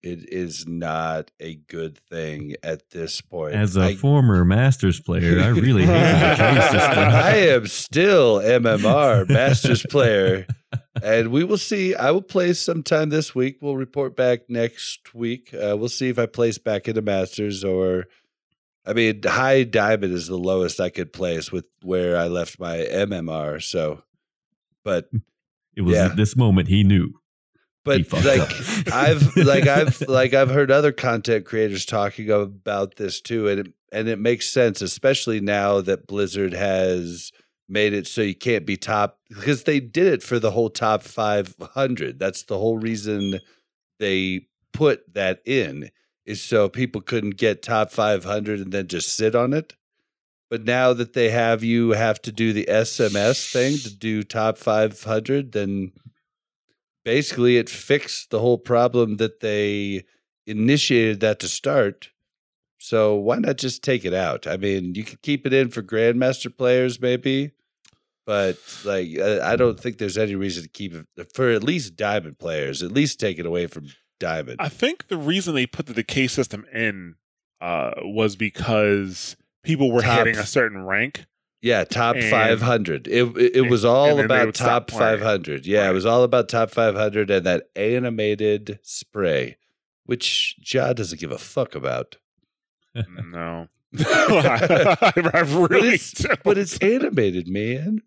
It 0.07 0.29
is 0.31 0.65
not 0.67 1.31
a 1.39 1.55
good 1.55 1.97
thing 2.09 2.55
at 2.63 2.91
this 2.91 3.19
point. 3.21 3.55
As 3.55 3.75
a 3.75 3.81
I- 3.81 3.95
former 3.95 4.45
Masters 4.45 4.99
player, 5.01 5.39
I 5.41 5.47
really 5.49 5.85
hate 5.85 5.91
the 6.19 6.35
decay 6.35 6.61
system. 6.61 6.79
I 6.97 7.35
am 7.49 7.67
still 7.67 8.39
MMR 8.39 9.27
Masters 9.27 9.85
player, 9.89 10.47
and 11.03 11.29
we 11.31 11.43
will 11.43 11.57
see. 11.57 11.93
I 11.93 12.11
will 12.11 12.21
place 12.21 12.61
sometime 12.61 13.09
this 13.09 13.35
week. 13.35 13.57
We'll 13.61 13.75
report 13.75 14.15
back 14.15 14.49
next 14.49 15.13
week. 15.13 15.53
Uh, 15.53 15.75
we'll 15.77 15.89
see 15.89 16.07
if 16.09 16.17
I 16.17 16.25
place 16.25 16.57
back 16.57 16.87
into 16.87 17.01
Masters 17.01 17.63
or 17.63 18.05
I 18.85 18.93
mean, 18.93 19.21
high 19.25 19.63
diamond 19.63 20.13
is 20.13 20.27
the 20.27 20.37
lowest 20.37 20.79
I 20.79 20.89
could 20.89 21.11
place 21.11 21.51
with 21.51 21.65
where 21.81 22.17
I 22.17 22.27
left 22.27 22.57
my 22.59 22.77
MMR. 22.77 23.61
So, 23.61 24.03
but 24.85 25.09
It 25.75 25.81
was 25.81 25.95
Yeah. 25.95 26.05
at 26.05 26.15
this 26.15 26.37
moment 26.37 26.69
he 26.69 26.83
knew. 26.85 27.19
But 27.87 28.25
like. 28.25 28.51
I've 28.93 29.35
like 29.35 29.67
I've 29.67 30.01
like 30.01 30.33
I've 30.33 30.49
heard 30.49 30.71
other 30.71 30.91
content 30.91 31.45
creators 31.45 31.85
talking 31.85 32.29
about 32.29 32.95
this 32.95 33.21
too, 33.21 33.47
and 33.47 33.59
it, 33.59 33.73
and 33.91 34.07
it 34.07 34.19
makes 34.19 34.49
sense, 34.49 34.81
especially 34.81 35.39
now 35.39 35.81
that 35.81 36.07
Blizzard 36.07 36.53
has 36.53 37.31
made 37.69 37.93
it 37.93 38.07
so 38.07 38.21
you 38.21 38.35
can't 38.35 38.65
be 38.65 38.77
top 38.77 39.19
because 39.29 39.63
they 39.63 39.79
did 39.79 40.07
it 40.07 40.23
for 40.23 40.39
the 40.39 40.51
whole 40.51 40.69
top 40.69 41.03
500. 41.03 42.19
That's 42.19 42.43
the 42.43 42.57
whole 42.57 42.77
reason 42.77 43.39
they 43.99 44.47
put 44.71 45.13
that 45.13 45.41
in 45.45 45.89
is 46.25 46.41
so 46.41 46.69
people 46.69 47.01
couldn't 47.01 47.37
get 47.37 47.63
top 47.63 47.91
500 47.91 48.59
and 48.59 48.71
then 48.71 48.87
just 48.87 49.15
sit 49.15 49.35
on 49.35 49.53
it. 49.53 49.73
But 50.49 50.63
now 50.63 50.93
that 50.93 51.13
they 51.13 51.29
have 51.29 51.63
you 51.63 51.91
have 51.91 52.21
to 52.21 52.31
do 52.31 52.53
the 52.53 52.67
SMS 52.69 53.51
thing 53.51 53.77
to 53.79 53.93
do 53.93 54.23
top 54.23 54.57
500, 54.57 55.51
then 55.51 55.91
basically 57.07 57.55
it 57.55 57.69
fixed 57.69 58.31
the 58.31 58.39
whole 58.39 58.57
problem 58.57 59.15
that 59.15 59.39
they 59.39 60.03
initiated 60.45 61.21
that 61.21 61.39
to 61.39 61.47
start. 61.47 62.09
So 62.79 63.15
why 63.15 63.37
not 63.37 63.55
just 63.55 63.81
take 63.81 64.03
it 64.03 64.13
out? 64.13 64.45
I 64.45 64.57
mean, 64.57 64.93
you 64.93 65.05
could 65.05 65.21
keep 65.21 65.47
it 65.47 65.53
in 65.53 65.69
for 65.69 65.81
grandmaster 65.81 66.55
players 66.55 66.99
maybe, 66.99 67.51
but 68.25 68.57
like 68.83 69.07
I 69.17 69.55
don't 69.55 69.79
think 69.79 69.99
there's 69.99 70.17
any 70.17 70.35
reason 70.35 70.63
to 70.63 70.69
keep 70.69 70.93
it 70.93 71.07
for 71.33 71.49
at 71.49 71.63
least 71.63 71.95
diamond 71.95 72.39
players. 72.39 72.83
At 72.83 72.91
least 72.91 73.21
take 73.21 73.39
it 73.39 73.45
away 73.45 73.67
from 73.67 73.87
diamond. 74.19 74.57
I 74.59 74.67
think 74.67 75.07
the 75.07 75.17
reason 75.17 75.55
they 75.55 75.65
put 75.65 75.85
the 75.85 75.93
decay 75.93 76.27
system 76.27 76.65
in 76.73 77.15
uh, 77.61 77.91
was 78.01 78.35
because 78.35 79.37
people 79.63 79.93
were 79.93 80.01
Top- 80.01 80.17
hitting 80.25 80.37
a 80.37 80.45
certain 80.45 80.83
rank. 80.83 81.25
Yeah, 81.67 81.83
top 81.83 82.15
And- 82.15 82.29
500. 82.29 83.07
It 83.07 83.23
it, 83.37 83.55
it 83.57 83.69
was 83.69 83.83
all 83.83 84.19
about 84.19 84.53
top 84.55 84.89
500. 84.89 85.65
Yeah, 85.65 85.89
it 85.89 85.93
was 85.93 86.05
all 86.05 86.23
about 86.23 86.47
top 86.49 86.71
500 86.71 87.29
and 87.29 87.45
that 87.45 87.69
animated 87.75 88.79
spray, 88.83 89.57
which 90.05 90.55
Ja 90.73 90.93
doesn't 90.93 91.19
give 91.19 91.31
a 91.31 91.37
fuck 91.37 91.75
about. 91.75 92.17
No. 92.95 93.67
I, 93.99 94.95
I 95.33 95.39
really 95.41 95.89
it's- 95.95 96.11
don't. 96.11 96.41
But 96.43 96.57
it's 96.57 96.77
animated, 96.79 97.47
man. 97.47 98.01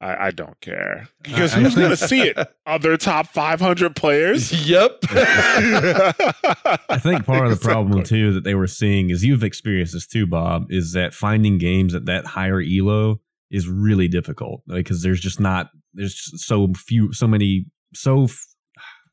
I, 0.00 0.26
I 0.26 0.30
don't 0.30 0.60
care. 0.60 1.08
Because 1.22 1.54
who's 1.54 1.74
going 1.74 1.90
to 1.90 1.96
see 1.96 2.22
it? 2.22 2.36
Other 2.66 2.96
top 2.96 3.28
500 3.28 3.96
players? 3.96 4.52
yep. 4.68 4.98
I 5.10 6.98
think 7.00 7.24
part 7.24 7.46
of 7.46 7.58
the 7.58 7.62
problem 7.62 8.02
too 8.02 8.32
that 8.34 8.44
they 8.44 8.54
were 8.54 8.66
seeing 8.66 9.10
is 9.10 9.24
you've 9.24 9.42
experienced 9.44 9.94
this 9.94 10.06
too, 10.06 10.26
Bob, 10.26 10.66
is 10.70 10.92
that 10.92 11.14
finding 11.14 11.58
games 11.58 11.94
at 11.94 12.06
that 12.06 12.26
higher 12.26 12.60
elo 12.60 13.20
is 13.50 13.68
really 13.68 14.08
difficult 14.08 14.62
because 14.66 15.02
there's 15.02 15.20
just 15.20 15.40
not 15.40 15.68
there's 15.94 16.14
just 16.14 16.46
so 16.46 16.72
few 16.74 17.12
so 17.12 17.26
many 17.28 17.64
so 17.94 18.24
f- 18.24 18.44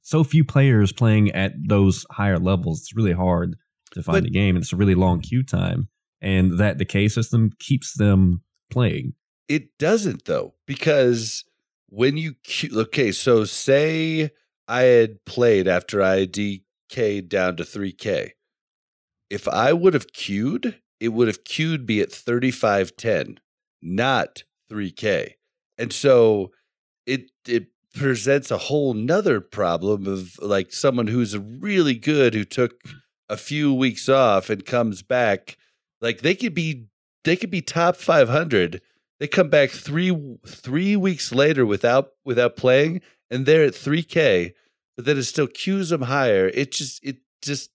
so 0.02 0.24
few 0.24 0.44
players 0.44 0.92
playing 0.92 1.32
at 1.32 1.54
those 1.68 2.06
higher 2.12 2.40
levels. 2.40 2.82
It's 2.82 2.96
really 2.96 3.14
hard 3.14 3.56
to 3.94 4.04
find 4.04 4.24
But- 4.24 4.28
a 4.30 4.32
game, 4.34 4.56
and 4.56 4.64
it's 4.64 4.74
a 4.74 4.78
really 4.78 4.96
long 4.96 5.22
queue 5.22 5.44
time. 5.44 5.88
And 6.22 6.58
that 6.60 6.78
decay 6.78 7.08
system 7.10 7.52
keeps 7.60 7.98
them 7.98 8.42
playing. 8.72 9.14
It 9.48 9.78
doesn't 9.78 10.26
though, 10.26 10.56
because 10.66 11.44
when 11.90 12.18
you 12.18 12.36
okay, 12.74 13.12
so 13.12 13.44
say 13.44 14.32
I 14.68 14.82
had 14.82 15.26
played 15.26 15.68
after 15.68 16.02
I 16.02 16.26
DK'd 16.26 17.30
down 17.30 17.58
to 17.58 17.64
3K. 17.64 18.32
If 19.30 19.48
I 19.48 19.74
would 19.74 19.94
have 19.94 20.14
queued, 20.14 20.80
it 21.00 21.10
would 21.10 21.28
have 21.28 21.44
queued 21.44 21.88
me 21.88 22.00
at 22.02 22.12
3510, 22.12 23.40
not 23.82 24.44
3K. 24.72 25.34
And 25.78 25.92
so 25.92 26.52
it 27.06 27.32
it 27.48 27.68
presents 27.94 28.50
a 28.50 28.58
whole 28.58 28.94
nother 28.94 29.40
problem 29.40 30.08
of 30.08 30.38
like 30.42 30.74
someone 30.74 31.08
who's 31.08 31.38
really 31.38 31.96
good 31.96 32.34
who 32.34 32.44
took 32.44 32.82
a 33.30 33.38
few 33.38 33.74
weeks 33.74 34.10
off 34.10 34.50
and 34.50 34.66
comes 34.66 35.04
back. 35.04 35.58
Like 36.02 36.22
they 36.22 36.36
could 36.36 36.54
be 36.54 36.88
they 37.24 37.36
could 37.36 37.52
be 37.52 37.62
top 37.62 37.96
500 37.98 38.82
they 39.20 39.28
come 39.28 39.50
back 39.50 39.70
three 39.70 40.38
three 40.46 40.96
weeks 40.96 41.32
later 41.32 41.66
without 41.66 42.10
without 42.26 42.56
playing, 42.56 43.02
and 43.30 43.46
they're 43.46 43.66
at 43.66 43.76
three 43.76 44.04
K, 44.04 44.54
but 44.96 45.06
then 45.06 45.18
it 45.18 45.24
still 45.24 45.48
queues 45.48 45.90
them 45.90 46.04
higher. 46.04 46.48
It 46.54 46.72
just 46.72 47.04
it 47.04 47.18
just 47.42 47.72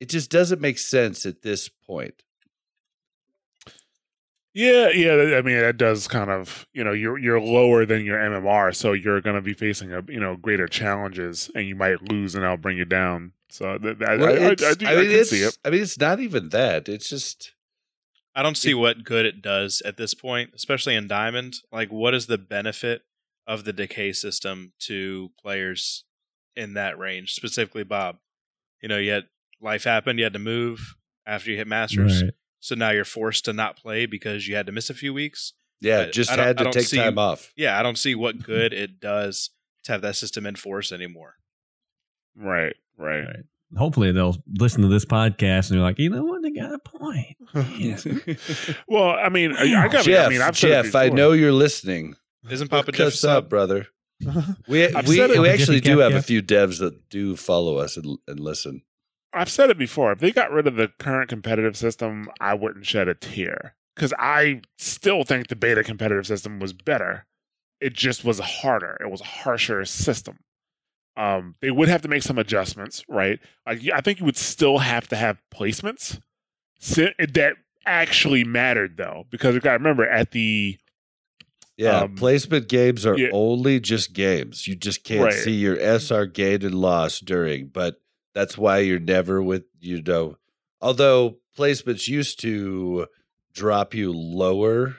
it 0.00 0.08
just 0.08 0.30
doesn't 0.30 0.60
make 0.60 0.78
sense 0.78 1.26
at 1.26 1.42
this 1.42 1.68
point. 1.68 2.22
Yeah, 4.54 4.88
yeah. 4.88 5.36
I 5.36 5.42
mean, 5.42 5.60
that 5.60 5.76
does 5.76 6.08
kind 6.08 6.30
of, 6.30 6.66
you 6.72 6.82
know, 6.82 6.92
you're 6.92 7.18
you're 7.18 7.40
lower 7.40 7.86
than 7.86 8.04
your 8.04 8.18
MMR, 8.18 8.74
so 8.74 8.92
you're 8.92 9.20
going 9.20 9.36
to 9.36 9.42
be 9.42 9.52
facing 9.52 9.92
a, 9.92 10.02
you 10.08 10.18
know, 10.18 10.36
greater 10.36 10.66
challenges, 10.66 11.50
and 11.54 11.66
you 11.66 11.76
might 11.76 12.02
lose, 12.10 12.34
and 12.34 12.42
that'll 12.42 12.56
bring 12.56 12.78
you 12.78 12.84
down. 12.84 13.32
So 13.50 13.78
that, 13.78 13.98
that, 14.00 14.18
Well, 14.18 14.28
I, 14.28 14.46
I, 14.46 14.50
I, 14.50 14.54
do, 14.74 14.86
I 14.86 14.92
I, 14.92 14.96
mean, 14.96 15.10
can 15.10 15.24
see 15.24 15.42
it. 15.42 15.56
I 15.64 15.70
mean, 15.70 15.82
it's 15.82 15.98
not 15.98 16.18
even 16.20 16.48
that. 16.48 16.88
It's 16.88 17.08
just 17.08 17.52
I 18.38 18.42
don't 18.42 18.56
see 18.56 18.72
what 18.74 19.02
good 19.04 19.26
it 19.26 19.42
does 19.42 19.82
at 19.84 19.96
this 19.96 20.14
point, 20.14 20.50
especially 20.54 20.94
in 20.94 21.08
Diamond. 21.08 21.54
Like, 21.72 21.90
what 21.90 22.14
is 22.14 22.26
the 22.26 22.38
benefit 22.38 23.02
of 23.46 23.64
the 23.64 23.72
decay 23.72 24.12
system 24.12 24.72
to 24.80 25.30
players 25.42 26.04
in 26.54 26.74
that 26.74 26.98
range, 26.98 27.32
specifically 27.34 27.82
Bob? 27.82 28.18
You 28.80 28.88
know, 28.88 28.98
you 28.98 29.10
had 29.10 29.24
life 29.60 29.82
happened, 29.84 30.18
you 30.20 30.24
had 30.24 30.34
to 30.34 30.38
move 30.38 30.94
after 31.26 31.50
you 31.50 31.56
hit 31.56 31.66
Masters, 31.66 32.22
Right. 32.22 32.32
so 32.60 32.74
now 32.76 32.90
you're 32.90 33.04
forced 33.04 33.44
to 33.46 33.52
not 33.52 33.76
play 33.76 34.06
because 34.06 34.46
you 34.46 34.54
had 34.54 34.66
to 34.66 34.72
miss 34.72 34.88
a 34.88 34.94
few 34.94 35.12
weeks. 35.12 35.54
yeah, 35.80 36.00
I- 36.02 36.10
just 36.10 36.30
I 36.30 36.44
had 36.44 36.58
to 36.58 36.70
take 36.70 36.86
see- 36.86 36.96
time 36.96 37.18
off. 37.18 37.52
Yeah, 37.56 37.78
I 37.78 37.82
don't 37.82 37.98
see 37.98 38.14
what 38.14 38.42
good 38.42 38.72
it 38.72 38.98
does 39.00 39.50
to 39.84 39.92
have 39.92 40.02
that 40.02 40.16
system 40.16 40.46
in 40.46 40.54
force 40.56 40.90
anymore. 40.92 41.36
Right, 42.36 42.76
right. 42.96 43.24
Right. 43.24 43.44
Hopefully 43.76 44.12
they'll 44.12 44.36
listen 44.58 44.82
to 44.82 44.88
this 44.88 45.04
podcast 45.04 45.70
and 45.70 45.78
they're 45.78 45.84
like, 45.84 45.98
you 45.98 46.08
know 46.10 46.24
what, 46.24 46.42
they 46.42 46.50
got 46.50 46.72
a 46.72 46.78
point. 46.78 47.36
well, 48.88 49.10
I 49.10 49.28
mean, 49.28 49.52
I, 49.52 49.84
I 49.84 49.88
got. 49.88 50.04
Jeff, 50.04 50.26
I 50.26 50.30
mean, 50.30 50.40
I've 50.40 50.56
said 50.56 50.70
it 50.70 50.82
Jeff, 50.84 50.94
I 50.94 51.08
know 51.10 51.32
you're 51.32 51.52
listening. 51.52 52.16
Isn't 52.50 52.68
Papa 52.68 52.86
Hook 52.86 52.94
Jeff 52.94 53.06
us 53.08 53.24
up, 53.24 53.48
brother. 53.48 53.88
We 54.66 54.84
I've 54.84 55.06
we, 55.06 55.16
said 55.16 55.30
we 55.30 55.48
actually 55.48 55.80
do 55.80 55.98
Cap 55.98 56.10
have 56.10 56.14
a 56.14 56.22
few 56.22 56.42
devs 56.42 56.80
that 56.80 57.08
do 57.08 57.36
follow 57.36 57.78
us 57.78 57.96
and, 57.96 58.18
and 58.26 58.40
listen. 58.40 58.82
I've 59.32 59.48
said 59.48 59.70
it 59.70 59.78
before. 59.78 60.12
If 60.12 60.18
they 60.18 60.32
got 60.32 60.50
rid 60.50 60.66
of 60.66 60.76
the 60.76 60.88
current 60.98 61.28
competitive 61.28 61.76
system, 61.76 62.28
I 62.40 62.54
wouldn't 62.54 62.84
shed 62.84 63.08
a 63.08 63.14
tear 63.14 63.76
because 63.94 64.12
I 64.18 64.62
still 64.76 65.22
think 65.22 65.48
the 65.48 65.56
beta 65.56 65.84
competitive 65.84 66.26
system 66.26 66.58
was 66.58 66.72
better. 66.72 67.26
It 67.80 67.92
just 67.92 68.24
was 68.24 68.40
harder. 68.40 68.96
It 69.00 69.10
was 69.10 69.20
a 69.20 69.24
harsher 69.24 69.84
system. 69.84 70.38
Um, 71.18 71.56
they 71.60 71.70
would 71.72 71.88
have 71.88 72.02
to 72.02 72.08
make 72.08 72.22
some 72.22 72.38
adjustments, 72.38 73.04
right? 73.08 73.40
Like 73.66 73.80
I 73.92 74.00
think 74.00 74.20
you 74.20 74.24
would 74.24 74.36
still 74.36 74.78
have 74.78 75.08
to 75.08 75.16
have 75.16 75.42
placements 75.52 76.20
that 76.80 77.54
actually 77.84 78.44
mattered, 78.44 78.96
though, 78.96 79.24
because 79.30 79.54
you 79.54 79.60
got 79.60 79.72
to 79.72 79.78
remember 79.78 80.08
at 80.08 80.30
the 80.30 80.78
Yeah, 81.76 82.00
Um, 82.02 82.14
placement 82.16 82.68
games 82.68 83.06
are 83.06 83.16
yeah. 83.16 83.28
only 83.32 83.78
just 83.80 84.12
games. 84.12 84.66
You 84.66 84.74
just 84.76 85.04
can't 85.04 85.24
Right. 85.24 85.32
see 85.32 85.52
your 85.52 85.76
SR 85.78 86.26
gained 86.26 86.64
and 86.64 86.74
lost 86.74 87.24
during, 87.24 87.66
but 87.68 88.00
that's 88.34 88.56
why 88.58 88.78
you're 88.78 88.98
never 89.00 89.42
with 89.42 89.64
you 89.80 90.02
know. 90.02 90.36
Although 90.80 91.38
placements 91.56 92.06
used 92.08 92.40
to 92.40 93.06
drop 93.52 93.94
you 93.94 94.12
lower, 94.12 94.96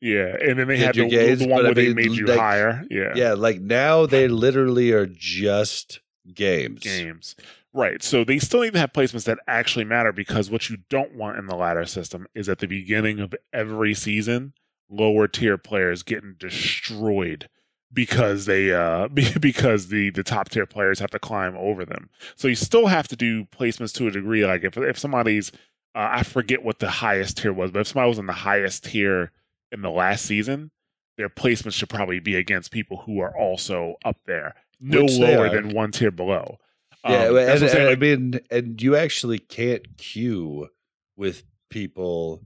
yeah, 0.00 0.36
and 0.40 0.58
then 0.58 0.68
they 0.68 0.78
had 0.78 0.94
the, 0.94 1.08
gains, 1.08 1.40
the 1.40 1.48
one 1.48 1.58
but 1.58 1.64
I 1.64 1.68
where 1.68 1.74
they 1.74 1.94
made 1.94 2.12
you 2.12 2.26
like- 2.26 2.38
higher, 2.38 2.84
yeah, 2.90 3.12
yeah, 3.14 3.32
like 3.34 3.60
now 3.60 4.06
they 4.06 4.28
literally 4.28 4.92
are 4.92 5.06
just 5.06 6.00
games. 6.34 6.80
games. 6.80 7.34
Right. 7.74 8.02
So 8.02 8.24
they 8.24 8.38
still 8.38 8.62
need 8.62 8.72
to 8.72 8.78
have 8.78 8.92
placements 8.92 9.24
that 9.24 9.38
actually 9.46 9.84
matter 9.84 10.10
because 10.10 10.50
what 10.50 10.70
you 10.70 10.78
don't 10.88 11.14
want 11.14 11.36
in 11.38 11.46
the 11.46 11.54
ladder 11.54 11.84
system 11.84 12.26
is 12.34 12.48
at 12.48 12.58
the 12.58 12.66
beginning 12.66 13.20
of 13.20 13.34
every 13.52 13.92
season, 13.94 14.54
lower 14.88 15.28
tier 15.28 15.58
players 15.58 16.02
getting 16.02 16.34
destroyed 16.38 17.48
because 17.92 18.46
they 18.46 18.72
uh 18.72 19.08
because 19.40 19.88
the 19.88 20.10
the 20.10 20.24
top 20.24 20.48
tier 20.48 20.66
players 20.66 20.98
have 20.98 21.10
to 21.10 21.18
climb 21.18 21.56
over 21.56 21.84
them. 21.84 22.08
So 22.36 22.48
you 22.48 22.54
still 22.54 22.86
have 22.86 23.06
to 23.08 23.16
do 23.16 23.44
placements 23.44 23.92
to 23.94 24.06
a 24.06 24.10
degree. 24.10 24.44
Like 24.46 24.64
if 24.64 24.76
if 24.76 24.98
somebody's 24.98 25.52
uh, 25.94 26.08
I 26.12 26.22
forget 26.22 26.62
what 26.62 26.78
the 26.80 26.90
highest 26.90 27.38
tier 27.38 27.52
was, 27.52 27.70
but 27.70 27.80
if 27.80 27.88
somebody 27.88 28.08
was 28.08 28.18
in 28.18 28.26
the 28.26 28.32
highest 28.32 28.84
tier 28.84 29.30
in 29.72 29.82
the 29.82 29.90
last 29.90 30.24
season, 30.24 30.70
their 31.16 31.28
placements 31.28 31.74
should 31.74 31.88
probably 31.88 32.20
be 32.20 32.36
against 32.36 32.70
people 32.70 32.98
who 32.98 33.20
are 33.20 33.36
also 33.36 33.96
up 34.04 34.16
there, 34.26 34.54
no 34.80 35.02
Which 35.02 35.18
lower 35.18 35.46
are. 35.46 35.54
than 35.54 35.74
one 35.74 35.90
tier 35.90 36.10
below. 36.10 36.58
Yeah, 37.04 37.26
Um, 37.26 37.34
that's 37.34 37.62
and, 37.62 37.70
what 37.70 37.76
I'm 37.76 37.80
and 37.80 37.90
I 37.90 37.94
mean, 37.96 38.40
and 38.50 38.82
you 38.82 38.96
actually 38.96 39.38
can't 39.38 39.96
queue 39.98 40.68
with 41.16 41.42
people. 41.70 42.42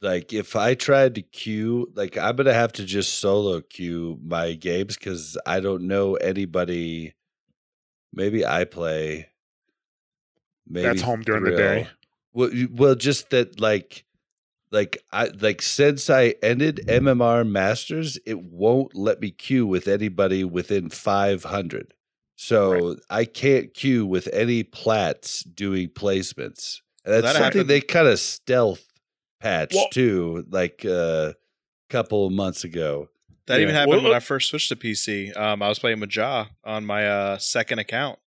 Like, 0.00 0.32
if 0.32 0.54
I 0.54 0.74
tried 0.74 1.16
to 1.16 1.22
queue, 1.22 1.90
like, 1.94 2.16
I'm 2.16 2.36
gonna 2.36 2.54
have 2.54 2.72
to 2.74 2.84
just 2.84 3.18
solo 3.18 3.60
queue 3.60 4.18
my 4.22 4.52
games 4.54 4.96
because 4.96 5.36
I 5.44 5.58
don't 5.60 5.88
know 5.88 6.14
anybody. 6.14 7.14
Maybe 8.12 8.46
I 8.46 8.64
play. 8.64 9.28
Maybe 10.68 10.86
that's 10.86 11.02
home 11.02 11.22
during 11.22 11.44
the 11.44 11.56
day. 11.56 11.88
Well, 12.32 12.50
well, 12.70 12.94
just 12.94 13.30
that 13.30 13.60
like, 13.60 14.04
like 14.70 15.02
I 15.12 15.26
like 15.40 15.62
since 15.62 16.10
I 16.10 16.34
ended 16.42 16.84
MMR 16.86 17.48
Masters, 17.48 18.18
it 18.26 18.40
won't 18.42 18.94
let 18.94 19.20
me 19.20 19.30
queue 19.30 19.66
with 19.66 19.88
anybody 19.88 20.44
within 20.44 20.90
five 20.90 21.44
hundred. 21.44 21.94
So 22.36 22.96
I 23.10 23.24
can't 23.24 23.74
queue 23.74 24.06
with 24.06 24.28
any 24.32 24.62
plats 24.62 25.42
doing 25.42 25.88
placements. 25.88 26.80
And 27.04 27.14
that's 27.14 27.22
That 27.24 27.32
something 27.32 27.44
happened- 27.44 27.70
they 27.70 27.80
kind 27.80 28.06
of 28.06 28.18
stealth 28.20 28.84
patched 29.40 29.74
Well- 29.74 29.88
too, 29.92 30.46
like 30.50 30.84
a 30.84 31.34
couple 31.90 32.30
months 32.30 32.62
ago. 32.64 33.08
That 33.46 33.56
Yeah. 33.56 33.62
even 33.62 33.74
happened 33.74 33.94
Well, 33.94 34.02
when 34.04 34.14
I 34.14 34.20
first 34.20 34.50
switched 34.50 34.68
to 34.68 34.76
PC. 34.76 35.32
Um, 35.32 35.62
I 35.62 35.68
was 35.68 35.78
playing 35.78 36.00
with 36.00 36.14
Ja 36.14 36.46
on 36.64 36.84
my 36.84 37.08
uh, 37.08 37.38
second 37.38 37.78
account, 37.78 38.18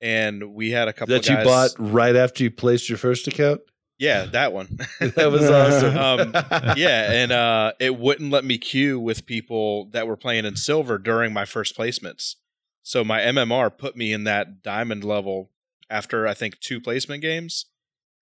and 0.00 0.54
we 0.54 0.70
had 0.70 0.88
a 0.88 0.92
couple 0.92 1.12
That 1.14 1.28
of 1.28 1.38
you 1.38 1.44
bought 1.44 1.70
right 1.78 2.16
after 2.16 2.42
you 2.44 2.50
placed 2.50 2.88
your 2.88 2.98
first 2.98 3.28
account. 3.28 3.60
Yeah, 3.98 4.24
that 4.32 4.52
one. 4.52 4.78
That 5.00 5.30
was 5.30 5.50
awesome. 5.50 5.96
Um, 5.96 6.32
yeah, 6.76 7.12
and 7.12 7.32
uh, 7.32 7.72
it 7.78 7.98
wouldn't 7.98 8.30
let 8.30 8.44
me 8.44 8.58
queue 8.58 8.98
with 9.00 9.26
people 9.26 9.86
that 9.86 10.06
were 10.06 10.16
playing 10.16 10.44
in 10.44 10.56
silver 10.56 10.98
during 10.98 11.32
my 11.32 11.44
first 11.44 11.76
placements. 11.76 12.36
So 12.82 13.04
my 13.04 13.20
MMR 13.20 13.76
put 13.76 13.96
me 13.96 14.12
in 14.12 14.24
that 14.24 14.62
diamond 14.62 15.04
level 15.04 15.50
after 15.90 16.26
I 16.26 16.34
think 16.34 16.58
two 16.60 16.80
placement 16.80 17.22
games, 17.22 17.66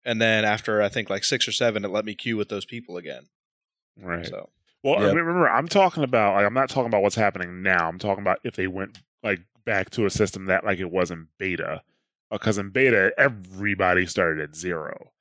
and 0.04 0.22
then 0.22 0.46
after 0.46 0.82
I 0.82 0.90
think 0.90 1.10
like 1.10 1.24
six 1.24 1.48
or 1.48 1.52
seven, 1.52 1.84
it 1.86 1.90
let 1.90 2.06
me 2.06 2.16
queue 2.16 2.38
with 2.38 2.50
those 2.50 2.66
people 2.66 2.98
again. 2.98 3.28
Right. 4.00 4.26
So 4.26 4.50
Well, 4.84 5.02
Yep. 5.02 5.16
remember, 5.16 5.50
I'm 5.50 5.68
talking 5.68 6.04
about 6.04 6.36
like 6.36 6.46
I'm 6.46 6.54
not 6.54 6.70
talking 6.70 6.88
about 6.88 7.02
what's 7.04 7.16
happening 7.16 7.62
now. 7.62 7.88
I'm 7.88 8.00
talking 8.00 8.22
about 8.24 8.40
if 8.44 8.56
they 8.56 8.68
went 8.68 9.00
like 9.24 9.42
back 9.66 9.90
to 9.92 10.06
a 10.06 10.10
system 10.10 10.46
that 10.46 10.64
like 10.64 10.80
it 10.80 10.90
was 10.92 11.12
in 11.12 11.28
beta, 11.38 11.82
because 12.32 12.58
in 12.58 12.70
beta 12.70 13.12
everybody 13.18 14.06
started 14.06 14.42
at 14.42 14.56
zero, 14.56 15.12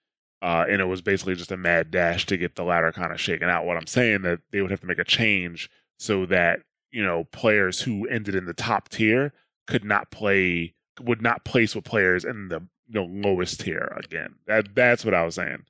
uh, 0.43 0.65
and 0.69 0.81
it 0.81 0.87
was 0.87 1.03
basically 1.03 1.35
just 1.35 1.53
a 1.53 1.57
mad 1.57 1.91
dash 1.91 2.27
to 2.27 2.37
get 2.37 2.57
the 2.57 2.65
ladder 2.65 2.93
kind 2.93 3.13
of 3.13 3.21
shaken 3.21 3.49
out. 3.49 3.65
What 3.65 3.77
I'm 3.77 3.87
saying 3.87 4.23
that 4.23 4.41
they 4.53 4.61
would 4.61 4.71
have 4.71 4.81
to 4.81 4.87
make 4.87 4.99
a 4.99 5.05
change 5.05 5.71
so 5.99 6.27
that 6.27 6.61
you 6.91 7.05
know 7.05 7.25
players 7.25 7.81
who 7.81 8.07
ended 8.09 8.35
in 8.35 8.47
the 8.47 8.55
top 8.55 8.89
tier 8.89 9.33
could 9.67 9.85
not 9.85 10.11
play 10.11 10.75
would 11.01 11.23
not 11.23 11.45
place 11.45 11.75
with 11.75 11.85
players 11.85 12.25
in 12.25 12.49
the 12.49 12.61
you 12.89 13.01
know, 13.01 13.29
lowest 13.29 13.61
tier 13.61 13.93
again. 13.97 14.37
That 14.47 14.75
that's 14.75 15.05
what 15.05 15.15
I 15.15 15.25
was 15.25 15.35
saying. 15.35 15.65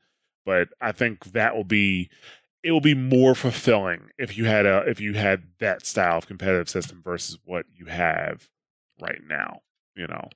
But 0.45 0.69
I 0.81 0.93
think 0.93 1.33
that 1.33 1.57
will 1.57 1.65
be 1.65 2.09
it 2.63 2.73
will 2.73 2.81
be 2.81 2.95
more 2.95 3.35
fulfilling 3.35 4.11
if 4.19 4.37
you 4.37 4.45
had 4.45 4.67
a 4.67 4.79
if 4.87 5.01
you 5.01 5.15
had 5.15 5.45
that 5.61 5.87
style 5.87 6.19
of 6.19 6.27
competitive 6.27 6.69
system 6.69 7.01
versus 7.03 7.39
what 7.45 7.67
you 7.75 7.87
have 7.87 8.49
right 9.01 9.21
now. 9.27 9.61
You 9.95 10.07
know, 10.07 10.29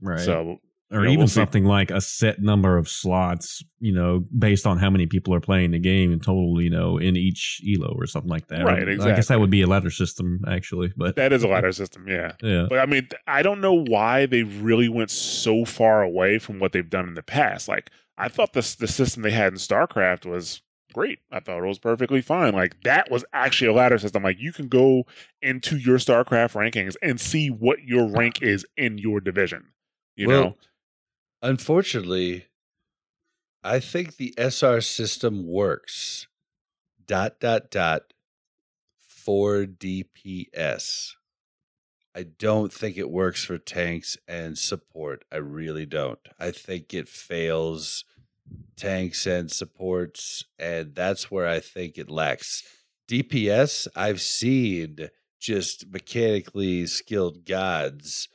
Right. 0.00 0.20
so 0.20 0.60
or 0.92 1.04
yeah, 1.04 1.10
even 1.10 1.20
we'll 1.20 1.28
something 1.28 1.64
like 1.64 1.90
a 1.90 2.00
set 2.00 2.40
number 2.40 2.76
of 2.76 2.88
slots, 2.88 3.64
you 3.80 3.92
know, 3.92 4.24
based 4.38 4.66
on 4.66 4.78
how 4.78 4.90
many 4.90 5.06
people 5.06 5.34
are 5.34 5.40
playing 5.40 5.70
the 5.70 5.78
game 5.78 6.12
in 6.12 6.20
total, 6.20 6.60
you 6.60 6.70
know, 6.70 6.98
in 6.98 7.16
each 7.16 7.62
elo 7.66 7.94
or 7.96 8.06
something 8.06 8.30
like 8.30 8.48
that. 8.48 8.64
Right, 8.64 8.86
exactly. 8.86 9.12
I 9.12 9.16
guess 9.16 9.28
that 9.28 9.40
would 9.40 9.50
be 9.50 9.62
a 9.62 9.66
ladder 9.66 9.90
system 9.90 10.44
actually, 10.46 10.92
but 10.96 11.16
that 11.16 11.32
is 11.32 11.42
a 11.42 11.48
ladder 11.48 11.72
system. 11.72 12.06
Yeah. 12.06 12.32
yeah. 12.42 12.66
But 12.68 12.78
I 12.78 12.86
mean, 12.86 13.08
I 13.26 13.42
don't 13.42 13.60
know 13.60 13.84
why 13.84 14.26
they 14.26 14.42
really 14.42 14.88
went 14.88 15.10
so 15.10 15.64
far 15.64 16.02
away 16.02 16.38
from 16.38 16.58
what 16.58 16.72
they've 16.72 16.88
done 16.88 17.08
in 17.08 17.14
the 17.14 17.22
past. 17.22 17.68
Like, 17.68 17.90
I 18.18 18.28
thought 18.28 18.52
the 18.52 18.76
the 18.78 18.88
system 18.88 19.22
they 19.22 19.30
had 19.30 19.52
in 19.52 19.58
StarCraft 19.58 20.26
was 20.26 20.60
great. 20.92 21.20
I 21.30 21.40
thought 21.40 21.64
it 21.64 21.66
was 21.66 21.78
perfectly 21.78 22.20
fine. 22.20 22.54
Like, 22.54 22.82
that 22.84 23.10
was 23.10 23.24
actually 23.32 23.68
a 23.68 23.72
ladder 23.72 23.98
system. 23.98 24.22
Like, 24.22 24.38
you 24.38 24.52
can 24.52 24.68
go 24.68 25.04
into 25.40 25.78
your 25.78 25.96
StarCraft 25.96 26.52
rankings 26.52 26.96
and 27.02 27.18
see 27.18 27.48
what 27.48 27.82
your 27.82 28.06
rank 28.06 28.42
is 28.42 28.66
in 28.76 28.98
your 28.98 29.20
division. 29.20 29.68
You 30.16 30.28
Well, 30.28 30.42
know, 30.42 30.56
Unfortunately, 31.42 32.46
I 33.64 33.80
think 33.80 34.16
the 34.16 34.32
SR 34.38 34.80
system 34.80 35.44
works. 35.44 36.28
Dot 37.04 37.40
dot 37.40 37.68
dot 37.70 38.12
for 39.00 39.64
DPS. 39.64 41.14
I 42.14 42.22
don't 42.22 42.72
think 42.72 42.96
it 42.96 43.10
works 43.10 43.44
for 43.44 43.58
tanks 43.58 44.16
and 44.28 44.56
support. 44.56 45.24
I 45.32 45.38
really 45.38 45.84
don't. 45.84 46.20
I 46.38 46.52
think 46.52 46.94
it 46.94 47.08
fails 47.08 48.04
tanks 48.76 49.26
and 49.26 49.50
supports, 49.50 50.44
and 50.60 50.94
that's 50.94 51.30
where 51.30 51.48
I 51.48 51.58
think 51.58 51.98
it 51.98 52.10
lacks. 52.10 52.62
DPS, 53.08 53.88
I've 53.96 54.20
seen 54.20 55.08
just 55.40 55.88
mechanically 55.90 56.86
skilled 56.86 57.44
gods 57.44 58.28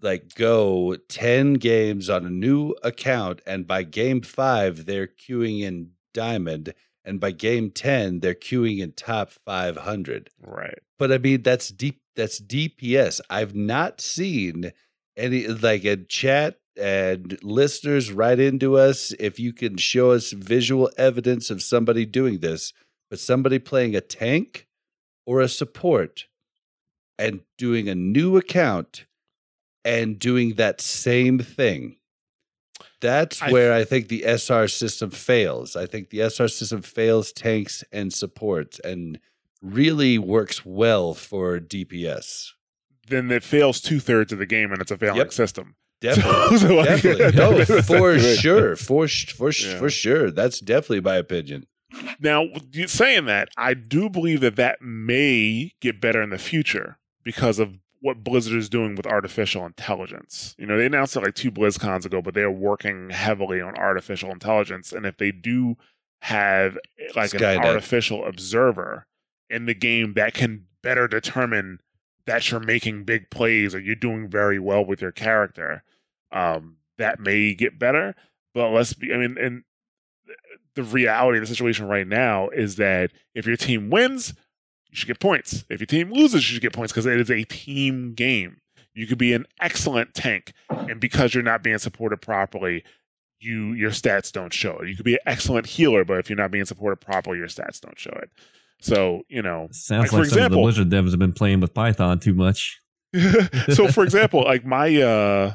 like 0.00 0.34
go 0.34 0.96
10 1.08 1.54
games 1.54 2.10
on 2.10 2.26
a 2.26 2.30
new 2.30 2.74
account 2.82 3.40
and 3.46 3.66
by 3.66 3.82
game 3.82 4.20
5 4.20 4.86
they're 4.86 5.06
queuing 5.06 5.62
in 5.62 5.90
diamond 6.12 6.74
and 7.04 7.20
by 7.20 7.30
game 7.30 7.70
10 7.70 8.20
they're 8.20 8.34
queuing 8.34 8.80
in 8.80 8.92
top 8.92 9.30
500 9.30 10.30
right? 10.42 10.78
but 10.98 11.12
i 11.12 11.18
mean 11.18 11.42
that's 11.42 11.68
deep 11.68 12.00
that's 12.14 12.40
dps 12.40 13.20
i've 13.30 13.54
not 13.54 14.00
seen 14.00 14.72
any 15.16 15.46
like 15.46 15.84
a 15.84 15.96
chat 15.96 16.58
and 16.78 17.38
listeners 17.42 18.12
write 18.12 18.38
into 18.38 18.76
us 18.76 19.12
if 19.18 19.38
you 19.38 19.52
can 19.52 19.76
show 19.78 20.10
us 20.10 20.32
visual 20.32 20.90
evidence 20.98 21.50
of 21.50 21.62
somebody 21.62 22.04
doing 22.04 22.40
this 22.40 22.72
but 23.08 23.18
somebody 23.18 23.58
playing 23.58 23.94
a 23.94 24.00
tank 24.00 24.66
or 25.26 25.40
a 25.40 25.48
support 25.48 26.26
and 27.18 27.40
doing 27.56 27.88
a 27.88 27.94
new 27.94 28.36
account 28.36 29.05
and 29.86 30.18
doing 30.18 30.54
that 30.54 30.80
same 30.80 31.38
thing. 31.38 31.96
That's 33.00 33.40
I- 33.42 33.50
where 33.50 33.72
I 33.72 33.84
think 33.84 34.08
the 34.08 34.24
SR 34.24 34.68
system 34.68 35.10
fails. 35.10 35.76
I 35.76 35.86
think 35.86 36.10
the 36.10 36.20
SR 36.22 36.48
system 36.48 36.82
fails 36.82 37.32
tanks 37.32 37.84
and 37.92 38.12
supports 38.12 38.78
and 38.80 39.18
really 39.62 40.18
works 40.18 40.64
well 40.66 41.14
for 41.14 41.58
DPS. 41.60 42.52
Then 43.08 43.30
it 43.30 43.44
fails 43.44 43.80
two 43.80 44.00
thirds 44.00 44.32
of 44.32 44.38
the 44.38 44.46
game, 44.46 44.72
and 44.72 44.80
it's 44.80 44.90
a 44.90 44.98
failing 44.98 45.18
Yep. 45.18 45.32
system. 45.32 45.76
Definitely. 46.00 46.58
So, 46.58 46.74
like, 46.74 46.88
definitely. 47.02 47.32
No, 47.36 47.64
for 47.82 48.18
sure. 48.18 48.76
For 48.76 49.08
for 49.08 49.50
Yeah. 49.52 49.78
for 49.78 49.88
sure. 49.90 50.30
That's 50.30 50.60
definitely 50.60 51.00
my 51.00 51.16
opinion. 51.16 51.64
Now, 52.20 52.48
saying 52.86 53.24
that, 53.26 53.48
I 53.56 53.72
do 53.74 54.10
believe 54.10 54.40
that 54.40 54.56
that 54.56 54.82
may 54.82 55.72
get 55.80 56.00
better 56.00 56.20
in 56.20 56.30
the 56.30 56.38
future 56.38 56.98
because 57.24 57.58
of 57.58 57.78
what 58.00 58.22
Blizzard 58.22 58.56
is 58.56 58.68
doing 58.68 58.94
with 58.94 59.06
artificial 59.06 59.64
intelligence. 59.64 60.54
You 60.58 60.66
know, 60.66 60.76
they 60.76 60.86
announced 60.86 61.16
it 61.16 61.22
like 61.22 61.34
two 61.34 61.50
BlizzCons 61.50 62.04
ago, 62.04 62.22
but 62.22 62.34
they're 62.34 62.50
working 62.50 63.10
heavily 63.10 63.60
on 63.60 63.76
artificial 63.76 64.30
intelligence. 64.30 64.92
And 64.92 65.06
if 65.06 65.16
they 65.18 65.32
do 65.32 65.76
have 66.22 66.78
like 67.14 67.34
an 67.34 67.58
artificial 67.58 68.24
observer 68.24 69.06
in 69.48 69.66
the 69.66 69.74
game 69.74 70.14
that 70.14 70.34
can 70.34 70.66
better 70.82 71.08
determine 71.08 71.80
that 72.26 72.50
you're 72.50 72.60
making 72.60 73.04
big 73.04 73.30
plays 73.30 73.74
or 73.74 73.80
you're 73.80 73.94
doing 73.94 74.28
very 74.28 74.58
well 74.58 74.84
with 74.84 75.00
your 75.00 75.12
character, 75.12 75.82
um, 76.32 76.76
that 76.98 77.20
may 77.20 77.54
get 77.54 77.78
better. 77.78 78.14
But 78.54 78.70
let's 78.70 78.92
be, 78.94 79.12
I 79.12 79.18
mean, 79.18 79.36
and 79.38 79.62
the 80.74 80.82
reality 80.82 81.38
of 81.38 81.42
the 81.42 81.48
situation 81.48 81.86
right 81.86 82.06
now 82.06 82.48
is 82.48 82.76
that 82.76 83.12
if 83.34 83.46
your 83.46 83.56
team 83.56 83.90
wins, 83.90 84.34
you 84.96 85.00
should 85.00 85.08
get 85.08 85.20
points. 85.20 85.66
If 85.68 85.78
your 85.78 85.86
team 85.86 86.10
loses, 86.10 86.48
you 86.48 86.54
should 86.54 86.62
get 86.62 86.72
points 86.72 86.90
because 86.90 87.04
it 87.04 87.20
is 87.20 87.30
a 87.30 87.44
team 87.44 88.14
game. 88.14 88.62
You 88.94 89.06
could 89.06 89.18
be 89.18 89.34
an 89.34 89.44
excellent 89.60 90.14
tank, 90.14 90.54
and 90.70 90.98
because 90.98 91.34
you're 91.34 91.42
not 91.42 91.62
being 91.62 91.76
supported 91.76 92.22
properly, 92.22 92.82
you 93.38 93.74
your 93.74 93.90
stats 93.90 94.32
don't 94.32 94.54
show 94.54 94.78
it. 94.78 94.88
You 94.88 94.96
could 94.96 95.04
be 95.04 95.12
an 95.14 95.20
excellent 95.26 95.66
healer, 95.66 96.02
but 96.02 96.18
if 96.18 96.30
you're 96.30 96.38
not 96.38 96.50
being 96.50 96.64
supported 96.64 96.96
properly, 96.96 97.36
your 97.36 97.46
stats 97.46 97.78
don't 97.78 97.98
show 97.98 98.18
it. 98.22 98.30
So 98.80 99.20
you 99.28 99.42
know, 99.42 99.68
Sounds 99.70 100.04
Like, 100.04 100.12
like, 100.12 100.22
for 100.22 100.30
some 100.30 100.38
example- 100.38 100.66
of 100.66 100.74
the 100.74 100.84
Blizzard 100.84 100.90
devs 100.90 101.10
have 101.10 101.18
been 101.18 101.34
playing 101.34 101.60
with 101.60 101.74
Python 101.74 102.18
too 102.18 102.32
much. 102.32 102.80
so 103.74 103.88
for 103.88 104.02
example, 104.02 104.44
like 104.44 104.64
my 104.64 104.96
uh 105.02 105.54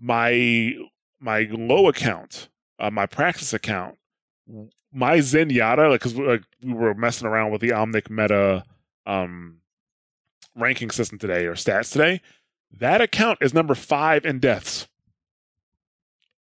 my 0.00 0.72
my 1.20 1.46
low 1.50 1.88
account, 1.88 2.48
uh, 2.78 2.90
my 2.90 3.04
practice 3.04 3.52
account, 3.52 3.96
my 4.96 5.18
Zenyatta, 5.18 5.90
like 5.90 6.00
because 6.00 6.16
like, 6.16 6.42
we 6.62 6.72
were 6.72 6.94
messing 6.94 7.28
around 7.28 7.50
with 7.50 7.60
the 7.60 7.68
Omnic 7.70 8.08
Meta 8.08 8.64
um 9.04 9.58
ranking 10.56 10.90
system 10.90 11.18
today 11.18 11.44
or 11.44 11.54
stats 11.54 11.92
today. 11.92 12.20
That 12.78 13.00
account 13.00 13.38
is 13.42 13.52
number 13.52 13.74
five 13.74 14.24
in 14.24 14.38
deaths 14.38 14.88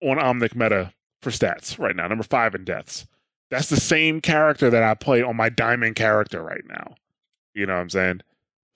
on 0.01 0.19
Omnic 0.19 0.55
Meta 0.55 0.93
for 1.21 1.31
stats 1.31 1.79
right 1.79 1.97
now. 1.97 2.07
Number 2.07 2.25
five 2.25 2.55
in 2.55 2.65
deaths. 2.65 3.07
That's 3.51 3.69
the 3.69 3.77
same 3.81 4.21
character 4.21 4.71
that 4.71 4.83
I 4.83 4.95
play 4.95 5.21
on 5.21 5.37
my 5.37 5.49
diamond 5.49 5.97
character 5.97 6.43
right 6.43 6.65
now. 6.69 6.95
You 7.55 7.67
know 7.67 7.75
what 7.75 7.81
I'm 7.81 7.91
saying? 7.91 8.21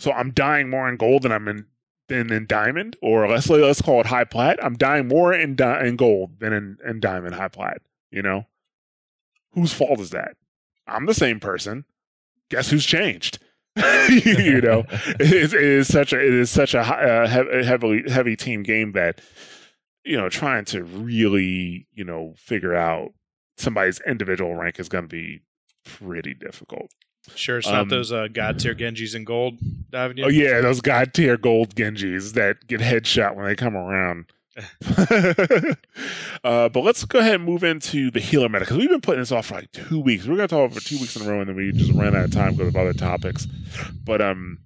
So 0.00 0.12
I'm 0.12 0.32
dying 0.32 0.70
more 0.70 0.88
in 0.88 0.96
gold 0.96 1.22
than 1.22 1.32
I'm 1.32 1.48
in 1.48 1.66
than 2.08 2.32
in 2.32 2.46
diamond, 2.46 2.96
or 3.00 3.28
let's 3.28 3.48
let's 3.48 3.82
call 3.82 4.00
it 4.00 4.06
high 4.06 4.24
plat. 4.24 4.58
I'm 4.62 4.76
dying 4.76 5.06
more 5.08 5.32
in 5.32 5.54
di- 5.54 5.86
in 5.86 5.96
gold 5.96 6.40
than 6.40 6.52
in, 6.52 6.78
in 6.84 7.00
diamond 7.00 7.34
high 7.34 7.48
plat. 7.48 7.80
You 8.10 8.22
know, 8.22 8.46
whose 9.58 9.72
fault 9.72 10.00
is 10.00 10.10
that? 10.10 10.36
I'm 10.86 11.06
the 11.06 11.14
same 11.14 11.40
person. 11.40 11.84
Guess 12.50 12.70
who's 12.70 12.86
changed? 12.86 13.38
you 13.76 14.60
know, 14.60 14.84
it 14.90 15.32
is, 15.32 15.54
it 15.54 15.62
is 15.62 15.86
such 15.86 16.12
a 16.12 16.18
it 16.18 16.34
is 16.34 16.50
such 16.50 16.74
a 16.74 16.80
uh, 16.80 17.28
heavily 17.28 18.02
heavy 18.08 18.34
team 18.34 18.62
game 18.62 18.92
that 18.92 19.20
you 20.04 20.16
know, 20.16 20.28
trying 20.30 20.64
to 20.64 20.82
really, 20.84 21.86
you 21.92 22.02
know, 22.02 22.32
figure 22.38 22.74
out 22.74 23.12
somebody's 23.58 24.00
individual 24.06 24.54
rank 24.54 24.80
is 24.80 24.88
going 24.88 25.04
to 25.04 25.08
be 25.08 25.42
pretty 25.84 26.32
difficult. 26.32 26.90
Sure, 27.34 27.58
it's 27.58 27.66
Um, 27.66 27.74
not 27.74 27.88
those 27.90 28.10
uh, 28.10 28.28
god 28.32 28.58
tier 28.58 28.74
Genjis 28.74 29.14
in 29.14 29.24
gold 29.24 29.58
diving 29.90 30.16
you. 30.16 30.24
Oh 30.24 30.28
yeah, 30.28 30.60
those 30.62 30.80
god 30.80 31.12
tier 31.12 31.36
gold 31.36 31.74
Genjis 31.74 32.32
that 32.32 32.66
get 32.66 32.80
headshot 32.80 33.36
when 33.36 33.44
they 33.44 33.54
come 33.54 33.76
around. 33.76 34.32
uh, 36.44 36.68
but 36.68 36.80
let's 36.80 37.04
go 37.04 37.18
ahead 37.18 37.36
and 37.36 37.44
move 37.44 37.64
into 37.64 38.10
the 38.10 38.20
healer 38.20 38.48
meta 38.48 38.60
because 38.60 38.76
we've 38.76 38.88
been 38.88 39.00
putting 39.00 39.20
this 39.20 39.32
off 39.32 39.46
for 39.46 39.54
like 39.54 39.72
two 39.72 40.00
weeks. 40.00 40.26
We're 40.26 40.36
gonna 40.36 40.48
talk 40.48 40.70
about 40.70 40.80
for 40.80 40.86
two 40.86 40.98
weeks 40.98 41.16
in 41.16 41.26
a 41.26 41.30
row, 41.30 41.40
and 41.40 41.48
then 41.48 41.56
we 41.56 41.72
just 41.72 41.92
ran 41.92 42.16
out 42.16 42.24
of 42.24 42.32
time 42.32 42.54
because 42.54 42.68
of 42.68 42.76
other 42.76 42.92
topics. 42.92 43.46
But 44.04 44.20
um, 44.20 44.58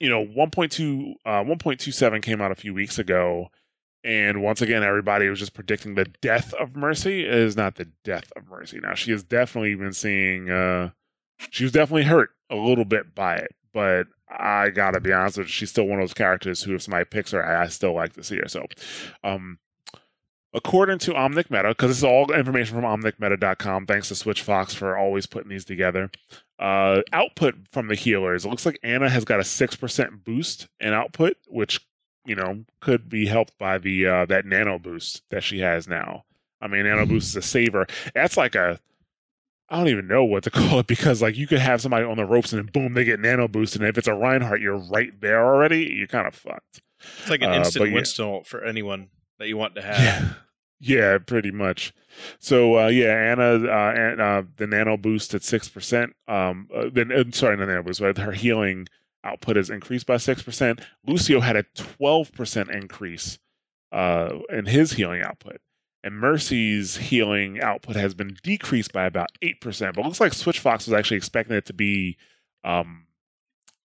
you 0.00 0.10
know, 0.10 0.24
1.2, 0.24 1.14
uh, 1.24 1.44
1.27 1.44 2.22
came 2.22 2.40
out 2.40 2.52
a 2.52 2.56
few 2.56 2.74
weeks 2.74 2.98
ago, 2.98 3.48
and 4.04 4.42
once 4.42 4.60
again, 4.60 4.82
everybody 4.82 5.28
was 5.28 5.38
just 5.38 5.54
predicting 5.54 5.94
the 5.94 6.06
death 6.20 6.52
of 6.54 6.76
Mercy. 6.76 7.26
It 7.26 7.34
is 7.34 7.56
not 7.56 7.76
the 7.76 7.88
death 8.04 8.30
of 8.36 8.48
Mercy. 8.48 8.80
Now 8.82 8.94
she 8.94 9.10
has 9.12 9.22
definitely 9.22 9.74
been 9.74 9.92
seeing. 9.92 10.50
Uh, 10.50 10.90
she 11.50 11.64
was 11.64 11.72
definitely 11.72 12.04
hurt 12.04 12.30
a 12.50 12.56
little 12.56 12.84
bit 12.84 13.14
by 13.14 13.36
it, 13.36 13.54
but 13.72 14.06
I 14.28 14.70
gotta 14.70 15.00
be 15.00 15.12
honest 15.12 15.38
with 15.38 15.46
you, 15.46 15.52
she's 15.52 15.70
still 15.70 15.86
one 15.86 16.00
of 16.00 16.02
those 16.02 16.14
characters 16.14 16.62
who, 16.62 16.74
if 16.74 16.82
somebody 16.82 17.04
picks 17.04 17.30
her, 17.30 17.44
I, 17.44 17.68
still 17.68 17.94
like 17.94 18.14
to 18.14 18.24
see 18.24 18.36
her. 18.36 18.48
So, 18.48 18.66
um, 19.22 19.58
according 20.52 20.98
to 21.00 21.12
Omnic 21.12 21.50
Meta, 21.50 21.68
because 21.68 21.90
this 21.90 21.98
is 21.98 22.04
all 22.04 22.32
information 22.32 22.74
from 22.74 22.84
OmnicMeta.com, 22.84 23.86
thanks 23.86 24.08
to 24.08 24.14
Switch 24.14 24.42
Fox 24.42 24.74
for 24.74 24.96
always 24.96 25.26
putting 25.26 25.50
these 25.50 25.64
together. 25.64 26.10
Uh, 26.58 27.02
output 27.12 27.54
from 27.70 27.88
the 27.88 27.94
healers, 27.94 28.44
it 28.44 28.48
looks 28.48 28.66
like 28.66 28.80
Ana 28.82 29.08
has 29.08 29.24
got 29.24 29.40
a 29.40 29.44
six 29.44 29.76
percent 29.76 30.24
boost 30.24 30.68
in 30.80 30.92
output, 30.92 31.36
which 31.46 31.86
you 32.24 32.34
know 32.34 32.64
could 32.80 33.08
be 33.08 33.26
helped 33.26 33.56
by 33.58 33.78
the 33.78 34.06
uh, 34.06 34.26
that 34.26 34.46
nano 34.46 34.78
boost 34.78 35.22
that 35.30 35.44
she 35.44 35.60
has 35.60 35.86
now. 35.86 36.24
I 36.60 36.66
mean, 36.68 36.84
nano 36.84 37.06
boost 37.06 37.28
is 37.28 37.36
a 37.36 37.42
saver. 37.42 37.86
That's 38.14 38.36
like 38.36 38.54
a 38.54 38.80
I 39.68 39.78
don't 39.78 39.88
even 39.88 40.06
know 40.06 40.24
what 40.24 40.44
to 40.44 40.50
call 40.52 40.80
it 40.80 40.86
because 40.86 41.20
like 41.22 41.36
you 41.36 41.46
could 41.46 41.58
have 41.58 41.80
somebody 41.80 42.04
on 42.04 42.16
the 42.16 42.24
ropes 42.24 42.52
and 42.52 42.62
then 42.62 42.70
boom 42.72 42.94
they 42.94 43.04
get 43.04 43.20
nano 43.20 43.48
boosted 43.48 43.80
and 43.82 43.88
if 43.88 43.98
it's 43.98 44.08
a 44.08 44.14
Reinhardt 44.14 44.60
you're 44.60 44.76
right 44.78 45.10
there 45.20 45.44
already 45.44 45.84
you're 45.96 46.06
kind 46.06 46.26
of 46.26 46.34
fucked. 46.34 46.82
It's 47.00 47.28
like 47.30 47.42
an 47.42 47.50
Uh, 47.50 47.56
instant 47.56 47.92
but 47.92 48.16
yeah. 48.18 48.40
For 48.44 48.64
anyone 48.64 49.08
that 49.38 49.48
you 49.48 49.56
want 49.56 49.74
to 49.74 49.82
have. 49.82 49.98
Yeah, 50.00 50.28
yeah, 51.12 51.18
pretty 51.18 51.50
much. 51.50 51.92
So 52.38 52.78
uh, 52.78 52.86
yeah, 52.88 53.12
Ana, 53.32 53.66
uh, 53.66 53.92
and, 53.96 54.20
uh, 54.20 54.42
the 54.56 54.66
nano 54.66 54.96
boost 54.96 55.34
at 55.34 55.42
six 55.42 55.68
percent. 55.68 56.14
Um, 56.26 56.68
uh, 56.74 56.86
then 56.92 57.12
uh, 57.12 57.24
sorry, 57.32 57.56
not 57.56 57.68
nano 57.68 57.82
boost, 57.82 58.00
but 58.00 58.16
her 58.18 58.32
healing 58.32 58.86
output 59.24 59.56
is 59.56 59.68
increased 59.68 60.06
by 60.06 60.16
six 60.16 60.42
percent. 60.42 60.80
Lucio 61.06 61.40
had 61.40 61.56
a 61.56 61.64
twelve 61.74 62.32
percent 62.32 62.70
increase 62.70 63.38
uh, 63.92 64.30
in 64.50 64.64
his 64.66 64.92
healing 64.92 65.20
output. 65.22 65.58
And 66.06 66.20
Mercy's 66.20 66.96
healing 66.96 67.60
output 67.60 67.96
has 67.96 68.14
been 68.14 68.36
decreased 68.44 68.92
by 68.92 69.06
about 69.06 69.30
eight 69.42 69.60
percent, 69.60 69.96
but 69.96 70.02
it 70.02 70.04
looks 70.06 70.20
like 70.20 70.32
Switch 70.34 70.60
Fox 70.60 70.86
was 70.86 70.94
actually 70.94 71.16
expecting 71.16 71.56
it 71.56 71.66
to 71.66 71.72
be 71.72 72.16
um, 72.62 73.06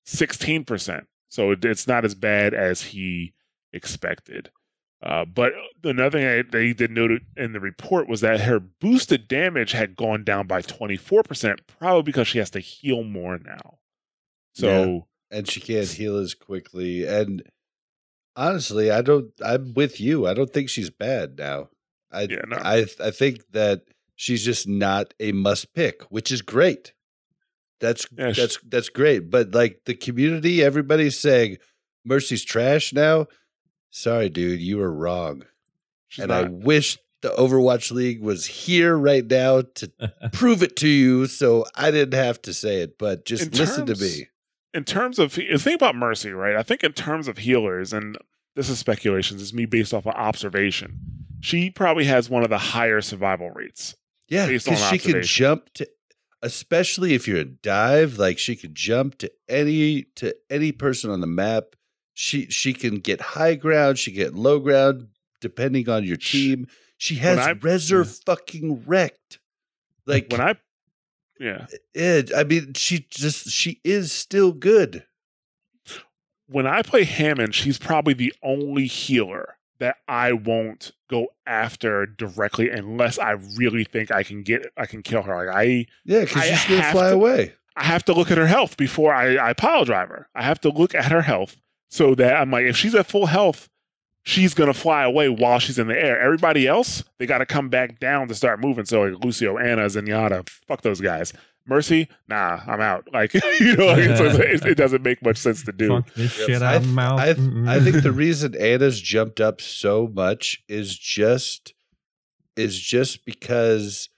sixteen 0.05 0.63
percent. 0.63 1.07
So 1.29 1.51
it, 1.51 1.65
it's 1.65 1.87
not 1.87 2.05
as 2.05 2.13
bad 2.13 2.53
as 2.53 2.81
he 2.83 3.33
expected. 3.73 4.51
Uh, 5.01 5.25
but 5.25 5.53
another 5.83 6.19
thing 6.19 6.27
I- 6.27 6.43
they 6.51 6.73
did 6.73 6.91
note 6.91 7.21
in 7.35 7.53
the 7.53 7.59
report 7.59 8.07
was 8.07 8.21
that 8.21 8.41
her 8.41 8.59
boosted 8.59 9.27
damage 9.27 9.71
had 9.71 9.95
gone 9.95 10.23
down 10.23 10.45
by 10.45 10.61
24%, 10.61 11.57
probably 11.79 12.03
because 12.03 12.27
she 12.27 12.37
has 12.37 12.51
to 12.51 12.59
heal 12.59 13.01
more 13.03 13.39
now. 13.39 13.79
So, 14.53 15.07
and 15.31 15.49
she 15.49 15.59
can't 15.59 15.87
heal 15.87 16.17
as 16.17 16.35
quickly. 16.35 17.07
And 17.07 17.41
honestly, 18.35 18.91
I 18.91 19.01
don't. 19.01 19.31
I'm 19.43 19.73
with 19.73 19.99
you. 19.99 20.27
I 20.27 20.35
don't 20.35 20.53
think 20.53 20.69
she's 20.69 20.91
bad 20.91 21.37
now. 21.39 21.69
I 22.11 22.21
Yeah, 22.23 22.41
no. 22.47 22.57
I 22.57 22.85
I 22.99 23.11
think 23.11 23.41
that 23.51 23.83
she's 24.15 24.43
just 24.45 24.67
not 24.67 25.13
a 25.19 25.31
must 25.31 25.73
pick, 25.73 26.03
which 26.09 26.31
is 26.31 26.41
great. 26.41 26.93
That's 27.79 28.05
Yeah, 28.17 28.31
that's 28.31 28.57
that's 28.67 28.89
great. 28.89 29.29
But 29.29 29.53
like 29.53 29.81
the 29.85 29.95
community, 29.95 30.63
everybody's 30.63 31.17
saying 31.19 31.57
Mercy's 32.05 32.43
trash 32.43 32.93
now. 32.93 33.27
Sorry, 33.89 34.29
dude, 34.29 34.61
you 34.61 34.77
were 34.77 34.93
wrong. 34.93 35.43
she's 36.07 36.23
and 36.23 36.31
I 36.31 36.43
wish 36.43 36.97
the 37.21 37.29
Overwatch 37.29 37.91
League 37.91 38.21
was 38.21 38.45
here 38.45 38.97
right 38.97 39.25
now 39.25 39.61
to 39.75 39.91
prove 40.33 40.63
it 40.63 40.75
to 40.77 40.87
you, 40.87 41.27
so 41.27 41.65
I 41.75 41.91
didn't 41.91 42.13
have 42.19 42.41
to 42.43 42.53
say 42.53 42.81
it. 42.81 42.97
But 42.97 43.25
just 43.25 43.47
In 43.47 43.51
listen 43.59 43.85
terms- 43.85 43.99
to 43.99 44.05
me. 44.05 44.27
in 44.73 44.83
terms 44.85 45.19
of 45.19 45.33
the 45.35 45.57
thing 45.57 45.73
about 45.75 45.95
Mercy, 45.95 46.31
right? 46.31 46.55
I 46.55 46.63
think 46.63 46.83
in 46.83 46.93
terms 46.93 47.27
of 47.27 47.39
healers, 47.39 47.93
and 47.93 48.17
this 48.55 48.69
is 48.69 48.79
speculation, 48.79 49.37
this 49.37 49.47
is 49.47 49.53
me 49.53 49.65
based 49.65 49.93
off 49.93 50.05
of 50.05 50.13
observation. 50.15 50.99
She 51.39 51.69
probably 51.69 52.05
has 52.05 52.29
one 52.29 52.43
of 52.43 52.49
the 52.49 52.57
higher 52.57 53.01
survival 53.01 53.49
rates. 53.49 53.95
Yeah, 54.27 54.47
because 54.47 54.79
she 54.89 54.97
can 54.97 55.23
jump 55.23 55.73
to, 55.73 55.87
especially 56.41 57.13
if 57.13 57.27
you're 57.27 57.39
a 57.39 57.45
dive, 57.45 58.17
like 58.17 58.37
she 58.39 58.55
could 58.55 58.75
jump 58.75 59.17
to 59.19 59.31
any 59.49 60.03
to 60.15 60.35
any 60.49 60.71
person 60.71 61.09
on 61.09 61.21
the 61.21 61.27
map. 61.27 61.75
She 62.13 62.45
she 62.47 62.73
can 62.73 62.95
get 62.99 63.21
high 63.21 63.55
ground, 63.55 63.97
she 63.97 64.11
get 64.11 64.35
low 64.35 64.59
ground, 64.59 65.07
depending 65.39 65.89
on 65.89 66.03
your 66.03 66.17
team. 66.17 66.67
She 66.97 67.15
has 67.15 67.39
I- 67.39 67.53
Reser 67.55 68.05
fucking 68.25 68.83
wrecked. 68.85 69.39
Like 70.05 70.27
When 70.31 70.41
I, 70.41 70.55
yeah, 71.39 71.67
it, 71.93 72.31
I 72.35 72.43
mean, 72.43 72.73
she 72.73 73.05
just 73.09 73.49
she 73.49 73.79
is 73.83 74.11
still 74.11 74.51
good. 74.51 75.05
When 76.51 76.67
I 76.67 76.81
play 76.81 77.03
Hammond, 77.05 77.55
she's 77.55 77.77
probably 77.79 78.13
the 78.13 78.33
only 78.43 78.85
healer 78.85 79.57
that 79.79 79.97
I 80.07 80.33
won't 80.33 80.91
go 81.09 81.27
after 81.47 82.05
directly 82.05 82.69
unless 82.69 83.17
I 83.17 83.31
really 83.57 83.83
think 83.83 84.11
I 84.11 84.23
can 84.23 84.43
get 84.43 84.67
I 84.77 84.85
can 84.85 85.01
kill 85.01 85.21
her. 85.23 85.35
Like 85.45 85.55
I 85.55 85.85
Yeah, 86.05 86.21
because 86.21 86.43
she's 86.43 86.65
gonna 86.67 86.91
fly 86.91 87.09
to- 87.09 87.15
away. 87.15 87.53
I 87.77 87.85
have 87.85 88.03
to 88.05 88.13
look 88.13 88.29
at 88.29 88.37
her 88.37 88.47
health 88.47 88.75
before 88.75 89.13
I, 89.13 89.37
I 89.49 89.53
pile 89.53 89.85
drive 89.85 90.09
her. 90.09 90.27
I 90.35 90.43
have 90.43 90.59
to 90.61 90.69
look 90.69 90.93
at 90.93 91.11
her 91.11 91.21
health 91.21 91.55
so 91.89 92.13
that 92.15 92.35
I'm 92.35 92.51
like, 92.51 92.65
if 92.65 92.75
she's 92.75 92.93
at 92.93 93.07
full 93.07 93.27
health, 93.27 93.69
she's 94.23 94.53
gonna 94.53 94.73
fly 94.73 95.03
away 95.03 95.29
while 95.29 95.57
she's 95.59 95.79
in 95.79 95.87
the 95.87 95.97
air. 95.97 96.19
Everybody 96.19 96.67
else, 96.67 97.03
they 97.17 97.25
got 97.25 97.37
to 97.39 97.45
come 97.45 97.69
back 97.69 97.97
down 97.99 98.27
to 98.27 98.35
start 98.35 98.59
moving. 98.59 98.85
So 98.85 99.03
like 99.03 99.23
Lucio, 99.23 99.57
Ana, 99.57 99.85
Zenyatta, 99.85 100.47
fuck 100.67 100.81
those 100.81 100.99
guys. 101.01 101.31
Mercy, 101.65 102.07
nah, 102.27 102.59
I'm 102.65 102.81
out. 102.81 103.07
Like 103.13 103.33
you 103.59 103.75
know, 103.75 103.87
like, 103.87 104.17
so 104.17 104.25
it, 104.25 104.65
it 104.65 104.75
doesn't 104.75 105.03
make 105.03 105.23
much 105.23 105.37
sense 105.37 105.63
to 105.63 105.71
do. 105.71 105.89
Fuck 105.89 106.13
this 106.15 106.31
shit 106.31 106.61
I, 106.61 106.75
out 106.75 106.81
of 106.81 106.87
mouth. 106.87 107.19
I. 107.19 107.29
I 107.29 107.79
think 107.79 108.03
the 108.03 108.11
reason 108.13 108.55
Ana's 108.55 108.99
jumped 108.99 109.39
up 109.39 109.61
so 109.61 110.09
much 110.13 110.63
is 110.67 110.97
just 110.97 111.73
is 112.55 112.79
just 112.79 113.25
because 113.25 114.09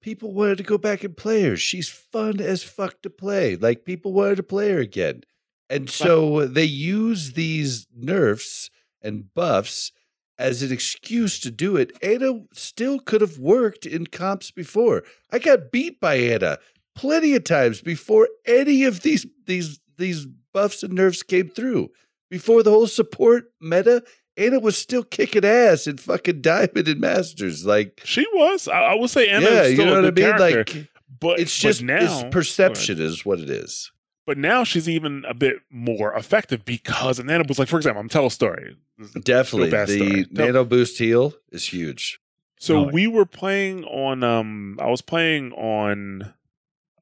people 0.00 0.32
wanted 0.32 0.58
to 0.58 0.64
go 0.64 0.78
back 0.78 1.04
and 1.04 1.16
play 1.16 1.42
her. 1.42 1.56
She's 1.56 1.88
fun 1.88 2.40
as 2.40 2.62
fuck 2.62 3.02
to 3.02 3.10
play. 3.10 3.56
Like 3.56 3.84
people 3.84 4.12
wanted 4.12 4.36
to 4.36 4.42
play 4.42 4.70
her 4.70 4.80
again. 4.80 5.22
And 5.70 5.90
so 5.90 6.46
they 6.46 6.64
use 6.64 7.34
these 7.34 7.86
nerfs 7.94 8.70
and 9.02 9.32
buffs 9.34 9.92
as 10.38 10.62
an 10.62 10.72
excuse 10.72 11.38
to 11.40 11.50
do 11.50 11.76
it. 11.76 11.92
Ana 12.02 12.44
still 12.52 13.00
could 13.00 13.20
have 13.20 13.38
worked 13.38 13.84
in 13.84 14.06
comps 14.06 14.50
before. 14.50 15.02
I 15.30 15.38
got 15.38 15.70
beat 15.72 16.00
by 16.00 16.14
Ana 16.14 16.58
plenty 16.98 17.34
of 17.34 17.44
times 17.44 17.80
before 17.80 18.28
any 18.44 18.84
of 18.84 19.00
these 19.02 19.26
these 19.46 19.80
these 19.96 20.26
buffs 20.52 20.82
and 20.82 20.92
nerfs 20.94 21.22
came 21.22 21.48
through. 21.48 21.90
Before 22.30 22.62
the 22.62 22.70
whole 22.70 22.86
support 22.86 23.44
meta, 23.60 24.02
Ana 24.36 24.60
was 24.60 24.76
still 24.76 25.02
kicking 25.02 25.44
ass 25.44 25.86
in 25.86 25.96
fucking 25.96 26.42
Diamond 26.42 26.86
and 26.88 27.00
Masters. 27.00 27.64
Like, 27.64 28.00
She 28.04 28.24
was. 28.34 28.68
I, 28.68 28.80
I 28.82 28.94
would 28.94 29.10
say 29.10 29.28
Ana 29.28 29.46
yeah, 29.46 29.62
is 29.62 29.78
you 29.78 29.84
know 29.84 29.92
a 29.98 30.02
what 30.02 30.04
I 30.04 30.10
mean. 30.10 30.36
character, 30.38 30.74
Like, 30.80 30.88
but 31.20 31.40
it's 31.40 31.56
but 31.56 31.68
just 31.68 31.82
now 31.82 31.96
it's 32.02 32.24
perception 32.34 33.00
is 33.00 33.24
what 33.24 33.40
it 33.40 33.48
is. 33.50 33.90
But 34.26 34.36
now 34.36 34.62
she's 34.62 34.88
even 34.90 35.24
a 35.26 35.32
bit 35.32 35.56
more 35.70 36.12
effective 36.14 36.66
because 36.66 37.18
and 37.18 37.28
then 37.30 37.40
it 37.40 37.48
was 37.48 37.58
like, 37.58 37.68
for 37.68 37.76
example, 37.78 38.00
I'm 38.02 38.10
tell 38.10 38.26
a 38.26 38.30
story. 38.30 38.76
Definitely, 39.24 39.70
best 39.70 39.90
the 39.92 39.98
story. 40.06 40.26
Nano 40.30 40.64
boost 40.64 40.98
heal 40.98 41.34
is 41.50 41.66
huge. 41.68 42.20
So 42.60 42.80
Oh. 42.84 42.90
we 42.92 43.06
were 43.06 43.24
playing 43.24 43.84
on 43.84 44.22
um 44.22 44.78
I 44.82 44.88
was 44.90 45.00
playing 45.00 45.52
on 45.52 46.34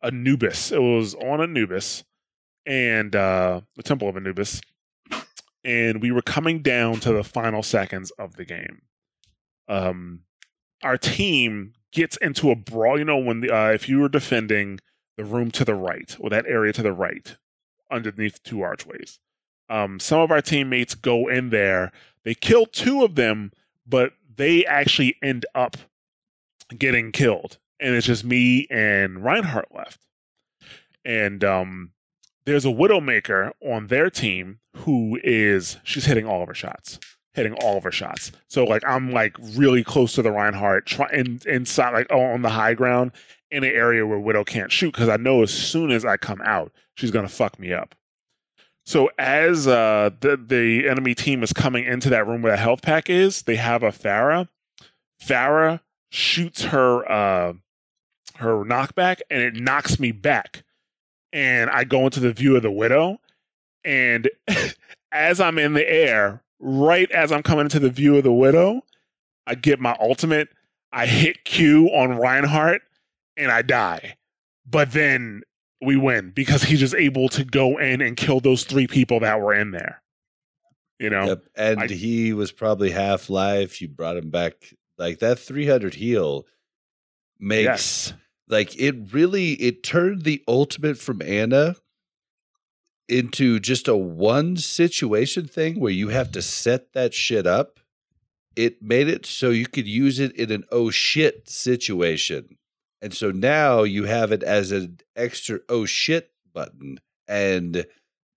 Anubis. 0.02 0.72
It 0.72 0.80
was 0.80 1.14
on 1.14 1.40
Anubis 1.40 2.04
and 2.64 3.14
uh 3.14 3.60
the 3.76 3.82
Temple 3.82 4.08
of 4.08 4.16
Anubis. 4.16 4.60
And 5.64 6.00
we 6.00 6.12
were 6.12 6.22
coming 6.22 6.62
down 6.62 7.00
to 7.00 7.12
the 7.12 7.24
final 7.24 7.62
seconds 7.62 8.10
of 8.12 8.36
the 8.36 8.44
game. 8.44 8.82
Um 9.68 10.20
our 10.82 10.98
team 10.98 11.72
gets 11.92 12.16
into 12.18 12.50
a 12.50 12.56
brawl, 12.56 12.98
you 12.98 13.04
know, 13.04 13.18
when 13.18 13.40
the 13.40 13.50
uh 13.50 13.70
if 13.70 13.88
you 13.88 14.00
were 14.00 14.08
defending 14.08 14.80
the 15.16 15.24
room 15.24 15.50
to 15.52 15.64
the 15.64 15.74
right 15.74 16.16
or 16.20 16.28
that 16.30 16.46
area 16.46 16.72
to 16.72 16.82
the 16.82 16.92
right 16.92 17.36
underneath 17.90 18.42
two 18.42 18.62
archways. 18.62 19.18
Um 19.68 19.98
some 20.00 20.20
of 20.20 20.30
our 20.30 20.42
teammates 20.42 20.94
go 20.94 21.28
in 21.28 21.50
there, 21.50 21.92
they 22.24 22.34
kill 22.34 22.66
two 22.66 23.04
of 23.04 23.14
them, 23.14 23.52
but 23.86 24.12
they 24.36 24.64
actually 24.66 25.16
end 25.22 25.46
up 25.54 25.76
getting 26.76 27.12
killed. 27.12 27.58
And 27.80 27.94
it's 27.94 28.06
just 28.06 28.24
me 28.24 28.66
and 28.70 29.22
Reinhardt 29.22 29.74
left. 29.74 30.00
And 31.04 31.44
um, 31.44 31.90
there's 32.44 32.64
a 32.64 32.68
Widowmaker 32.68 33.52
on 33.60 33.88
their 33.88 34.10
team 34.10 34.60
who 34.76 35.18
is, 35.22 35.76
she's 35.84 36.06
hitting 36.06 36.26
all 36.26 36.42
of 36.42 36.48
her 36.48 36.54
shots. 36.54 36.98
hitting 37.36 37.52
all 37.62 37.76
of 37.76 37.84
her 37.84 37.92
shots. 37.92 38.32
So 38.48 38.64
like 38.64 38.82
I'm 38.86 39.12
like 39.12 39.36
really 39.54 39.84
close 39.84 40.14
to 40.14 40.22
the 40.22 40.32
Reinhardt, 40.32 40.86
try, 40.86 41.08
in, 41.12 41.40
inside 41.46 41.92
like 41.92 42.10
on 42.10 42.42
the 42.42 42.48
high 42.48 42.74
ground 42.74 43.12
in 43.50 43.62
an 43.62 43.70
area 43.70 44.06
where 44.06 44.18
Widow 44.18 44.42
can't 44.42 44.72
shoot 44.72 44.92
because 44.92 45.08
I 45.08 45.18
know 45.18 45.42
as 45.42 45.52
soon 45.52 45.90
as 45.90 46.04
I 46.04 46.16
come 46.16 46.40
out, 46.42 46.72
she's 46.94 47.10
gonna 47.10 47.28
fuck 47.28 47.60
me 47.60 47.72
up. 47.72 47.94
So 48.86 49.10
as 49.18 49.68
uh, 49.68 50.10
the 50.20 50.36
the 50.36 50.88
enemy 50.88 51.14
team 51.14 51.42
is 51.42 51.52
coming 51.52 51.84
into 51.84 52.08
that 52.10 52.26
room 52.26 52.40
where 52.42 52.52
the 52.52 52.58
health 52.58 52.82
pack 52.82 53.10
is, 53.10 53.42
they 53.42 53.56
have 53.56 53.82
a 53.82 53.90
Pharah. 53.90 54.48
Pharah 55.22 55.80
shoots 56.10 56.62
her 56.64 57.10
uh, 57.10 57.52
her 58.38 58.64
knockback, 58.64 59.20
and 59.30 59.42
it 59.42 59.54
knocks 59.56 59.98
me 59.98 60.12
back. 60.12 60.64
And 61.32 61.68
I 61.70 61.84
go 61.84 62.04
into 62.04 62.20
the 62.20 62.32
view 62.32 62.56
of 62.56 62.62
the 62.62 62.70
widow, 62.70 63.18
and 63.84 64.28
as 65.12 65.40
I'm 65.40 65.58
in 65.58 65.74
the 65.74 65.88
air, 65.88 66.42
right 66.58 67.10
as 67.10 67.32
I'm 67.32 67.42
coming 67.42 67.66
into 67.66 67.80
the 67.80 67.90
view 67.90 68.16
of 68.16 68.24
the 68.24 68.32
widow, 68.32 68.82
I 69.46 69.54
get 69.54 69.80
my 69.80 69.96
ultimate. 70.00 70.48
I 70.92 71.06
hit 71.06 71.44
Q 71.44 71.88
on 71.88 72.16
Reinhardt, 72.16 72.82
and 73.36 73.50
I 73.50 73.62
die. 73.62 74.16
But 74.68 74.92
then 74.92 75.42
we 75.82 75.96
win 75.96 76.30
because 76.34 76.62
he's 76.62 76.80
just 76.80 76.94
able 76.94 77.28
to 77.30 77.44
go 77.44 77.78
in 77.78 78.00
and 78.00 78.16
kill 78.16 78.40
those 78.40 78.64
three 78.64 78.86
people 78.86 79.20
that 79.20 79.40
were 79.40 79.52
in 79.54 79.72
there. 79.72 80.02
You 80.98 81.10
know, 81.10 81.26
Yep. 81.26 81.44
And 81.54 81.80
I- 81.82 81.86
he 81.88 82.32
was 82.32 82.50
probably 82.52 82.90
half 82.90 83.28
life. 83.28 83.82
You 83.82 83.88
brought 83.88 84.16
him 84.16 84.30
back 84.30 84.72
like 84.96 85.18
that 85.18 85.38
300 85.38 85.94
heal 85.94 86.46
makes 87.38 87.64
yes, 87.64 88.12
like 88.48 88.78
it 88.78 89.12
really 89.12 89.52
it 89.54 89.82
turned 89.82 90.22
the 90.22 90.42
ultimate 90.46 90.98
from 90.98 91.22
Ana 91.22 91.76
into 93.08 93.60
just 93.60 93.88
a 93.88 93.96
one 93.96 94.56
situation 94.56 95.46
thing 95.46 95.80
where 95.80 95.92
you 95.92 96.08
have 96.08 96.32
to 96.32 96.42
set 96.42 96.92
that 96.92 97.14
shit 97.14 97.46
up. 97.46 97.80
It 98.56 98.82
made 98.82 99.08
it 99.08 99.26
so 99.26 99.50
you 99.50 99.66
could 99.66 99.86
use 99.86 100.18
it 100.18 100.32
in 100.32 100.50
an 100.50 100.64
oh 100.72 100.90
shit 100.90 101.48
situation. 101.48 102.56
And 103.02 103.12
so 103.14 103.30
now 103.30 103.82
you 103.82 104.04
have 104.04 104.32
it 104.32 104.42
as 104.42 104.72
an 104.72 104.98
extra 105.14 105.60
oh 105.68 105.84
shit 105.84 106.30
button. 106.52 106.98
And 107.28 107.84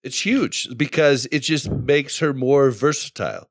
it's 0.04 0.26
huge 0.26 0.68
because 0.78 1.28
it 1.32 1.40
just 1.40 1.72
makes 1.72 2.20
her 2.20 2.34
more 2.34 2.70
versatile. 2.70 3.50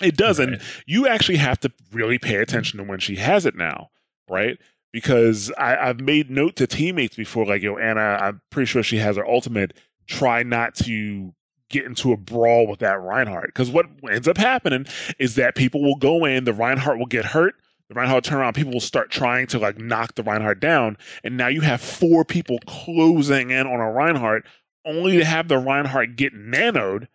it 0.00 0.16
doesn't. 0.16 0.50
Right. 0.50 0.62
you 0.86 1.06
actually 1.08 1.38
have 1.38 1.60
to 1.60 1.72
really 1.92 2.18
pay 2.18 2.36
attention 2.36 2.78
to 2.78 2.84
when 2.84 3.00
she 3.00 3.16
has 3.16 3.46
it 3.46 3.56
now, 3.56 3.90
right? 4.28 4.58
Because 4.94 5.50
I, 5.58 5.76
I've 5.76 6.00
made 6.00 6.30
note 6.30 6.54
to 6.54 6.68
teammates 6.68 7.16
before, 7.16 7.44
like, 7.44 7.62
yo, 7.62 7.76
Ana, 7.76 8.00
I'm 8.00 8.40
pretty 8.50 8.66
sure 8.66 8.84
she 8.84 8.98
has 8.98 9.16
her 9.16 9.28
ultimate. 9.28 9.76
Try 10.06 10.44
not 10.44 10.76
to 10.76 11.34
get 11.68 11.84
into 11.84 12.12
a 12.12 12.16
brawl 12.16 12.68
with 12.68 12.78
that 12.78 13.00
Reinhardt. 13.00 13.48
Because 13.48 13.72
what 13.72 13.86
ends 14.08 14.28
up 14.28 14.38
happening 14.38 14.86
is 15.18 15.34
that 15.34 15.56
people 15.56 15.82
will 15.82 15.96
go 15.96 16.24
in, 16.24 16.44
the 16.44 16.52
Reinhardt 16.52 17.00
will 17.00 17.06
get 17.06 17.24
hurt, 17.24 17.56
the 17.88 17.96
Reinhardt 17.96 18.24
will 18.24 18.30
turn 18.30 18.38
around, 18.38 18.54
people 18.54 18.72
will 18.72 18.80
start 18.80 19.10
trying 19.10 19.48
to 19.48 19.58
like 19.58 19.78
knock 19.78 20.14
the 20.14 20.22
Reinhardt 20.22 20.60
down, 20.60 20.96
and 21.24 21.36
now 21.36 21.48
you 21.48 21.62
have 21.62 21.80
four 21.80 22.24
people 22.24 22.60
closing 22.66 23.50
in 23.50 23.66
on 23.66 23.80
a 23.80 23.90
Reinhardt, 23.90 24.46
only 24.86 25.18
to 25.18 25.24
have 25.24 25.48
the 25.48 25.58
Reinhardt 25.58 26.14
get 26.14 26.32
nanoed, 26.34 27.08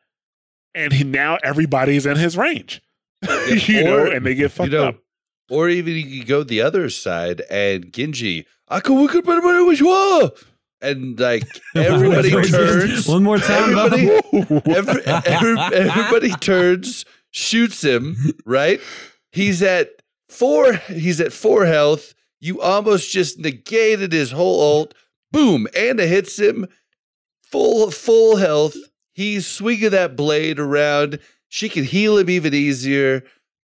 and 0.76 0.92
he, 0.92 1.06
now 1.06 1.38
everybody's 1.44 2.06
in 2.06 2.18
his 2.18 2.36
range. 2.36 2.82
you 3.48 3.84
know, 3.86 4.06
and 4.06 4.26
they 4.26 4.36
get 4.36 4.52
fucked 4.52 4.72
you 4.72 4.78
know, 4.78 4.88
up. 4.90 4.96
Or 5.50 5.70
even 5.70 5.96
you 5.96 6.20
could 6.20 6.28
go 6.28 6.44
the 6.44 6.62
other 6.62 6.90
side 6.90 7.42
and 7.50 7.92
Genji, 7.92 8.46
I 8.68 8.80
could 8.80 9.00
we 9.00 9.08
could 9.08 9.26
put 9.26 9.44
him 9.44 9.66
which 9.68 9.82
one. 9.82 10.30
And 10.82 11.20
like 11.20 11.44
everybody 11.76 12.30
turns. 12.30 13.08
One 13.08 13.24
more 13.24 13.38
time, 13.38 13.78
Everybody- 13.78 14.10
Every, 14.74 15.02
every, 15.06 15.58
everybody 15.60 16.30
turns, 16.32 17.04
shoots 17.32 17.84
him, 17.84 18.16
right? 18.46 18.80
He's 19.32 19.62
at 19.62 19.90
four, 20.30 20.74
he's 20.76 21.20
at 21.20 21.34
four 21.34 21.66
health. 21.66 22.14
You 22.40 22.62
almost 22.62 23.12
just 23.12 23.38
negated 23.40 24.14
his 24.14 24.32
whole 24.32 24.62
ult. 24.62 24.94
Boom. 25.32 25.68
Ana 25.76 26.06
hits 26.06 26.40
him. 26.40 26.68
Full 27.44 27.92
full 27.92 28.38
health. 28.38 28.76
He's 29.12 29.46
swinging 29.46 29.90
that 29.90 30.16
blade 30.16 30.60
around. 30.60 31.20
She 31.50 31.68
can 31.68 31.84
heal 31.84 32.18
him 32.18 32.30
even 32.30 32.54
easier. 32.54 33.24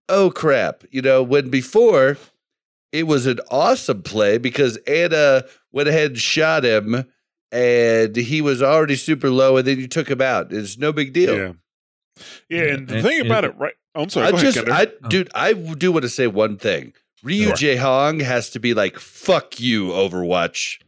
Oh 0.09 0.31
crap. 0.31 0.83
You 0.91 1.01
know, 1.01 1.23
when 1.23 1.49
before 1.49 2.17
it 2.91 3.05
was 3.07 3.25
an 3.27 3.39
awesome 3.51 4.01
play 4.03 4.37
because 4.39 4.77
Ana 4.87 5.45
went 5.71 5.87
ahead 5.87 6.11
and 6.11 6.19
shot 6.19 6.63
him 6.65 7.05
and 7.51 8.15
he 8.15 8.41
was 8.41 8.61
already 8.63 8.95
super 8.95 9.29
low 9.29 9.57
and 9.57 9.67
then 9.67 9.79
you 9.79 9.87
took 9.87 10.09
him 10.09 10.21
out. 10.21 10.51
It's 10.51 10.77
no 10.77 10.91
big 10.91 11.13
deal. 11.13 11.37
Yeah. 11.37 11.51
Yeah, 12.49 12.63
and 12.73 12.87
the 12.87 12.95
And- 12.95 13.03
thing 13.05 13.25
about 13.25 13.45
and- 13.45 13.53
it, 13.53 13.59
right? 13.59 13.73
Oh, 13.95 14.03
I'm 14.03 14.09
sorry. 14.09 14.27
I 14.27 14.31
go 14.31 14.37
ahead, 14.37 14.53
just, 14.53 14.67
I, 14.69 14.87
Oh. 15.03 15.07
dude, 15.09 15.29
I 15.33 15.53
do 15.53 15.91
want 15.91 16.03
to 16.03 16.09
say 16.09 16.27
one 16.27 16.57
thing. 16.57 16.93
Ryu 17.23 17.45
Sure. 17.47 17.53
Jae 17.53 17.77
Hong 17.77 18.19
has 18.21 18.49
to 18.51 18.59
be 18.59 18.73
like, 18.73 18.97
fuck 18.99 19.59
you, 19.59 19.87
Overwatch. 19.89 20.79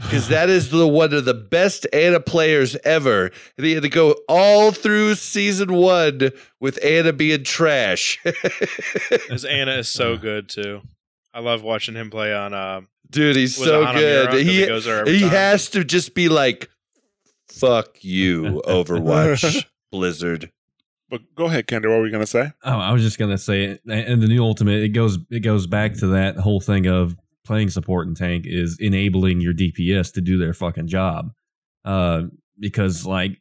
Because 0.00 0.28
that 0.28 0.48
is 0.48 0.70
the 0.70 0.86
one 0.86 1.12
of 1.12 1.24
the 1.24 1.34
best 1.34 1.86
Ana 1.92 2.20
players 2.20 2.76
ever. 2.84 3.32
And 3.56 3.66
he 3.66 3.72
had 3.72 3.82
to 3.82 3.88
go 3.88 4.14
all 4.28 4.70
through 4.70 5.16
season 5.16 5.72
one 5.74 6.30
with 6.60 6.82
Ana 6.84 7.12
being 7.12 7.42
trash. 7.42 8.18
His 9.28 9.44
Ana 9.44 9.72
is 9.78 9.88
so 9.88 10.16
good 10.16 10.48
too. 10.48 10.82
I 11.34 11.40
love 11.40 11.62
watching 11.62 11.94
him 11.96 12.10
play 12.10 12.32
on. 12.32 12.54
Uh, 12.54 12.82
Dude, 13.10 13.36
he's 13.36 13.56
so 13.56 13.84
good. 13.92 13.96
Hanamura? 13.96 13.96
good. 13.96 14.28
'Cause 14.30 14.40
He, 14.42 14.66
goes 14.66 14.84
there 14.84 15.04
he 15.06 15.20
has 15.22 15.68
to 15.70 15.82
just 15.84 16.14
be 16.14 16.28
like, 16.28 16.68
fuck 17.48 17.96
you, 18.02 18.62
Overwatch, 18.66 19.64
Blizzard. 19.92 20.50
but 21.10 21.22
go 21.34 21.46
ahead, 21.46 21.66
Kendra. 21.66 21.90
What 21.90 21.98
were 22.00 22.06
you 22.06 22.12
going 22.12 22.22
to 22.22 22.26
say? 22.26 22.52
Oh, 22.64 22.70
I 22.78 22.92
was 22.92 23.02
just 23.02 23.18
gonna 23.18 23.38
say, 23.38 23.78
and 23.88 24.22
the 24.22 24.28
new 24.28 24.42
ultimate, 24.44 24.82
it 24.82 24.90
goes 24.90 25.18
it 25.30 25.40
goes 25.40 25.66
back 25.66 25.94
to 25.94 26.08
that 26.08 26.36
whole 26.36 26.60
thing 26.60 26.86
of 26.86 27.16
playing 27.48 27.70
support 27.70 28.06
and 28.06 28.16
tank 28.16 28.44
is 28.46 28.76
enabling 28.78 29.40
your 29.40 29.52
DPS 29.54 30.12
to 30.12 30.20
do 30.20 30.38
their 30.38 30.52
fucking 30.54 30.86
job. 30.86 31.32
Uh, 31.84 32.22
because 32.60 33.04
like 33.06 33.40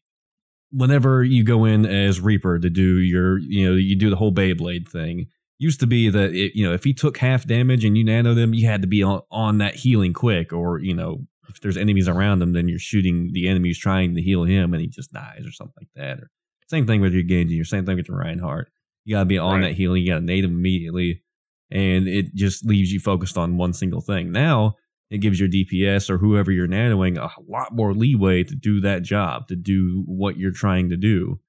whenever 0.71 1.23
you 1.23 1.43
go 1.43 1.65
in 1.65 1.85
as 1.85 2.19
Reaper 2.21 2.57
to 2.59 2.69
do 2.69 2.99
your, 2.99 3.37
you 3.39 3.67
know, 3.67 3.75
you 3.75 3.95
do 3.95 4.09
the 4.09 4.15
whole 4.15 4.31
Beyblade 4.31 4.87
thing. 4.89 5.27
Used 5.59 5.79
to 5.79 5.87
be 5.87 6.09
that 6.09 6.33
it, 6.33 6.51
you 6.55 6.63
know 6.67 6.73
if 6.73 6.83
he 6.83 6.93
took 6.93 7.17
half 7.17 7.45
damage 7.47 7.83
and 7.83 7.97
you 7.97 8.03
nano 8.03 8.33
them, 8.35 8.53
you 8.53 8.67
had 8.67 8.81
to 8.83 8.87
be 8.87 9.01
on, 9.01 9.21
on 9.31 9.57
that 9.57 9.73
healing 9.75 10.13
quick, 10.13 10.53
or 10.53 10.79
you 10.79 10.93
know 10.93 11.25
if 11.49 11.59
there's 11.61 11.77
enemies 11.77 12.07
around 12.07 12.41
him, 12.43 12.53
then 12.53 12.67
you're 12.67 12.77
shooting 12.77 13.31
the 13.33 13.47
enemies 13.47 13.79
trying 13.79 14.13
to 14.15 14.21
heal 14.21 14.43
him, 14.43 14.73
and 14.75 14.81
he 14.81 14.87
just 14.87 15.11
dies 15.11 15.45
or 15.47 15.51
something 15.51 15.73
like 15.79 15.89
that. 15.95 16.19
Or 16.19 16.29
same 16.67 16.85
thing 16.85 17.01
with 17.01 17.11
your 17.13 17.23
Genji, 17.23 17.55
your 17.55 17.65
same 17.65 17.85
thing 17.87 17.95
with 17.97 18.07
your 18.07 18.17
Reinhardt. 18.19 18.69
You 19.03 19.15
gotta 19.15 19.25
be 19.25 19.39
on 19.39 19.61
Right. 19.61 19.69
that 19.69 19.73
healing. 19.75 20.03
You 20.03 20.11
gotta 20.11 20.25
nade 20.25 20.43
him 20.43 20.51
immediately, 20.51 21.23
and 21.71 22.07
it 22.07 22.33
just 22.35 22.65
leaves 22.65 22.91
you 22.91 22.99
focused 22.99 23.37
on 23.37 23.57
one 23.57 23.73
single 23.73 24.01
thing. 24.01 24.31
Now 24.31 24.75
it 25.09 25.19
gives 25.19 25.39
your 25.39 25.49
DPS 25.49 26.09
or 26.09 26.17
whoever 26.17 26.51
you're 26.51 26.67
nanoing 26.67 27.17
a 27.17 27.29
lot 27.49 27.73
more 27.73 27.93
leeway 27.93 28.43
to 28.43 28.55
do 28.55 28.81
that 28.81 29.03
job, 29.03 29.47
to 29.47 29.55
do 29.55 30.03
what 30.05 30.37
you're 30.37 30.51
trying 30.51 30.89
to 30.89 30.97
do. 30.97 31.39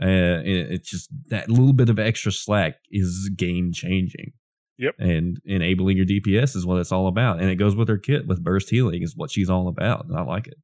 Uh, 0.00 0.40
it- 0.44 0.70
it's 0.72 0.90
just 0.90 1.10
that 1.28 1.50
little 1.50 1.72
bit 1.72 1.88
of 1.90 1.98
extra 1.98 2.32
slack 2.32 2.76
is 2.90 3.30
game 3.36 3.72
changing. 3.72 4.32
Yep. 4.78 4.94
And 4.98 5.40
enabling 5.44 5.98
your 5.98 6.06
DPS 6.06 6.56
is 6.56 6.64
what 6.64 6.78
it's 6.78 6.90
all 6.92 7.06
about, 7.06 7.38
and 7.40 7.50
it 7.50 7.56
goes 7.56 7.76
with 7.76 7.88
her 7.88 7.98
kit 7.98 8.26
with 8.26 8.42
burst 8.42 8.70
healing 8.70 9.02
is 9.02 9.14
what 9.14 9.30
she's 9.30 9.50
all 9.50 9.68
about, 9.68 10.06
and 10.06 10.16
I 10.16 10.22
like 10.22 10.46
it. 10.46 10.54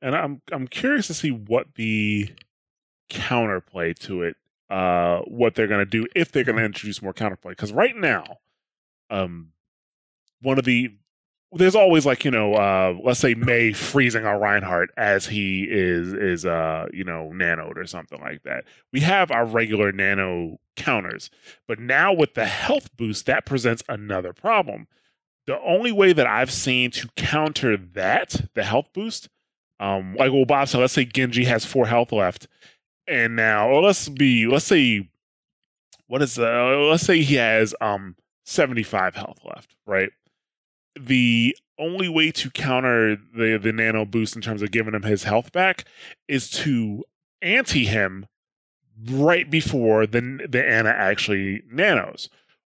And 0.00 0.16
I'm 0.16 0.42
I'm 0.50 0.66
curious 0.66 1.06
to 1.06 1.14
see 1.14 1.30
what 1.30 1.68
the 1.76 2.28
counterplay 3.10 3.94
to 4.00 4.22
it, 4.22 4.36
uh, 4.72 5.20
what 5.26 5.54
they're 5.54 5.66
going 5.66 5.84
to 5.84 5.86
do 5.86 6.06
if 6.16 6.32
they're 6.32 6.44
going 6.44 6.56
to 6.56 6.64
introduce 6.64 7.02
more 7.02 7.12
counterplay. 7.12 7.50
Because 7.50 7.72
right 7.72 7.94
now, 7.94 8.24
um, 9.10 9.48
one 10.40 10.58
of 10.58 10.64
the 10.64 10.96
there's 11.54 11.74
always 11.74 12.06
like 12.06 12.24
you 12.24 12.30
know, 12.30 12.54
uh, 12.54 12.94
let's 13.04 13.20
say 13.20 13.34
Mei 13.34 13.74
freezing 13.74 14.24
our 14.24 14.38
Reinhardt 14.38 14.88
as 14.96 15.26
he 15.26 15.64
is 15.64 16.14
is 16.14 16.46
uh 16.46 16.86
you 16.94 17.04
know 17.04 17.30
nanoed 17.34 17.76
or 17.76 17.86
something 17.86 18.18
like 18.20 18.44
that. 18.44 18.64
We 18.94 19.00
have 19.00 19.30
our 19.30 19.44
regular 19.44 19.92
nano 19.92 20.58
counters, 20.74 21.28
but 21.68 21.78
now 21.78 22.14
with 22.14 22.32
the 22.32 22.46
health 22.46 22.96
boost, 22.96 23.26
that 23.26 23.44
presents 23.44 23.82
another 23.90 24.32
problem. 24.32 24.86
The 25.46 25.60
only 25.60 25.92
way 25.92 26.14
that 26.14 26.26
I've 26.26 26.52
seen 26.52 26.90
to 26.92 27.08
counter 27.16 27.76
that, 27.76 28.48
the 28.54 28.62
health 28.62 28.86
boost, 28.94 29.28
um, 29.80 30.14
like 30.14 30.32
well, 30.32 30.46
Bob 30.46 30.68
said, 30.68 30.80
let's 30.80 30.94
say 30.94 31.04
Genji 31.04 31.44
has 31.44 31.66
four 31.66 31.86
health 31.86 32.12
left, 32.12 32.46
and 33.06 33.36
now, 33.36 33.78
let's 33.80 34.08
be, 34.08 34.46
let's 34.46 34.64
say, 34.64 35.08
what 36.06 36.22
is, 36.22 36.38
uh, 36.38 36.86
let's 36.90 37.04
say 37.04 37.22
he 37.22 37.36
has 37.36 37.74
um 37.80 38.16
seventy 38.44 38.82
five 38.82 39.14
health 39.14 39.40
left, 39.44 39.74
right? 39.86 40.10
The 40.98 41.56
only 41.78 42.08
way 42.08 42.30
to 42.32 42.50
counter 42.50 43.16
the 43.16 43.58
the 43.58 43.72
nano 43.72 44.04
boost 44.04 44.36
in 44.36 44.42
terms 44.42 44.62
of 44.62 44.70
giving 44.70 44.94
him 44.94 45.02
his 45.02 45.24
health 45.24 45.52
back 45.52 45.84
is 46.28 46.50
to 46.50 47.04
anti 47.40 47.84
him 47.84 48.26
right 49.10 49.50
before 49.50 50.06
the 50.06 50.46
the 50.48 50.64
Ana 50.64 50.90
actually 50.90 51.62
nanos, 51.70 52.28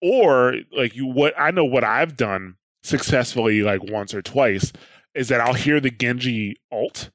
or 0.01 0.55
like 0.71 0.95
you 0.95 1.05
what 1.05 1.33
I 1.37 1.51
know 1.51 1.65
what 1.65 1.83
I've 1.83 2.17
done 2.17 2.55
successfully 2.83 3.61
like 3.61 3.83
once 3.83 4.13
or 4.13 4.21
twice 4.21 4.71
is 5.13 5.27
that 5.29 5.41
I'll 5.41 5.53
hear 5.53 5.79
the 5.79 5.91
Genji 5.91 6.57
ult 6.71 7.09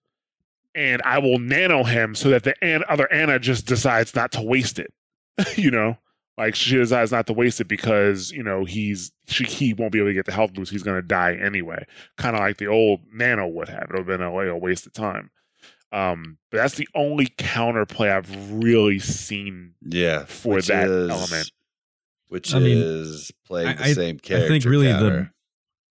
and 0.74 1.02
I 1.04 1.18
will 1.18 1.38
nano 1.38 1.84
him 1.84 2.14
so 2.14 2.28
that 2.30 2.44
the 2.44 2.54
an- 2.64 2.84
other 2.88 3.10
Ana 3.12 3.38
just 3.38 3.66
decides 3.66 4.14
not 4.14 4.32
to 4.32 4.42
waste 4.42 4.78
it. 4.78 4.92
you 5.56 5.70
know, 5.70 5.96
like 6.38 6.54
she 6.54 6.76
decides 6.76 7.10
not 7.12 7.26
to 7.28 7.32
waste 7.32 7.60
it 7.60 7.68
because 7.68 8.30
you 8.30 8.42
know 8.42 8.64
he's 8.64 9.12
she 9.26 9.44
he 9.44 9.74
won't 9.74 9.92
be 9.92 9.98
able 9.98 10.08
to 10.10 10.14
get 10.14 10.26
the 10.26 10.32
health 10.32 10.52
boost. 10.54 10.70
He's 10.72 10.82
gonna 10.82 11.02
die 11.02 11.34
anyway. 11.34 11.84
Kind 12.16 12.36
of 12.36 12.40
like 12.40 12.58
the 12.58 12.66
old 12.66 13.00
Nano 13.12 13.46
would 13.48 13.68
have. 13.68 13.82
It 13.84 13.88
would 13.90 13.98
have 13.98 14.06
been 14.06 14.22
a, 14.22 14.32
like 14.34 14.48
a 14.48 14.56
waste 14.56 14.86
of 14.86 14.92
time. 14.92 15.30
Um, 15.92 16.38
but 16.50 16.58
that's 16.58 16.76
the 16.76 16.88
only 16.94 17.26
counterplay 17.26 18.10
I've 18.12 18.52
really 18.52 19.00
seen 19.00 19.74
Yeah, 19.82 20.24
for 20.24 20.54
which 20.54 20.68
that 20.68 20.86
is- 20.88 21.10
element. 21.10 21.50
which 22.28 22.54
I 22.54 22.60
mean, 22.60 22.78
is 22.78 23.32
playing 23.44 23.76
the 23.76 23.82
I- 23.82 23.86
I- 23.88 23.92
same 23.94 24.16
I 24.22 24.26
character. 24.26 24.48
think 24.48 24.64
really 24.66 24.86
the 24.86 24.92
counter. 24.92 25.32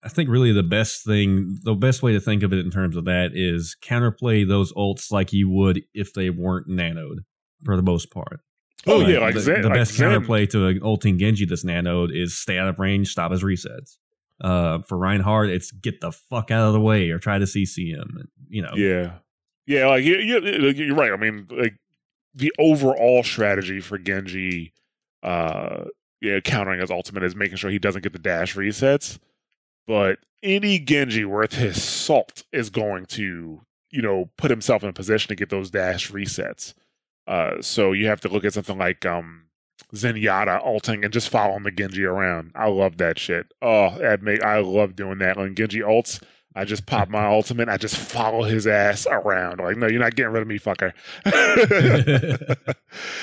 I 0.02 0.08
think 0.08 0.30
really 0.30 0.52
the 0.52 0.62
best 0.62 1.04
thing, 1.04 1.58
the 1.62 1.74
best 1.74 2.02
way 2.02 2.12
to 2.12 2.20
think 2.20 2.42
of 2.42 2.52
it 2.52 2.60
in 2.60 2.70
terms 2.70 2.96
of 2.96 3.04
that 3.04 3.32
is 3.34 3.76
counterplay 3.82 4.48
those 4.48 4.72
ults 4.72 5.12
like 5.12 5.32
you 5.32 5.50
would 5.50 5.82
if 5.92 6.14
they 6.14 6.30
weren't 6.30 6.68
nanoed 6.68 7.18
for 7.64 7.76
the 7.76 7.82
most 7.82 8.10
part. 8.10 8.40
Oh 8.86 9.06
yeah, 9.06 9.18
like 9.18 9.34
the, 9.34 9.40
Zen, 9.40 9.60
the 9.60 9.68
like 9.68 9.76
best 9.76 9.94
Zen. 9.94 10.10
counterplay 10.10 10.48
to 10.50 10.66
an 10.68 10.80
ulting 10.82 11.18
Genji 11.18 11.44
that's 11.44 11.64
nanoed 11.64 12.16
is 12.16 12.38
stay 12.38 12.58
out 12.58 12.68
of 12.68 12.78
range, 12.78 13.08
stop 13.08 13.30
his 13.30 13.42
resets. 13.42 13.98
Uh, 14.40 14.78
for 14.88 14.96
Reinhardt, 14.96 15.50
it's 15.50 15.70
get 15.70 16.00
the 16.00 16.12
fuck 16.12 16.50
out 16.50 16.66
of 16.66 16.72
the 16.72 16.80
way 16.80 17.10
or 17.10 17.18
try 17.18 17.38
to 17.38 17.44
CC 17.44 17.88
him. 17.94 18.26
You 18.48 18.62
know, 18.62 18.72
Yeah, 18.74 19.18
yeah, 19.66 19.86
like 19.86 20.02
you, 20.02 20.16
you, 20.16 20.40
you're 20.70 20.96
right. 20.96 21.12
I 21.12 21.16
mean, 21.16 21.46
like 21.50 21.74
the 22.34 22.52
overall 22.58 23.22
strategy 23.22 23.80
for 23.80 23.98
Genji, 23.98 24.72
uh, 25.22 25.84
yeah, 26.22 26.40
countering 26.40 26.80
his 26.80 26.90
ultimate 26.90 27.22
is 27.22 27.36
making 27.36 27.58
sure 27.58 27.70
he 27.70 27.78
doesn't 27.78 28.02
get 28.02 28.14
the 28.14 28.18
dash 28.18 28.56
resets. 28.56 29.18
But 29.90 30.20
any 30.40 30.78
Genji 30.78 31.24
worth 31.24 31.54
his 31.54 31.82
salt 31.82 32.44
is 32.52 32.70
going 32.70 33.06
to, 33.06 33.60
you 33.90 34.02
know, 34.02 34.30
put 34.36 34.48
himself 34.48 34.84
in 34.84 34.88
a 34.88 34.92
position 34.92 35.30
to 35.30 35.34
get 35.34 35.48
those 35.48 35.68
dash 35.68 36.12
resets. 36.12 36.74
Uh, 37.26 37.60
so 37.60 37.90
you 37.90 38.06
have 38.06 38.20
to 38.20 38.28
look 38.28 38.44
at 38.44 38.54
something 38.54 38.78
like 38.78 39.04
um 39.04 39.46
Zenyatta 39.92 40.64
ulting 40.64 41.02
and 41.02 41.12
just 41.12 41.28
following 41.28 41.64
the 41.64 41.72
Genji 41.72 42.04
around. 42.04 42.52
I 42.54 42.68
love 42.68 42.98
that 42.98 43.18
shit. 43.18 43.52
Oh, 43.60 43.88
I 44.00 44.60
love 44.60 44.94
doing 44.94 45.18
that. 45.18 45.36
When 45.36 45.56
Genji 45.56 45.80
ults, 45.80 46.22
I 46.54 46.64
just 46.64 46.86
pop 46.86 47.08
my 47.08 47.26
ultimate. 47.26 47.68
I 47.68 47.76
just 47.76 47.96
follow 47.96 48.44
his 48.44 48.68
ass 48.68 49.08
around. 49.10 49.58
Like, 49.58 49.76
no, 49.76 49.88
you're 49.88 49.98
not 49.98 50.14
getting 50.14 50.30
rid 50.30 50.42
of 50.42 50.46
me, 50.46 50.60
fucker. 50.60 50.92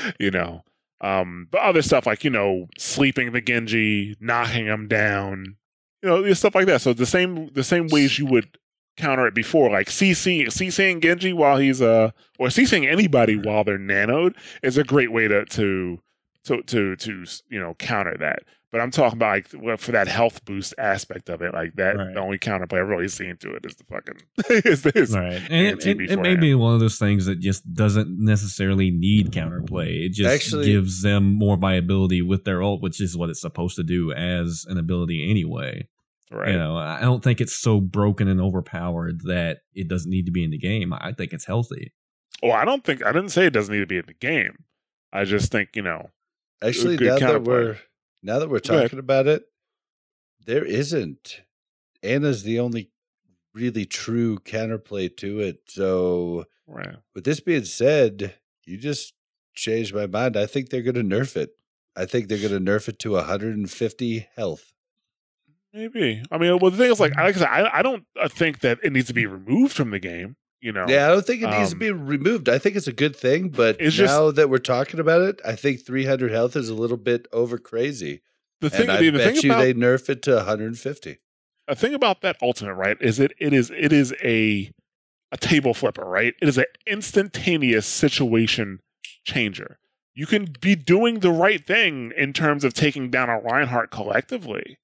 you 0.20 0.32
know. 0.32 0.66
Um, 1.00 1.48
but 1.50 1.62
other 1.62 1.82
stuff 1.82 2.06
like 2.06 2.26
you 2.26 2.30
know, 2.30 2.68
sleeping 2.78 3.32
the 3.32 3.40
Genji, 3.40 4.18
knocking 4.20 4.66
him 4.66 4.90
down, 4.90 5.56
you 6.02 6.10
know, 6.10 6.34
stuff 6.34 6.56
like 6.56 6.68
that. 6.68 6.82
So 6.82 6.94
the 6.94 7.06
same 7.06 7.52
the 7.54 7.64
same 7.64 7.88
ways 7.88 8.20
you 8.20 8.26
would 8.28 8.58
counter 8.98 9.28
it 9.28 9.36
before, 9.36 9.70
like 9.72 9.88
CC 9.88 10.48
CCing 10.48 11.02
Genji 11.02 11.34
while 11.34 11.58
he's 11.58 11.82
uh 11.82 12.12
or 12.40 12.48
CCing 12.48 12.90
anybody 12.92 13.36
while 13.36 13.64
they're 13.64 13.80
nanoed 13.80 14.36
is 14.64 14.78
a 14.78 14.84
great 14.84 15.12
way 15.12 15.28
to 15.28 15.46
to 15.46 16.00
to 16.46 16.64
to 16.64 16.96
to 16.96 17.26
you 17.50 17.60
know 17.60 17.76
counter 17.76 18.16
that. 18.20 18.44
But 18.70 18.82
I'm 18.82 18.92
talking 18.92 19.18
about 19.18 19.30
like 19.30 19.48
well, 19.64 19.78
for 19.78 19.94
that 19.94 20.10
health 20.10 20.44
boost 20.44 20.74
aspect 20.78 21.30
of 21.30 21.42
it, 21.42 21.54
like 21.54 21.76
that. 21.76 21.96
Right. 21.96 22.14
The 22.14 22.20
only 22.20 22.38
counterplay 22.38 22.82
I've 22.82 22.90
really 22.90 23.08
seen 23.08 23.38
to 23.38 23.54
it 23.54 23.66
is 23.66 23.76
the 23.76 23.86
fucking 23.86 24.18
is, 24.70 24.86
is 24.88 25.16
right. 25.16 25.42
And 25.50 25.68
it, 25.68 25.86
it, 25.88 26.12
it 26.12 26.20
may 26.20 26.36
be 26.36 26.54
one 26.54 26.74
of 26.74 26.82
those 26.82 27.00
things 27.00 27.28
that 27.28 27.40
just 27.40 27.74
doesn't 27.74 28.10
necessarily 28.20 28.92
need 28.92 29.32
counterplay. 29.32 30.06
It 30.06 30.12
just 30.14 30.30
Actually- 30.30 30.66
gives 30.66 31.02
them 31.02 31.34
more 31.34 31.56
viability 31.56 32.22
with 32.22 32.44
their 32.44 32.62
ult, 32.62 32.82
which 32.82 33.00
is 33.00 33.16
what 33.16 33.30
it's 33.30 33.40
supposed 33.42 33.78
to 33.78 33.84
do 33.84 34.12
as 34.12 34.66
an 34.68 34.78
ability 34.78 35.30
anyway. 35.32 35.88
right. 36.30 36.52
You 36.52 36.58
know, 36.58 36.76
I 36.76 37.00
don't 37.00 37.24
think 37.24 37.40
it's 37.40 37.58
so 37.58 37.80
broken 37.80 38.28
and 38.28 38.42
overpowered 38.42 39.22
that 39.22 39.60
it 39.74 39.88
doesn't 39.88 40.12
need 40.12 40.26
to 40.26 40.32
be 40.34 40.44
in 40.44 40.52
the 40.52 40.58
game. 40.58 40.92
I 40.92 41.14
think 41.14 41.32
it's 41.32 41.46
healthy. 41.46 41.94
Well, 42.44 42.52
I 42.52 42.66
don't 42.66 42.84
think 42.84 43.04
I 43.06 43.14
didn't 43.14 43.30
say 43.30 43.46
it 43.46 43.54
doesn't 43.54 43.74
need 43.74 43.80
to 43.80 43.88
be 43.88 43.98
in 43.98 44.06
the 44.08 44.14
game. 44.14 44.66
I 45.14 45.24
just 45.24 45.54
think 45.54 45.70
you 45.74 45.84
know. 45.84 46.10
Actually, 46.62 46.98
good 46.98 47.08
now 47.08 47.14
that 47.16 47.42
counterplay. 47.42 47.46
we're 47.46 47.78
now 48.24 48.40
that 48.40 48.50
we're 48.50 48.60
talking 48.60 49.00
about 49.00 49.28
it, 49.28 49.44
there 50.46 50.66
isn't. 50.66 51.42
Ana's 52.04 52.44
the 52.44 52.60
only 52.60 52.92
really 53.54 53.86
true 53.86 54.38
counterplay 54.40 55.16
to 55.18 55.40
it. 55.40 55.62
So, 55.68 56.46
Right. 56.68 56.98
with 57.16 57.24
this 57.24 57.40
being 57.40 57.66
said, 57.66 58.36
you 58.66 58.78
just 58.78 59.14
changed 59.56 59.94
my 59.96 60.06
mind. 60.08 60.38
I 60.38 60.46
think 60.46 60.70
they're 60.70 60.82
going 60.82 60.96
to 60.96 61.04
nerf 61.04 61.36
it. 61.36 61.52
I 61.96 62.06
think 62.06 62.28
they're 62.28 62.38
going 62.38 62.64
to 62.64 62.72
nerf 62.72 62.88
it 62.88 63.00
to 63.00 63.14
150 63.14 64.28
health. 64.36 64.74
Maybe. 65.74 66.24
I 66.32 66.38
mean, 66.38 66.58
well, 66.60 66.72
the 66.72 66.78
thing 66.78 66.92
is, 66.92 67.00
like, 67.00 67.16
like 67.16 67.36
I 67.36 67.40
said, 67.40 67.48
I, 67.48 67.80
I 67.80 67.82
don't 67.82 68.06
uh, 68.20 68.28
think 68.28 68.60
that 68.60 68.80
it 68.84 68.94
needs 68.94 69.08
to 69.08 69.14
be 69.14 69.26
removed 69.26 69.74
from 69.74 69.90
the 69.92 70.00
game. 70.00 70.36
You 70.62 70.72
know. 70.72 70.86
Yeah, 70.88 71.06
I 71.06 71.10
don't 71.10 71.26
think 71.26 71.44
it 71.44 71.50
needs 71.50 71.70
to 71.70 71.76
Um, 71.76 71.80
be 71.80 71.92
removed. 71.92 72.50
I 72.50 72.58
think 72.58 72.76
it's 72.76 72.88
a 72.88 72.94
good 72.94 73.16
thing, 73.16 73.50
but 73.50 73.78
It's 73.80 73.96
just- 73.96 74.12
now 74.14 74.32
that 74.32 74.50
we're 74.50 74.58
talking 74.58 75.00
about 75.00 75.22
it, 75.22 75.40
I 75.46 75.56
think 75.56 75.86
300 75.86 76.32
health 76.32 76.56
is 76.56 76.70
a 76.70 76.74
little 76.74 76.98
bit 76.98 77.28
over 77.32 77.58
crazy. 77.60 78.22
The 78.62 78.72
thing, 78.72 78.82
and 78.90 78.92
I 78.94 78.98
the, 79.00 79.10
the 79.12 79.18
bet 79.20 79.34
thing 79.36 79.44
you 79.44 79.52
about 79.52 79.62
they 79.62 79.74
nerf 79.76 80.10
it 80.10 80.24
to 80.24 80.36
150. 80.38 81.20
a 81.68 81.76
thing 81.76 81.94
about 81.94 82.22
that 82.22 82.38
ultimate, 82.42 82.74
right, 82.74 82.98
is 83.00 83.20
it 83.20 83.34
it 83.40 83.54
is 83.54 83.70
it 83.70 83.94
is 83.94 84.16
a 84.24 84.72
a 85.32 85.38
table 85.38 85.74
flipper, 85.76 86.06
right? 86.06 86.34
It 86.42 86.48
is 86.48 86.58
an 86.58 86.66
instantaneous 86.88 87.86
situation 87.86 88.80
changer. 89.26 89.78
You 90.16 90.26
can 90.26 90.46
be 90.60 90.76
doing 90.76 91.20
the 91.20 91.30
right 91.32 91.64
thing 91.64 92.12
in 92.18 92.34
terms 92.34 92.64
of 92.64 92.74
taking 92.74 93.12
down 93.12 93.30
a 93.30 93.40
Reinhardt 93.40 93.92
collectively, 93.92 94.78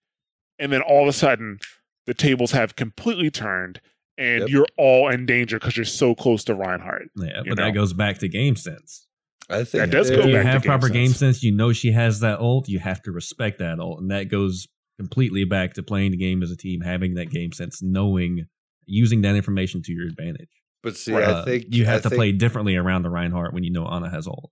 and 0.60 0.72
then 0.72 0.82
all 0.82 1.04
of 1.04 1.08
a 1.08 1.14
sudden 1.14 1.58
the 2.06 2.14
tables 2.14 2.52
have 2.52 2.76
completely 2.76 3.32
turned, 3.32 3.82
and 4.18 4.42
Yep. 4.42 4.50
you're 4.50 4.68
all 4.78 5.10
in 5.10 5.26
danger 5.26 5.58
because 5.60 5.76
you're 5.78 5.86
so 5.86 6.14
close 6.16 6.44
to 6.46 6.54
Reinhardt. 6.56 7.10
Yeah, 7.16 7.42
but 7.48 7.58
know. 7.58 7.66
that 7.66 7.72
goes 7.72 7.94
back 7.94 8.20
to 8.20 8.28
game 8.28 8.56
sense. 8.56 9.08
I 9.50 9.64
think 9.66 9.72
That 9.84 9.92
does 9.92 10.10
they- 10.10 10.16
go 10.16 10.22
If 10.22 10.28
you 10.28 10.34
back 10.34 10.44
to 10.46 10.50
have 10.52 10.62
game 10.64 10.70
proper 10.70 10.90
game 10.90 11.08
sense. 11.08 11.18
sense, 11.20 11.44
you 11.44 11.52
know 11.52 11.74
she 11.74 11.92
has 11.92 12.20
that 12.22 12.40
ult, 12.40 12.70
you 12.70 12.80
have 12.80 13.02
to 13.04 13.12
respect 13.12 13.60
that 13.60 13.80
ult. 13.80 14.00
And 14.02 14.10
that 14.12 14.26
goes 14.30 14.68
completely 15.00 15.44
back 15.44 15.74
to 15.74 15.84
playing 15.84 16.12
the 16.12 16.18
game 16.18 16.42
as 16.44 16.52
a 16.52 16.56
team, 16.56 16.82
having 16.82 17.16
that 17.16 17.30
game 17.30 17.52
sense, 17.52 17.82
knowing 17.82 18.46
using 18.86 19.22
that 19.22 19.36
information 19.36 19.82
to 19.84 19.92
your 19.94 20.08
advantage. 20.08 20.50
But 20.82 20.96
see, 20.98 21.14
Right. 21.14 21.24
I 21.24 21.32
Uh, 21.32 21.46
think 21.46 21.66
you 21.76 21.86
have 21.86 22.00
I 22.00 22.04
to 22.04 22.10
think- 22.10 22.18
play 22.20 22.32
differently 22.34 22.76
around 22.76 23.04
the 23.04 23.10
Reinhardt 23.10 23.54
when 23.54 23.64
you 23.64 23.72
know 23.72 23.86
Ana 23.86 24.10
has 24.10 24.28
ult. 24.28 24.52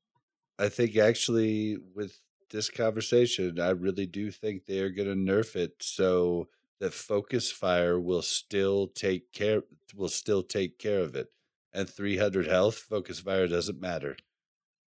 I 0.58 0.70
think 0.70 0.96
actually 0.98 1.78
with 1.96 2.20
this 2.50 2.70
conversation, 2.70 3.60
I 3.60 3.70
really 3.70 4.06
do 4.06 4.30
think 4.32 4.66
they 4.66 4.80
are 4.80 4.90
going 4.90 5.08
to 5.08 5.16
nerf 5.16 5.56
it 5.56 5.74
so 5.82 6.50
that 6.82 6.94
focus 6.94 7.52
fire 7.52 8.00
will 8.00 8.24
still 8.24 8.88
take 8.88 9.32
care 9.32 9.62
will 9.96 10.10
still 10.10 10.42
take 10.44 10.78
care 10.80 11.00
of 11.00 11.16
it. 11.16 11.28
And 11.74 11.90
300 11.90 12.48
health, 12.48 12.76
focus 12.76 13.22
fire 13.22 13.48
doesn't 13.48 13.80
matter. 13.80 14.18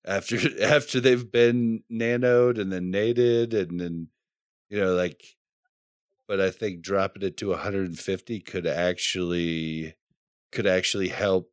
After 0.05 0.37
after 0.63 0.99
they've 0.99 1.31
been 1.31 1.85
nanoed 1.93 2.59
and 2.59 2.73
then 2.73 2.91
nated 2.91 3.55
and 3.55 3.79
then 3.79 4.09
you 4.69 4.81
know 4.81 4.95
like 4.95 5.23
but 6.27 6.41
I 6.41 6.51
think 6.51 6.81
dropping 6.81 7.23
it 7.23 7.37
to 7.37 7.51
150 7.51 8.41
could 8.41 8.67
actually 8.67 9.95
could 10.51 10.67
actually 10.67 11.09
help 11.09 11.51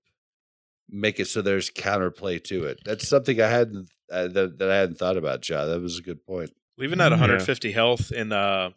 make 0.90 1.20
it 1.20 1.28
so 1.28 1.42
there's 1.42 1.70
counterplay 1.70 2.42
to 2.46 2.64
it. 2.64 2.80
That's 2.86 3.08
something 3.08 3.42
I 3.42 3.50
hadn't 3.50 3.90
uh, 4.10 4.30
that, 4.30 4.58
that 4.58 4.72
I 4.72 4.78
hadn't 4.78 4.98
thought 4.98 5.18
about, 5.18 5.42
John. 5.42 5.70
That 5.70 5.82
was 5.82 6.00
a 6.00 6.02
good 6.02 6.26
point. 6.26 6.52
Leaving 6.78 6.98
that 7.00 7.12
Yeah. 7.12 7.18
150 7.18 7.72
health 7.74 8.12
in 8.12 8.32
uh, 8.32 8.70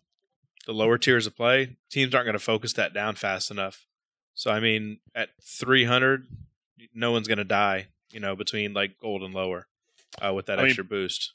the 0.67 0.73
lower 0.73 0.99
tiers 0.99 1.27
of 1.27 1.37
play, 1.37 1.77
teams 1.91 2.15
aren't 2.15 2.27
going 2.27 2.33
to 2.35 2.39
focus 2.39 2.73
that 2.75 2.93
down 2.95 3.15
fast 3.17 3.51
enough. 3.51 3.87
So 4.35 4.51
I 4.51 4.61
mean, 4.61 4.99
at 5.15 5.31
300, 5.43 6.27
no 6.95 7.11
one's 7.13 7.29
going 7.29 7.39
to 7.39 7.45
die. 7.45 7.87
You 8.13 8.21
know, 8.21 8.37
between 8.37 8.73
like 8.75 8.99
gold 9.01 9.23
and 9.23 9.33
lower, 9.35 9.67
uh, 10.21 10.33
with 10.35 10.47
that 10.47 10.59
I 10.59 10.63
mean, 10.63 10.69
extra 10.71 10.85
boost. 10.85 11.33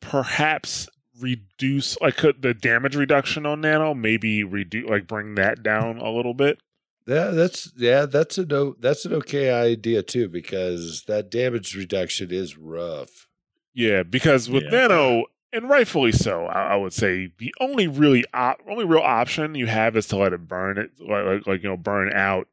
perhaps 0.00 0.88
reduce 1.20 2.00
like 2.00 2.16
could 2.16 2.42
the 2.42 2.54
damage 2.54 2.94
reduction 2.94 3.44
on 3.44 3.60
nano 3.60 3.92
maybe 3.92 4.44
reduce 4.44 4.88
like 4.88 5.06
bring 5.08 5.34
that 5.34 5.64
down 5.64 5.98
a 5.98 6.08
little 6.08 6.32
bit 6.32 6.60
Yeah, 7.08 7.28
that's 7.32 7.72
yeah, 7.76 8.06
that's 8.06 8.38
a 8.38 8.46
no, 8.46 8.76
that's 8.78 9.04
an 9.04 9.12
okay 9.14 9.50
idea 9.50 10.02
too 10.04 10.28
because 10.28 11.02
that 11.08 11.28
damage 11.28 11.74
reduction 11.74 12.30
is 12.30 12.56
rough. 12.56 13.26
yeah 13.74 14.04
because 14.04 14.48
with 14.48 14.62
Yeah. 14.64 14.86
nano 14.86 15.24
and 15.52 15.68
rightfully 15.68 16.12
so 16.12 16.46
I, 16.46 16.72
I 16.72 16.76
would 16.76 16.92
say 16.92 17.32
the 17.38 17.54
only 17.60 17.86
really 17.86 18.24
op- 18.34 18.60
only 18.68 18.84
real 18.84 19.00
option 19.00 19.54
you 19.54 19.66
have 19.66 19.96
is 19.96 20.06
to 20.08 20.16
let 20.16 20.32
it 20.32 20.46
burn 20.48 20.78
it 20.78 20.90
like, 21.00 21.24
like, 21.24 21.46
like 21.46 21.62
you 21.62 21.68
know 21.68 21.76
burn 21.76 22.12
out 22.12 22.48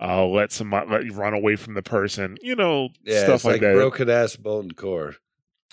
uh 0.00 0.24
let 0.26 0.52
some 0.52 0.70
let 0.70 1.04
you 1.04 1.12
run 1.12 1.34
away 1.34 1.56
from 1.56 1.74
the 1.74 1.82
person 1.82 2.36
you 2.42 2.54
know 2.56 2.88
Yeah, 3.04 3.24
stuff 3.24 3.34
it's 3.36 3.44
like, 3.44 3.52
like, 3.54 3.60
that 3.62 3.74
broken 3.74 4.08
ass 4.10 4.38
molten 4.42 4.72
core. 4.72 5.16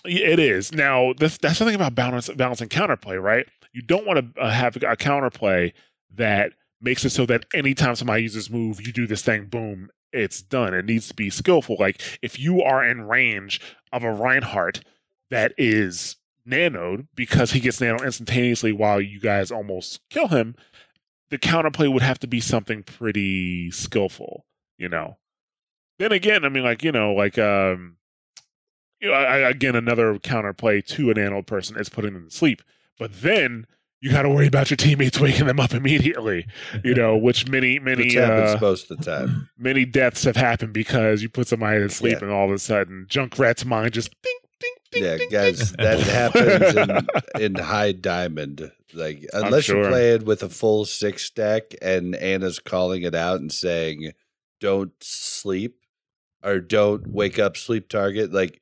It 0.05 0.39
is 0.39 0.71
now. 0.71 1.13
This, 1.17 1.37
that's 1.37 1.59
the 1.59 1.65
thing 1.65 1.75
about 1.75 1.95
balance, 1.95 2.29
balancing 2.29 2.69
counterplay, 2.69 3.21
right? 3.21 3.45
You 3.73 3.81
don't 3.81 4.05
want 4.05 4.35
to 4.35 4.41
uh, 4.41 4.51
have 4.51 4.75
a 4.77 4.95
counterplay 4.95 5.73
that 6.15 6.53
makes 6.79 7.03
it 7.03 7.09
so 7.09 7.25
that 7.25 7.45
anytime 7.53 7.95
somebody 7.95 8.21
uses 8.21 8.49
move, 8.49 8.85
you 8.85 8.93
do 8.93 9.07
this 9.07 9.21
thing, 9.23 9.45
boom, 9.45 9.89
it's 10.13 10.41
done. 10.41 10.73
It 10.73 10.85
needs 10.85 11.07
to 11.09 11.13
be 11.13 11.29
skillful. 11.29 11.77
Like 11.79 12.01
if 12.21 12.39
you 12.39 12.61
are 12.61 12.87
in 12.87 13.01
range 13.01 13.59
of 13.91 14.03
a 14.03 14.11
Reinhardt 14.13 14.81
that 15.29 15.53
is 15.57 16.15
nanoed 16.47 17.07
because 17.15 17.51
he 17.51 17.59
gets 17.59 17.81
nano 17.81 18.03
instantaneously 18.03 18.71
while 18.71 19.01
you 19.01 19.19
guys 19.19 19.51
almost 19.51 19.99
kill 20.09 20.27
him, 20.29 20.55
the 21.29 21.37
counterplay 21.37 21.91
would 21.91 22.01
have 22.03 22.19
to 22.19 22.27
be 22.27 22.39
something 22.39 22.83
pretty 22.83 23.69
skillful, 23.71 24.45
you 24.77 24.87
know. 24.89 25.17
Then 25.99 26.11
again, 26.11 26.45
I 26.45 26.49
mean, 26.49 26.63
like 26.63 26.83
you 26.83 26.91
know, 26.91 27.13
like 27.13 27.37
um, 27.37 27.97
you 29.01 29.09
know, 29.09 29.13
I, 29.13 29.39
I- 29.41 29.49
again, 29.49 29.75
another 29.75 30.15
counterplay 30.19 30.85
to 30.87 31.09
an 31.11 31.17
animal 31.17 31.43
person 31.43 31.77
is 31.77 31.89
putting 31.89 32.13
them 32.13 32.29
to 32.29 32.35
sleep. 32.35 32.61
But 32.99 33.21
then 33.21 33.65
you 33.99 34.11
got 34.11 34.21
to 34.23 34.29
worry 34.29 34.45
about 34.47 34.69
your 34.69 34.77
teammates 34.77 35.19
waking 35.19 35.47
them 35.47 35.59
up 35.59 35.73
immediately. 35.73 36.45
You 36.83 36.93
know, 36.93 37.17
which 37.17 37.47
many 37.47 37.79
many 37.79 38.05
Which 38.05 38.17
uh, 38.17 38.57
most 38.61 38.89
of 38.91 38.97
the 38.99 39.03
time. 39.03 39.49
many 39.57 39.85
deaths 39.85 40.23
have 40.23 40.35
happened 40.35 40.73
because 40.73 41.21
you 41.21 41.29
put 41.29 41.47
somebody 41.47 41.79
to 41.79 41.89
sleep 41.89 42.19
Yeah. 42.19 42.25
and 42.25 42.31
all 42.31 42.45
of 42.45 42.51
a 42.51 42.59
sudden 42.59 43.05
Junkrat's 43.09 43.65
mind 43.65 43.93
just 43.93 44.11
ding 44.21 44.33
ding 44.91 45.03
ding. 45.03 45.11
Yeah, 45.11 45.17
ding, 45.17 45.29
guys, 45.29 45.71
ding. 45.71 45.85
that 45.85 45.99
happens 45.99 46.75
in, 47.37 47.41
in 47.41 47.55
high 47.55 47.91
diamond. 47.91 48.71
Like 48.93 49.25
unless 49.33 49.67
you're 49.67 49.89
playing 49.89 50.25
with 50.25 50.43
a 50.43 50.49
full 50.49 50.85
six 50.85 51.25
stack 51.25 51.73
and 51.81 52.15
Ana's 52.15 52.59
calling 52.59 53.03
it 53.03 53.13
out 53.15 53.39
and 53.41 53.51
saying, 53.51 54.11
"Don't 54.61 54.93
sleep" 55.01 55.77
or 56.43 56.59
"Don't 56.59 57.07
wake 57.07 57.37
up, 57.37 57.57
sleep 57.57 57.89
target." 57.89 58.31
Like, 58.31 58.61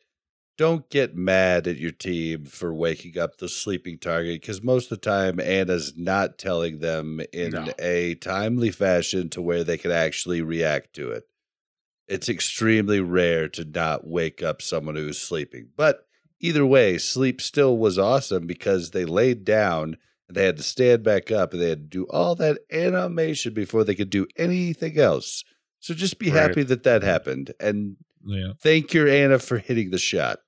don't 0.58 0.90
get 0.90 1.16
mad 1.16 1.68
at 1.68 1.78
your 1.78 1.92
team 1.92 2.46
for 2.46 2.74
waking 2.74 3.20
up 3.20 3.38
the 3.38 3.48
sleeping 3.50 4.00
target 4.00 4.42
because 4.42 4.64
most 4.64 4.92
of 4.92 5.02
the 5.02 5.10
time 5.10 5.40
Ana's 5.40 5.94
not 5.98 6.38
telling 6.38 6.80
them 6.80 7.20
in 7.34 7.52
No. 7.52 7.68
a 7.78 8.16
timely 8.16 8.72
fashion 8.72 9.30
to 9.32 9.42
where 9.42 9.64
they 9.64 9.78
can 9.78 9.92
actually 9.92 10.42
react 10.42 10.94
to 10.96 11.12
it. 11.12 11.26
It's 12.08 12.30
extremely 12.30 13.00
rare 13.00 13.48
to 13.50 13.66
not 13.66 14.08
wake 14.08 14.42
up 14.42 14.62
someone 14.62 14.96
who's 14.96 15.18
sleeping, 15.20 15.70
but 15.76 16.05
either 16.40 16.66
way, 16.66 16.98
sleep 16.98 17.42
still 17.42 17.78
was 17.78 17.98
awesome 17.98 18.46
because 18.48 18.92
they 18.92 19.06
laid 19.06 19.44
down 19.46 19.98
and 20.28 20.36
they 20.36 20.46
had 20.46 20.58
to 20.58 20.64
stand 20.64 21.04
back 21.04 21.32
up 21.32 21.54
and 21.54 21.62
they 21.62 21.70
had 21.70 21.84
to 21.92 21.98
do 22.00 22.06
all 22.10 22.36
that 22.36 22.60
animation 22.72 23.54
before 23.54 23.84
they 23.84 23.96
could 23.96 24.10
do 24.10 24.28
anything 24.38 24.98
else. 24.98 25.44
So 25.80 25.94
just 25.94 26.18
be 26.20 26.32
Right. 26.32 26.42
happy 26.42 26.64
that 26.64 26.84
that 26.84 27.04
happened 27.04 27.54
and 27.60 27.98
Yeah. 28.26 28.54
thank 28.60 28.94
your 28.94 29.08
Ana 29.08 29.40
for 29.40 29.60
hitting 29.60 29.92
the 29.92 29.98
shot. 30.00 30.40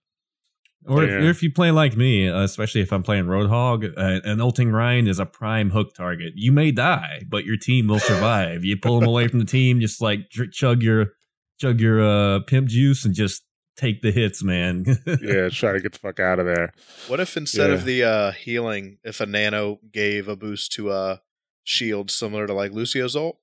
Or 0.86 1.04
if, 1.04 1.10
Yeah. 1.10 1.30
if 1.30 1.44
you 1.44 1.52
play 1.52 1.72
like 1.72 1.98
me, 1.98 2.28
uh, 2.30 2.42
especially 2.44 2.82
if 2.82 2.94
I'm 2.94 3.04
playing 3.04 3.26
Roadhog, 3.26 3.84
uh, 3.98 4.22
an 4.24 4.40
ulting 4.40 4.72
Rein 4.72 5.08
is 5.08 5.20
a 5.20 5.26
prime 5.26 5.70
hook 5.72 5.94
target. 5.94 6.34
You 6.36 6.52
may 6.52 6.72
die, 6.72 7.24
but 7.28 7.46
your 7.46 7.58
team 7.58 7.88
will 7.88 8.00
survive. 8.00 8.64
you 8.64 8.78
pull 8.78 9.00
them 9.00 9.08
away 9.10 9.28
from 9.28 9.40
the 9.40 9.46
team, 9.46 9.80
just 9.82 10.02
like 10.02 10.30
chug 10.52 10.82
your 10.82 11.14
chug 11.60 11.82
your 11.82 12.02
uh, 12.02 12.40
pimp 12.42 12.70
juice 12.70 13.04
and 13.04 13.14
just 13.14 13.44
take 13.78 14.02
the 14.02 14.12
hits, 14.12 14.44
man. 14.44 14.86
yeah, 15.22 15.50
try 15.50 15.72
to 15.74 15.80
get 15.80 15.94
the 15.94 16.00
fuck 16.00 16.20
out 16.20 16.40
of 16.40 16.46
there. 16.46 16.74
What 17.08 17.20
if 17.20 17.38
instead 17.38 17.70
Yeah. 17.70 17.76
of 17.76 17.86
the 17.86 18.04
uh, 18.04 18.32
healing, 18.32 18.98
if 19.04 19.22
a 19.22 19.26
nano 19.26 19.80
gave 19.92 20.28
a 20.28 20.36
boost 20.36 20.72
to 20.74 20.92
a 20.92 21.22
shield 21.64 22.12
similar 22.12 22.48
to 22.48 22.54
like 22.54 22.72
Lucio's 22.72 23.16
ult? 23.16 23.38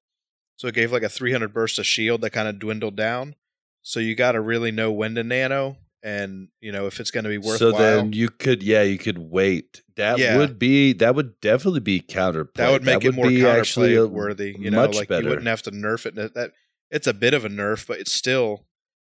So 0.57 0.69
it 0.69 0.75
gave 0.75 0.93
like 0.93 1.03
a 1.03 1.09
300 1.09 1.53
burst 1.53 1.79
of 1.79 1.87
shield 1.87 2.21
that 2.21 2.31
kind 2.31 2.49
of 2.49 2.59
dwindled 2.59 2.97
down. 2.97 3.35
So 3.83 4.01
you 4.01 4.15
got 4.15 4.33
to 4.33 4.41
really 4.41 4.71
know 4.71 4.93
when 4.93 5.15
to 5.17 5.25
nano 5.25 5.77
and, 6.03 6.49
you 6.61 6.71
know, 6.71 6.87
if 6.87 7.01
it's 7.01 7.11
going 7.11 7.25
to 7.25 7.31
be 7.31 7.39
worthwhile. 7.39 7.73
So 7.73 7.73
then 7.73 8.13
you 8.13 8.29
could, 8.29 8.63
yeah, 8.63 8.83
you 8.83 8.99
could 8.99 9.19
wait. 9.19 9.83
That 9.97 10.19
Yeah. 10.19 10.37
would 10.39 10.59
be 10.59 10.93
that 10.95 11.15
would 11.15 11.41
definitely 11.41 11.81
be 11.81 12.01
counterplay. 12.01 12.55
that 12.55 12.71
would 12.71 12.85
make 12.85 13.05
it 13.05 13.15
more 13.15 13.29
be 13.29 13.39
counterplay 13.39 14.01
a 14.03 14.07
worthy. 14.07 14.55
You 14.59 14.71
know, 14.71 14.87
much 14.87 14.97
like 14.97 15.09
better. 15.09 15.23
you 15.23 15.29
wouldn't 15.29 15.47
have 15.49 15.63
to 15.63 15.71
nerf 15.71 16.07
it. 16.07 16.15
That, 16.15 16.35
that 16.35 16.53
it's 16.91 17.07
a 17.07 17.15
bit 17.15 17.35
of 17.35 17.45
a 17.45 17.49
nerf, 17.49 17.87
but 17.87 17.99
it's 17.99 18.13
still 18.13 18.65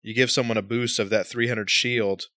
you 0.02 0.14
give 0.14 0.30
someone 0.30 0.56
a 0.56 0.62
boost 0.62 0.98
of 0.98 1.10
that 1.10 1.26
300 1.26 1.68
shield. 1.70 2.28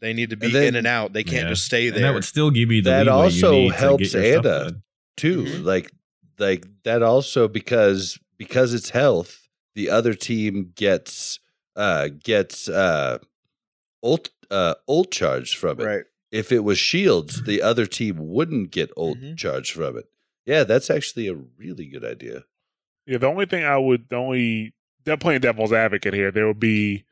They 0.00 0.12
need 0.12 0.30
to 0.30 0.36
be 0.36 0.46
And 0.46 0.54
then- 0.54 0.64
in 0.68 0.76
and 0.76 0.86
out. 0.86 1.12
They 1.12 1.24
can't 1.24 1.44
Yeah. 1.44 1.48
just 1.50 1.64
stay 1.64 1.88
and 1.88 1.96
there. 1.96 2.02
that 2.04 2.14
would 2.14 2.24
still 2.24 2.50
give 2.50 2.70
you 2.70 2.82
the 2.82 2.90
That 2.90 3.06
leeway 3.06 3.14
you 3.16 3.22
also 3.22 3.52
need 3.52 3.72
helps 3.72 4.12
get 4.12 4.22
your 4.22 4.32
stuff 4.42 4.46
Ana. 4.46 4.64
done. 4.70 4.82
too. 5.16 5.42
Mhm. 5.44 5.64
Like 5.64 5.90
like 6.38 6.64
that 6.82 7.02
also 7.02 7.46
because 7.48 8.18
because 8.36 8.74
it's 8.74 8.90
health, 8.90 9.48
the 9.76 9.88
other 9.88 10.12
team 10.14 10.72
gets 10.74 11.38
uh 11.76 12.08
gets 12.22 12.68
uh 12.68 13.18
ult 14.02 14.30
uh 14.50 14.74
ult 14.88 15.10
charge 15.12 15.54
from 15.56 15.80
it. 15.80 15.84
right. 15.84 16.04
If 16.32 16.50
it 16.50 16.60
was 16.64 16.78
shields, 16.78 17.44
the 17.44 17.62
other 17.62 17.86
team 17.86 18.16
wouldn't 18.18 18.72
get 18.72 18.90
ult 18.96 19.18
Mhm. 19.18 19.36
charge 19.38 19.70
from 19.70 19.96
it. 19.96 20.06
Yeah, 20.44 20.64
that's 20.64 20.90
actually 20.90 21.28
a 21.28 21.34
really 21.34 21.86
good 21.86 22.04
idea. 22.04 22.44
Yeah, 23.06 23.18
the 23.18 23.26
only 23.28 23.46
thing 23.46 23.62
I 23.64 23.78
would, 23.78 24.08
the 24.08 24.16
only, 24.16 24.74
they're 25.04 25.16
playing 25.16 25.40
devil's 25.40 25.72
advocate 25.72 26.14
here. 26.14 26.30
There 26.30 26.46
will 26.46 26.54
be 26.54 27.04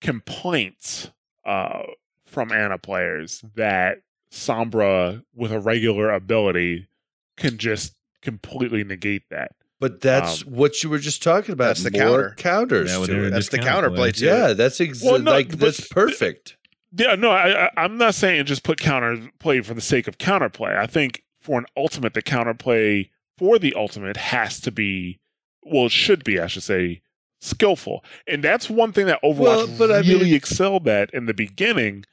complaints 0.00 1.10
uh, 1.44 1.82
from 2.26 2.52
Ana 2.52 2.78
players 2.78 3.44
that 3.56 3.98
Sombra, 4.30 5.22
with 5.34 5.52
a 5.52 5.60
regular 5.60 6.10
ability, 6.10 6.88
can 7.36 7.56
just 7.58 7.94
completely 8.22 8.84
negate 8.84 9.22
that. 9.30 9.52
But 9.80 10.00
that's 10.00 10.42
Um, 10.46 10.52
what 10.54 10.82
you 10.82 10.88
were 10.90 10.98
just 10.98 11.22
talking 11.22 11.52
about. 11.52 11.66
That's 11.76 11.82
the 11.82 11.90
More 11.90 12.00
counter. 12.00 12.34
counters 12.36 12.90
Yeah, 12.90 12.98
well, 12.98 13.06
to 13.08 13.24
it. 13.26 13.30
That's 13.30 13.48
the 13.48 13.58
counterplay 13.58 14.10
counterplay. 14.10 14.14
to 14.16 14.24
Yeah, 14.24 14.52
that's 14.54 14.80
ex- 14.80 15.02
Well, 15.02 15.18
no, 15.18 15.30
like 15.30 15.48
that's 15.48 15.86
perfect. 15.88 16.56
Yeah, 16.96 17.16
no, 17.16 17.30
I, 17.30 17.66
I, 17.66 17.70
I'm 17.76 17.98
not 17.98 18.14
saying 18.14 18.44
just 18.46 18.62
put 18.62 18.78
counter 18.78 19.28
play 19.40 19.60
for 19.62 19.74
the 19.74 19.80
sake 19.80 20.06
of 20.06 20.16
counterplay. 20.18 20.76
I 20.76 20.86
think 20.86 21.24
for 21.40 21.58
an 21.58 21.66
ultimate, 21.76 22.14
the 22.14 22.22
counterplay 22.22 23.10
for 23.36 23.58
the 23.58 23.74
ultimate 23.74 24.16
has 24.16 24.60
to 24.60 24.70
be, 24.70 25.18
well, 25.62 25.86
it 25.86 25.92
should 25.92 26.22
be, 26.24 26.38
I 26.38 26.46
should 26.46 26.62
say, 26.62 27.02
skillful. 27.44 28.04
And 28.26 28.42
that's 28.42 28.68
one 28.70 28.92
thing 28.92 29.06
that 29.06 29.22
Overwatch 29.22 29.38
Well, 29.38 29.66
but 29.78 29.90
I 29.92 29.98
really 29.98 30.24
mean- 30.26 30.34
excelled 30.34 30.88
at 30.88 31.10
in 31.14 31.26
the 31.26 31.34
beginning. 31.34 32.04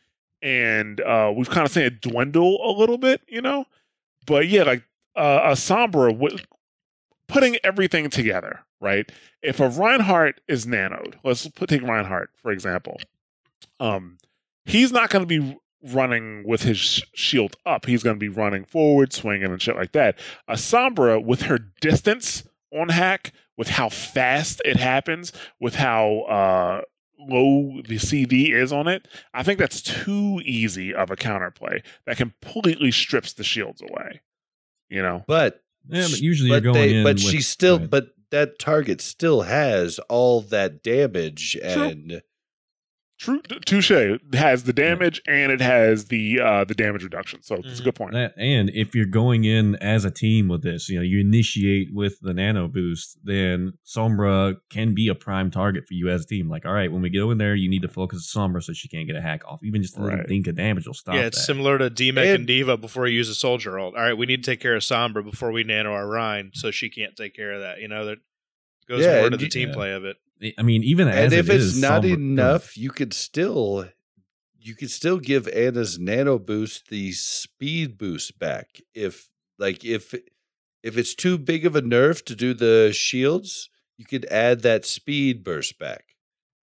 And 0.44 1.00
uh, 1.02 1.32
we've 1.36 1.50
kind 1.50 1.66
of 1.68 1.72
seen 1.72 1.84
it 1.84 2.02
dwindle 2.02 2.60
a 2.64 2.72
little 2.72 2.98
bit, 2.98 3.22
you 3.28 3.42
know? 3.42 3.66
But 4.26 4.48
yeah, 4.48 4.64
like 4.64 4.84
uh, 5.16 5.42
a 5.44 5.52
Sombra, 5.52 6.12
wi- 6.12 6.40
putting 7.28 7.58
everything 7.64 8.10
together, 8.10 8.62
right? 8.80 9.12
If 9.44 9.60
a 9.60 9.70
Reinhardt 9.70 10.42
is 10.48 10.66
nanoed, 10.66 11.14
let's 11.24 11.48
put 11.48 11.70
take 11.70 11.84
Reinhardt, 11.84 12.32
for 12.42 12.52
example. 12.52 13.00
Um, 13.80 14.18
he's 14.66 14.92
not 14.92 15.10
going 15.12 15.28
to 15.28 15.42
be 15.42 15.58
running 15.84 16.44
with 16.48 16.64
his 16.64 16.78
sh- 16.80 17.02
shield 17.14 17.56
up. 17.66 17.86
He's 17.86 18.02
going 18.04 18.16
to 18.16 18.20
be 18.20 18.30
running 18.30 18.66
forward, 18.66 19.14
swinging, 19.14 19.46
and 19.52 19.62
shit 19.62 19.76
like 19.76 19.92
that. 19.92 20.18
A 20.48 20.54
Sombra, 20.54 21.24
with 21.24 21.44
her 21.44 21.60
distance 21.82 22.44
on 22.74 22.90
hack, 22.90 23.32
with 23.62 23.70
how 23.70 23.90
fast 23.90 24.60
it 24.66 24.76
happens, 24.78 25.32
with 25.60 25.76
how 25.76 26.22
uh, 26.22 26.82
low 27.20 27.80
the 27.88 28.00
CD 28.00 28.52
is 28.52 28.74
on 28.74 28.88
it, 28.88 29.08
I 29.36 29.44
think 29.44 29.60
that's 29.60 29.84
too 29.84 30.42
easy 30.44 30.96
of 30.96 31.12
a 31.12 31.16
counterplay 31.16 31.84
that 32.08 32.18
completely 32.18 32.90
strips 32.90 33.34
the 33.34 33.44
shields 33.44 33.80
away. 33.84 34.22
You 34.90 35.04
know, 35.04 35.24
But 35.28 35.62
Yeah, 35.88 36.08
but 36.10 36.18
sh- 36.18 36.22
usually 36.22 36.50
you're 36.50 36.58
but 36.62 36.64
going 36.74 36.74
they, 36.90 36.96
in. 36.96 37.04
but 37.04 37.18
with- 37.18 37.22
she 37.24 37.40
still 37.42 37.78
go 37.78 37.82
ahead. 37.84 37.90
but 37.92 38.08
that 38.32 38.58
target 38.58 39.00
still 39.00 39.44
has 39.44 40.00
all 40.10 40.42
that 40.42 40.82
damage 40.82 41.52
True. 41.62 41.84
and 41.84 42.22
True, 43.22 43.40
touche 43.68 43.92
has 44.34 44.64
the 44.64 44.74
damage 44.74 45.22
and 45.28 45.52
it 45.52 45.62
has 45.62 46.06
the 46.06 46.40
uh, 46.40 46.64
the 46.64 46.74
damage 46.74 47.04
reduction. 47.04 47.44
So 47.44 47.58
it's 47.64 47.80
a 47.80 47.84
good 47.84 47.94
point. 47.94 48.14
That, 48.14 48.34
and 48.36 48.72
if 48.74 48.96
you're 48.96 49.06
going 49.06 49.44
in 49.44 49.76
as 49.76 50.06
a 50.06 50.10
team 50.10 50.48
with 50.48 50.64
this, 50.64 50.90
you 50.90 50.96
know, 50.96 51.04
you 51.04 51.20
initiate 51.20 51.90
with 51.94 52.18
the 52.22 52.34
nano 52.34 52.68
boost, 52.68 53.20
then 53.24 53.74
Sombra 53.86 54.56
can 54.72 54.96
be 54.96 55.08
a 55.08 55.14
prime 55.14 55.52
target 55.52 55.86
for 55.88 55.94
you 55.94 56.10
as 56.10 56.24
a 56.24 56.26
team. 56.26 56.50
Like, 56.50 56.66
all 56.66 56.74
right, 56.74 56.92
when 56.92 57.04
we 57.04 57.12
go 57.12 57.30
in 57.30 57.38
there, 57.38 57.54
you 57.54 57.70
need 57.70 57.84
to 57.84 57.88
focus 57.88 58.34
Sombra 58.36 58.64
so 58.64 58.74
she 58.74 58.88
can't 58.88 59.06
get 59.06 59.16
a 59.16 59.22
hack 59.22 59.44
off. 59.48 59.60
Even 59.64 59.84
just 59.84 59.98
a 59.98 60.02
little 60.02 60.18
Right. 60.18 60.28
dink 60.28 60.48
of 60.48 60.56
damage 60.56 60.88
will 60.88 60.96
stop 60.96 61.14
yeah, 61.14 61.22
it's 61.28 61.38
that. 61.38 61.44
similar 61.44 61.78
to 61.78 61.92
DMEC 61.92 62.18
and, 62.18 62.30
And- 62.40 62.48
D.Va 62.48 62.78
before 62.78 63.06
you 63.06 63.18
use 63.18 63.30
a 63.30 63.36
soldier 63.36 63.78
ult. 63.78 63.94
All 63.96 64.02
right, 64.02 64.18
we 64.18 64.26
need 64.26 64.44
to 64.44 64.50
take 64.52 64.62
care 64.62 64.76
of 64.76 64.82
Sombra 64.82 65.24
before 65.24 65.52
we 65.52 65.64
nano 65.64 65.94
our 65.94 66.08
Rein, 66.10 66.50
so 66.56 66.72
she 66.72 66.90
can't 66.90 67.16
take 67.16 67.36
care 67.36 67.54
of 67.54 67.62
that. 67.62 67.82
You 67.82 67.88
know, 67.88 68.06
that 68.06 68.18
goes 68.90 69.02
Yeah, 69.06 69.18
more 69.18 69.26
and 69.28 69.32
to 69.34 69.38
the 69.38 69.48
team 69.48 69.70
Yeah. 69.70 69.76
play 69.76 69.92
of 69.94 70.06
it. 70.06 70.18
I 70.58 70.62
mean, 70.64 70.84
even 70.84 71.08
as 71.08 71.16
and 71.26 71.34
if 71.34 71.50
it 71.50 71.56
it's 71.56 71.64
is, 71.66 71.82
not 71.82 72.04
Sombra- 72.04 72.14
enough, 72.14 72.78
you 72.78 72.90
could 72.90 73.14
still 73.14 73.88
you 74.60 74.76
could 74.76 74.92
still 74.92 75.18
give 75.20 75.48
Ana's 75.50 75.98
nano 76.00 76.38
boost 76.40 76.90
the 76.90 77.12
speed 77.12 77.98
boost 77.98 78.38
back. 78.40 78.82
If 78.94 79.30
like 79.60 79.84
if 79.86 80.14
if 80.84 80.98
it's 80.98 81.14
too 81.16 81.38
big 81.38 81.66
of 81.66 81.76
a 81.76 81.82
nerf 81.82 82.24
to 82.26 82.36
do 82.36 82.54
the 82.54 82.92
shields, 82.94 83.70
you 83.98 84.06
could 84.06 84.26
add 84.26 84.62
that 84.62 84.86
speed 84.86 85.44
burst 85.44 85.78
back. 85.78 86.06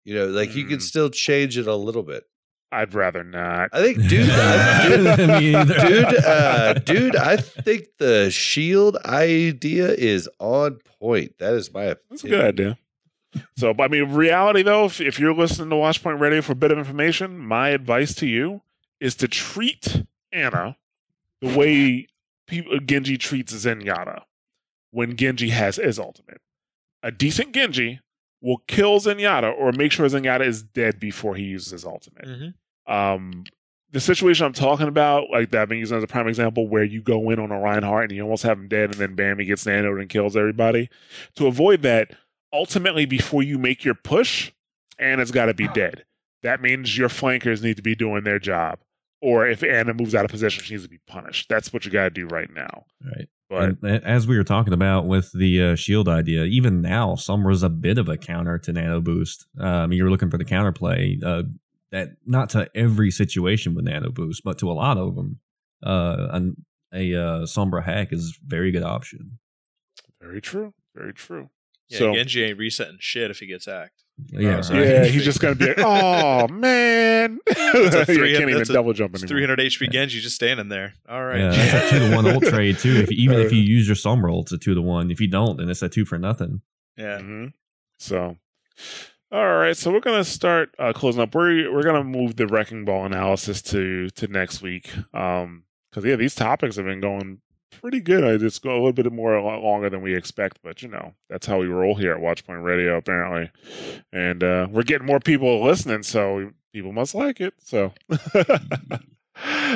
You 0.05 0.15
know, 0.15 0.27
like 0.27 0.55
you 0.55 0.65
could 0.67 0.81
Mm. 0.81 0.83
still 0.83 1.11
change 1.11 1.57
it 1.59 1.67
a 1.67 1.75
little 1.75 2.03
bit. 2.03 2.25
I'd 2.71 2.93
rather 2.93 3.23
not. 3.25 3.71
I 3.73 3.83
think, 3.83 4.09
dude, 4.09 4.29
I, 4.31 4.89
dude, 4.89 5.29
Me 5.29 5.53
dude, 5.53 6.25
uh, 6.25 6.73
dude, 6.85 7.17
I 7.17 7.37
think 7.37 7.87
the 7.99 8.31
shield 8.31 8.97
idea 9.05 9.89
is 9.93 10.29
on 10.41 10.79
point. 11.01 11.39
That 11.39 11.55
is 11.55 11.73
my 11.73 11.85
opinion. 11.85 12.07
That's 12.11 12.25
a 12.25 12.29
good 12.29 12.45
idea. 12.45 12.79
So, 13.57 13.73
but 13.75 13.85
I 13.85 13.89
mean, 13.89 14.13
reality 14.13 14.63
though, 14.63 14.87
if, 14.87 15.01
if 15.01 15.19
you're 15.19 15.35
listening 15.35 15.71
to 15.71 15.77
Watchpoint 15.77 16.21
Radio 16.21 16.43
for 16.43 16.53
a 16.53 16.57
bit 16.57 16.71
of 16.71 16.79
information, 16.79 17.39
my 17.39 17.71
advice 17.71 18.15
to 18.17 18.27
you 18.27 18.63
is 19.01 19.15
to 19.17 19.29
treat 19.29 20.05
Ana 20.33 20.77
the 21.41 21.57
way 21.57 22.07
people, 22.47 22.79
Genji 22.81 23.19
treats 23.19 23.53
Zenyatta 23.53 24.23
when 24.91 25.17
Genji 25.17 25.51
has 25.51 25.77
his 25.77 25.99
ultimate. 25.99 26.41
A 27.03 27.11
decent 27.11 27.53
Genji 27.53 28.01
will 28.41 28.59
kill 28.69 29.01
Zenyatta 29.01 29.53
or 29.59 29.73
make 29.73 29.93
sure 29.93 30.07
Zenyatta 30.07 30.47
is 30.47 30.63
dead 30.63 31.01
before 31.01 31.35
he 31.35 31.45
uses 31.45 31.73
his 31.73 31.85
ultimate. 31.85 32.27
Mm-hmm. 32.27 32.93
Um, 32.93 33.45
the 33.91 34.01
situation 34.01 34.45
I'm 34.45 34.53
talking 34.53 34.89
about, 34.89 35.31
like 35.31 35.51
that, 35.53 35.69
being 35.69 35.81
used 35.81 35.93
as 35.93 36.03
a 36.03 36.09
prime 36.09 36.27
example, 36.27 36.67
where 36.67 36.83
you 36.83 37.01
go 37.01 37.31
in 37.31 37.39
on 37.39 37.53
a 37.53 37.61
Reinhardt 37.61 38.11
and 38.11 38.17
you 38.17 38.23
almost 38.23 38.43
have 38.43 38.59
him 38.59 38.67
dead, 38.67 38.91
and 38.91 38.99
then 38.99 39.15
bam, 39.15 39.39
he 39.39 39.45
gets 39.45 39.65
nanoed 39.65 40.01
and 40.01 40.09
kills 40.09 40.37
everybody. 40.37 40.91
To 41.37 41.47
avoid 41.47 41.83
that, 41.83 42.11
ultimately, 42.55 43.05
before 43.05 43.43
you 43.43 43.59
make 43.59 43.85
your 43.85 43.95
push, 43.95 44.53
Ana's 44.99 45.31
got 45.31 45.47
to 45.47 45.55
be 45.55 45.69
dead. 45.69 46.05
that 46.43 46.63
means 46.63 46.97
your 46.97 47.09
flankers 47.09 47.63
need 47.63 47.77
to 47.77 47.83
be 47.83 47.95
doing 47.95 48.25
their 48.25 48.39
job. 48.39 48.79
Or 49.21 49.47
if 49.49 49.63
Ana 49.63 49.95
moves 49.95 50.15
out 50.15 50.27
of 50.27 50.31
position, 50.31 50.63
she 50.63 50.75
needs 50.75 50.85
to 50.85 50.91
be 50.91 51.01
punished. 51.07 51.49
That's 51.49 51.73
what 51.73 51.87
you 51.87 51.91
got 51.91 52.05
to 52.05 52.11
do 52.11 52.27
right 52.27 52.53
now. 52.55 52.85
Right. 53.03 53.29
But 53.49 53.83
And 53.83 54.05
as 54.05 54.27
we 54.27 54.37
were 54.37 54.45
talking 54.45 54.75
about 54.75 55.07
with 55.07 55.33
the 55.33 55.63
uh, 55.63 55.75
shield 55.77 56.09
idea, 56.09 56.45
even 56.45 56.83
now, 56.83 57.15
Sombra's 57.15 57.63
a 57.63 57.71
bit 57.71 57.97
of 57.97 58.09
a 58.09 58.19
counter 58.19 58.59
to 58.59 58.73
Nano 58.73 59.01
Boost. 59.01 59.47
Um, 59.59 59.93
you're 59.93 60.11
looking 60.11 60.31
for 60.31 60.37
the 60.37 60.45
counterplay. 60.45 61.23
Uh, 61.25 61.45
that 61.91 62.11
not 62.27 62.51
to 62.51 62.69
every 62.75 63.11
situation 63.11 63.75
with 63.75 63.85
Nano 63.87 64.11
Boost, 64.11 64.43
but 64.45 64.59
to 64.59 64.71
a 64.71 64.75
lot 64.75 64.99
of 64.99 65.15
them, 65.15 65.39
uh, 65.83 66.29
an, 66.33 66.57
a 66.93 67.15
uh, 67.15 67.41
Sombra 67.45 67.83
hack 67.83 68.13
is 68.13 68.37
a 68.37 68.47
very 68.47 68.73
good 68.73 68.83
option. 68.83 69.39
very 70.21 70.41
true. 70.41 70.75
Very 70.95 71.15
true. 71.15 71.49
Yeah, 71.89 71.99
so 71.99 72.15
Genji 72.15 72.45
ain't 72.45 72.59
resetting 72.59 72.97
shit 72.99 73.31
if 73.31 73.39
he 73.41 73.47
gets 73.47 73.67
hacked. 73.67 74.03
Yeah, 74.31 74.61
so- 74.63 74.75
yeah, 74.75 75.05
he's 75.05 75.25
just 75.31 75.41
gonna 75.41 75.55
be 75.55 75.67
like, 75.67 75.79
oh 75.81 76.49
man, 76.53 77.39
That's 77.47 78.09
a 78.09 78.15
You 78.15 78.37
can't 78.39 78.49
even 78.51 78.63
a- 78.63 78.65
double 78.65 78.93
jump 78.93 79.15
It's 79.15 79.23
anymore. 79.25 79.57
300 79.57 79.59
HP 79.59 79.91
Genji 79.93 80.21
just 80.21 80.37
standing 80.37 80.69
there. 80.69 80.95
All 81.09 81.23
right. 81.25 81.41
Yeah, 81.41 81.51
that's 81.51 81.93
a 81.93 81.99
two 81.99 82.09
to 82.09 82.15
one 82.15 82.27
ult 82.27 82.45
trade 82.45 82.79
too. 82.79 82.95
If 82.97 83.11
even 83.13 83.39
if 83.41 83.53
you 83.53 83.61
use 83.61 83.87
your 83.87 83.97
Sombra 83.97 84.31
ult, 84.33 84.47
it's 84.47 84.53
a 84.53 84.59
two 84.59 84.75
to 84.75 84.83
one. 84.83 85.11
If 85.11 85.21
you 85.21 85.29
don't, 85.29 85.59
then 85.59 85.69
it's 85.69 85.83
a 85.83 85.89
two 85.89 86.05
for 86.05 86.19
nothing. 86.19 86.63
Yeah. 86.97 87.19
hmm 87.21 87.47
So, 87.99 88.37
all 89.33 89.55
right. 89.57 89.77
So 89.77 89.91
we're 89.93 90.01
gonna 90.01 90.25
start 90.25 90.75
uh, 90.79 90.93
closing 90.93 91.21
up. 91.23 91.35
We're 91.35 91.73
we're 91.73 91.83
gonna 91.83 92.05
move 92.05 92.37
the 92.37 92.47
wrecking 92.47 92.85
ball 92.85 93.05
analysis 93.05 93.61
to 93.63 94.09
to 94.11 94.29
next 94.29 94.63
week. 94.63 94.91
Um, 95.13 95.65
because 95.91 96.05
yeah, 96.05 96.17
these 96.17 96.35
topics 96.35 96.77
have 96.77 96.87
been 96.87 97.01
going 97.01 97.41
pretty 97.81 98.01
good. 98.01 98.25
I 98.25 98.37
just 98.37 98.63
go 98.63 98.73
a 98.73 98.77
little 98.77 98.93
bit 98.93 99.11
more 99.13 99.35
a 99.35 99.43
lot 99.45 99.63
longer 99.63 99.89
than 99.91 100.03
we 100.03 100.15
expect, 100.15 100.59
but 100.63 100.83
you 100.83 100.89
know 100.89 101.15
that's 101.29 101.47
how 101.47 101.59
we 101.61 101.67
roll 101.67 101.95
here 101.95 102.13
at 102.15 102.21
Watchpoint 102.21 102.63
Radio 102.65 102.97
apparently, 102.97 103.51
and 104.13 104.43
uh, 104.43 104.67
we're 104.71 104.83
getting 104.83 105.07
more 105.07 105.21
people 105.21 105.63
listening, 105.65 106.03
so 106.03 106.51
people 106.73 106.93
must 106.93 107.15
like 107.15 107.41
it. 107.41 107.55
So. 107.59 107.93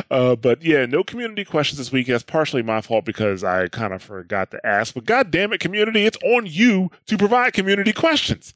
Uh, 0.08 0.36
but 0.36 0.62
yeah, 0.62 0.86
no 0.86 1.02
community 1.02 1.44
questions 1.44 1.78
this 1.78 1.90
week. 1.90 2.06
That's 2.06 2.22
partially 2.22 2.62
my 2.62 2.80
fault 2.80 3.04
because 3.04 3.42
I 3.42 3.66
kind 3.66 3.92
of 3.92 4.00
forgot 4.00 4.52
to 4.52 4.64
ask. 4.64 4.94
But 4.94 5.04
god 5.04 5.32
damn 5.32 5.52
it, 5.52 5.58
community, 5.58 6.06
it's 6.06 6.16
on 6.22 6.46
you 6.46 6.90
to 7.06 7.18
provide 7.18 7.54
community 7.54 7.92
questions. 7.92 8.54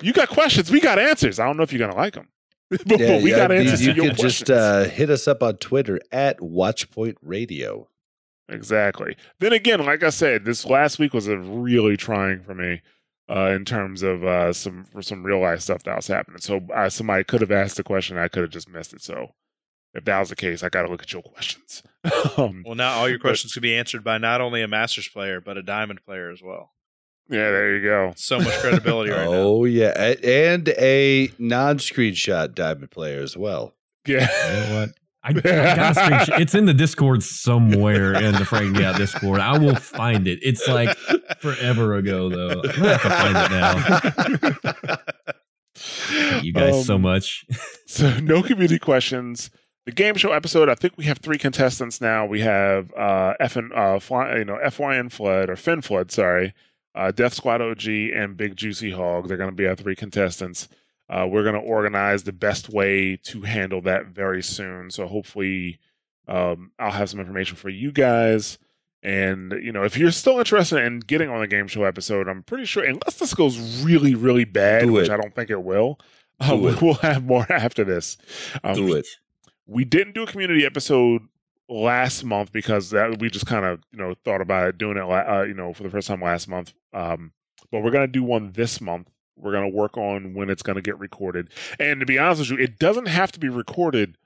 You 0.00 0.12
got 0.12 0.28
questions, 0.28 0.68
we 0.68 0.80
got 0.80 0.98
answers. 0.98 1.38
I 1.38 1.46
don't 1.46 1.56
know 1.56 1.62
if 1.62 1.72
you're 1.72 1.78
gonna 1.86 1.94
like 1.96 2.14
them, 2.14 2.26
but, 2.70 2.84
but 2.86 2.98
we 3.22 3.30
yeah, 3.30 3.36
got 3.46 3.50
you- 3.52 3.56
answers 3.58 3.86
You 3.86 3.92
to 3.92 3.96
your 4.02 4.06
could 4.10 4.18
questions. 4.18 4.48
just 4.48 4.50
uh, 4.50 4.84
hit 4.90 5.10
us 5.10 5.28
up 5.28 5.44
on 5.44 5.58
Twitter 5.58 6.00
at 6.10 6.38
Watchpoint 6.40 7.14
Radio. 7.22 7.86
Exactly. 8.52 9.16
Then 9.40 9.52
again, 9.52 9.84
like 9.84 10.02
I 10.02 10.10
said, 10.10 10.44
this 10.44 10.64
last 10.66 10.98
week 10.98 11.12
was 11.14 11.26
a 11.28 11.38
really 11.38 11.96
trying 11.96 12.42
for 12.42 12.54
me 12.54 12.82
uh, 13.30 13.50
in 13.50 13.64
terms 13.64 14.02
of 14.02 14.24
uh, 14.24 14.52
some 14.52 14.84
for 14.84 15.02
some 15.02 15.22
real 15.22 15.40
life 15.40 15.60
stuff 15.60 15.82
that 15.84 15.96
was 15.96 16.06
happening. 16.06 16.40
So 16.40 16.60
uh, 16.74 16.88
somebody 16.90 17.24
could 17.24 17.40
have 17.40 17.52
asked 17.52 17.76
the 17.76 17.82
question, 17.82 18.18
I 18.18 18.28
could 18.28 18.42
have 18.42 18.50
just 18.50 18.68
missed 18.68 18.92
it. 18.92 19.02
So 19.02 19.34
if 19.94 20.04
that 20.04 20.18
was 20.18 20.28
the 20.30 20.36
case, 20.36 20.62
I 20.62 20.68
got 20.68 20.82
to 20.82 20.88
look 20.90 21.02
at 21.02 21.12
your 21.12 21.22
questions. 21.22 21.82
um, 22.36 22.62
Well, 22.66 22.74
now 22.74 22.94
all 22.98 23.08
your 23.08 23.18
But- 23.18 23.28
questions 23.28 23.52
could 23.52 23.62
be 23.62 23.76
answered 23.76 24.04
by 24.04 24.18
not 24.18 24.40
only 24.40 24.62
a 24.62 24.68
Masters 24.68 25.08
player, 25.08 25.40
but 25.40 25.56
a 25.56 25.62
Diamond 25.62 26.00
player 26.04 26.30
as 26.30 26.42
well. 26.42 26.72
yeah, 27.28 27.50
there 27.50 27.76
you 27.76 27.82
go. 27.82 28.12
So 28.16 28.38
much 28.38 28.54
credibility 28.58 29.10
right 29.12 29.24
now. 29.24 29.32
oh 29.32 29.64
yeah, 29.64 30.14
and 30.24 30.68
a 30.70 31.30
non-screenshot 31.38 32.54
diamond 32.54 32.90
player 32.90 33.22
as 33.22 33.36
well. 33.36 33.74
Yeah. 34.06 34.28
You 34.46 34.52
know 34.74 34.80
what? 34.80 34.88
I, 35.24 35.28
I 35.28 35.32
got 35.32 35.96
a 35.96 36.00
screenshot. 36.00 36.40
It's 36.40 36.54
in 36.54 36.64
the 36.66 36.74
Discord 36.74 37.22
somewhere 37.22 38.14
in 38.14 38.32
the 38.34 38.44
Frank 38.44 38.76
Yeah 38.78 38.96
Discord. 38.96 39.40
I 39.40 39.56
will 39.58 39.76
find 39.76 40.26
it. 40.26 40.40
It's 40.42 40.66
like 40.66 40.96
forever 41.40 41.94
ago 41.94 42.28
though. 42.28 42.60
I'm 42.60 42.76
gonna 42.76 42.96
have 42.96 43.02
to 43.02 43.10
find 43.10 43.36
it 43.36 44.94
now. 44.96 44.96
Thank 45.74 46.44
you 46.44 46.52
guys 46.52 46.86
so 46.86 46.96
Um, 46.96 47.02
much. 47.02 47.44
So 47.86 48.18
no 48.20 48.42
community 48.42 48.78
questions. 48.78 49.50
The 49.84 49.92
game 49.92 50.14
show 50.14 50.32
episode. 50.32 50.70
I 50.70 50.74
think 50.74 50.94
we 50.96 51.04
have 51.04 51.18
three 51.18 51.36
contestants 51.36 52.00
now. 52.00 52.24
We 52.24 52.40
have 52.40 52.90
uh, 52.94 53.34
F 53.38 53.54
and 53.56 53.70
uh, 53.74 53.98
Fly, 53.98 54.38
you 54.38 54.46
know 54.46 54.58
FYN 54.64 55.12
Flood 55.12 55.50
or 55.50 55.56
Finn 55.56 55.82
Flood. 55.82 56.10
Sorry, 56.10 56.54
uh, 56.94 57.10
Death 57.10 57.34
Squad 57.34 57.60
OG 57.60 57.86
and 57.86 58.34
Big 58.34 58.56
Juicy 58.56 58.92
Hog. 58.92 59.28
They're 59.28 59.36
going 59.36 59.50
to 59.50 59.54
be 59.56 59.66
our 59.66 59.74
three 59.76 59.94
contestants. 59.94 60.68
Uh, 61.12 61.26
we're 61.26 61.42
going 61.42 61.54
to 61.54 61.60
organize 61.60 62.22
the 62.22 62.32
best 62.32 62.70
way 62.70 63.16
to 63.16 63.42
handle 63.42 63.82
that 63.82 64.06
very 64.06 64.42
soon. 64.42 64.90
So 64.90 65.06
hopefully, 65.06 65.78
um, 66.26 66.72
I'll 66.78 66.90
have 66.90 67.10
some 67.10 67.20
information 67.20 67.56
for 67.56 67.68
you 67.68 67.92
guys. 67.92 68.58
And 69.02 69.52
you 69.62 69.72
know, 69.72 69.82
if 69.82 69.98
you're 69.98 70.10
still 70.10 70.38
interested 70.38 70.82
in 70.82 71.00
getting 71.00 71.28
on 71.28 71.40
the 71.40 71.46
game 71.46 71.66
show 71.66 71.84
episode, 71.84 72.28
I'm 72.28 72.42
pretty 72.42 72.64
sure 72.64 72.82
unless 72.82 73.16
this 73.16 73.34
goes 73.34 73.82
really, 73.82 74.14
really 74.14 74.44
bad, 74.44 74.90
which. 74.90 75.10
I 75.10 75.16
don't 75.18 75.34
think 75.34 75.50
it 75.50 75.62
will, 75.62 75.98
uh, 76.40 76.54
it. 76.62 76.80
we'll 76.80 76.94
have 76.94 77.24
more 77.24 77.44
after 77.52 77.84
this. 77.84 78.16
Um, 78.64 78.74
Do 78.74 78.94
it. 78.94 79.06
we 79.66 79.84
didn't 79.84 80.14
do 80.14 80.22
a 80.22 80.26
community 80.26 80.64
episode 80.64 81.22
last 81.68 82.24
month 82.24 82.52
because 82.52 82.90
that 82.90 83.18
we 83.18 83.28
just 83.28 83.46
kind 83.46 83.64
of 83.66 83.80
you 83.92 83.98
know 83.98 84.14
thought 84.24 84.40
about 84.40 84.68
it 84.68 84.78
doing 84.78 84.96
it 84.96 85.02
uh, 85.02 85.42
you 85.42 85.54
know 85.54 85.72
for 85.72 85.82
the 85.82 85.90
first 85.90 86.06
time 86.06 86.20
last 86.20 86.46
month 86.46 86.74
um 86.92 87.32
but 87.70 87.82
we're 87.82 87.90
gonna 87.90 88.06
do 88.06 88.22
one 88.22 88.52
this 88.52 88.80
month 88.80 89.08
we're 89.42 89.52
gonna 89.52 89.68
work 89.68 89.96
on 89.98 90.34
when 90.34 90.48
it's 90.50 90.62
gonna 90.62 90.80
get 90.82 90.98
recorded. 90.98 91.50
And 91.78 92.00
to 92.00 92.06
be 92.06 92.18
honest 92.18 92.40
with 92.40 92.50
you 92.50 92.64
it 92.64 92.78
doesn't 92.78 93.06
have 93.08 93.32
to 93.32 93.40
be 93.40 93.48
recorded 93.48 94.16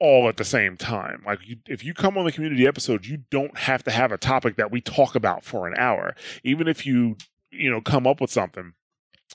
all 0.00 0.28
at 0.28 0.36
the 0.36 0.44
same 0.44 0.76
time. 0.76 1.22
Like 1.24 1.38
you, 1.46 1.56
if 1.68 1.84
you 1.84 1.94
come 1.94 2.18
on 2.18 2.24
the 2.24 2.32
community 2.32 2.66
episode 2.66 3.06
you 3.06 3.18
don't 3.30 3.56
have 3.58 3.82
to 3.84 3.90
have 3.90 4.12
a 4.12 4.18
topic 4.18 4.56
that 4.56 4.70
we 4.72 4.80
talk 4.80 5.14
about 5.14 5.44
for 5.44 5.66
an 5.68 5.74
hour. 5.76 6.14
Even 6.42 6.66
if 6.68 6.84
you 6.86 7.16
you 7.50 7.70
know 7.70 7.80
come 7.80 8.06
up 8.06 8.20
with 8.20 8.30
something 8.30 8.72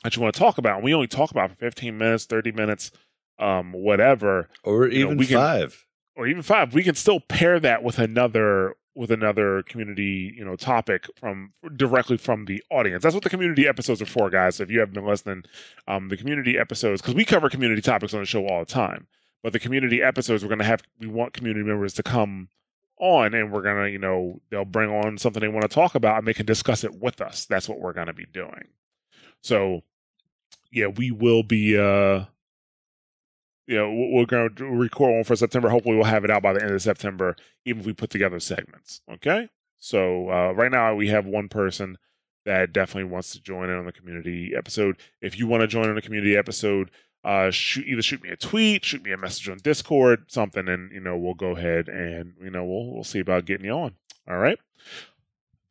that 0.03 0.16
you 0.16 0.22
want 0.22 0.34
to 0.34 0.40
talk 0.40 0.57
about 0.57 0.76
and 0.76 0.84
we 0.84 0.94
only 0.94 1.07
talk 1.07 1.32
about 1.32 1.49
for 1.52 1.56
15 1.57 1.98
minutes 1.98 2.26
30 2.26 2.52
minutes 2.52 2.91
um 3.40 3.72
whatever 3.72 4.49
Or 4.64 4.88
You 4.88 4.99
know, 4.99 5.06
even 5.07 5.18
we 5.18 5.26
can- 5.28 5.38
five. 5.38 5.86
or 6.16 6.28
even 6.28 6.41
five, 6.41 6.74
we 6.74 6.84
can 6.84 6.95
still 6.95 7.22
pair 7.22 7.60
that 7.61 7.82
with 7.84 7.98
another 7.99 8.76
with 9.00 9.12
another 9.12 9.64
community, 9.64 10.34
you 10.36 10.44
know, 10.44 10.58
topic 10.58 11.10
from 11.16 11.54
directly 11.78 12.18
from 12.18 12.44
the 12.44 12.62
audience. 12.70 13.02
That's 13.02 13.16
what 13.16 13.24
the 13.24 13.30
community 13.30 13.66
episodes 13.66 14.02
are 14.02 14.06
for, 14.06 14.30
guys. 14.30 14.58
So 14.58 14.64
if 14.64 14.70
you 14.70 14.82
haven't 14.82 14.96
been 14.96 15.06
listening, 15.06 15.46
um, 15.88 16.10
the 16.10 16.18
community 16.18 16.58
episodes 16.58 17.02
because 17.02 17.16
we 17.16 17.24
cover 17.24 17.50
community 17.50 17.82
topics 17.82 18.14
on 18.14 18.20
the 18.20 18.26
show 18.26 18.46
all 18.46 18.60
the 18.60 18.66
time, 18.66 19.08
but 19.42 19.54
the 19.54 19.60
community 19.60 20.04
episodes 20.04 20.44
we're 20.44 20.50
gonna 20.50 20.66
have 20.66 20.84
we 21.00 21.08
want 21.08 21.32
community 21.32 21.66
members 21.66 21.94
to 21.94 22.04
come 22.04 22.50
on 23.00 23.34
and 23.34 23.54
we're 23.54 23.62
gonna, 23.62 23.88
you 23.88 24.00
know, 24.00 24.42
they'll 24.50 24.66
bring 24.66 24.90
on 24.90 25.18
something 25.18 25.40
they 25.40 25.48
want 25.48 25.62
to 25.62 25.74
talk 25.74 25.96
about 25.96 26.18
and 26.18 26.28
they 26.28 26.34
can 26.34 26.46
discuss 26.46 26.84
it 26.84 27.00
with 27.00 27.22
us. 27.22 27.46
That's 27.46 27.70
what 27.70 27.80
we're 27.80 27.94
gonna 27.94 28.12
be 28.12 28.26
doing. 28.34 28.68
So 29.42 29.80
yeah, 30.74 30.88
we 30.88 31.12
will 31.12 31.44
be 31.44 31.78
uh 31.78 32.26
you 33.70 33.76
know, 33.76 33.91
we're- 33.94 34.26
going 34.26 34.54
to 34.56 34.66
record 34.66 35.14
one 35.14 35.24
for 35.24 35.36
September. 35.36 35.70
Hopefully, 35.70 35.96
we'll 35.96 36.06
have 36.06 36.24
it 36.26 36.32
out 36.32 36.41
by 36.41 36.54
the 36.54 36.62
end 36.62 36.72
of 36.72 36.82
September, 36.82 37.36
even 37.66 37.82
if 37.82 37.86
we 37.86 37.94
put 37.94 38.10
together 38.10 38.40
segments. 38.40 39.02
Okay. 39.12 39.48
So, 39.78 40.30
uh, 40.30 40.52
right 40.52 40.72
now, 40.72 40.96
we 40.96 41.08
have 41.10 41.26
one 41.26 41.48
person 41.50 41.98
that 42.46 42.74
definitely 42.74 43.10
wants 43.12 43.32
to 43.34 43.41
join 43.41 43.70
in 43.70 43.78
on 43.78 43.86
the 43.86 43.91
community 43.91 44.54
episode. 44.58 44.98
If 45.22 45.38
you 45.38 45.46
want 45.48 45.62
to 45.62 45.68
join 45.68 45.88
on 45.88 45.96
the 45.96 46.02
community 46.02 46.36
episode, 46.36 46.90
uh, 47.24 47.52
shoot 47.52 47.86
either 47.88 48.02
shoot 48.02 48.24
me 48.24 48.30
a 48.30 48.36
tweet, 48.36 48.86
shoot 48.86 49.04
me 49.04 49.12
a 49.12 49.18
message 49.18 49.50
on 49.50 49.58
Discord, 49.58 50.32
something, 50.32 50.68
and 50.68 50.91
you 50.91 51.00
know 51.00 51.18
we'll 51.18 51.34
go 51.34 51.56
ahead 51.56 51.88
and 51.88 52.34
you 52.41 52.50
know 52.50 52.64
we'll 52.66 52.94
we'll 52.94 53.04
see 53.04 53.20
about 53.20 53.46
getting 53.46 53.66
you 53.66 53.72
on. 53.74 53.94
All 54.28 54.38
right. 54.38 54.58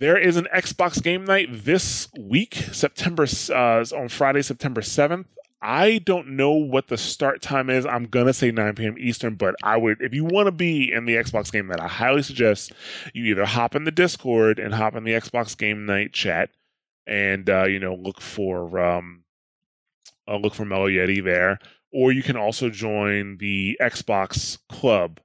There 0.01 0.17
is 0.17 0.37
an 0.37 0.47
Xbox 0.55 1.03
game 1.03 1.25
night 1.25 1.49
this 1.51 2.09
week, 2.19 2.55
September 2.73 3.27
uh, 3.51 3.85
on 3.97 4.09
Friday, 4.09 4.43
September 4.43 4.83
seventh. 4.83 5.27
I 5.61 5.99
don't 5.99 6.37
know 6.37 6.53
what 6.53 6.87
the 6.87 6.97
start 6.97 7.43
time 7.43 7.69
is. 7.69 7.85
I'm 7.85 8.05
gonna 8.05 8.33
say 8.33 8.51
9 8.51 8.75
p.m. 8.75 8.97
Eastern, 8.99 9.35
but 9.35 9.57
I 9.63 9.77
would, 9.77 10.01
if 10.01 10.15
you 10.15 10.25
want 10.25 10.47
to 10.47 10.53
be 10.53 10.93
in 10.93 11.05
the 11.05 11.17
Xbox 11.17 11.51
game 11.51 11.67
night, 11.67 11.81
I 11.81 11.89
highly 11.89 12.23
suggest 12.23 12.73
you 13.13 13.25
either 13.25 13.45
hop 13.45 13.75
in 13.75 13.85
the 13.85 13.91
Discord 13.91 14.59
and 14.59 14.73
hop 14.73 14.95
in 14.95 15.05
the 15.05 15.13
Xbox 15.13 15.59
game 15.59 15.85
night 15.85 16.13
chat, 16.13 16.51
and 17.07 17.51
uh, 17.51 17.65
you 17.65 17.81
know 17.81 17.95
look 17.95 18.21
for 18.21 18.79
um, 18.79 19.25
uh, 20.29 20.37
look 20.37 20.55
for 20.55 20.65
Mellow 20.65 20.89
Yeti 20.89 21.25
there, 21.25 21.59
or 21.93 22.13
you 22.13 22.23
can 22.23 22.37
also 22.37 22.71
join 22.71 23.39
the 23.39 23.77
Xbox 23.81 24.59
Club, 24.69 25.19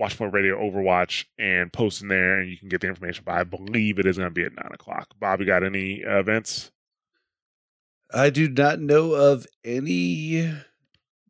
Watchpoint 0.00 0.32
Radio 0.32 0.56
Overwatch, 0.56 1.24
and 1.36 1.72
post 1.72 2.00
in 2.00 2.08
there, 2.08 2.38
and 2.38 2.48
you 2.48 2.56
can 2.56 2.68
get 2.68 2.80
the 2.80 2.86
information. 2.86 3.24
But 3.26 3.34
I 3.34 3.44
believe 3.44 3.98
it 3.98 4.06
is 4.06 4.16
to 4.16 4.30
be 4.30 4.44
at 4.44 4.54
nine 4.54 4.70
o'clock. 4.72 5.08
Bob, 5.18 5.40
you 5.40 5.46
got 5.46 5.64
any 5.64 6.04
uh, 6.04 6.18
events? 6.20 6.70
I 8.12 8.30
do 8.30 8.48
not 8.48 8.80
know 8.80 9.12
of 9.12 9.46
any 9.64 10.52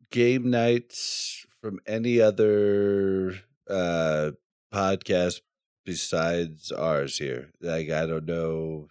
game 0.09 0.49
nights 0.49 1.45
from 1.61 1.79
any 1.85 2.19
other 2.19 3.39
uh 3.69 4.31
podcast 4.73 5.41
besides 5.85 6.71
ours 6.71 7.17
here. 7.17 7.51
Like 7.61 7.89
I 7.89 8.05
don't 8.05 8.25
know 8.25 8.87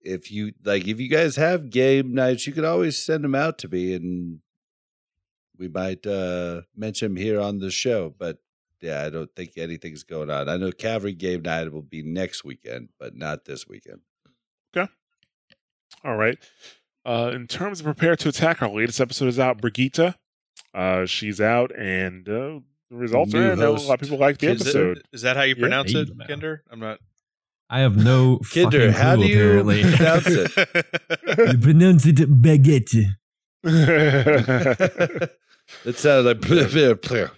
if 0.00 0.30
you 0.30 0.52
like 0.64 0.86
if 0.86 1.00
you 1.00 1.08
guys 1.08 1.36
have 1.36 1.70
game 1.70 2.14
nights, 2.14 2.46
you 2.46 2.52
could 2.52 2.64
always 2.64 2.96
send 2.96 3.24
them 3.24 3.34
out 3.34 3.58
to 3.58 3.68
me 3.68 3.94
and 3.94 4.40
we 5.58 5.68
might 5.68 6.06
uh 6.06 6.62
mention 6.76 7.14
them 7.14 7.22
here 7.22 7.40
on 7.40 7.58
the 7.58 7.70
show, 7.70 8.14
but 8.16 8.38
yeah, 8.80 9.02
I 9.04 9.10
don't 9.10 9.30
think 9.34 9.52
anything's 9.56 10.02
going 10.02 10.28
on. 10.28 10.48
I 10.48 10.56
know 10.56 10.72
Cavalry 10.72 11.12
Game 11.12 11.42
Night 11.42 11.72
will 11.72 11.82
be 11.82 12.02
next 12.02 12.44
weekend, 12.44 12.88
but 12.98 13.14
not 13.14 13.44
this 13.44 13.68
weekend. 13.68 14.00
Okay. 14.76 14.90
All 16.04 16.16
right. 16.16 16.36
Uh, 17.04 17.32
in 17.34 17.46
terms 17.48 17.80
of 17.80 17.84
prepare 17.86 18.14
to 18.16 18.28
attack, 18.28 18.62
our 18.62 18.68
latest 18.68 19.00
episode 19.00 19.28
is 19.28 19.38
out. 19.38 19.60
Brigitte, 19.60 20.14
Uh, 20.74 21.04
she's 21.06 21.40
out, 21.40 21.70
and 21.76 22.28
uh, 22.28 22.60
the 22.90 22.96
results 22.96 23.32
New 23.32 23.40
are 23.40 23.52
in. 23.52 23.60
A 23.60 23.70
lot 23.70 23.94
of 23.94 24.00
people 24.00 24.18
like 24.18 24.38
the 24.38 24.50
Is 24.50 24.60
episode. 24.62 25.02
Is 25.12 25.22
that 25.22 25.36
how 25.36 25.42
you 25.42 25.54
Yeah. 25.56 25.60
pronounce 25.62 25.94
it, 25.94 26.08
Kinder? 26.28 26.62
I'm 26.70 26.78
not. 26.80 26.98
I 27.68 27.80
have 27.80 27.96
no 27.96 28.38
Kinder, 28.54 28.92
fucking 28.92 29.02
how 29.02 29.14
clue, 29.16 29.24
do 29.26 29.30
you 29.32 29.60
apparently. 29.60 29.82
pronounce 29.96 30.26
it? 30.28 30.52
You 31.52 31.58
pronounce 31.58 32.06
it 32.06 32.16
baguette. 32.42 33.06
it 35.84 35.96
sounded 35.96 36.26
like 36.26 36.40
bleh, 36.40 36.66
bleh, 36.66 36.94
bleh. 36.94 37.30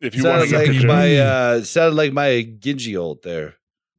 if 0.00 0.14
you 0.14 0.24
want 0.24 0.42
to 0.42 0.48
sounded 0.48 0.56
like 0.58 0.66
the 0.68 0.72
joke- 0.74 0.82
joke, 0.82 0.88
my 0.88 1.16
uh, 1.18 1.62
sounded 1.62 1.96
like 1.96 2.12
my 2.12 2.28
Gingy 2.58 2.98
old 3.00 3.22
there. 3.22 3.54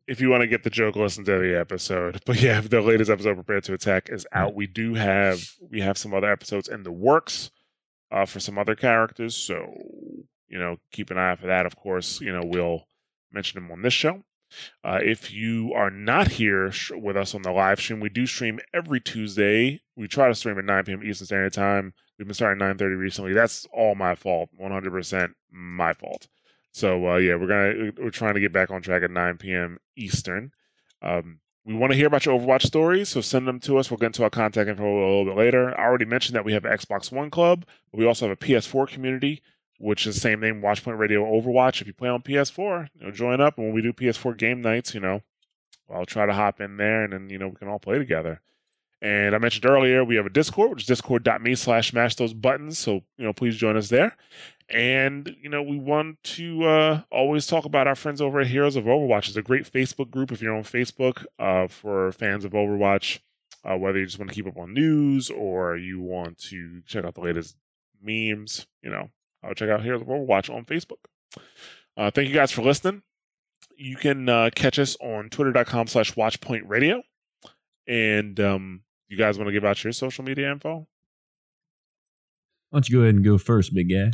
If 0.08 0.20
you 0.20 0.30
want 0.30 0.42
to 0.42 0.48
get 0.48 0.64
the 0.64 0.70
joke, 0.70 0.96
listen 0.96 1.24
to 1.26 1.40
the 1.40 1.58
episode. 1.60 2.22
But 2.26 2.42
yeah, 2.42 2.62
the 2.62 2.82
latest 2.82 3.10
episode, 3.10 3.36
"Prepare 3.36 3.62
to 3.62 3.74
Attack," 3.74 4.10
is 4.10 4.26
out. 4.32 4.56
We 4.56 4.68
do 4.68 4.94
have 4.96 5.42
we 5.70 5.82
have 5.82 5.98
some 5.98 6.14
other 6.14 6.32
episodes 6.32 6.68
in 6.68 6.84
the 6.84 6.92
works 6.92 7.52
uh, 8.12 8.26
for 8.26 8.40
some 8.40 8.58
other 8.58 8.76
characters, 8.76 9.36
so 9.36 9.74
you 10.48 10.60
know 10.60 10.78
keep 10.92 11.12
an 11.12 11.18
eye 11.18 11.32
out 11.32 11.40
for 11.40 11.48
that. 11.48 11.66
Of 11.66 11.76
course, 11.76 12.22
you 12.22 12.32
know 12.32 12.42
we'll 12.44 12.86
mention 13.32 13.62
them 13.62 13.72
on 13.72 13.82
this 13.82 13.94
show. 13.94 14.24
Uh, 14.84 15.00
if 15.02 15.32
you 15.32 15.72
are 15.74 15.90
not 15.90 16.28
here 16.28 16.72
sh- 16.72 16.92
with 16.92 17.16
us 17.16 17.34
on 17.34 17.42
the 17.42 17.52
live 17.52 17.80
stream, 17.80 18.02
we 18.02 18.10
do 18.10 18.26
stream 18.26 18.60
every 18.74 19.00
Tuesday. 19.00 19.80
We 19.96 20.10
try 20.10 20.28
to 20.28 20.36
stream 20.36 20.60
at 20.60 20.66
9 20.66 20.84
p.m. 20.84 21.04
Eastern 21.04 21.28
Standard 21.28 21.54
Time. 21.54 21.94
We've 22.18 22.28
been 22.28 22.36
starting 22.36 22.60
9:30 22.60 22.98
recently. 22.98 23.34
That's 23.34 23.66
all 23.74 23.96
my 23.96 24.14
fault. 24.16 24.50
100% 24.60 25.34
my 25.52 25.94
fault. 25.94 26.28
So 26.72 27.12
uh, 27.12 27.18
yeah, 27.18 27.36
we're 27.36 27.48
gonna 27.48 27.92
we're 27.98 28.10
trying 28.12 28.36
to 28.36 28.40
get 28.40 28.54
back 28.54 28.72
on 28.72 28.82
track 28.82 29.04
at 29.04 29.12
9 29.12 29.38
p.m. 29.38 29.78
Eastern. 29.96 30.52
Um, 31.02 31.40
we 31.66 31.76
want 31.76 31.92
to 31.92 31.98
hear 31.98 32.08
about 32.08 32.26
your 32.26 32.40
Overwatch 32.40 32.64
stories, 32.64 33.10
so 33.10 33.22
send 33.22 33.48
them 33.48 33.60
to 33.62 33.78
us. 33.78 33.92
We'll 33.92 33.98
get 33.98 34.08
into 34.08 34.24
our 34.24 34.30
contact 34.30 34.70
info 34.70 34.84
a 34.84 35.08
little 35.08 35.26
bit 35.26 35.38
later. 35.38 35.78
I 35.80 35.84
already 35.84 36.06
mentioned 36.06 36.36
that 36.36 36.46
we 36.46 36.54
have 36.54 36.64
Xbox 36.64 37.12
One 37.12 37.30
Club, 37.30 37.66
but 37.92 38.00
we 38.00 38.08
also 38.08 38.28
have 38.28 38.38
a 38.38 38.46
PS4 38.46 38.88
community, 38.88 39.44
which 39.78 40.08
is 40.08 40.16
the 40.16 40.22
same 40.22 40.40
name, 40.40 40.62
Watchpoint 40.62 40.98
Radio 40.98 41.24
Overwatch. 41.24 41.82
If 41.82 41.88
you 41.88 41.94
play 41.94 42.10
on 42.10 42.24
PS4, 42.24 42.90
you 42.96 43.06
know, 43.06 43.12
join 43.12 43.42
up. 43.42 43.58
And 43.58 43.68
when 43.68 43.76
we 43.76 43.82
do 43.84 43.94
PS4 43.94 44.38
game 44.38 44.62
nights, 44.62 44.96
you 44.96 45.02
know, 45.02 45.22
I'll 45.94 46.06
try 46.06 46.26
to 46.26 46.34
hop 46.34 46.62
in 46.62 46.78
there, 46.78 47.04
and 47.04 47.14
then 47.14 47.30
you 47.30 47.38
know 47.38 47.50
we 47.50 47.56
can 47.56 47.68
all 47.68 47.80
play 47.80 47.98
together. 48.00 48.42
And 49.02 49.34
I 49.34 49.40
mentioned 49.40 49.66
earlier 49.66 50.04
we 50.04 50.16
have 50.16 50.28
a 50.28 50.32
Discord, 50.32 50.70
which 50.72 50.84
is 50.84 50.88
discord.me 50.88 51.56
slash 51.56 51.90
smash 51.90 52.16
those 52.16 52.34
buttons. 52.34 52.78
So, 52.78 53.02
you 53.18 53.26
know, 53.26 53.34
please 53.34 53.58
join 53.58 53.76
us 53.76 53.90
there. 53.90 54.16
And, 54.72 55.36
you 55.42 55.50
know, 55.50 55.62
we 55.62 55.78
want 55.78 56.24
to 56.24 56.64
uh, 56.64 57.02
always 57.12 57.46
talk 57.46 57.66
about 57.66 57.88
our 57.88 57.96
friends 57.96 58.22
over 58.22 58.40
at 58.40 58.48
Heroes 58.48 58.78
of 58.78 58.86
Overwatch. 58.86 59.28
It's 59.28 59.36
a 59.36 59.42
great 59.42 59.70
Facebook 59.70 60.10
group 60.10 60.32
if 60.32 60.42
you're 60.42 60.56
on 60.56 60.64
Facebook 60.64 61.26
uh, 61.38 61.68
for 61.68 62.14
fans 62.14 62.46
of 62.46 62.54
Overwatch, 62.54 63.20
uh, 63.66 63.76
whether 63.78 64.00
you 64.00 64.06
just 64.06 64.18
want 64.18 64.30
to 64.30 64.36
keep 64.36 64.48
up 64.48 64.58
on 64.58 64.74
news 64.74 65.30
or 65.30 65.76
you 65.76 66.00
want 66.00 66.38
to 66.50 66.82
check 66.86 67.04
out 67.04 67.16
the 67.16 67.22
latest 67.22 67.58
memes, 68.02 68.66
you 68.82 68.90
know, 68.90 69.10
uh, 69.44 69.54
check 69.54 69.70
out 69.70 69.84
Heroes 69.84 70.02
of 70.02 70.08
Overwatch 70.08 70.54
on 70.54 70.64
Facebook. 70.64 71.04
Uh, 71.98 72.10
thank 72.10 72.30
you 72.30 72.34
guys 72.34 72.52
for 72.52 72.62
listening. 72.62 73.02
You 73.76 73.98
can 73.98 74.30
uh, 74.30 74.52
catch 74.56 74.80
us 74.80 74.96
on 75.02 75.30
twitter.com 75.30 75.88
slash 75.88 76.14
watchpointradio. 76.14 77.02
And 77.88 78.40
um, 78.40 78.84
you 79.10 79.18
guys 79.18 79.38
want 79.38 79.50
to 79.50 79.52
give 79.52 79.66
out 79.66 79.84
your 79.84 79.92
social 79.92 80.24
media 80.24 80.50
info? 80.50 80.88
Why 82.70 82.78
don't 82.78 82.88
you 82.88 82.98
go 82.98 83.02
ahead 83.02 83.16
and 83.16 83.26
go 83.26 83.38
first, 83.38 83.74
big 83.74 83.90
guy? 83.90 84.12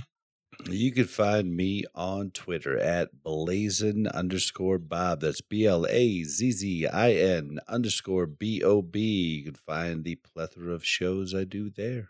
You 0.66 0.92
can 0.92 1.06
find 1.06 1.56
me 1.56 1.86
on 1.96 2.32
Twitter 2.32 2.78
at 2.78 3.24
blazin 3.24 4.08
underscore 4.08 4.80
Bob. 4.80 5.22
That's 5.22 5.42
B 5.42 5.66
L 5.66 5.86
A 5.88 6.24
Z 6.24 6.52
Z 6.52 6.88
I 6.88 7.14
N 7.14 7.60
underscore 7.68 8.26
B 8.26 8.64
O 8.64 8.82
B. 8.82 9.38
You 9.38 9.44
can 9.46 9.56
find 9.56 10.04
the 10.04 10.16
plethora 10.16 10.74
of 10.74 10.84
shows 10.84 11.34
I 11.34 11.44
do 11.44 11.70
there. 11.70 12.10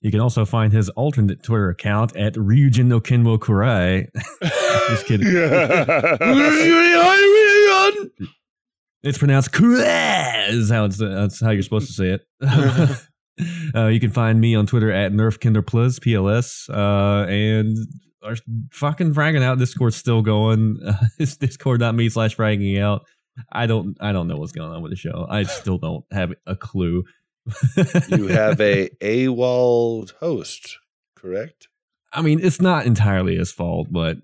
You 0.00 0.10
can 0.10 0.20
also 0.20 0.44
find 0.44 0.72
his 0.72 0.90
alternate 0.90 1.42
Twitter 1.42 1.70
account 1.70 2.14
at 2.16 2.34
Ryujin 2.34 2.86
no 2.86 3.00
Kenwo 3.00 3.38
Kurai. 3.38 4.08
Just 4.88 5.06
kidding. 5.06 5.26
It's 9.04 9.18
pronounced 9.18 9.52
Kurai. 9.52 10.48
Is 10.48 10.70
how 10.70 10.86
it's 10.86 10.96
that's 10.96 11.38
how 11.38 11.50
you're 11.50 11.62
supposed 11.62 11.88
to 11.88 11.92
say 11.92 12.08
it. 12.08 12.26
uh, 13.74 13.86
you 13.86 14.00
can 14.00 14.10
find 14.10 14.40
me 14.40 14.54
on 14.54 14.66
Twitter 14.66 14.90
at 14.90 15.12
NerfKinderPlus, 15.12 16.00
PLS, 16.00 16.70
uh, 16.70 17.28
and 17.28 17.76
our 18.22 18.36
fucking 18.72 19.14
fragging 19.14 19.42
out 19.42 19.58
Discord's 19.58 19.96
still 19.96 20.22
going. 20.22 20.78
Uh, 20.84 20.94
it's 21.18 21.36
discord.me 21.36 22.08
slash 22.08 22.36
fragging 22.36 22.80
out. 22.80 23.04
I 23.50 23.66
don't 23.66 23.96
I 24.00 24.12
don't 24.12 24.28
know 24.28 24.36
what's 24.36 24.52
going 24.52 24.70
on 24.70 24.82
with 24.82 24.92
the 24.92 24.96
show. 24.96 25.26
I 25.28 25.42
still 25.42 25.78
don't 25.78 26.04
have 26.12 26.32
a 26.46 26.54
clue. 26.54 27.04
You 28.08 28.26
have 28.28 28.60
a 28.60 28.88
AWOL 29.00 30.12
host, 30.20 30.78
correct? 31.16 31.68
I 32.12 32.22
mean, 32.22 32.38
it's 32.40 32.60
not 32.60 32.86
entirely 32.86 33.36
his 33.36 33.50
fault, 33.50 33.88
but 33.90 34.18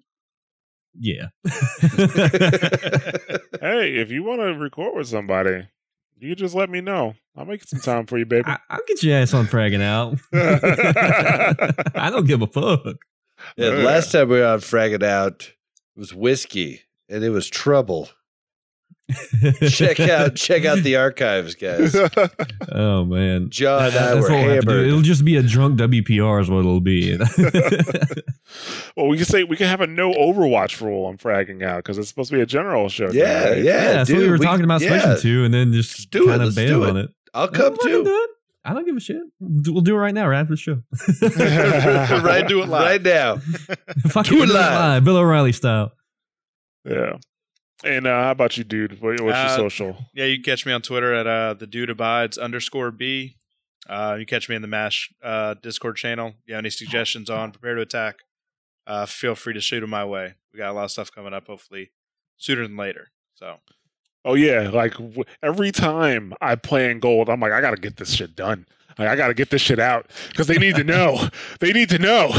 yeah. 0.99 1.28
hey, 1.45 1.51
if 3.97 4.11
you 4.11 4.23
want 4.23 4.41
to 4.41 4.55
record 4.59 4.97
with 4.97 5.09
somebody, 5.09 5.66
you 6.20 6.30
can 6.30 6.38
just 6.38 6.55
let 6.55 6.70
me 6.70 6.80
know. 6.80 7.14
I'll 7.36 7.44
make 7.44 7.62
some 7.64 7.80
time 7.80 8.06
for 8.06 8.18
you, 8.18 8.26
baby. 8.26 8.44
I, 8.47 8.59
I'll 8.68 8.80
get 8.86 9.02
your 9.02 9.16
ass 9.18 9.32
on 9.34 9.47
fragging 9.47 9.82
out. 9.82 10.18
I 11.94 12.10
don't 12.10 12.26
give 12.26 12.42
a 12.42 12.47
fuck. 12.47 12.97
Yeah, 13.56 13.68
Yeah. 13.78 13.84
last 13.84 14.12
time 14.12 14.28
we 14.28 14.38
were 14.40 14.47
on 14.47 14.60
Fragging 14.60 15.02
Out, 15.02 15.52
it 15.97 15.98
was 15.98 16.12
whiskey 16.14 16.82
and 17.09 17.24
it 17.24 17.30
was 17.30 17.48
trouble. 17.48 18.10
Check 19.70 20.01
out 20.01 20.35
check 20.37 20.65
out 20.65 20.78
the 20.78 20.97
archives, 20.97 21.55
guys. 21.55 21.95
oh 22.73 23.05
man. 23.05 23.51
John 23.51 23.87
and 23.87 23.95
I 23.97 24.15
That's 24.15 24.15
were 24.16 24.20
what 24.23 24.31
we'll 24.31 24.55
have 24.55 24.61
to 24.61 24.66
do. 24.66 24.70
hammered. 24.73 24.87
It'll 24.89 25.03
just 25.03 25.24
be 25.24 25.37
a 25.37 25.43
drunk 25.43 25.78
WPR 25.78 26.41
is 26.41 26.51
what 26.51 26.61
it'll 26.61 26.81
be. 26.81 27.16
well, 28.97 29.07
we 29.09 29.16
can 29.16 29.27
say 29.27 29.45
we 29.45 29.57
can 29.57 29.66
have 29.66 29.81
a 29.81 29.87
no 29.87 30.12
Overwatch 30.12 30.81
rule 30.81 31.07
on 31.07 31.16
fragging 31.19 31.62
out 31.65 31.78
because 31.78 31.99
it's 31.99 32.09
supposed 32.09 32.31
to 32.31 32.37
be 32.37 32.43
a 32.43 32.47
general 32.47 32.89
show. 32.89 33.09
thing, 33.09 33.19
Yeah, 33.19 33.55
yeah. 33.55 33.93
that's 33.93 34.09
dude, 34.09 34.19
what 34.19 34.23
we 34.24 34.31
were 34.31 34.39
talking 34.39 34.65
about 34.65 34.81
yeah. 34.81 35.01
switching 35.15 35.23
to, 35.23 35.45
and 35.45 35.55
then 35.55 35.73
just 35.73 35.91
Let's 35.99 36.07
do 36.07 36.24
it, 36.24 36.27
kind 36.28 36.43
of 36.43 36.47
let's 36.47 36.57
do 36.57 36.66
bailed 36.69 36.85
it. 36.85 36.91
on 36.91 36.97
it. 36.97 37.11
I'll 37.35 37.49
come 37.49 37.77
Fucking 37.77 37.91
too. 37.91 38.05
it. 38.07 38.31
I 38.62 38.74
don't 38.74 38.85
give 38.85 38.97
a 38.97 39.01
shit. 39.01 39.16
We'll 39.41 39.81
do 39.81 39.95
it 39.97 39.99
right 39.99 40.12
now, 40.12 40.28
right 40.28 40.41
after 40.41 40.53
the 40.53 40.57
show. 40.59 40.82
right, 42.23 42.47
Do 42.47 42.62
it 42.62 42.69
live. 42.69 42.82
right 42.82 43.03
now. 43.03 43.37
Fuck 44.09 44.27
Do 44.27 44.37
it 44.43 44.49
we'll 44.49 44.55
live. 44.55 45.03
Bill 45.05 45.16
O'Reilly 45.16 45.53
style. 45.53 45.93
Yeah. 46.85 47.16
And 47.85 48.07
uh, 48.07 48.24
how 48.24 48.31
about 48.32 48.57
you, 48.57 48.65
dude? 48.65 49.01
What, 49.01 49.20
what's 49.20 49.36
Uh, 49.36 49.47
your 49.48 49.57
social? 49.70 50.07
Yeah, 50.15 50.27
you 50.27 50.36
can 50.36 50.44
catch 50.44 50.66
me 50.66 50.73
on 50.73 50.82
Twitter 50.82 51.15
at 51.15 51.27
uh, 51.27 51.55
the 51.55 51.66
dude 51.66 51.90
abides 51.90 52.36
underscore 52.39 52.90
B. 52.90 53.36
Uh, 53.89 54.16
you 54.19 54.27
catch 54.27 54.48
me 54.48 54.57
in 54.57 54.62
the 54.62 54.69
Mash 54.69 55.12
uh, 55.23 55.55
Discord 55.62 55.97
channel. 55.97 56.35
You 56.47 56.55
have 56.55 56.62
any 56.62 56.70
suggestions 56.70 57.31
on 57.31 57.52
prepare 57.52 57.74
to 57.77 57.81
attack? 57.81 58.16
Uh, 58.86 59.07
feel 59.07 59.35
free 59.35 59.55
to 59.55 59.61
shoot 59.61 59.81
them 59.81 59.90
my 59.90 60.05
way. 60.05 60.35
We 60.52 60.59
got 60.59 60.70
a 60.70 60.73
lot 60.73 60.85
of 60.85 60.90
stuff 60.90 61.11
coming 61.11 61.32
up, 61.32 61.47
hopefully 61.47 61.90
sooner 62.36 62.62
than 62.66 62.77
later. 62.77 63.09
So 63.35 63.57
Oh 64.24 64.34
yeah, 64.34 64.68
like 64.70 64.92
w- 64.92 65.24
every 65.42 65.72
time 65.72 66.34
I 66.40 66.55
play 66.55 66.90
in 66.90 67.01
gold, 67.01 67.28
I'm 67.30 67.40
like, 67.40 67.52
I 67.52 67.60
gotta 67.60 67.76
get 67.80 67.97
this 67.97 68.12
shit 68.12 68.36
done. 68.36 68.66
Like, 68.98 69.09
I 69.09 69.16
gotta 69.16 69.32
get 69.34 69.48
this 69.48 69.62
shit 69.62 69.78
out 69.78 70.10
because 70.28 70.47
they 70.47 70.59
need 70.59 70.74
to 70.76 70.84
know. 70.94 71.28
they 71.60 71.72
need 71.72 71.88
to 71.90 71.98
know. 71.98 72.28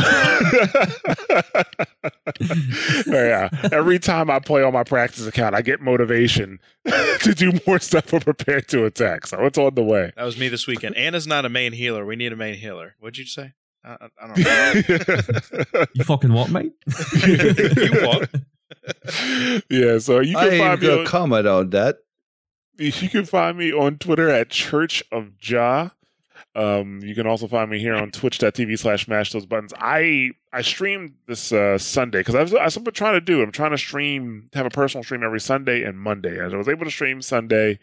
yeah. 3.08 3.50
Every 3.72 3.98
time 4.00 4.30
I 4.30 4.40
play 4.40 4.62
on 4.64 4.74
my 4.74 4.84
practice 4.84 5.26
account, 5.26 5.56
I 5.56 5.62
get 5.62 5.82
motivation 5.82 6.60
to 6.86 7.34
do 7.36 7.52
more 7.66 7.80
stuff 7.80 8.06
for 8.06 8.20
prepare 8.20 8.62
to 8.62 8.86
attack. 8.86 9.26
So 9.28 9.44
it's 9.46 9.58
on 9.58 9.74
the 9.76 9.84
way. 9.84 10.12
that 10.16 10.24
was 10.24 10.38
me 10.38 10.50
this 10.50 10.68
weekend. 10.68 10.96
Ana's 10.98 11.26
not 11.26 11.46
a 11.46 11.50
main 11.50 11.74
healer. 11.74 12.06
We 12.06 12.16
need 12.16 12.32
a 12.32 12.36
main 12.36 12.56
healer. 12.56 12.96
What'd 13.00 13.18
you 13.18 13.26
say? 13.26 13.54
I, 13.84 13.94
I, 13.94 14.08
I 14.22 14.28
don't 14.28 14.38
know. 15.74 15.86
You 15.96 16.04
fucking 16.04 16.32
what, 16.34 16.52
mate? 16.52 16.74
you 17.26 17.90
what? 18.06 18.30
yeah, 19.70 20.00
so 20.00 20.20
you 20.20 20.38
I 20.38 20.46
can 20.46 20.54
ain't 20.54 20.64
find 20.64 20.82
me 20.82 20.88
gonna 20.88 21.00
on, 21.02 21.06
comment 21.06 21.48
on 21.48 21.70
that. 21.72 21.98
you 22.78 23.10
can 23.10 23.26
find 23.26 23.58
me 23.58 23.72
on 23.72 23.98
Twitter 23.98 24.30
at 24.30 24.50
Church 24.50 25.04
of 25.12 25.32
Ja. 25.42 25.90
Um, 26.54 27.00
you 27.02 27.16
can 27.16 27.28
also 27.28 27.48
find 27.48 27.70
me 27.70 27.80
here 27.80 27.96
on 27.96 28.12
twitch.tv 28.12 28.78
slash 28.78 29.08
mash 29.08 29.32
those 29.32 29.46
buttons. 29.46 29.74
I 29.78 30.32
I 30.52 30.62
streamed 30.62 31.14
this 31.28 31.54
uh, 31.54 31.78
Sunday 31.78 32.20
because 32.20 32.36
I 32.36 32.42
was, 32.42 32.54
I've 32.54 32.84
been 32.84 32.94
trying 32.94 33.14
to 33.14 33.22
do. 33.22 33.42
I'm 33.42 33.52
trying 33.52 33.72
to 33.72 33.78
stream, 33.78 34.50
have 34.54 34.66
a 34.66 34.70
personal 34.70 35.04
stream 35.04 35.24
every 35.24 35.40
Sunday 35.40 35.84
and 35.84 35.98
Monday. 35.98 36.44
As 36.44 36.54
I 36.54 36.58
was 36.58 36.68
able 36.68 36.86
to 36.86 36.92
stream 36.92 37.22
Sunday, 37.22 37.80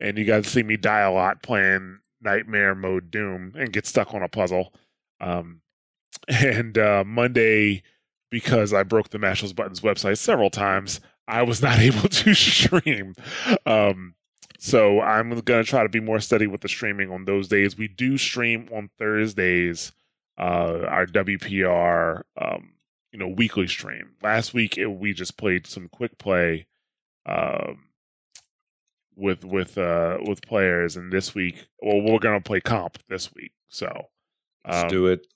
and 0.00 0.18
you 0.18 0.24
guys 0.24 0.48
see 0.48 0.64
me 0.64 0.76
die 0.76 1.00
a 1.00 1.12
lot 1.12 1.42
playing 1.42 1.98
Nightmare 2.20 2.74
Mode 2.74 3.10
Doom 3.10 3.52
and 3.56 3.72
get 3.72 3.86
stuck 3.86 4.12
on 4.14 4.22
a 4.22 4.28
puzzle. 4.28 4.72
Um, 5.20 5.60
and 6.28 6.76
uh, 6.76 7.04
Monday, 7.06 7.82
because 8.30 8.72
I 8.72 8.82
broke 8.82 9.10
the 9.10 9.18
Mash 9.18 9.42
Buttons 9.52 9.80
website 9.80 10.18
several 10.18 10.50
times, 10.50 11.00
I 11.26 11.42
was 11.42 11.62
not 11.62 11.78
able 11.78 12.08
to 12.08 12.34
stream. 12.34 13.14
Um, 13.66 14.14
so 14.58 15.00
I'm 15.00 15.30
going 15.30 15.64
to 15.64 15.68
try 15.68 15.82
to 15.82 15.88
be 15.88 16.00
more 16.00 16.20
steady 16.20 16.46
with 16.46 16.62
the 16.62 16.68
streaming 16.68 17.10
on 17.10 17.24
those 17.24 17.48
days. 17.48 17.78
We 17.78 17.88
do 17.88 18.18
stream 18.18 18.68
on 18.72 18.90
Thursdays, 18.98 19.92
uh, 20.38 20.84
our 20.88 21.06
WPR, 21.06 22.22
um, 22.40 22.72
you 23.12 23.18
know, 23.18 23.28
weekly 23.28 23.68
stream. 23.68 24.16
Last 24.22 24.54
week 24.54 24.76
it, 24.76 24.86
we 24.86 25.12
just 25.12 25.36
played 25.36 25.66
some 25.66 25.88
quick 25.88 26.18
play, 26.18 26.66
um, 27.26 27.84
with 29.18 29.44
with 29.44 29.76
uh 29.76 30.18
with 30.20 30.40
players, 30.42 30.96
and 30.96 31.12
this 31.12 31.34
week, 31.34 31.66
well, 31.82 32.00
we're 32.00 32.20
going 32.20 32.40
to 32.40 32.46
play 32.46 32.60
comp 32.60 32.98
this 33.08 33.34
week. 33.34 33.50
So 33.68 34.06
Let's 34.64 34.84
um, 34.84 34.88
do 34.88 35.06
it. 35.06 35.26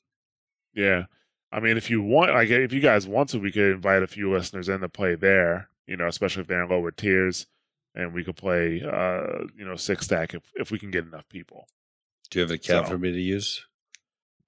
Yeah. 0.74 1.05
I 1.53 1.61
mean, 1.61 1.77
if 1.77 1.91
you 1.91 2.01
want, 2.03 2.33
like, 2.33 2.49
if 2.49 2.73
you 2.73 2.81
guys 2.81 3.07
want 3.07 3.29
to, 3.31 3.39
we 3.39 3.53
could 3.53 3.73
invite 3.73 4.03
a 4.03 4.07
few 4.07 4.33
listeners 4.33 4.69
in 4.70 4.81
to 4.81 4.89
play 4.89 5.15
there. 5.15 5.69
You 5.87 5.97
know, 5.97 6.07
especially 6.07 6.41
if 6.43 6.47
they're 6.49 6.62
in 6.62 6.70
lower 6.70 6.91
tiers, 6.91 7.47
and 7.95 8.15
we 8.15 8.24
could 8.24 8.37
play, 8.37 8.81
uh, 8.83 9.45
you 9.57 9.65
know, 9.65 9.77
six 9.77 10.07
stack 10.07 10.33
if 10.35 10.43
if 10.55 10.70
we 10.70 10.79
can 10.79 10.91
get 10.91 11.05
enough 11.05 11.29
people. 11.29 11.66
Do 12.31 12.39
you 12.39 12.41
have 12.43 12.51
an 12.51 12.55
account 12.57 12.87
So- 12.87 12.93
for 12.93 12.99
me 12.99 13.12
to 13.12 13.20
use? 13.20 13.66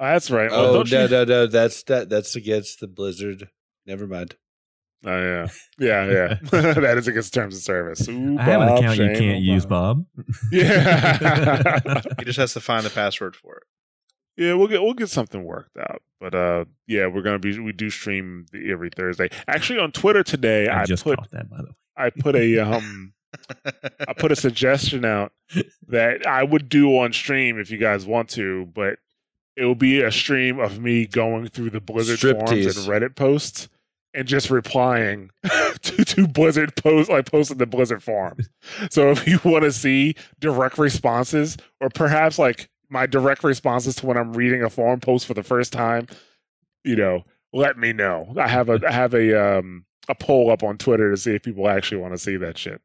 Uh, 0.00 0.12
that's 0.14 0.30
right. 0.30 0.50
Well, 0.50 0.66
Oh 0.66 0.72
don't 0.82 0.90
no, 0.90 1.02
you- 1.02 1.08
no, 1.08 1.24
no. 1.24 1.46
That's 1.46 1.82
that. 1.84 2.08
That's 2.08 2.34
against 2.36 2.80
the 2.80 2.88
Blizzard. 2.88 3.50
Never 3.86 4.06
mind. 4.06 4.36
Oh 5.06 5.10
yeah, 5.20 5.48
yeah, 5.78 6.06
yeah. 6.10 6.34
that 6.50 6.94
is 6.96 7.06
against 7.08 7.34
terms 7.34 7.54
of 7.56 7.62
service. 7.62 8.08
Ooh, 8.08 8.38
I 8.38 8.42
have 8.42 8.60
an 8.62 8.68
Bob, 8.68 8.78
account 8.78 8.98
you 8.98 9.06
can't 9.08 9.36
on 9.36 9.42
use, 9.42 9.66
Bob. 9.66 10.06
Bob. 10.16 10.24
Yeah, 10.52 12.00
He 12.18 12.24
just 12.24 12.38
has 12.38 12.54
to 12.54 12.60
find 12.60 12.86
the 12.86 12.90
password 12.90 13.36
for 13.36 13.56
it. 13.56 13.62
Yeah. 14.36 14.54
We'll 14.54 14.68
get 14.68 14.82
we'll 14.82 14.94
get 14.94 15.10
something 15.10 15.44
worked 15.44 15.76
out. 15.76 16.02
But 16.20 16.34
uh, 16.34 16.64
yeah, 16.86 17.06
we're 17.06 17.22
gonna 17.22 17.38
be 17.38 17.58
we 17.58 17.72
do 17.72 17.90
stream 17.90 18.46
the, 18.52 18.70
every 18.70 18.90
Thursday. 18.90 19.30
Actually, 19.46 19.80
on 19.80 19.92
Twitter 19.92 20.22
today, 20.22 20.68
I 20.68 20.82
I, 20.82 20.84
just 20.84 21.04
put 21.04 21.18
that 21.32 21.50
by 21.50 21.58
the 21.58 21.64
way. 21.64 21.74
I 21.96 22.10
put 22.10 22.36
a 22.36 22.58
um 22.60 23.14
I 24.08 24.12
put 24.12 24.32
a 24.32 24.36
suggestion 24.36 25.04
out 25.04 25.32
that 25.88 26.26
I 26.26 26.42
would 26.42 26.68
do 26.68 26.98
on 26.98 27.12
stream 27.12 27.58
if 27.58 27.70
you 27.70 27.78
guys 27.78 28.06
want 28.06 28.28
to, 28.30 28.66
but 28.66 28.98
it 29.56 29.64
will 29.64 29.74
be 29.74 30.02
a 30.02 30.10
stream 30.10 30.58
of 30.58 30.80
me 30.80 31.06
going 31.06 31.48
through 31.48 31.70
the 31.70 31.80
Blizzard 31.80 32.20
forums 32.20 32.50
and 32.50 32.88
Reddit 32.88 33.14
posts 33.14 33.68
and 34.12 34.26
just 34.26 34.50
replying 34.50 35.30
to, 35.82 36.04
to 36.04 36.26
Blizzard 36.26 36.76
posts 36.76 37.12
I 37.12 37.22
posted 37.22 37.58
the 37.58 37.66
Blizzard 37.66 38.02
forums. 38.02 38.48
so 38.90 39.10
if 39.10 39.26
you 39.26 39.40
want 39.44 39.64
to 39.64 39.72
see 39.72 40.14
direct 40.40 40.78
responses 40.78 41.56
or 41.80 41.88
perhaps 41.90 42.38
like 42.38 42.68
my 42.94 43.04
direct 43.06 43.44
responses 43.44 43.96
to 43.96 44.06
when 44.06 44.16
I'm 44.16 44.32
reading 44.32 44.62
a 44.62 44.70
forum 44.70 45.00
post 45.00 45.26
for 45.26 45.34
the 45.34 45.42
first 45.42 45.72
time, 45.72 46.06
you 46.84 46.96
know, 46.96 47.24
let 47.52 47.76
me 47.76 47.92
know. 47.92 48.32
I 48.40 48.48
have 48.48 48.70
a 48.70 48.80
I 48.88 48.92
have 48.92 49.12
a 49.14 49.58
um 49.58 49.84
a 50.08 50.14
poll 50.14 50.50
up 50.50 50.62
on 50.62 50.78
Twitter 50.78 51.10
to 51.10 51.16
see 51.16 51.34
if 51.34 51.42
people 51.42 51.68
actually 51.68 51.98
want 52.00 52.14
to 52.14 52.18
see 52.18 52.36
that 52.38 52.56
shit. 52.56 52.80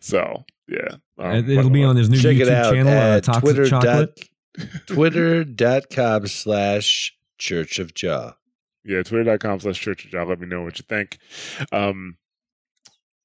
So 0.00 0.44
yeah, 0.68 0.96
um, 1.18 1.48
It'll 1.50 1.70
be 1.70 1.82
on 1.84 1.96
his 1.96 2.08
new 2.10 2.18
Check 2.20 2.36
YouTube 2.36 2.72
channel, 2.72 2.92
uh, 2.92 3.16
at 3.16 3.24
Toxic 3.24 3.42
Twitter 3.42 3.66
Chocolate. 3.68 4.16
dot 4.56 4.68
Twitter.com 4.86 6.26
slash 6.26 7.14
Church 7.38 7.78
of 7.78 7.94
Jaw. 7.94 8.32
yeah, 8.84 9.02
twitter.com 9.02 9.60
slash 9.60 9.80
church 9.80 10.04
of 10.04 10.10
Jaw. 10.10 10.24
Let 10.24 10.40
me 10.40 10.46
know 10.46 10.62
what 10.62 10.78
you 10.78 10.84
think. 10.88 11.18
Um, 11.72 12.16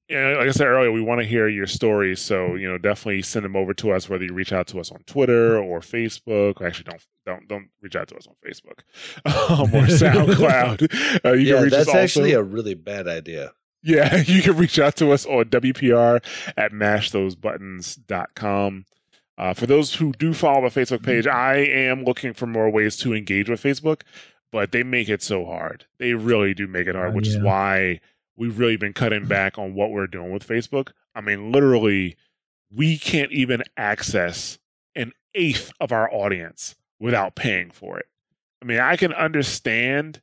yeah, 0.08 0.36
like 0.36 0.48
I 0.48 0.50
said 0.50 0.66
earlier, 0.66 0.92
we 0.92 1.00
want 1.00 1.22
to 1.22 1.26
hear 1.26 1.48
your 1.48 1.66
stories. 1.66 2.20
So, 2.20 2.56
you 2.56 2.68
know, 2.68 2.76
definitely 2.76 3.22
send 3.22 3.42
them 3.44 3.56
over 3.56 3.72
to 3.74 3.92
us, 3.92 4.06
whether 4.08 4.24
you 4.24 4.34
reach 4.34 4.52
out 4.52 4.66
to 4.68 4.78
us 4.80 4.90
on 4.92 5.00
Twitter 5.06 5.58
or 5.58 5.80
Facebook. 5.80 6.60
Actually, 6.60 6.90
don't 6.90 7.02
don't 7.24 7.48
don't 7.48 7.68
reach 7.80 7.96
out 7.96 8.08
to 8.08 8.16
us 8.16 8.26
on 8.26 8.34
Facebook 8.44 8.80
um, 9.50 9.74
or 9.74 9.86
SoundCloud. 9.86 11.20
Uh, 11.24 11.32
you 11.32 11.46
yeah, 11.46 11.54
can 11.54 11.62
reach 11.64 11.72
that's 11.72 11.88
us 11.88 11.94
actually 11.94 12.34
also, 12.34 12.40
a 12.40 12.44
really 12.52 12.74
bad 12.74 13.08
idea. 13.08 13.52
Yeah, 13.82 14.16
you 14.26 14.42
can 14.42 14.56
reach 14.56 14.78
out 14.78 14.96
to 14.96 15.10
us 15.12 15.24
on 15.26 15.44
WPR 15.46 16.22
at 16.56 16.72
mashthosebuttons.com. 16.72 18.84
Uh, 19.36 19.52
for 19.54 19.66
those 19.66 19.94
who 19.94 20.12
do 20.12 20.32
follow 20.32 20.68
the 20.68 20.80
Facebook 20.80 21.02
page, 21.02 21.26
I 21.26 21.56
am 21.56 22.04
looking 22.04 22.32
for 22.34 22.46
more 22.46 22.70
ways 22.70 22.96
to 22.98 23.12
engage 23.14 23.50
with 23.50 23.60
Facebook, 23.62 24.02
but 24.52 24.70
they 24.72 24.82
make 24.84 25.08
it 25.08 25.22
so 25.22 25.44
hard. 25.44 25.86
They 25.98 26.14
really 26.14 26.54
do 26.54 26.66
make 26.68 26.86
it 26.86 26.94
hard, 26.94 27.10
Oh, 27.12 27.16
which 27.16 27.26
is 27.28 27.36
yeah. 27.36 27.42
why 27.42 28.00
we've 28.36 28.58
really 28.58 28.76
been 28.76 28.92
cutting 28.92 29.26
back 29.26 29.58
on 29.58 29.74
what 29.74 29.90
we're 29.90 30.06
doing 30.06 30.32
with 30.32 30.46
Facebook. 30.46 30.90
I 31.14 31.20
mean, 31.20 31.52
literally, 31.52 32.16
we 32.74 32.98
can't 32.98 33.32
even 33.32 33.62
access 33.76 34.58
an 34.94 35.12
eighth 35.34 35.72
of 35.80 35.92
our 35.92 36.12
audience 36.12 36.74
without 36.98 37.34
paying 37.34 37.70
for 37.70 37.98
it. 37.98 38.06
I 38.62 38.66
mean, 38.66 38.80
I 38.80 38.96
can 38.96 39.12
understand 39.12 40.20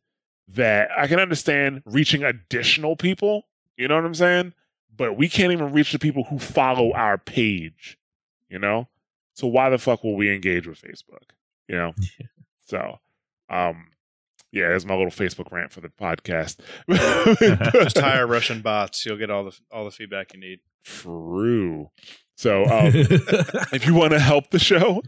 that 0.47 0.89
I 0.97 1.07
can 1.07 1.19
understand 1.19 1.83
reaching 1.85 2.23
additional 2.23 2.95
people. 2.95 3.43
You 3.77 3.87
know 3.87 3.95
what 3.95 4.05
I'm 4.05 4.15
saying? 4.15 4.53
But 4.95 5.17
we 5.17 5.29
can't 5.29 5.53
even 5.53 5.71
reach 5.71 5.91
the 5.91 5.99
people 5.99 6.25
who 6.25 6.39
follow 6.39 6.91
our 6.93 7.17
page. 7.17 7.97
You 8.49 8.59
know? 8.59 8.87
So 9.33 9.47
why 9.47 9.69
the 9.69 9.77
fuck 9.77 10.03
will 10.03 10.15
we 10.15 10.33
engage 10.33 10.67
with 10.67 10.81
Facebook? 10.81 11.31
You 11.67 11.75
know? 11.75 11.93
So 12.63 12.99
um 13.49 13.87
yeah, 14.51 14.67
there's 14.67 14.85
my 14.85 14.95
little 14.95 15.11
Facebook 15.11 15.51
rant 15.51 15.71
for 15.71 15.81
the 15.81 15.89
podcast. 15.89 16.59
Just 17.73 17.97
hire 17.99 18.27
Russian 18.27 18.61
bots. 18.61 19.05
You'll 19.05 19.17
get 19.17 19.29
all 19.29 19.45
the 19.45 19.57
all 19.71 19.85
the 19.85 19.91
feedback 19.91 20.33
you 20.33 20.39
need. 20.39 20.59
True. 20.83 21.89
So 22.35 22.63
um 22.65 22.91
if 22.95 23.85
you 23.85 23.93
want 23.93 24.11
to 24.11 24.19
help 24.19 24.49
the 24.49 24.59
show, 24.59 25.03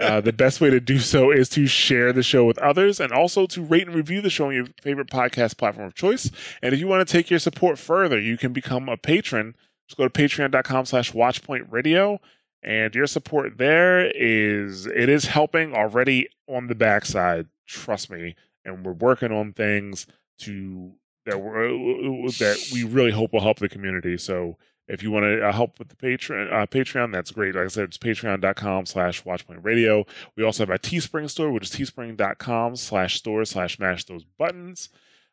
uh, 0.00 0.20
the 0.20 0.32
best 0.32 0.60
way 0.60 0.70
to 0.70 0.80
do 0.80 0.98
so 0.98 1.30
is 1.30 1.48
to 1.50 1.66
share 1.66 2.12
the 2.12 2.22
show 2.22 2.44
with 2.44 2.58
others 2.58 2.98
and 2.98 3.12
also 3.12 3.46
to 3.46 3.62
rate 3.62 3.86
and 3.86 3.94
review 3.94 4.20
the 4.20 4.30
show 4.30 4.48
on 4.48 4.54
your 4.54 4.66
favorite 4.82 5.10
podcast 5.10 5.58
platform 5.58 5.86
of 5.86 5.94
choice. 5.94 6.30
And 6.62 6.74
if 6.74 6.80
you 6.80 6.88
want 6.88 7.06
to 7.06 7.12
take 7.12 7.30
your 7.30 7.38
support 7.38 7.78
further, 7.78 8.18
you 8.18 8.36
can 8.36 8.52
become 8.52 8.88
a 8.88 8.96
patron. 8.96 9.54
Just 9.86 9.98
go 9.98 10.08
to 10.08 10.10
patreon.com 10.10 10.86
slash 10.86 11.12
watchpoint 11.12 11.70
radio. 11.70 12.20
And 12.62 12.92
your 12.94 13.06
support 13.06 13.58
there 13.58 14.10
is 14.10 14.86
it 14.86 15.08
is 15.08 15.26
helping 15.26 15.74
already 15.74 16.28
on 16.48 16.66
the 16.66 16.74
backside. 16.74 17.46
Trust 17.66 18.10
me. 18.10 18.34
And 18.68 18.84
we're 18.84 18.92
working 18.92 19.32
on 19.32 19.52
things 19.52 20.06
to 20.40 20.92
that 21.26 21.40
we're, 21.40 21.68
that 21.68 22.70
we 22.72 22.84
really 22.84 23.10
hope 23.10 23.32
will 23.32 23.40
help 23.40 23.58
the 23.58 23.68
community. 23.68 24.16
So 24.16 24.56
if 24.88 25.02
you 25.02 25.10
want 25.10 25.24
to 25.24 25.46
uh, 25.46 25.52
help 25.52 25.78
with 25.78 25.88
the 25.88 25.96
Patreon, 25.96 26.50
uh, 26.52 26.66
Patreon, 26.66 27.12
that's 27.12 27.30
great. 27.30 27.54
Like 27.54 27.64
I 27.64 27.68
said, 27.68 27.84
it's 27.84 27.98
patreon.com 27.98 28.86
slash 28.86 29.22
watchpoint 29.24 29.62
radio. 29.62 30.06
We 30.36 30.44
also 30.44 30.62
have 30.62 30.70
a 30.70 30.78
Teespring 30.78 31.28
store, 31.28 31.52
which 31.52 31.64
is 31.64 31.70
teespring.com 31.70 32.76
slash 32.76 33.18
store 33.18 33.44
slash 33.44 33.78
mash 33.78 34.04
those 34.04 34.24
buttons, 34.24 34.88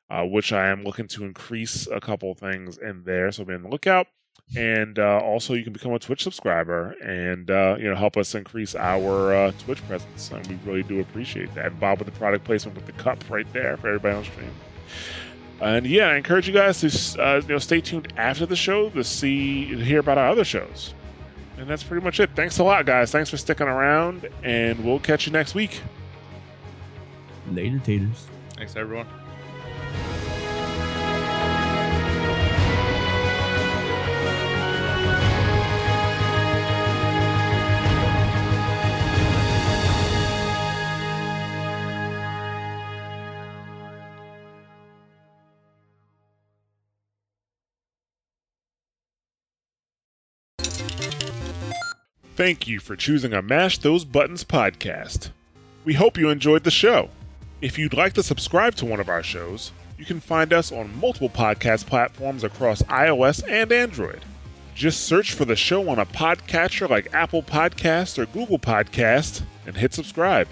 uh, 0.10 0.24
which 0.24 0.52
I 0.52 0.68
am 0.68 0.84
looking 0.84 1.07
to 1.10 1.24
increase 1.24 1.88
a 1.88 2.02
couple 2.02 2.34
things 2.34 2.78
in 2.78 3.03
there. 3.06 3.32
So 3.32 3.45
be 3.45 3.53
on 3.53 3.64
the 3.64 3.70
lookout. 3.70 4.07
And 4.56 5.00
uh, 5.00 5.20
also, 5.24 5.54
you 5.54 5.64
can 5.64 5.74
become 5.74 5.92
a 5.94 6.00
Twitch 6.00 6.24
subscriber 6.24 6.92
and 7.02 7.50
uh, 7.50 7.78
you 7.80 7.90
know 7.90 7.96
help 7.96 8.16
us 8.16 8.36
increase 8.36 8.76
our 8.76 9.34
uh, 9.34 9.52
Twitch 9.60 9.86
presence, 9.88 10.32
and 10.32 10.46
we 10.48 10.56
really 10.64 10.84
do 10.84 11.00
appreciate 11.02 11.54
that. 11.56 11.80
Bob 11.80 12.00
with 12.00 12.06
the 12.06 12.18
product 12.18 12.46
placement 12.46 12.78
with 12.78 12.86
the 12.86 12.92
cup 12.92 13.24
right 13.30 13.52
there 13.54 13.76
for 13.78 13.88
everybody 13.88 14.16
on 14.16 14.24
stream. 14.24 14.54
And 15.62 15.86
yeah, 15.88 16.10
I 16.10 16.18
encourage 16.18 16.48
you 16.48 16.54
guys 16.54 16.80
to 16.82 17.22
uh, 17.22 17.42
you 17.42 17.48
know 17.48 17.58
stay 17.58 17.82
tuned 17.82 18.14
after 18.18 18.46
the 18.46 18.56
show 18.56 18.90
to 18.92 19.04
see 19.04 19.70
to 19.70 19.78
hear 19.78 20.00
about 20.00 20.18
our 20.18 20.30
other 20.30 20.46
shows. 20.46 20.94
And 21.58 21.68
that's 21.68 21.84
pretty 21.84 22.04
much 22.04 22.20
it. 22.20 22.30
Thanks 22.36 22.60
a 22.60 22.64
lot, 22.64 22.86
guys. 22.86 23.12
Thanks 23.12 23.30
for 23.30 23.38
sticking 23.38 23.68
around, 23.68 24.30
and 24.44 24.84
we'll 24.86 25.00
catch 25.00 25.26
you 25.26 25.32
next 25.32 25.56
week. 25.56 25.82
Later, 27.52 27.80
taters. 27.80 28.28
Thanks 28.58 28.76
everyone. 28.76 29.08
Thank 52.36 52.68
you 52.68 52.82
for 52.82 52.98
choosing 52.98 53.32
a 53.32 53.41
Mash 53.41 53.78
Those 53.78 54.03
Buttons 54.03 54.44
podcast. 54.44 55.30
We 55.86 55.94
hope 55.94 56.18
you 56.18 56.30
enjoyed 56.30 56.66
the 56.66 56.70
show. 56.72 57.07
If 57.62 57.80
you'd 57.80 57.94
like 57.94 58.12
to 58.16 58.24
subscribe 58.24 58.76
to 58.76 58.86
one 58.86 58.99
of 58.99 59.07
our 59.07 59.24
shows, 59.24 59.72
you 59.98 60.03
can 60.03 60.20
find 60.20 60.52
us 60.52 60.70
on 60.70 60.99
multiple 60.99 61.30
podcast 61.30 61.86
platforms 61.86 62.44
across 62.44 62.82
iOS 62.82 63.41
and 63.49 63.72
Android. 63.72 64.20
Just 64.76 65.06
search 65.06 65.32
for 65.32 65.45
the 65.45 65.56
show 65.56 65.88
on 65.88 65.98
a 65.98 66.06
podcatcher 66.06 66.90
like 66.90 67.14
Apple 67.14 67.41
Podcasts 67.41 68.18
or 68.18 68.26
Google 68.26 68.60
Podcasts 68.60 69.41
and 69.66 69.78
hit 69.78 69.94
subscribe. 69.94 70.49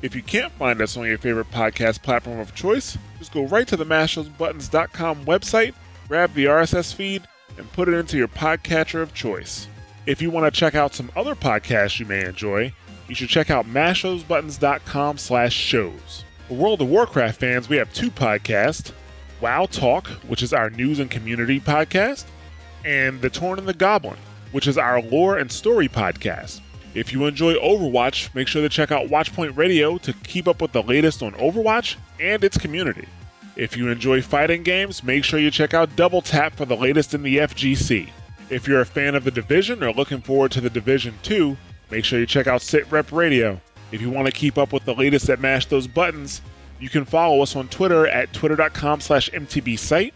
If 0.00 0.16
you 0.16 0.22
can't 0.22 0.52
find 0.52 0.80
us 0.80 0.96
on 0.96 1.04
your 1.04 1.18
favorite 1.18 1.50
podcast 1.50 2.00
platform 2.02 2.40
of 2.40 2.54
choice, 2.54 2.96
just 3.18 3.34
go 3.34 3.44
right 3.44 3.68
to 3.68 3.76
the 3.76 3.84
mashthosebuttons.com 3.84 5.26
website, 5.26 5.74
grab 6.08 6.32
the 6.32 6.46
RSS 6.46 6.94
feed, 6.94 7.28
and 7.58 7.70
put 7.72 7.88
it 7.88 7.94
into 7.96 8.16
your 8.16 8.28
podcatcher 8.28 9.02
of 9.02 9.12
choice. 9.12 9.68
If 10.04 10.20
you 10.20 10.30
want 10.30 10.52
to 10.52 10.58
check 10.58 10.74
out 10.74 10.94
some 10.94 11.12
other 11.14 11.36
podcasts 11.36 12.00
you 12.00 12.06
may 12.06 12.24
enjoy, 12.24 12.72
you 13.08 13.14
should 13.14 13.28
check 13.28 13.50
out 13.50 13.66
mashthosebuttons.com 13.66 15.18
slash 15.18 15.52
shows. 15.52 16.24
For 16.48 16.54
World 16.54 16.82
of 16.82 16.88
Warcraft 16.88 17.38
fans, 17.38 17.68
we 17.68 17.76
have 17.76 17.92
two 17.92 18.10
podcasts, 18.10 18.92
WoW 19.40 19.66
Talk, 19.66 20.08
which 20.26 20.42
is 20.42 20.52
our 20.52 20.70
news 20.70 20.98
and 20.98 21.10
community 21.10 21.60
podcast, 21.60 22.24
and 22.84 23.20
The 23.20 23.30
Torn 23.30 23.60
and 23.60 23.68
the 23.68 23.74
Goblin, 23.74 24.16
which 24.50 24.66
is 24.66 24.76
our 24.76 25.00
lore 25.00 25.38
and 25.38 25.50
story 25.52 25.88
podcast. 25.88 26.60
If 26.94 27.12
you 27.12 27.26
enjoy 27.26 27.54
Overwatch, 27.54 28.34
make 28.34 28.48
sure 28.48 28.62
to 28.62 28.68
check 28.68 28.90
out 28.90 29.06
Watchpoint 29.06 29.56
Radio 29.56 29.98
to 29.98 30.12
keep 30.12 30.48
up 30.48 30.60
with 30.60 30.72
the 30.72 30.82
latest 30.82 31.22
on 31.22 31.32
Overwatch 31.34 31.94
and 32.18 32.42
its 32.42 32.58
community. 32.58 33.08
If 33.54 33.76
you 33.76 33.88
enjoy 33.88 34.20
fighting 34.20 34.64
games, 34.64 35.04
make 35.04 35.22
sure 35.22 35.38
you 35.38 35.50
check 35.50 35.74
out 35.74 35.94
Double 35.94 36.22
Tap 36.22 36.56
for 36.56 36.64
the 36.64 36.76
latest 36.76 37.14
in 37.14 37.22
the 37.22 37.38
FGC. 37.38 38.10
If 38.52 38.68
you're 38.68 38.82
a 38.82 38.86
fan 38.86 39.14
of 39.14 39.24
The 39.24 39.30
Division 39.30 39.82
or 39.82 39.92
looking 39.92 40.20
forward 40.20 40.52
to 40.52 40.60
The 40.60 40.68
Division 40.70 41.14
2, 41.22 41.56
make 41.90 42.04
sure 42.04 42.20
you 42.20 42.26
check 42.26 42.46
out 42.46 42.60
Sit 42.60 42.90
Rep 42.92 43.10
Radio. 43.10 43.60
If 43.90 44.00
you 44.02 44.10
want 44.10 44.26
to 44.26 44.32
keep 44.32 44.58
up 44.58 44.72
with 44.72 44.84
the 44.84 44.94
latest 44.94 45.26
that 45.26 45.40
Mash 45.40 45.66
Those 45.66 45.86
Buttons, 45.86 46.42
You 46.82 46.88
can 46.88 47.04
follow 47.04 47.42
us 47.42 47.54
on 47.54 47.68
Twitter 47.68 48.08
at 48.08 48.32
twitter.com 48.32 49.00
slash 49.00 49.30
mtbsite, 49.30 50.12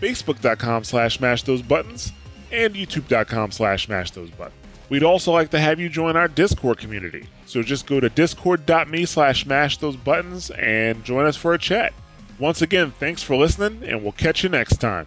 facebook.com 0.00 0.82
slash 0.82 1.20
mash 1.20 1.42
those 1.42 1.60
buttons, 1.60 2.12
and 2.50 2.74
youtube.com 2.74 3.50
slash 3.50 3.86
mash 3.86 4.10
those 4.12 4.30
buttons. 4.30 4.56
We'd 4.88 5.02
also 5.02 5.30
like 5.30 5.50
to 5.50 5.60
have 5.60 5.78
you 5.78 5.90
join 5.90 6.16
our 6.16 6.26
Discord 6.26 6.78
community. 6.78 7.28
So 7.44 7.62
just 7.62 7.86
go 7.86 8.00
to 8.00 8.08
discord.me 8.08 9.04
slash 9.04 9.44
mash 9.44 9.76
those 9.76 9.96
buttons 9.96 10.50
and 10.52 11.04
join 11.04 11.26
us 11.26 11.36
for 11.36 11.52
a 11.52 11.58
chat. 11.58 11.92
Once 12.38 12.62
again, 12.62 12.92
thanks 12.98 13.22
for 13.22 13.36
listening, 13.36 13.86
and 13.86 14.02
we'll 14.02 14.12
catch 14.12 14.42
you 14.42 14.48
next 14.48 14.78
time. 14.78 15.06